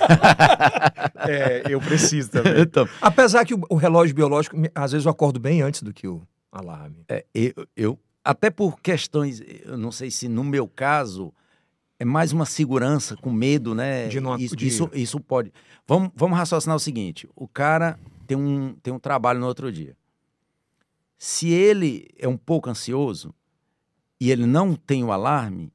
É, 1.27 1.63
eu 1.71 1.79
preciso 1.79 2.31
também. 2.31 2.61
Então, 2.61 2.87
Apesar 3.01 3.45
que 3.45 3.53
o, 3.53 3.61
o 3.69 3.75
relógio 3.75 4.15
biológico, 4.15 4.55
às 4.73 4.91
vezes 4.91 5.05
eu 5.05 5.11
acordo 5.11 5.39
bem 5.39 5.61
antes 5.61 5.83
do 5.83 5.93
que 5.93 6.07
o 6.07 6.21
alarme. 6.51 7.03
É, 7.07 7.23
eu, 7.33 7.53
eu- 7.75 7.99
até 8.23 8.49
por 8.49 8.79
questões, 8.81 9.41
eu 9.65 9.77
não 9.77 9.91
sei 9.91 10.09
se 10.09 10.27
no 10.27 10.43
meu 10.43 10.67
caso 10.67 11.31
é 11.99 12.05
mais 12.05 12.31
uma 12.31 12.45
segurança 12.45 13.15
com 13.17 13.31
medo, 13.31 13.75
né? 13.75 14.07
De 14.07 14.19
não- 14.19 14.35
isso, 14.37 14.55
de- 14.55 14.67
isso, 14.67 14.89
isso 14.93 15.19
pode. 15.19 15.53
Vamos, 15.87 16.09
vamos 16.15 16.37
raciocinar 16.37 16.75
o 16.75 16.79
seguinte: 16.79 17.29
o 17.35 17.47
cara 17.47 17.99
tem 18.25 18.35
um, 18.37 18.73
tem 18.81 18.91
um 18.93 18.99
trabalho 18.99 19.39
no 19.39 19.45
outro 19.47 19.71
dia. 19.71 19.95
Se 21.17 21.49
ele 21.49 22.07
é 22.17 22.27
um 22.27 22.37
pouco 22.37 22.69
ansioso 22.69 23.33
e 24.21 24.29
ele 24.29 24.45
não 24.45 24.75
tem 24.75 25.03
o 25.03 25.11
alarme, 25.11 25.73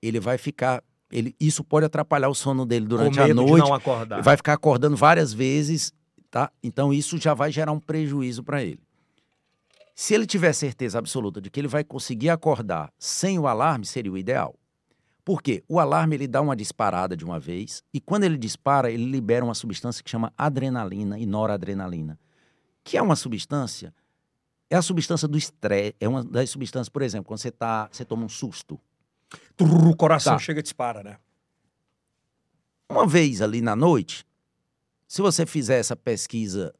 ele 0.00 0.20
vai 0.20 0.38
ficar. 0.38 0.84
Ele, 1.10 1.34
isso 1.40 1.64
pode 1.64 1.84
atrapalhar 1.84 2.28
o 2.28 2.34
sono 2.34 2.64
dele 2.64 2.86
durante 2.86 3.18
a 3.18 3.26
noite 3.34 3.54
de 3.54 3.58
não 3.58 3.74
acordar. 3.74 4.22
vai 4.22 4.36
ficar 4.36 4.52
acordando 4.52 4.96
várias 4.96 5.32
vezes, 5.32 5.92
tá? 6.30 6.52
Então 6.62 6.92
isso 6.92 7.18
já 7.18 7.34
vai 7.34 7.50
gerar 7.50 7.72
um 7.72 7.80
prejuízo 7.80 8.44
para 8.44 8.62
ele. 8.62 8.78
Se 9.96 10.14
ele 10.14 10.26
tiver 10.26 10.52
certeza 10.52 10.96
absoluta 10.96 11.40
de 11.40 11.50
que 11.50 11.58
ele 11.58 11.66
vai 11.66 11.82
conseguir 11.82 12.30
acordar 12.30 12.92
sem 13.00 13.36
o 13.36 13.48
alarme, 13.48 13.84
seria 13.84 14.12
o 14.12 14.18
ideal. 14.18 14.54
Por 15.24 15.42
quê? 15.42 15.64
O 15.66 15.80
alarme 15.80 16.14
ele 16.14 16.28
dá 16.28 16.40
uma 16.40 16.54
disparada 16.54 17.16
de 17.16 17.24
uma 17.24 17.40
vez 17.40 17.82
e 17.92 18.00
quando 18.00 18.22
ele 18.22 18.38
dispara, 18.38 18.92
ele 18.92 19.06
libera 19.06 19.44
uma 19.44 19.54
substância 19.54 20.04
que 20.04 20.10
chama 20.10 20.32
adrenalina 20.38 21.18
e 21.18 21.26
noradrenalina, 21.26 22.16
que 22.84 22.96
é 22.96 23.02
uma 23.02 23.16
substância 23.16 23.92
é 24.70 24.76
a 24.76 24.82
substância 24.82 25.26
do 25.26 25.36
estresse, 25.38 25.94
é 26.00 26.08
uma 26.08 26.22
das 26.24 26.50
substâncias, 26.50 26.88
por 26.88 27.02
exemplo, 27.02 27.26
quando 27.26 27.38
você 27.40 27.50
tá, 27.50 27.88
você 27.90 28.04
toma 28.04 28.24
um 28.24 28.28
susto, 28.28 28.78
o 29.60 29.96
coração 29.96 30.34
Tá. 30.34 30.38
chega 30.38 30.60
e 30.60 30.62
dispara, 30.62 31.02
né? 31.02 31.18
Uma 32.88 33.06
vez 33.06 33.42
ali 33.42 33.60
na 33.60 33.76
noite, 33.76 34.26
se 35.06 35.20
você 35.20 35.44
fizer 35.44 35.78
essa 35.78 35.94
pesquisa 35.96 36.74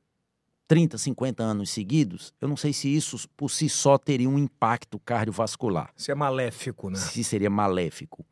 30, 0.67 0.97
50 0.99 1.43
anos 1.43 1.71
seguidos, 1.71 2.33
eu 2.41 2.49
não 2.49 2.57
sei 2.57 2.73
se 2.73 2.95
isso 2.95 3.29
por 3.37 3.51
si 3.51 3.69
só 3.69 3.97
teria 3.99 4.29
um 4.29 4.39
impacto 4.39 4.99
cardiovascular, 4.99 5.91
Isso 5.97 6.11
é 6.11 6.15
maléfico, 6.15 6.91
né? 6.91 6.97
se 6.99 7.23
seria 7.25 7.49
maléfico. 7.51 8.25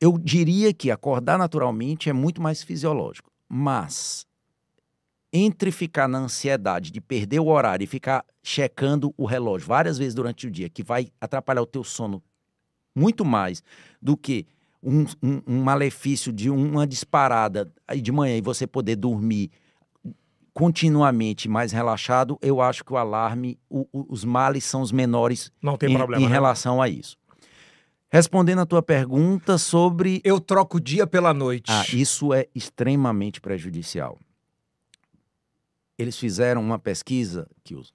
Eu 0.00 0.16
diria 0.16 0.72
que 0.72 0.90
acordar 0.90 1.38
naturalmente 1.38 2.08
é 2.08 2.12
muito 2.12 2.40
mais 2.40 2.62
fisiológico, 2.62 3.30
mas 3.48 4.26
entre 5.32 5.70
ficar 5.70 6.08
na 6.08 6.18
ansiedade 6.18 6.90
de 6.90 7.00
perder 7.00 7.40
o 7.40 7.46
horário 7.48 7.84
e 7.84 7.86
ficar 7.86 8.24
checando 8.42 9.12
o 9.16 9.26
relógio 9.26 9.66
várias 9.68 9.98
vezes 9.98 10.14
durante 10.14 10.46
o 10.46 10.50
dia, 10.50 10.68
que 10.68 10.82
vai 10.82 11.08
atrapalhar 11.20 11.62
o 11.62 11.66
teu 11.66 11.84
sono 11.84 12.22
muito 12.94 13.24
mais 13.24 13.62
do 14.00 14.16
que 14.16 14.46
um, 14.82 15.04
um- 15.22 15.42
um 15.46 15.62
malefício 15.62 16.32
de 16.32 16.48
uma 16.48 16.86
disparada 16.86 17.70
de 18.00 18.10
manhã 18.12 18.36
e 18.36 18.40
você 18.40 18.66
poder 18.66 18.96
dormir 18.96 19.50
continuamente 20.54 21.48
mais 21.48 21.72
relaxado, 21.72 22.38
eu 22.42 22.60
acho 22.60 22.84
que 22.84 22.92
o 22.92 22.96
alarme, 22.96 23.58
o- 23.68 23.86
o- 23.92 24.06
os 24.08 24.24
males 24.24 24.64
são 24.64 24.80
os 24.82 24.90
menores 24.90 25.52
Não 25.62 25.76
tem 25.76 25.92
em, 25.92 25.96
problema. 25.96 26.22
em 26.22 26.26
né? 26.26 26.32
relação 26.32 26.82
a 26.82 26.88
isso. 26.88 27.16
Respondendo 28.10 28.60
a 28.60 28.66
tua 28.66 28.82
pergunta 28.82 29.58
sobre. 29.58 30.20
Eu 30.24 30.40
troco 30.40 30.78
o 30.78 30.80
dia 30.80 31.06
pela 31.06 31.34
noite. 31.34 31.70
Ah, 31.70 31.84
isso 31.92 32.32
é 32.32 32.46
extremamente 32.54 33.40
prejudicial. 33.40 34.18
Eles 35.98 36.16
fizeram 36.16 36.60
uma 36.62 36.78
pesquisa, 36.78 37.48
Kilson, 37.64 37.92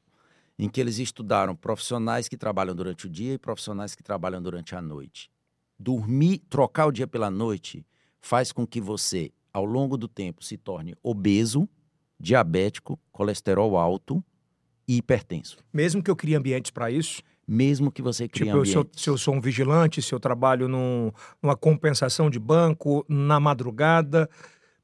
em 0.59 0.69
que 0.69 0.81
eles 0.81 0.99
estudaram 0.99 1.55
profissionais 1.55 2.27
que 2.27 2.35
trabalham 2.37 2.75
durante 2.75 3.07
o 3.07 3.09
dia 3.09 3.33
e 3.33 3.37
profissionais 3.37 3.95
que 3.95 4.03
trabalham 4.03 4.41
durante 4.41 4.75
a 4.75 4.81
noite. 4.81 5.31
Dormir, 5.79 6.39
trocar 6.49 6.87
o 6.87 6.91
dia 6.91 7.07
pela 7.07 7.31
noite, 7.31 7.85
faz 8.21 8.51
com 8.51 8.67
que 8.67 8.81
você, 8.81 9.31
ao 9.53 9.65
longo 9.65 9.97
do 9.97 10.07
tempo, 10.07 10.43
se 10.43 10.57
torne 10.57 10.95
obeso, 11.01 11.67
diabético, 12.19 12.99
colesterol 13.11 13.77
alto 13.77 14.23
e 14.87 14.97
hipertenso. 14.97 15.57
Mesmo 15.71 16.03
que 16.03 16.11
eu 16.11 16.15
crie 16.15 16.35
ambientes 16.35 16.71
para 16.71 16.91
isso, 16.91 17.21
mesmo 17.47 17.91
que 17.91 18.01
você 18.01 18.27
crie 18.27 18.45
Tipo, 18.45 18.57
eu, 18.57 18.65
se, 18.65 18.75
eu, 18.75 18.81
ambientes. 18.81 19.01
se 19.03 19.09
eu 19.09 19.17
sou 19.17 19.33
um 19.33 19.41
vigilante, 19.41 20.01
se 20.01 20.13
eu 20.13 20.19
trabalho 20.19 20.67
num- 20.67 21.11
numa 21.41 21.55
compensação 21.55 22.29
de 22.29 22.39
banco, 22.39 23.05
na 23.07 23.39
madrugada. 23.39 24.29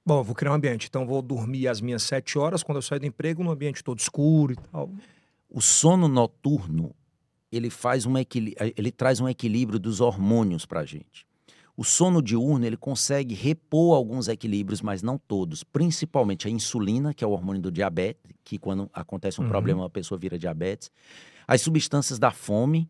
Bom, 0.05 0.19
eu 0.19 0.23
vou 0.23 0.35
criar 0.35 0.51
um 0.51 0.55
ambiente. 0.55 0.87
Então, 0.89 1.05
vou 1.05 1.21
dormir 1.21 1.67
às 1.67 1.81
minhas 1.81 2.03
sete 2.03 2.37
horas, 2.37 2.63
quando 2.63 2.77
eu 2.77 2.81
saio 2.81 2.99
do 3.01 3.05
emprego, 3.05 3.43
num 3.43 3.51
ambiente 3.51 3.83
todo 3.83 3.99
escuro 3.99 4.53
e 4.53 4.55
tal. 4.55 4.89
O 5.49 5.61
sono 5.61 6.07
noturno, 6.07 6.95
ele 7.51 7.69
faz 7.69 8.05
um 8.05 8.17
equili- 8.17 8.55
ele 8.75 8.91
traz 8.91 9.19
um 9.19 9.27
equilíbrio 9.27 9.79
dos 9.79 9.99
hormônios 10.01 10.65
para 10.65 10.81
a 10.81 10.85
gente. 10.85 11.27
O 11.75 11.83
sono 11.83 12.21
diurno, 12.21 12.65
ele 12.65 12.75
consegue 12.75 13.33
repor 13.33 13.95
alguns 13.95 14.27
equilíbrios, 14.27 14.81
mas 14.81 15.01
não 15.01 15.17
todos. 15.17 15.63
Principalmente 15.63 16.47
a 16.47 16.51
insulina, 16.51 17.13
que 17.13 17.23
é 17.23 17.27
o 17.27 17.31
hormônio 17.31 17.61
do 17.61 17.71
diabetes, 17.71 18.21
que 18.43 18.57
quando 18.57 18.89
acontece 18.93 19.39
um 19.39 19.43
Uhum. 19.43 19.49
problema, 19.49 19.85
a 19.85 19.89
pessoa 19.89 20.17
vira 20.19 20.37
diabetes. 20.37 20.91
As 21.47 21.61
substâncias 21.61 22.19
da 22.19 22.31
fome, 22.31 22.89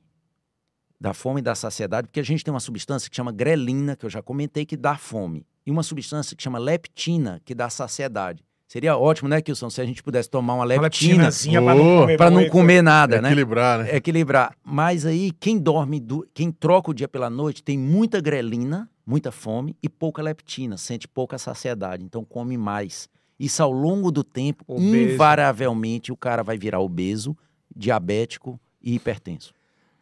da 0.99 1.14
fome 1.14 1.40
e 1.40 1.44
da 1.44 1.53
saciedade, 1.53 2.07
porque 2.07 2.19
a 2.19 2.23
gente 2.23 2.44
tem 2.44 2.53
uma 2.53 2.60
substância 2.60 3.10
que 3.10 3.15
chama 3.15 3.31
grelina, 3.31 3.95
que 3.95 4.06
eu 4.06 4.10
já 4.10 4.22
comentei, 4.23 4.65
que 4.65 4.76
dá 4.76 4.98
fome. 4.98 5.45
E 5.69 5.71
uma 5.71 5.83
substância 5.83 6.35
que 6.35 6.41
chama 6.41 6.57
leptina, 6.57 7.39
que 7.45 7.53
dá 7.53 7.69
saciedade. 7.69 8.43
Seria 8.67 8.97
ótimo, 8.97 9.29
né, 9.29 9.39
Kilson, 9.39 9.69
se 9.69 9.79
a 9.79 9.85
gente 9.85 10.01
pudesse 10.01 10.27
tomar 10.27 10.53
uma 10.55 10.63
Uma 10.63 10.65
leptina 10.65 11.29
pra 11.61 11.75
não 11.75 11.83
comer 12.01 12.17
para 12.17 12.29
não 12.31 12.49
comer 12.49 12.81
nada, 12.81 13.21
né? 13.21 13.29
Equilibrar, 13.29 13.79
né? 13.83 13.95
equilibrar. 13.95 14.55
Mas 14.63 15.05
aí, 15.05 15.31
quem 15.39 15.59
dorme, 15.59 15.99
du- 15.99 16.27
quem 16.33 16.51
troca 16.51 16.89
o 16.89 16.93
dia 16.93 17.07
pela 17.07 17.29
noite, 17.29 17.61
tem 17.61 17.77
muita 17.77 18.19
grelina, 18.19 18.89
muita 19.05 19.31
fome 19.31 19.75
e 19.81 19.87
pouca 19.87 20.23
leptina, 20.23 20.75
sente 20.75 21.07
pouca 21.07 21.37
saciedade, 21.37 22.03
então 22.03 22.25
come 22.25 22.57
mais. 22.57 23.07
Isso 23.39 23.61
ao 23.61 23.71
longo 23.71 24.11
do 24.11 24.23
tempo, 24.23 24.63
Obeso. 24.67 25.13
invariavelmente, 25.13 26.11
o 26.11 26.17
cara 26.17 26.41
vai 26.41 26.57
virar 26.57 26.79
obeso, 26.79 27.37
diabético 27.75 28.59
e 28.81 28.95
hipertenso. 28.95 29.53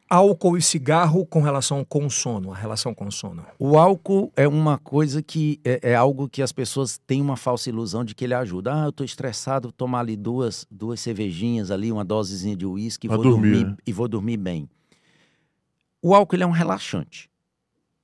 Álcool 0.10 0.58
e 0.58 0.62
cigarro 0.62 1.26
com 1.26 1.42
relação 1.42 1.84
com 1.84 2.06
o 2.06 2.10
sono, 2.10 2.54
a 2.54 2.56
relação 2.56 2.94
com 2.94 3.08
o 3.08 3.12
sono. 3.12 3.46
O 3.60 3.78
álcool 3.78 4.32
é 4.36 4.48
uma 4.48 4.78
coisa 4.78 5.22
que 5.22 5.60
é, 5.66 5.92
é 5.92 5.96
algo 5.96 6.30
que 6.30 6.42
as 6.42 6.52
pessoas 6.52 6.98
têm 7.06 7.22
uma 7.22 7.36
falsa 7.36 7.70
ilusão 7.70 8.06
de 8.06 8.16
que 8.16 8.24
ele 8.24 8.34
ajuda. 8.34 8.74
Ah, 8.74 8.86
eu 8.86 8.92
tô 8.92 9.04
estressado, 9.04 9.68
vou 9.68 9.74
tomar 9.74 10.00
ali 10.00 10.16
duas, 10.16 10.66
duas 10.72 11.00
cervejinhas 11.02 11.72
ali, 11.72 11.92
uma 11.92 12.06
dosezinha 12.06 12.56
de 12.56 12.66
uísque 12.66 13.08
e 13.08 13.10
vou 13.10 13.18
dormir, 13.22 13.52
dormir, 13.52 13.66
né? 13.66 13.78
e 13.86 13.92
vou 13.92 14.08
dormir 14.08 14.38
bem. 14.38 14.70
O 16.02 16.16
álcool 16.16 16.36
ele 16.36 16.44
é 16.44 16.48
um 16.48 16.52
relaxante. 16.52 17.30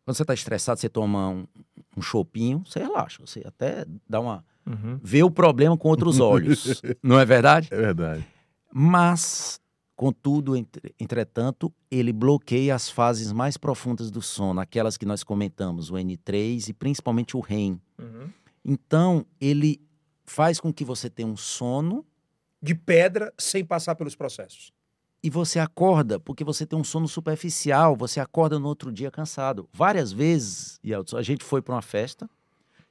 Quando 0.03 0.17
você 0.17 0.23
está 0.23 0.33
estressado, 0.33 0.79
você 0.79 0.89
toma 0.89 1.29
um, 1.29 1.47
um 1.95 2.01
chopinho, 2.01 2.63
você 2.67 2.79
relaxa, 2.79 3.21
você 3.25 3.41
até 3.45 3.85
dá 4.07 4.19
uma 4.19 4.43
Uhum. 4.65 4.97
vê 5.03 5.21
o 5.23 5.29
problema 5.29 5.77
com 5.77 5.89
outros 5.89 6.19
olhos, 6.21 6.81
não 7.01 7.19
é 7.19 7.25
verdade? 7.25 7.67
É 7.71 7.75
verdade. 7.75 8.25
Mas, 8.71 9.59
contudo, 9.95 10.55
entre- 10.55 10.93
entretanto, 10.99 11.71
ele 11.89 12.11
bloqueia 12.11 12.75
as 12.75 12.89
fases 12.89 13.31
mais 13.31 13.57
profundas 13.57 14.09
do 14.11 14.21
sono, 14.21 14.59
aquelas 14.59 14.97
que 14.97 15.05
nós 15.05 15.23
comentamos, 15.23 15.89
o 15.89 15.93
N3 15.95 16.69
e 16.69 16.73
principalmente 16.73 17.37
o 17.37 17.39
REM. 17.39 17.79
Uhum. 17.99 18.29
Então, 18.65 19.25
ele 19.39 19.79
faz 20.25 20.59
com 20.59 20.73
que 20.73 20.83
você 20.85 21.09
tenha 21.09 21.27
um 21.27 21.37
sono 21.37 22.05
De 22.61 22.73
pedra 22.73 23.33
sem 23.37 23.63
passar 23.65 23.93
pelos 23.95 24.15
processos. 24.15 24.71
e 25.21 25.29
você 25.29 25.59
acorda, 25.59 26.19
porque 26.19 26.43
você 26.43 26.65
tem 26.65 26.77
um 26.79 26.83
sono 26.83 27.07
superficial, 27.07 27.95
você 27.95 28.19
acorda 28.19 28.57
no 28.59 28.67
outro 28.67 28.91
dia 28.91 29.09
cansado. 29.11 29.69
Várias 29.73 30.11
vezes, 30.11 30.79
Yeltsin, 30.83 31.15
a 31.17 31.21
gente 31.21 31.43
foi 31.43 31.61
para 31.61 31.75
uma 31.75 31.81
festa, 31.81 32.29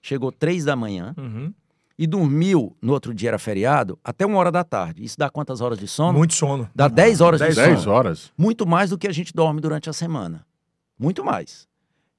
chegou 0.01 0.31
três 0.33 0.65
da 0.65 0.75
manhã 0.77 1.15
Uhum. 1.19 1.53
E 1.99 2.07
dormiu, 2.07 2.77
no 2.81 2.93
outro 2.93 3.13
dia 3.15 3.31
era 3.31 3.39
feriado, 3.39 3.99
até 4.03 4.25
uma 4.27 4.39
hora 4.39 4.51
da 4.51 4.65
tarde. 4.65 5.05
Isso 5.05 5.17
dá 5.19 5.29
quantas 5.31 5.61
horas 5.61 5.79
de 5.79 5.87
sono? 5.89 6.19
Muito 6.19 6.35
sono. 6.35 6.69
Dá 6.75 6.89
10 6.89 7.21
horas 7.21 7.41
de 7.41 7.47
Dez 7.47 7.55
sono. 7.57 7.67
10 7.69 7.87
horas? 7.87 8.33
Muito 8.37 8.67
mais 8.67 8.91
do 8.91 8.99
que 8.99 9.07
a 9.09 9.13
gente 9.13 9.33
dorme 9.35 9.61
durante 9.61 9.89
a 9.91 9.93
semana. 9.93 10.45
Muito 10.99 11.25
mais. 11.25 11.67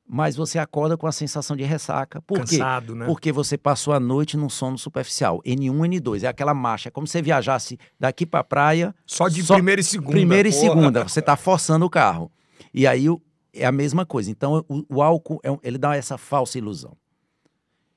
Mas 0.06 0.36
você 0.36 0.60
acorda 0.60 0.98
com 0.98 1.08
a 1.08 1.12
sensação 1.14 1.56
de 1.56 1.64
ressaca. 1.64 2.22
Por 2.24 2.40
quê? 2.44 2.58
Cansado, 2.58 2.94
né? 2.94 3.06
Porque 3.06 3.32
você 3.32 3.58
passou 3.58 3.94
a 3.94 4.00
noite 4.00 4.36
num 4.36 4.50
sono 4.50 4.78
superficial. 4.78 5.42
N1, 5.46 5.72
N2. 6.02 6.24
É 6.24 6.28
aquela 6.28 6.54
marcha. 6.54 6.90
É 6.90 6.92
como 6.92 7.08
se 7.08 7.14
você 7.14 7.22
viajasse 7.22 7.80
daqui 8.00 8.26
pra 8.26 8.44
praia, 8.44 8.94
Só 9.06 9.30
de 9.30 9.42
Só 9.42 9.54
primeira 9.56 9.80
e 9.80 9.84
segunda. 9.84 10.12
primeira 10.12 10.48
e 10.48 10.52
porra. 10.52 10.62
segunda. 10.64 11.04
Você 11.08 11.22
tá 11.22 11.38
forçando 11.38 11.86
o 11.86 11.90
carro. 11.90 12.30
E 12.74 12.86
aí 12.86 13.08
é 13.54 13.66
a 13.66 13.72
mesma 13.72 14.06
coisa. 14.06 14.30
Então 14.30 14.64
o, 14.68 14.84
o 14.98 15.02
álcool, 15.02 15.40
é 15.42 15.50
um- 15.50 15.60
ele 15.64 15.78
dá 15.78 15.96
essa 15.96 16.18
falsa 16.18 16.58
ilusão. 16.58 16.98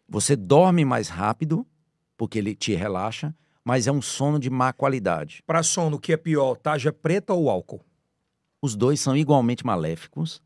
Você 0.09 0.37
dorme 0.37 0.85
mais 0.85 1.09
rápido, 1.09 1.67
porque 2.17 2.39
ele 2.39 2.55
te 2.55 2.75
relaxa, 2.75 3.35
mas 3.65 3.87
é 3.87 3.93
um 3.93 4.01
sono 4.01 4.39
de 4.39 4.49
má 4.49 4.73
qualidade. 4.73 5.43
Pra 5.47 5.63
sono, 5.63 5.97
o 5.97 6.01
que 6.01 6.13
é 6.13 6.17
pior, 6.17 6.57
tarja 6.57 6.93
preta 6.93 7.35
ou 7.35 7.51
álcool? 7.51 7.81
Os 8.63 8.77
dois 8.77 9.01
são 9.01 9.17
igualmente 9.17 9.67
maléficos 9.67 10.41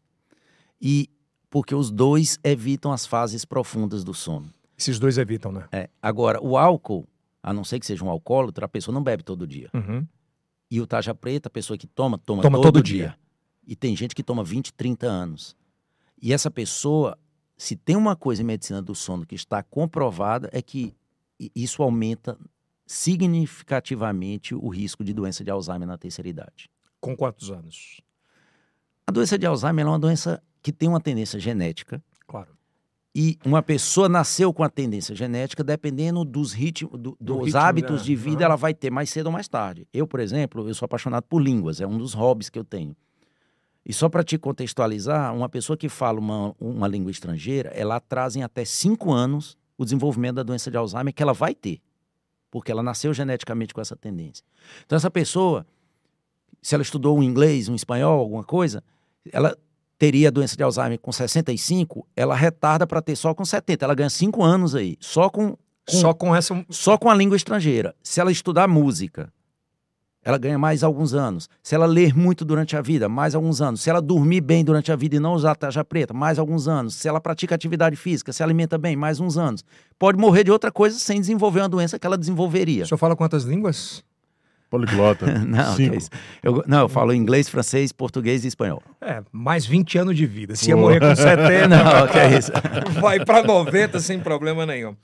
e 0.80 1.08
porque 1.48 1.74
os 1.74 1.90
dois 1.90 2.38
evitam 2.42 2.92
as 2.92 3.06
fases 3.06 3.44
profundas 3.44 4.04
do 4.04 4.14
sono. 4.14 4.48
Esses 4.78 4.98
dois 4.98 5.18
evitam, 5.18 5.52
né? 5.52 5.68
É, 5.72 5.90
Agora, 6.00 6.42
o 6.42 6.56
álcool, 6.56 7.06
a 7.42 7.52
não 7.52 7.64
ser 7.64 7.78
que 7.78 7.86
seja 7.86 8.04
um 8.04 8.08
alcoólatra, 8.08 8.64
a 8.64 8.68
pessoa 8.68 8.94
não 8.94 9.02
bebe 9.02 9.22
todo 9.22 9.46
dia. 9.46 9.68
Uhum. 9.74 10.06
E 10.70 10.80
o 10.80 10.86
tarja 10.86 11.14
preta, 11.14 11.48
a 11.48 11.50
pessoa 11.50 11.76
que 11.76 11.86
toma, 11.86 12.16
toma, 12.16 12.42
Toma 12.42 12.56
todo, 12.58 12.74
todo 12.74 12.82
dia. 12.82 13.08
dia. 13.08 13.18
E 13.66 13.76
tem 13.76 13.94
gente 13.94 14.14
que 14.14 14.22
toma 14.22 14.42
20, 14.42 14.72
30 14.72 15.06
anos. 15.06 15.56
E 16.22 16.32
essa 16.32 16.50
pessoa, 16.50 17.18
se 17.62 17.76
tem 17.76 17.94
uma 17.94 18.16
coisa 18.16 18.40
em 18.40 18.44
medicina 18.46 18.80
do 18.80 18.94
sono 18.94 19.26
que 19.26 19.34
está 19.34 19.62
comprovada, 19.62 20.48
é 20.50 20.62
que 20.62 20.94
isso 21.54 21.82
aumenta 21.82 22.38
significativamente 22.86 24.54
o 24.54 24.68
risco 24.68 25.04
de 25.04 25.12
doença 25.12 25.44
de 25.44 25.50
Alzheimer 25.50 25.86
na 25.86 25.98
terceira 25.98 26.28
idade. 26.28 26.70
Com 27.00 27.16
quantos 27.16 27.50
anos? 27.50 28.00
A 29.06 29.12
doença 29.12 29.38
de 29.38 29.46
Alzheimer 29.46 29.84
é 29.84 29.88
uma 29.88 29.98
doença 29.98 30.42
que 30.62 30.72
tem 30.72 30.88
uma 30.88 31.00
tendência 31.00 31.38
genética. 31.38 32.02
Claro. 32.26 32.50
E 33.14 33.38
uma 33.44 33.62
pessoa 33.62 34.08
nasceu 34.08 34.52
com 34.54 34.62
a 34.62 34.68
tendência 34.70 35.14
genética, 35.14 35.62
dependendo 35.64 36.24
dos 36.24 36.52
ritmos, 36.52 36.98
do- 36.98 37.16
dos 37.20 37.46
ritmo, 37.46 37.58
hábitos 37.60 38.00
né? 38.00 38.06
de 38.06 38.16
vida, 38.16 38.36
Aham. 38.38 38.44
ela 38.44 38.56
vai 38.56 38.72
ter 38.72 38.90
mais 38.90 39.10
cedo 39.10 39.26
ou 39.26 39.32
mais 39.32 39.48
tarde. 39.48 39.86
Eu, 39.92 40.06
por 40.06 40.20
exemplo, 40.20 40.66
eu 40.68 40.74
sou 40.74 40.86
apaixonado 40.86 41.24
por 41.24 41.42
línguas, 41.42 41.80
é 41.80 41.86
um 41.86 41.98
dos 41.98 42.14
hobbies 42.14 42.48
que 42.48 42.58
eu 42.58 42.64
tenho. 42.64 42.96
E 43.84 43.92
só 43.92 44.08
para 44.08 44.22
te 44.22 44.36
contextualizar, 44.38 45.34
uma 45.34 45.48
pessoa 45.48 45.76
que 45.76 45.88
fala 45.88 46.18
uma, 46.20 46.54
uma 46.60 46.86
língua 46.86 47.10
estrangeira, 47.10 47.70
ela 47.70 47.96
atrasa 47.96 48.38
em 48.38 48.42
até 48.42 48.64
cinco 48.64 49.12
anos 49.12 49.56
o 49.78 49.84
desenvolvimento 49.84 50.36
da 50.36 50.42
doença 50.42 50.70
de 50.70 50.76
Alzheimer 50.76 51.14
que 51.14 51.22
ela 51.22 51.32
vai 51.32 51.54
ter, 51.54 51.80
porque 52.50 52.70
ela 52.70 52.82
nasceu 52.82 53.14
geneticamente 53.14 53.72
com 53.72 53.80
essa 53.80 53.96
tendência. 53.96 54.44
Então, 54.84 54.96
essa 54.96 55.10
pessoa, 55.10 55.66
se 56.60 56.74
ela 56.74 56.82
estudou 56.82 57.18
um 57.18 57.22
inglês, 57.22 57.68
um 57.68 57.74
espanhol, 57.74 58.20
alguma 58.20 58.44
coisa, 58.44 58.84
ela 59.32 59.56
teria 59.98 60.28
a 60.28 60.30
doença 60.30 60.56
de 60.56 60.62
Alzheimer 60.62 60.98
com 60.98 61.10
65, 61.10 62.06
ela 62.14 62.34
retarda 62.34 62.86
para 62.86 63.00
ter 63.00 63.16
só 63.16 63.34
com 63.34 63.44
70. 63.44 63.84
Ela 63.84 63.94
ganha 63.94 64.10
5 64.10 64.42
anos 64.42 64.74
aí, 64.74 64.96
só 65.00 65.30
com, 65.30 65.50
com- 65.52 65.56
Só 65.88 66.12
com 66.12 66.36
essa. 66.36 66.64
só 66.68 66.98
com 66.98 67.08
a 67.10 67.14
língua 67.14 67.36
estrangeira. 67.36 67.94
Se 68.02 68.20
ela 68.20 68.30
estudar 68.30 68.68
música, 68.68 69.32
ela 70.22 70.36
ganha 70.36 70.58
mais 70.58 70.82
alguns 70.84 71.14
anos. 71.14 71.48
Se 71.62 71.74
ela 71.74 71.86
ler 71.86 72.14
muito 72.14 72.44
durante 72.44 72.76
a 72.76 72.82
vida, 72.82 73.08
mais 73.08 73.34
alguns 73.34 73.60
anos. 73.62 73.80
Se 73.80 73.88
ela 73.88 74.02
dormir 74.02 74.40
bem 74.42 74.62
durante 74.64 74.92
a 74.92 74.96
vida 74.96 75.16
e 75.16 75.20
não 75.20 75.32
usar 75.32 75.54
tarja 75.54 75.82
preta, 75.84 76.12
mais 76.12 76.38
alguns 76.38 76.68
anos. 76.68 76.94
Se 76.94 77.08
ela 77.08 77.20
pratica 77.20 77.54
atividade 77.54 77.96
física, 77.96 78.32
se 78.32 78.42
alimenta 78.42 78.76
bem, 78.76 78.96
mais 78.96 79.18
uns 79.18 79.38
anos. 79.38 79.64
Pode 79.98 80.18
morrer 80.18 80.44
de 80.44 80.50
outra 80.50 80.70
coisa 80.70 80.98
sem 80.98 81.20
desenvolver 81.20 81.60
uma 81.60 81.68
doença 81.68 81.98
que 81.98 82.06
ela 82.06 82.18
desenvolveria. 82.18 82.84
O 82.84 82.86
senhor 82.86 82.98
fala 82.98 83.16
quantas 83.16 83.44
línguas? 83.44 84.04
Poliglota. 84.68 85.26
Não, 85.44 85.74
Cinco. 85.74 85.94
é 85.94 85.98
isso. 85.98 86.10
Eu, 86.42 86.62
não, 86.66 86.82
eu 86.82 86.88
falo 86.88 87.12
inglês, 87.12 87.48
francês, 87.48 87.90
português 87.90 88.44
e 88.44 88.48
espanhol. 88.48 88.80
É, 89.00 89.20
mais 89.32 89.66
20 89.66 89.98
anos 89.98 90.16
de 90.16 90.26
vida. 90.26 90.54
Se 90.54 90.68
ia 90.68 90.76
morrer 90.76 91.00
com 91.00 91.10
70, 91.16 91.66
Não, 91.68 92.06
que 92.06 92.18
é 92.18 92.38
isso. 92.38 92.52
vai 93.00 93.24
para 93.24 93.42
90 93.42 93.98
sem 93.98 94.20
problema 94.20 94.64
nenhum. 94.64 94.94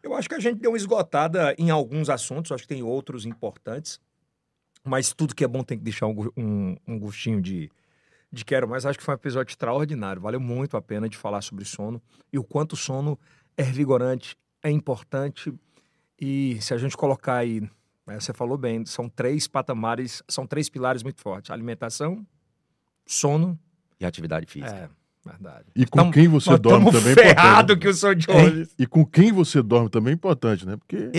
Eu 0.00 0.14
acho 0.14 0.28
que 0.28 0.36
a 0.36 0.38
gente 0.38 0.60
deu 0.60 0.70
uma 0.70 0.76
esgotada 0.76 1.52
em 1.58 1.70
alguns 1.70 2.08
assuntos, 2.08 2.52
acho 2.52 2.62
que 2.62 2.68
tem 2.68 2.84
outros 2.84 3.26
importantes, 3.26 3.98
mas 4.86 5.12
tudo 5.12 5.34
que 5.34 5.44
é 5.44 5.48
bom 5.48 5.62
tem 5.62 5.76
que 5.76 5.84
deixar 5.84 6.06
um, 6.06 6.30
um- 6.36 6.76
um 6.86 6.98
gostinho 6.98 7.40
de, 7.42 7.70
de 8.32 8.44
quero 8.44 8.68
mais. 8.68 8.86
Acho 8.86 8.98
que 8.98 9.04
foi 9.04 9.14
um 9.14 9.16
episódio 9.16 9.50
extraordinário, 9.52 10.22
valeu 10.22 10.40
muito 10.40 10.76
a 10.76 10.82
pena 10.82 11.08
de 11.08 11.16
falar 11.16 11.42
sobre 11.42 11.64
sono 11.64 12.00
e 12.32 12.38
o 12.38 12.44
quanto 12.44 12.72
o 12.74 12.76
sono 12.76 13.18
é 13.56 13.62
revigorante, 13.62 14.36
é 14.62 14.70
importante 14.70 15.52
e 16.20 16.56
se 16.60 16.72
a 16.72 16.78
gente 16.78 16.96
colocar 16.96 17.36
aí, 17.36 17.60
né, 18.06 18.18
você 18.20 18.32
falou 18.32 18.56
bem, 18.56 18.86
são 18.86 19.08
três 19.08 19.46
patamares, 19.46 20.22
são 20.28 20.46
três 20.46 20.68
pilares 20.68 21.02
muito 21.02 21.20
fortes: 21.20 21.50
alimentação, 21.50 22.26
sono, 23.06 23.58
E 24.00 24.04
atividade 24.06 24.46
física. 24.46 24.90
é 25.26 25.28
verdade. 25.30 25.66
E 25.74 25.84
com 25.86 25.98
Tamo- 25.98 26.12
quem 26.12 26.28
você 26.28 26.56
dorme 26.58 26.90
também 26.92 27.12
é 27.12 27.14
ferrado 27.14 27.72
importante. 27.72 27.78
que 27.80 27.88
o 27.88 27.94
senhor 27.94 28.14
de 28.14 28.30
olhos. 28.30 28.74
E 28.78 28.86
com 28.86 29.04
quem 29.04 29.32
você 29.32 29.62
dorme 29.62 29.88
também 29.90 30.12
é 30.12 30.14
importante, 30.14 30.66
né? 30.66 30.76
Porque 30.76 31.10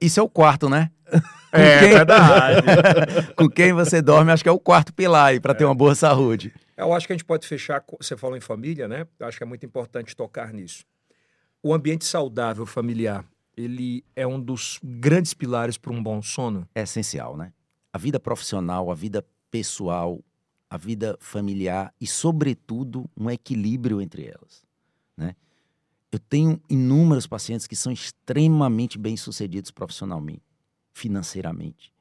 Isso 0.00 0.20
é 0.20 0.22
o 0.22 0.28
quarto, 0.28 0.68
né? 0.68 0.90
É 1.50 1.80
quem- 1.80 1.88
verdade. 1.94 2.62
Com 3.34 3.48
quem 3.48 3.72
você 3.72 4.02
dorme, 4.02 4.30
acho 4.30 4.42
que 4.42 4.48
é 4.50 4.52
o 4.52 4.60
quarto 4.60 4.92
pilar 4.92 5.28
aí 5.28 5.40
para 5.40 5.54
ter 5.54 5.64
uma 5.64 5.74
boa 5.74 5.94
saúde. 5.94 6.52
Eu 6.76 6.92
acho 6.92 7.06
que 7.06 7.12
a 7.14 7.16
gente 7.16 7.24
pode 7.24 7.46
fechar. 7.48 7.82
Você 7.98 8.18
falou 8.18 8.36
em 8.36 8.40
família, 8.40 8.86
né? 8.86 9.06
Eu 9.18 9.26
acho 9.26 9.38
que 9.38 9.42
é 9.44 9.46
muito 9.46 9.64
importante 9.64 10.14
tocar 10.14 10.52
nisso. 10.52 10.84
O 11.62 11.72
ambiente 11.72 12.04
saudável 12.04 12.66
familiar, 12.66 13.24
ele 13.56 14.04
é 14.14 14.26
um 14.26 14.38
dos 14.38 14.78
grandes 14.84 15.32
pilares 15.32 15.78
para 15.78 15.90
um 15.90 16.02
bom 16.02 16.20
sono. 16.20 16.68
É 16.74 16.82
essencial, 16.82 17.34
né? 17.34 17.50
A 17.94 17.96
vida 17.96 18.20
profissional, 18.20 18.90
a 18.90 18.94
vida 18.94 19.24
pessoal, 19.50 20.20
a 20.68 20.76
vida 20.76 21.16
familiar 21.18 21.94
e, 21.98 22.06
sobretudo, 22.06 23.08
um 23.16 23.30
equilíbrio 23.30 24.02
entre 24.02 24.26
elas. 24.26 24.62
Né? 25.16 25.34
Eu 26.10 26.18
tenho 26.18 26.60
inúmeros 26.68 27.26
pacientes 27.26 27.66
que 27.66 27.76
são 27.76 27.92
extremamente 27.92 28.98
bem-sucedidos 28.98 29.70
profissionalmente, 29.70 30.42
financeiramente, 30.94 31.92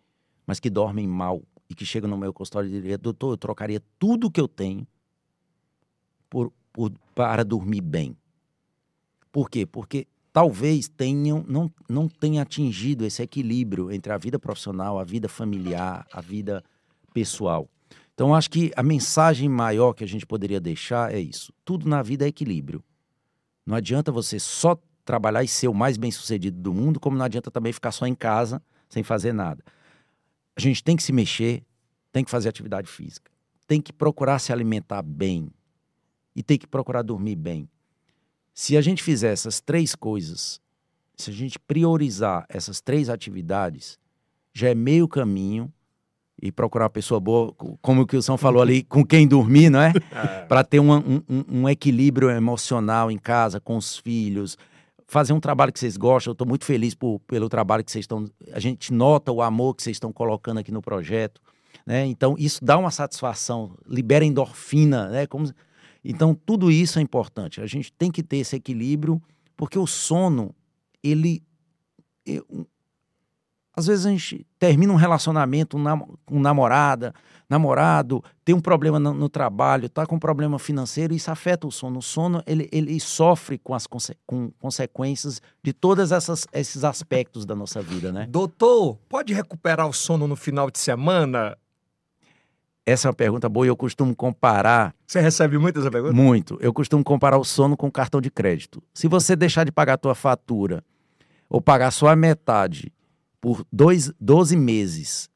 mas 0.45 0.59
que 0.59 0.69
dormem 0.69 1.05
mal 1.05 1.43
e 1.69 1.75
que 1.75 1.85
chegam 1.85 2.09
no 2.09 2.17
meu 2.17 2.33
consultório 2.33 2.69
e 2.69 2.71
diriam: 2.71 2.97
doutor, 2.97 3.33
eu 3.33 3.37
trocaria 3.37 3.81
tudo 3.99 4.31
que 4.31 4.39
eu 4.39 4.47
tenho 4.47 4.87
por, 6.29 6.53
por, 6.71 6.91
para 7.13 7.43
dormir 7.43 7.81
bem. 7.81 8.15
Por 9.31 9.49
quê? 9.49 9.65
Porque 9.65 10.07
talvez 10.31 10.87
tenham, 10.87 11.43
não, 11.47 11.71
não 11.89 12.07
tenha 12.07 12.41
atingido 12.41 13.05
esse 13.05 13.21
equilíbrio 13.21 13.91
entre 13.91 14.13
a 14.13 14.17
vida 14.17 14.39
profissional, 14.39 14.99
a 14.99 15.03
vida 15.03 15.27
familiar, 15.27 16.07
a 16.11 16.21
vida 16.21 16.63
pessoal. 17.13 17.69
Então, 18.13 18.33
acho 18.33 18.49
que 18.49 18.71
a 18.75 18.81
mensagem 18.81 19.49
maior 19.49 19.93
que 19.93 20.03
a 20.03 20.07
gente 20.07 20.25
poderia 20.25 20.59
deixar 20.59 21.13
é 21.13 21.19
isso: 21.19 21.53
tudo 21.65 21.89
na 21.89 22.01
vida 22.01 22.25
é 22.25 22.29
equilíbrio. 22.29 22.83
Não 23.67 23.75
adianta 23.75 24.13
você 24.13 24.39
só 24.39 24.81
trabalhar 25.03 25.43
e 25.43 25.47
ser 25.47 25.67
o 25.67 25.73
mais 25.73 25.97
bem 25.97 26.09
sucedido 26.09 26.57
do 26.57 26.73
mundo, 26.73 27.01
como 27.01 27.17
não 27.17 27.25
adianta 27.25 27.51
também 27.51 27.73
ficar 27.73 27.91
só 27.91 28.07
em 28.07 28.15
casa 28.15 28.61
sem 28.87 29.03
fazer 29.03 29.33
nada. 29.33 29.61
A 30.55 30.61
gente 30.61 30.81
tem 30.81 30.95
que 30.95 31.03
se 31.03 31.11
mexer, 31.11 31.65
tem 32.13 32.23
que 32.23 32.31
fazer 32.31 32.47
atividade 32.47 32.89
física, 32.89 33.29
tem 33.67 33.81
que 33.81 33.91
procurar 33.91 34.39
se 34.39 34.53
alimentar 34.53 35.01
bem 35.01 35.51
e 36.33 36.41
tem 36.41 36.57
que 36.57 36.65
procurar 36.65 37.01
dormir 37.01 37.35
bem. 37.35 37.69
Se 38.53 38.77
a 38.77 38.81
gente 38.81 39.03
fizer 39.03 39.33
essas 39.33 39.59
três 39.59 39.93
coisas, 39.93 40.61
se 41.17 41.29
a 41.29 41.33
gente 41.33 41.59
priorizar 41.59 42.45
essas 42.47 42.79
três 42.79 43.09
atividades, 43.09 43.99
já 44.53 44.69
é 44.69 44.75
meio 44.75 45.09
caminho 45.09 45.71
e 46.41 46.51
procurar 46.51 46.85
uma 46.85 46.89
pessoa 46.89 47.19
boa, 47.19 47.53
como 47.81 48.01
o 48.01 48.07
Kilson 48.07 48.37
falou 48.37 48.61
ali, 48.61 48.83
com 48.83 49.03
quem 49.03 49.27
dormir, 49.27 49.69
não 49.69 49.81
é? 49.81 49.91
é. 50.13 50.45
Para 50.45 50.63
ter 50.63 50.79
um, 50.79 50.95
um, 50.95 51.21
um, 51.49 51.69
equilíbrio 51.69 52.29
emocional 52.29 53.09
em 53.09 53.17
casa, 53.17 53.59
com 53.59 53.75
os 53.75 53.97
filhos, 53.97 54.57
fazer 55.07 55.33
um 55.33 55.39
trabalho 55.39 55.73
que 55.73 55.79
vocês 55.79 55.97
gostam. 55.97 56.31
Eu 56.31 56.33
estou 56.33 56.47
muito 56.47 56.65
feliz 56.65 56.93
por, 56.93 57.19
pelo 57.21 57.49
trabalho 57.49 57.83
que 57.83 57.91
vocês 57.91 58.03
estão. 58.03 58.25
A 58.51 58.59
gente 58.59 58.93
nota 58.93 59.31
o 59.31 59.41
amor 59.41 59.75
que 59.75 59.83
vocês 59.83 59.95
estão 59.95 60.13
colocando 60.13 60.59
aqui 60.59 60.71
no 60.71 60.81
projeto. 60.81 61.41
Né? 61.85 62.05
Então, 62.05 62.35
isso 62.37 62.63
dá 62.63 62.77
uma 62.77 62.91
satisfação, 62.91 63.75
libera 63.87 64.25
endorfina. 64.25 65.07
Né? 65.09 65.25
Como... 65.25 65.49
Então, 66.03 66.35
tudo 66.35 66.69
isso 66.69 66.99
é 66.99 67.01
importante. 67.01 67.61
A 67.61 67.65
gente 67.65 67.91
tem 67.93 68.11
que 68.11 68.21
ter 68.21 68.37
esse 68.37 68.55
equilíbrio, 68.55 69.21
porque 69.55 69.79
o 69.79 69.87
sono, 69.87 70.53
ele. 71.03 71.41
Às 73.77 73.85
vezes 73.85 74.07
a 74.07 74.09
gente 74.09 74.43
termina 74.57 74.91
um 74.91 74.95
relacionamento 74.95 75.77
com 76.25 76.39
namorada, 76.39 77.13
namorado, 77.47 78.23
tem 78.43 78.55
um 78.55 78.59
problema 78.59 78.99
no, 78.99 79.13
no 79.13 79.29
trabalho, 79.29 79.85
está 79.85 80.03
com 80.03 80.15
um 80.15 80.19
problema 80.19 80.57
financeiro, 80.57 81.13
isso 81.13 81.29
afeta 81.29 81.67
o 81.67 81.71
sono. 81.71 81.99
O 81.99 82.01
sono 82.01 82.41
ele, 82.47 82.67
ele 82.71 82.99
sofre 82.99 83.59
com 83.59 83.75
as 83.75 83.85
conse 83.85 84.17
com 84.25 84.49
consequências 84.59 85.39
de 85.63 85.73
todos 85.73 86.11
esses 86.51 86.83
aspectos 86.83 87.45
da 87.45 87.53
nossa 87.53 87.79
vida, 87.79 88.11
né? 88.11 88.25
Doutor, 88.27 88.97
pode 89.07 89.31
recuperar 89.31 89.87
o 89.87 89.93
sono 89.93 90.27
no 90.27 90.35
final 90.35 90.71
de 90.71 90.79
semana? 90.79 91.55
Essa 92.83 93.07
é 93.07 93.09
uma 93.09 93.15
pergunta 93.15 93.47
boa 93.47 93.67
e 93.67 93.69
eu 93.69 93.77
costumo 93.77 94.15
comparar. 94.15 94.95
Você 95.05 95.21
recebe 95.21 95.59
muito 95.59 95.79
essa 95.79 95.91
pergunta? 95.91 96.15
Muito. 96.15 96.57
Eu 96.61 96.73
costumo 96.73 97.03
comparar 97.03 97.37
o 97.37 97.43
sono 97.43 97.77
com 97.77 97.85
o 97.85 97.91
cartão 97.91 98.19
de 98.19 98.31
crédito. 98.31 98.81
Se 98.91 99.07
você 99.07 99.35
deixar 99.35 99.65
de 99.65 99.71
pagar 99.71 99.93
a 99.93 99.97
tua 99.97 100.15
fatura 100.15 100.83
ou 101.47 101.61
pagar 101.61 101.91
só 101.91 102.07
a 102.07 102.15
metade 102.15 102.91
por 103.41 103.65
dois, 103.71 104.11
12 104.19 104.55
meses. 104.55 105.29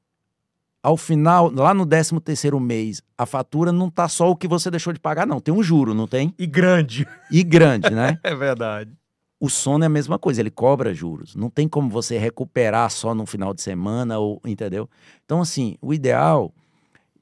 Ao 0.84 0.98
final, 0.98 1.52
lá 1.52 1.74
no 1.74 1.86
13 1.86 2.20
terceiro 2.22 2.60
mês, 2.60 3.04
a 3.16 3.26
fatura 3.26 3.72
não 3.72 3.90
tá 3.90 4.08
só 4.08 4.32
o 4.32 4.36
que 4.36 4.48
você 4.48 4.72
deixou 4.72 4.92
de 4.92 5.00
pagar, 5.00 5.28
não. 5.28 5.40
Tem 5.40 5.54
um 5.54 5.62
juro, 5.62 5.94
não 5.94 6.08
tem? 6.08 6.34
E 6.40 6.48
grande. 6.48 7.08
E 7.30 7.44
grande, 7.44 7.92
né? 7.92 8.18
é 8.24 8.34
verdade. 8.34 8.92
O 9.40 9.50
sono 9.50 9.84
é 9.84 9.88
a 9.88 9.90
mesma 9.90 10.18
coisa, 10.20 10.42
ele 10.42 10.52
cobra 10.52 10.94
juros. 10.94 11.36
Não 11.36 11.50
tem 11.50 11.68
como 11.68 11.90
você 11.90 12.18
recuperar 12.18 12.90
só 12.90 13.14
no 13.14 13.26
final 13.26 13.54
de 13.54 13.62
semana, 13.62 14.18
ou 14.18 14.42
entendeu? 14.46 14.90
Então, 15.26 15.42
assim, 15.42 15.78
o 15.82 15.94
ideal, 15.94 16.54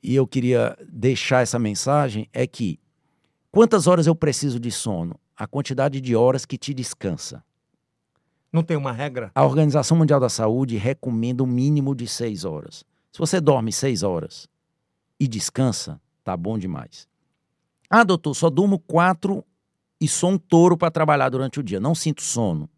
e 0.01 0.15
eu 0.15 0.25
queria 0.25 0.77
deixar 0.87 1.41
essa 1.41 1.59
mensagem, 1.59 2.29
é 2.33 2.47
que 2.47 2.79
quantas 3.51 3.87
horas 3.87 4.07
eu 4.07 4.15
preciso 4.15 4.59
de 4.59 4.71
sono? 4.71 5.19
A 5.35 5.47
quantidade 5.47 6.01
de 6.01 6.15
horas 6.15 6.45
que 6.45 6.57
te 6.57 6.73
descansa. 6.73 7.43
Não 8.51 8.63
tem 8.63 8.75
uma 8.75 8.91
regra? 8.91 9.31
A 9.35 9.45
Organização 9.45 9.97
Mundial 9.97 10.19
da 10.19 10.29
Saúde 10.29 10.75
recomenda 10.77 11.43
um 11.43 11.47
mínimo 11.47 11.93
de 11.93 12.07
seis 12.07 12.45
horas. 12.45 12.83
Se 13.11 13.19
você 13.19 13.39
dorme 13.39 13.71
seis 13.71 14.03
horas 14.03 14.47
e 15.19 15.27
descansa, 15.27 16.01
tá 16.23 16.35
bom 16.35 16.57
demais. 16.57 17.07
Ah, 17.89 18.03
doutor, 18.03 18.33
só 18.35 18.49
durmo 18.49 18.79
quatro 18.79 19.43
e 20.01 20.07
sou 20.07 20.31
um 20.31 20.37
touro 20.37 20.77
para 20.77 20.91
trabalhar 20.91 21.29
durante 21.29 21.59
o 21.59 21.63
dia. 21.63 21.79
Não 21.79 21.93
sinto 21.93 22.21
sono. 22.21 22.69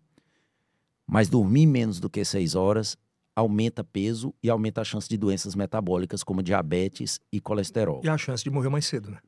Mas 1.08 1.30
dormir 1.30 1.66
menos 1.66 2.00
do 2.00 2.10
que 2.10 2.24
seis 2.24 2.56
horas 2.56 2.98
aumenta 3.36 3.84
peso 3.84 4.34
e 4.42 4.50
aumenta 4.50 4.82
a 4.82 4.84
chance 4.84 5.08
de 5.08 5.18
doenças 5.18 5.56
metabólicas 5.56 6.24
como 6.24 6.44
diabetes 6.44 7.20
e 7.32 7.40
colesterol. 7.40 8.02
E 8.04 8.10
a 8.10 8.18
chance 8.18 8.44
de 8.44 8.50
morrer 8.50 8.70
mais 8.70 8.86
cedo, 8.86 9.12
né? 9.12 9.20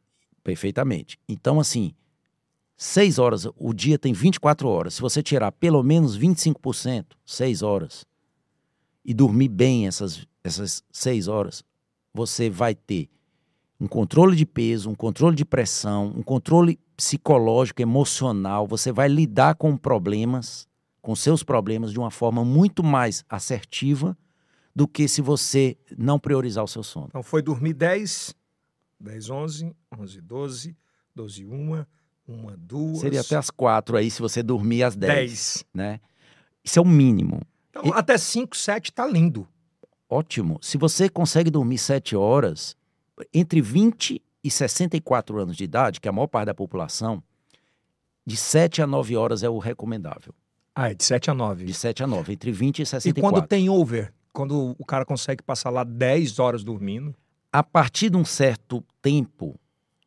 Perfeitamente. 0.43 1.17
Então, 1.27 1.59
assim, 1.59 1.93
6 2.77 3.19
horas, 3.19 3.47
o 3.55 3.73
dia 3.73 3.97
tem 3.97 4.13
24 4.13 4.67
horas. 4.67 4.95
Se 4.95 5.01
você 5.01 5.21
tirar 5.21 5.51
pelo 5.51 5.83
menos 5.83 6.17
25%, 6.17 7.05
6 7.25 7.61
horas, 7.61 8.05
e 9.05 9.13
dormir 9.13 9.49
bem 9.49 9.87
essas, 9.87 10.25
essas 10.43 10.83
6 10.91 11.27
horas, 11.27 11.63
você 12.13 12.49
vai 12.49 12.73
ter 12.73 13.09
um 13.79 13.87
controle 13.87 14.35
de 14.35 14.45
peso, 14.45 14.89
um 14.89 14.95
controle 14.95 15.35
de 15.35 15.43
pressão, 15.43 16.13
um 16.15 16.23
controle 16.23 16.79
psicológico, 16.95 17.81
emocional. 17.81 18.65
Você 18.67 18.91
vai 18.91 19.09
lidar 19.09 19.55
com 19.55 19.75
problemas, 19.75 20.67
com 21.01 21.15
seus 21.15 21.43
problemas, 21.43 21.91
de 21.91 21.99
uma 21.99 22.11
forma 22.11 22.45
muito 22.45 22.83
mais 22.83 23.25
assertiva 23.27 24.17
do 24.75 24.87
que 24.87 25.07
se 25.07 25.21
você 25.21 25.77
não 25.97 26.17
priorizar 26.17 26.63
o 26.63 26.67
seu 26.67 26.81
sono. 26.81 27.07
Então 27.09 27.23
foi 27.23 27.41
dormir 27.41 27.73
10, 27.73 28.33
10, 28.99 29.29
11, 29.29 29.75
11, 29.99 30.21
12, 30.21 30.77
12, 31.13 31.45
1 31.45 31.85
uma, 32.27 32.55
duas. 32.57 32.99
Seria 32.99 33.21
até 33.21 33.35
as 33.35 33.49
quatro 33.49 33.97
aí, 33.97 34.09
se 34.09 34.21
você 34.21 34.41
dormir 34.41 34.83
às 34.83 34.95
dez. 34.95 35.13
Dez. 35.13 35.65
Né? 35.73 35.99
Isso 36.63 36.79
é 36.79 36.81
o 36.81 36.85
mínimo. 36.85 37.41
Então, 37.69 37.83
e... 37.85 37.91
Até 37.91 38.17
cinco, 38.17 38.55
sete 38.55 38.91
tá 38.91 39.05
lindo. 39.05 39.47
Ótimo. 40.09 40.59
Se 40.61 40.77
você 40.77 41.09
consegue 41.09 41.49
dormir 41.49 41.77
sete 41.77 42.15
horas, 42.15 42.75
entre 43.33 43.61
20 43.61 44.21
e 44.43 44.51
64 44.51 45.39
anos 45.39 45.55
de 45.55 45.63
idade, 45.63 46.01
que 46.01 46.07
é 46.07 46.09
a 46.09 46.13
maior 46.13 46.27
parte 46.27 46.47
da 46.47 46.53
população, 46.53 47.23
de 48.25 48.35
7 48.35 48.81
a 48.81 48.87
9 48.87 49.15
horas 49.15 49.43
é 49.43 49.49
o 49.49 49.57
recomendável. 49.57 50.33
Ah, 50.75 50.91
é 50.91 50.93
de 50.93 51.03
7 51.03 51.31
a 51.31 51.33
9. 51.33 51.65
De 51.65 51.73
7 51.73 52.03
a 52.03 52.07
9, 52.07 52.33
entre 52.33 52.51
20 52.51 52.79
e 52.79 52.85
64. 52.85 53.19
E 53.19 53.21
quando 53.21 53.47
tem 53.47 53.69
over? 53.69 54.13
Quando 54.31 54.75
o 54.77 54.85
cara 54.85 55.05
consegue 55.05 55.43
passar 55.43 55.69
lá 55.69 55.83
10 55.83 56.39
horas 56.39 56.63
dormindo? 56.63 57.15
A 57.51 57.61
partir 57.63 58.09
de 58.09 58.17
um 58.17 58.25
certo 58.25 58.83
tempo, 59.01 59.59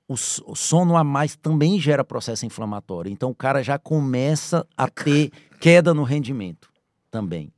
o 0.08 0.16
sono 0.16 0.96
a 0.96 1.02
mais 1.02 1.34
também 1.36 1.80
gera 1.80 2.04
processo 2.04 2.46
inflamatório. 2.46 3.10
Então 3.10 3.30
o 3.30 3.34
cara 3.34 3.62
já 3.62 3.78
começa 3.78 4.66
a 4.76 4.88
ter 4.88 5.32
queda 5.60 5.92
no 5.92 6.04
rendimento 6.04 6.70
também. 7.10 7.52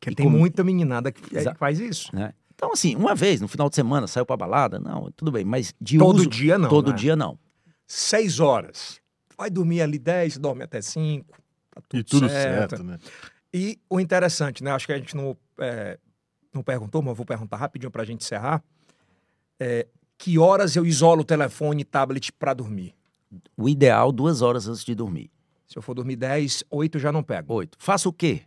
Que 0.00 0.14
tem 0.14 0.28
muita 0.28 0.62
meninada 0.62 1.10
que 1.10 1.36
é, 1.36 1.54
faz 1.54 1.80
isso. 1.80 2.14
Né? 2.14 2.32
Então, 2.54 2.72
assim, 2.72 2.94
uma 2.94 3.14
vez 3.14 3.40
no 3.40 3.48
final 3.48 3.68
de 3.68 3.74
semana 3.74 4.06
saiu 4.06 4.24
pra 4.24 4.36
balada, 4.36 4.78
não, 4.78 5.10
tudo 5.16 5.32
bem, 5.32 5.44
mas 5.44 5.74
de 5.80 5.98
Todo 5.98 6.18
uso, 6.20 6.28
dia 6.28 6.58
não. 6.58 6.68
Todo 6.68 6.90
né? 6.90 6.96
dia 6.96 7.16
não. 7.16 7.38
Seis 7.86 8.40
horas. 8.40 9.00
Vai 9.36 9.50
dormir 9.50 9.82
ali 9.82 9.98
dez, 9.98 10.38
dorme 10.38 10.62
até 10.62 10.80
cinco. 10.80 11.36
Tá 11.70 11.82
tudo 11.88 12.00
e 12.00 12.04
tudo 12.04 12.28
certo. 12.28 12.70
certo, 12.70 12.84
né? 12.84 12.98
E 13.52 13.78
o 13.90 14.00
interessante, 14.00 14.62
né? 14.62 14.70
Acho 14.70 14.86
que 14.86 14.92
a 14.92 14.98
gente 14.98 15.16
não, 15.16 15.36
é, 15.58 15.98
não 16.52 16.62
perguntou, 16.62 17.02
mas 17.02 17.10
eu 17.10 17.14
vou 17.14 17.26
perguntar 17.26 17.56
rapidinho 17.56 17.90
pra 17.90 18.04
gente 18.04 18.22
encerrar. 18.22 18.62
É, 19.58 19.86
que 20.24 20.38
horas 20.38 20.74
eu 20.74 20.86
isolo 20.86 21.20
o 21.20 21.24
telefone 21.24 21.82
e 21.82 21.84
tablet 21.84 22.32
para 22.32 22.54
dormir? 22.54 22.94
O 23.54 23.68
ideal, 23.68 24.10
duas 24.10 24.40
horas 24.40 24.66
antes 24.66 24.82
de 24.82 24.94
dormir. 24.94 25.30
Se 25.68 25.76
eu 25.76 25.82
for 25.82 25.92
dormir 25.92 26.16
10, 26.16 26.64
8 26.70 26.98
já 26.98 27.12
não 27.12 27.22
pego. 27.22 27.52
8. 27.52 27.76
Faço 27.78 28.08
o 28.08 28.12
quê? 28.12 28.40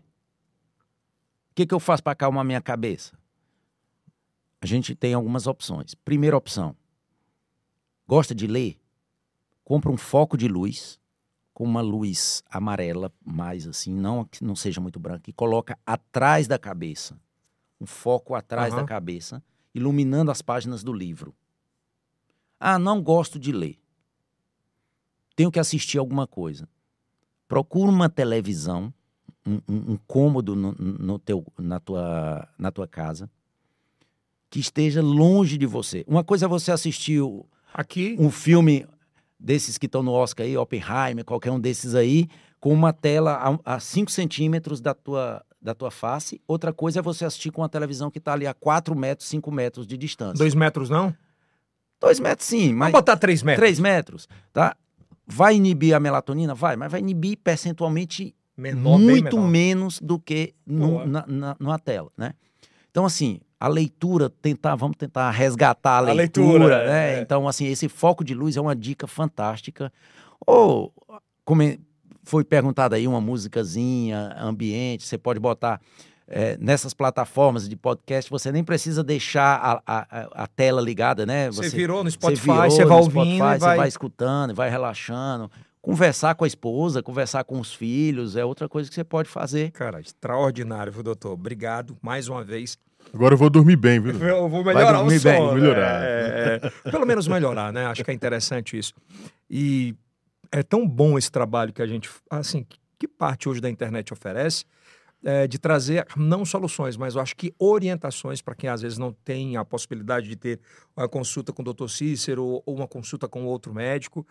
O 1.51 1.53
que, 1.53 1.67
que 1.67 1.73
eu 1.75 1.79
faço 1.79 2.01
para 2.01 2.13
acalmar 2.13 2.43
minha 2.43 2.59
cabeça? 2.59 3.15
A 4.59 4.65
gente 4.65 4.95
tem 4.95 5.13
algumas 5.13 5.45
opções. 5.45 5.93
Primeira 5.93 6.35
opção: 6.35 6.75
gosta 8.07 8.33
de 8.33 8.47
ler? 8.47 8.79
Compra 9.63 9.91
um 9.91 9.97
foco 9.97 10.35
de 10.35 10.47
luz 10.47 10.99
com 11.53 11.63
uma 11.63 11.81
luz 11.81 12.41
amarela, 12.49 13.13
mais 13.23 13.67
assim, 13.67 13.93
não 13.93 14.25
que 14.25 14.43
não 14.43 14.55
seja 14.55 14.81
muito 14.81 14.99
branca, 14.99 15.29
e 15.29 15.33
coloca 15.33 15.77
atrás 15.85 16.47
da 16.47 16.57
cabeça. 16.57 17.19
Um 17.79 17.85
foco 17.85 18.33
atrás 18.33 18.73
uhum. 18.73 18.79
da 18.79 18.83
cabeça, 18.83 19.43
iluminando 19.75 20.31
as 20.31 20.41
páginas 20.41 20.83
do 20.83 20.91
livro. 20.91 21.35
Ah, 22.59 22.79
não 22.79 23.01
gosto 23.01 23.39
de 23.39 23.51
ler. 23.51 23.79
Tenho 25.35 25.51
que 25.51 25.59
assistir 25.59 25.97
alguma 25.97 26.25
coisa. 26.25 26.67
Procura 27.47 27.91
uma 27.91 28.09
televisão, 28.09 28.93
um, 29.45 29.61
um, 29.67 29.91
um 29.93 29.97
cômodo 30.07 30.55
no, 30.55 30.73
no 30.73 31.19
teu, 31.19 31.45
na, 31.57 31.79
tua, 31.79 32.47
na 32.57 32.71
tua 32.71 32.87
casa. 32.87 33.29
que 34.49 34.59
esteja 34.59 35.01
longe 35.01 35.57
de 35.57 35.65
você. 35.65 36.03
Uma 36.07 36.23
coisa 36.23 36.45
é 36.45 36.47
você 36.47 36.71
assistir 36.71 37.21
Aqui, 37.73 38.15
um 38.17 38.31
filme 38.31 38.87
desses 39.39 39.77
que 39.77 39.85
estão 39.85 40.01
no 40.01 40.11
Oscar 40.11 40.45
aí, 40.45 40.57
Oppenheimer, 40.57 41.23
qualquer 41.23 41.51
um 41.51 41.59
desses 41.59 41.93
aí, 41.93 42.27
com 42.59 42.73
uma 42.73 42.91
tela 42.91 43.59
a 43.63 43.79
5 43.79 44.09
centímetros 44.09 44.81
da 44.81 44.93
tua, 44.93 45.45
da 45.61 45.75
tua 45.75 45.91
face. 45.91 46.41
Outra 46.47 46.73
coisa 46.73 46.99
é 46.99 47.01
você 47.01 47.23
assistir 47.23 47.51
com 47.51 47.61
uma 47.61 47.69
televisão 47.69 48.09
que 48.09 48.17
está 48.17 48.33
ali 48.33 48.47
a 48.47 48.53
4 48.53 48.95
metros, 48.95 49.27
5 49.29 49.51
metros 49.51 49.85
de 49.85 49.95
distância. 49.97 50.39
dois 50.39 50.55
metros 50.55 50.89
não? 50.89 51.13
2 51.99 52.19
metros 52.19 52.47
sim, 52.47 52.73
mas 52.73 52.91
Vamos 52.91 52.99
botar 53.01 53.17
três 53.17 53.41
metros. 53.43 53.61
3 53.65 53.79
metros, 53.79 54.27
tá? 54.53 54.75
Vai 55.25 55.55
inibir 55.55 55.93
a 55.95 55.99
melatonina? 55.99 56.53
Vai, 56.55 56.75
mas 56.75 56.91
vai 56.91 56.99
inibir 57.01 57.37
percentualmente 57.43 58.33
Menor, 58.55 58.97
muito 58.97 59.35
menor. 59.37 59.47
menos 59.49 59.99
do 59.99 60.17
que 60.19 60.53
no- 60.65 61.05
na, 61.05 61.25
na, 61.27 61.55
numa 61.59 61.77
tela, 61.77 62.09
né? 62.17 62.33
Então, 62.89 63.05
assim, 63.05 63.39
a 63.59 63.67
leitura, 63.67 64.29
tentar, 64.29 64.75
vamos 64.75 64.97
tentar 64.97 65.29
resgatar 65.31 65.91
a 65.95 65.97
A 65.97 66.13
leitura, 66.13 66.47
leitura, 66.59 66.87
né? 66.87 67.17
é. 67.17 67.21
Então, 67.21 67.47
assim, 67.47 67.65
esse 67.67 67.87
foco 67.89 68.23
de 68.23 68.33
luz 68.33 68.55
é 68.57 68.61
uma 68.61 68.75
dica 68.75 69.05
fantástica. 69.05 69.91
Ou, 70.45 70.91
como 71.45 71.61
foi 72.23 72.43
perguntado 72.43 72.95
aí, 72.95 73.07
uma 73.07 73.21
musicazinha, 73.21 74.35
ambiente, 74.39 75.05
você 75.05 75.17
pode 75.17 75.39
botar 75.39 75.79
é, 76.27 76.57
nessas 76.59 76.93
plataformas 76.93 77.67
de 77.69 77.75
podcast, 77.75 78.29
você 78.29 78.51
nem 78.51 78.63
precisa 78.63 79.03
deixar 79.03 79.55
a, 79.55 79.81
a, 79.87 80.43
a- 80.43 80.47
tela 80.47 80.81
ligada, 80.81 81.25
né? 81.25 81.49
Você 81.51 81.69
virou 81.69 82.03
no 82.03 82.09
você 82.11 82.15
Spotify, 82.15 82.41
virou 82.51 82.69
você 82.71 82.83
no 82.83 82.89
vai 82.89 82.97
Spotify, 83.01 83.17
ouvindo 83.19 83.35
e 83.45 83.53
você 83.53 83.65
vai... 83.65 83.77
vai 83.77 83.87
escutando, 83.87 84.53
vai 84.55 84.69
relaxando. 84.69 85.49
Conversar 85.81 86.35
com 86.35 86.43
a 86.43 86.47
esposa, 86.47 87.01
conversar 87.01 87.45
com 87.45 87.59
os 87.61 87.73
filhos, 87.73 88.35
é 88.35 88.43
outra 88.43 88.67
coisa 88.67 88.89
que 88.89 88.95
você 88.95 89.05
pode 89.05 89.29
fazer. 89.29 89.71
Cara, 89.71 90.01
extraordinário, 90.01 90.91
viu, 90.91 91.01
doutor? 91.01 91.31
Obrigado 91.31 91.97
mais 92.01 92.27
uma 92.27 92.43
vez. 92.43 92.77
Agora 93.13 93.35
eu 93.35 93.37
vou 93.37 93.49
dormir 93.49 93.77
bem, 93.77 94.01
viu? 94.01 94.11
Eu 94.21 94.49
vou 94.49 94.65
Vai 94.65 94.73
melhorar 94.75 94.97
dormir 94.97 95.17
o 95.17 95.21
bem, 95.23 95.37
sono. 95.37 95.53
melhorar. 95.53 96.03
é, 96.03 96.59
é. 96.85 96.91
Pelo 96.91 97.05
menos 97.05 97.25
melhorar, 97.25 97.71
né? 97.71 97.85
Acho 97.85 98.03
que 98.03 98.11
é 98.11 98.13
interessante 98.13 98.77
isso. 98.77 98.93
E 99.49 99.95
é 100.51 100.61
tão 100.61 100.85
bom 100.85 101.17
esse 101.17 101.31
trabalho 101.31 101.71
que 101.71 101.81
a 101.81 101.87
gente, 101.87 102.09
assim, 102.29 102.65
que 102.99 103.07
parte 103.07 103.47
hoje 103.47 103.61
da 103.61 103.69
internet 103.69 104.11
oferece, 104.11 104.65
é, 105.23 105.47
de 105.47 105.57
trazer 105.57 106.05
não 106.15 106.45
soluções, 106.45 106.95
mas 106.95 107.15
eu 107.15 107.21
acho 107.21 107.35
que 107.35 107.53
orientações 107.57 108.41
para 108.41 108.55
quem 108.55 108.69
às 108.69 108.81
vezes 108.81 108.97
não 108.97 109.11
tem 109.11 109.57
a 109.57 109.65
possibilidade 109.65 110.27
de 110.27 110.35
ter 110.35 110.59
uma 110.95 111.07
consulta 111.07 111.51
com 111.51 111.61
o 111.61 111.65
doutor 111.65 111.89
Cícero 111.89 112.43
ou 112.43 112.75
uma 112.75 112.87
consulta 112.87 113.27
com 113.27 113.45
outro 113.45 113.73
médico, 113.73 114.25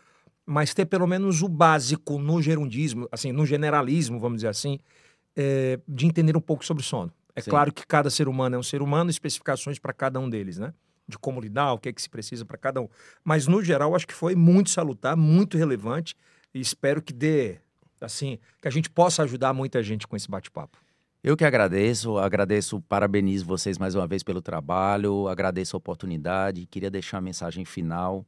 mas 0.45 0.73
ter 0.73 0.87
pelo 0.87 1.07
menos 1.07 1.43
o 1.43 1.49
básico 1.49 2.19
no 2.19 2.41
gerundismo, 2.41 3.09
assim, 3.11 3.33
no 3.33 3.45
generalismo, 3.45 4.21
vamos 4.21 4.39
dizer 4.39 4.49
assim, 4.49 4.79
é, 5.37 5.79
de 5.87 6.07
entender 6.07 6.37
um 6.37 6.41
pouco 6.41 6.65
sobre 6.65 6.83
sono. 6.83 7.13
É 7.35 7.43
Sim. 7.43 7.51
claro 7.51 7.73
que 7.73 7.87
cada 7.87 8.09
ser 8.09 8.29
humano 8.29 8.57
é 8.57 8.59
um 8.59 8.63
ser 8.63 8.81
humano, 8.81 9.11
especificações 9.11 9.79
para 9.79 9.93
cada 9.93 10.19
um 10.19 10.31
deles, 10.31 10.57
né? 10.57 10.73
De 11.07 11.19
como 11.19 11.41
lidar, 11.41 11.75
o 11.75 11.79
que 11.79 11.91
é 11.91 11.93
que 11.93 12.01
se 12.01 12.09
precisa 12.09 12.45
para 12.45 12.57
cada 12.57 12.81
um. 12.81 12.89
Mas, 13.23 13.47
no 13.47 13.63
geral, 13.63 13.95
acho 13.95 14.07
que 14.07 14.15
foi 14.15 14.35
muito 14.35 14.71
salutar, 14.71 15.17
muito 15.17 15.59
relevante 15.59 16.17
e 16.55 16.61
espero 16.61 17.03
que 17.03 17.13
dê, 17.13 17.59
assim, 18.01 18.39
que 18.60 18.68
a 18.68 18.70
gente 18.70 18.90
possa 18.90 19.23
ajudar 19.23 19.52
muita 19.52 19.82
gente 19.82 20.06
com 20.06 20.16
esse 20.16 20.31
bate-papo. 20.31 20.78
Eu 21.23 21.36
que 21.36 21.44
agradeço, 21.44 22.18
agradeço, 22.18 22.81
parabenizo 22.82 23.44
vocês 23.44 23.78
mais 23.78 23.94
uma 23.94 24.06
vez 24.06 24.23
pelo 24.23 24.40
trabalho, 24.40 25.27
agradeço 25.28 25.77
a 25.77 25.78
oportunidade. 25.78 26.66
Queria 26.66 26.90
deixar 26.90 27.18
a 27.18 27.20
mensagem 27.20 27.64
final 27.64 28.24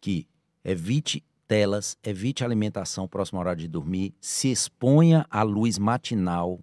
que 0.00 0.26
evite 0.64 1.22
telas, 1.46 1.98
evite 2.02 2.42
alimentação 2.44 3.06
próximo 3.06 3.38
ao 3.38 3.42
horário 3.42 3.60
de 3.60 3.68
dormir, 3.68 4.14
se 4.20 4.50
exponha 4.50 5.26
à 5.28 5.42
luz 5.42 5.76
matinal, 5.78 6.60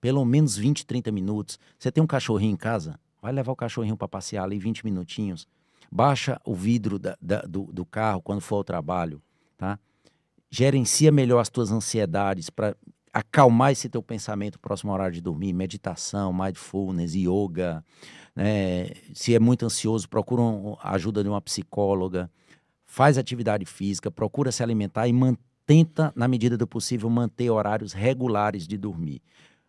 pelo 0.00 0.24
menos 0.24 0.56
20, 0.56 0.84
30 0.84 1.12
minutos. 1.12 1.58
Você 1.78 1.92
tem 1.92 2.02
um 2.02 2.06
cachorrinho 2.06 2.54
em 2.54 2.56
casa? 2.56 2.98
Vai 3.22 3.32
levar 3.32 3.52
o 3.52 3.56
cachorrinho 3.56 3.96
para 3.96 4.08
passear 4.08 4.42
ali 4.44 4.58
20 4.58 4.84
minutinhos. 4.84 5.46
Baixa 5.92 6.40
o 6.44 6.54
vidro 6.54 6.98
da- 6.98 7.16
da- 7.20 7.42
do, 7.42 7.64
do 7.72 7.84
carro 7.84 8.20
quando 8.20 8.40
for 8.40 8.56
ao 8.56 8.64
trabalho, 8.64 9.22
tá? 9.56 9.78
Gerencia 10.50 11.10
melhor 11.10 11.40
as 11.40 11.48
tuas 11.48 11.72
ansiedades 11.72 12.50
para 12.50 12.76
acalmar 13.12 13.72
esse 13.72 13.88
teu 13.88 14.02
pensamento 14.02 14.58
próximo 14.60 14.90
ao 14.90 14.94
horário 14.96 15.14
de 15.14 15.20
dormir, 15.20 15.52
meditação, 15.52 16.32
mindfulness, 16.32 17.14
yoga, 17.14 17.82
né? 18.36 18.90
Se 19.14 19.34
é 19.34 19.40
muito 19.40 19.64
ansioso, 19.64 20.06
procura 20.06 20.42
a 20.80 20.94
ajuda 20.94 21.22
de 21.22 21.28
uma 21.28 21.40
psicóloga, 21.40 22.30
faz 22.84 23.16
atividade 23.16 23.64
física, 23.64 24.10
procura 24.10 24.52
se 24.52 24.62
alimentar 24.62 25.08
e 25.08 25.12
tenta, 25.64 26.12
na 26.14 26.28
medida 26.28 26.56
do 26.56 26.66
possível, 26.66 27.08
manter 27.10 27.50
horários 27.50 27.92
regulares 27.92 28.68
de 28.68 28.76
dormir. 28.76 29.20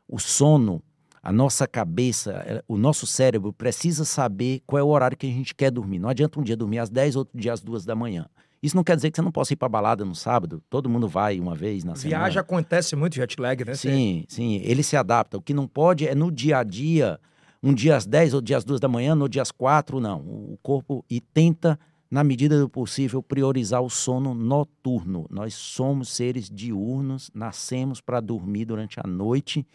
O 0.08 0.20
sono, 0.20 0.84
a 1.24 1.32
nossa 1.32 1.66
cabeça, 1.66 2.32
eh, 2.46 2.64
o 2.68 2.78
nosso 2.78 3.08
cérebro 3.08 3.52
precisa 3.52 4.06
saber 4.06 4.62
qual 4.68 4.80
é 4.80 4.84
o 4.84 4.88
horário 4.88 5.18
que 5.18 5.26
a 5.26 5.32
gente 5.32 5.56
quer 5.56 5.72
dormir. 5.72 5.98
Não 5.98 6.10
adianta 6.10 6.40
um 6.40 6.44
dia 6.44 6.56
dormir 6.56 6.80
às 6.80 6.90
10, 6.90 7.16
outro 7.16 7.38
dia 7.38 7.52
às 7.52 7.62
2 7.62 7.84
da 7.84 7.96
manhã. 7.96 8.28
Isso 8.62 8.76
não 8.76 8.84
quer 8.84 8.96
dizer 8.96 9.12
que 9.12 9.16
você 9.16 9.22
não 9.22 9.32
possa 9.32 9.54
ir 9.54 9.56
para 9.56 9.70
balada 9.70 10.04
no 10.04 10.16
sábado. 10.16 10.62
Todo 10.70 10.90
mundo 10.90 11.08
vai 11.08 11.40
uma 11.40 11.56
vez 11.56 11.84
na 11.84 11.96
semana. 11.96 12.22
Viagem 12.22 12.40
acontece 12.40 12.96
muito 12.96 13.16
jet 13.16 13.40
lag, 13.40 13.64
né? 13.64 13.76
Sim, 13.76 14.26
sim, 14.28 14.62
ele 14.64 14.82
se 14.84 14.98
adapta. 14.98 15.38
O 15.38 15.42
que 15.42 15.54
não 15.54 15.68
pode 15.68 16.08
é 16.08 16.16
no 16.16 16.32
dia 16.32 16.58
a 16.58 16.64
dia, 16.64 17.20
um 17.62 17.74
dia 17.74 17.96
às 17.96 18.06
10, 18.06 18.34
outro 18.34 18.48
dia 18.48 18.58
às 18.58 18.64
2 18.64 18.80
da 18.80 18.88
manhã, 18.88 19.14
no 19.14 19.30
dia 19.30 19.42
às 19.42 19.52
4, 19.52 20.00
não. 20.00 20.20
O 20.22 20.58
corpo 20.62 21.06
e 21.10 21.22
tenta, 21.22 21.80
na 22.10 22.24
medida 22.24 22.60
do 22.60 22.68
possível, 22.68 23.22
priorizar 23.22 23.82
o 23.82 23.90
sono 23.90 24.34
noturno. 24.34 25.28
Nós 25.30 25.54
somos 25.54 26.10
seres 26.10 26.50
diurnos, 26.50 27.30
nascemos 27.34 28.02
para 28.02 28.20
dormir 28.20 28.66
durante 28.66 29.00
a 29.00 29.08
noite. 29.08 29.66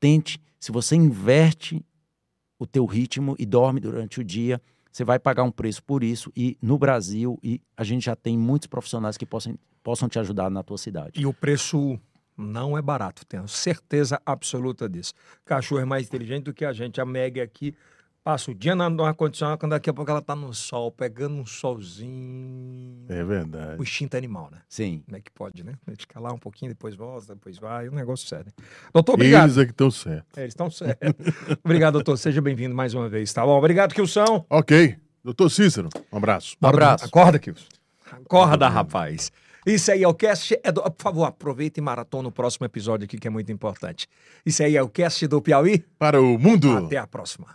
Tente, 0.00 0.40
se 0.58 0.72
você 0.72 0.96
inverte 0.96 1.84
o 2.58 2.66
teu 2.66 2.86
ritmo 2.86 3.36
e 3.38 3.46
dorme 3.46 3.78
durante 3.78 4.20
o 4.20 4.24
dia, 4.24 4.60
você 4.96 5.04
vai 5.04 5.18
pagar 5.18 5.42
um 5.42 5.50
preço 5.50 5.82
por 5.82 6.02
isso. 6.02 6.32
E 6.34 6.56
no 6.62 6.78
Brasil, 6.78 7.38
e 7.42 7.60
a 7.76 7.84
gente 7.84 8.06
já 8.06 8.16
tem 8.16 8.38
muitos 8.38 8.66
profissionais 8.66 9.18
que 9.18 9.26
possam, 9.26 9.54
possam 9.82 10.08
te 10.08 10.18
ajudar 10.18 10.50
na 10.50 10.62
tua 10.62 10.78
cidade. 10.78 11.20
E 11.20 11.26
o 11.26 11.34
preço 11.34 12.00
não 12.34 12.78
é 12.78 12.80
barato, 12.80 13.26
tenho 13.26 13.46
certeza 13.46 14.18
absoluta 14.24 14.88
disso. 14.88 15.12
Cachorro 15.44 15.82
é 15.82 15.84
mais 15.84 16.06
inteligente 16.06 16.44
do 16.44 16.54
que 16.54 16.64
a 16.64 16.72
gente. 16.72 16.98
A 16.98 17.04
Meg 17.04 17.42
aqui 17.42 17.74
passa 18.26 18.50
o 18.50 18.54
dia 18.54 18.74
na- 18.74 18.90
no 18.90 19.04
ar-condicionado, 19.04 19.56
quando 19.56 19.70
daqui 19.70 19.88
a 19.88 19.94
pouco 19.94 20.10
ela 20.10 20.20
tá 20.20 20.34
no 20.34 20.52
sol, 20.52 20.90
pegando 20.90 21.36
um 21.36 21.46
solzinho. 21.46 23.04
É 23.08 23.22
verdade. 23.22 23.78
O 23.78 23.84
instinto 23.84 24.16
animal, 24.16 24.48
né? 24.50 24.58
Sim. 24.68 25.00
Como 25.06 25.16
é 25.16 25.20
que 25.20 25.30
pode, 25.30 25.62
né? 25.62 25.74
Fica 25.96 26.18
lá 26.18 26.32
um 26.32 26.38
pouquinho, 26.38 26.72
depois 26.72 26.96
volta, 26.96 27.36
depois 27.36 27.56
vai, 27.56 27.86
é 27.86 27.90
um 27.90 27.94
negócio 27.94 28.26
sério. 28.26 28.52
Doutor, 28.92 29.14
obrigado. 29.14 29.44
Eles 29.44 29.58
é 29.58 29.64
que 29.64 29.70
estão 29.70 29.92
certos. 29.92 30.36
É, 30.36 30.40
eles 30.40 30.50
estão 30.50 30.68
certos. 30.68 30.98
obrigado, 31.64 31.92
doutor. 31.92 32.18
Seja 32.18 32.40
bem-vindo 32.42 32.74
mais 32.74 32.94
uma 32.94 33.08
vez, 33.08 33.32
tá 33.32 33.46
bom? 33.46 33.56
Obrigado, 33.56 33.94
Kilson. 33.94 34.44
Ok. 34.50 34.96
Doutor 35.22 35.48
Cícero, 35.48 35.88
um 36.12 36.16
abraço. 36.16 36.56
Um 36.60 36.66
abraço. 36.66 37.04
Acorda, 37.04 37.38
Kilson. 37.38 37.66
Acorda, 38.10 38.68
rapaz. 38.68 39.30
Isso 39.64 39.92
aí 39.92 40.02
é 40.02 40.08
o 40.08 40.14
cast. 40.14 40.58
É 40.64 40.72
do... 40.72 40.82
Por 40.82 41.00
favor, 41.02 41.24
aproveita 41.26 41.78
e 41.78 41.82
maratona 41.82 42.28
o 42.28 42.32
próximo 42.32 42.66
episódio 42.66 43.04
aqui, 43.04 43.18
que 43.18 43.28
é 43.28 43.30
muito 43.30 43.52
importante. 43.52 44.08
Isso 44.44 44.64
aí 44.64 44.76
é 44.76 44.82
o 44.82 44.88
cast 44.88 45.24
do 45.28 45.40
Piauí. 45.40 45.84
Para 45.96 46.20
o 46.20 46.36
mundo. 46.38 46.76
Até 46.76 46.96
a 46.96 47.06
próxima. 47.06 47.54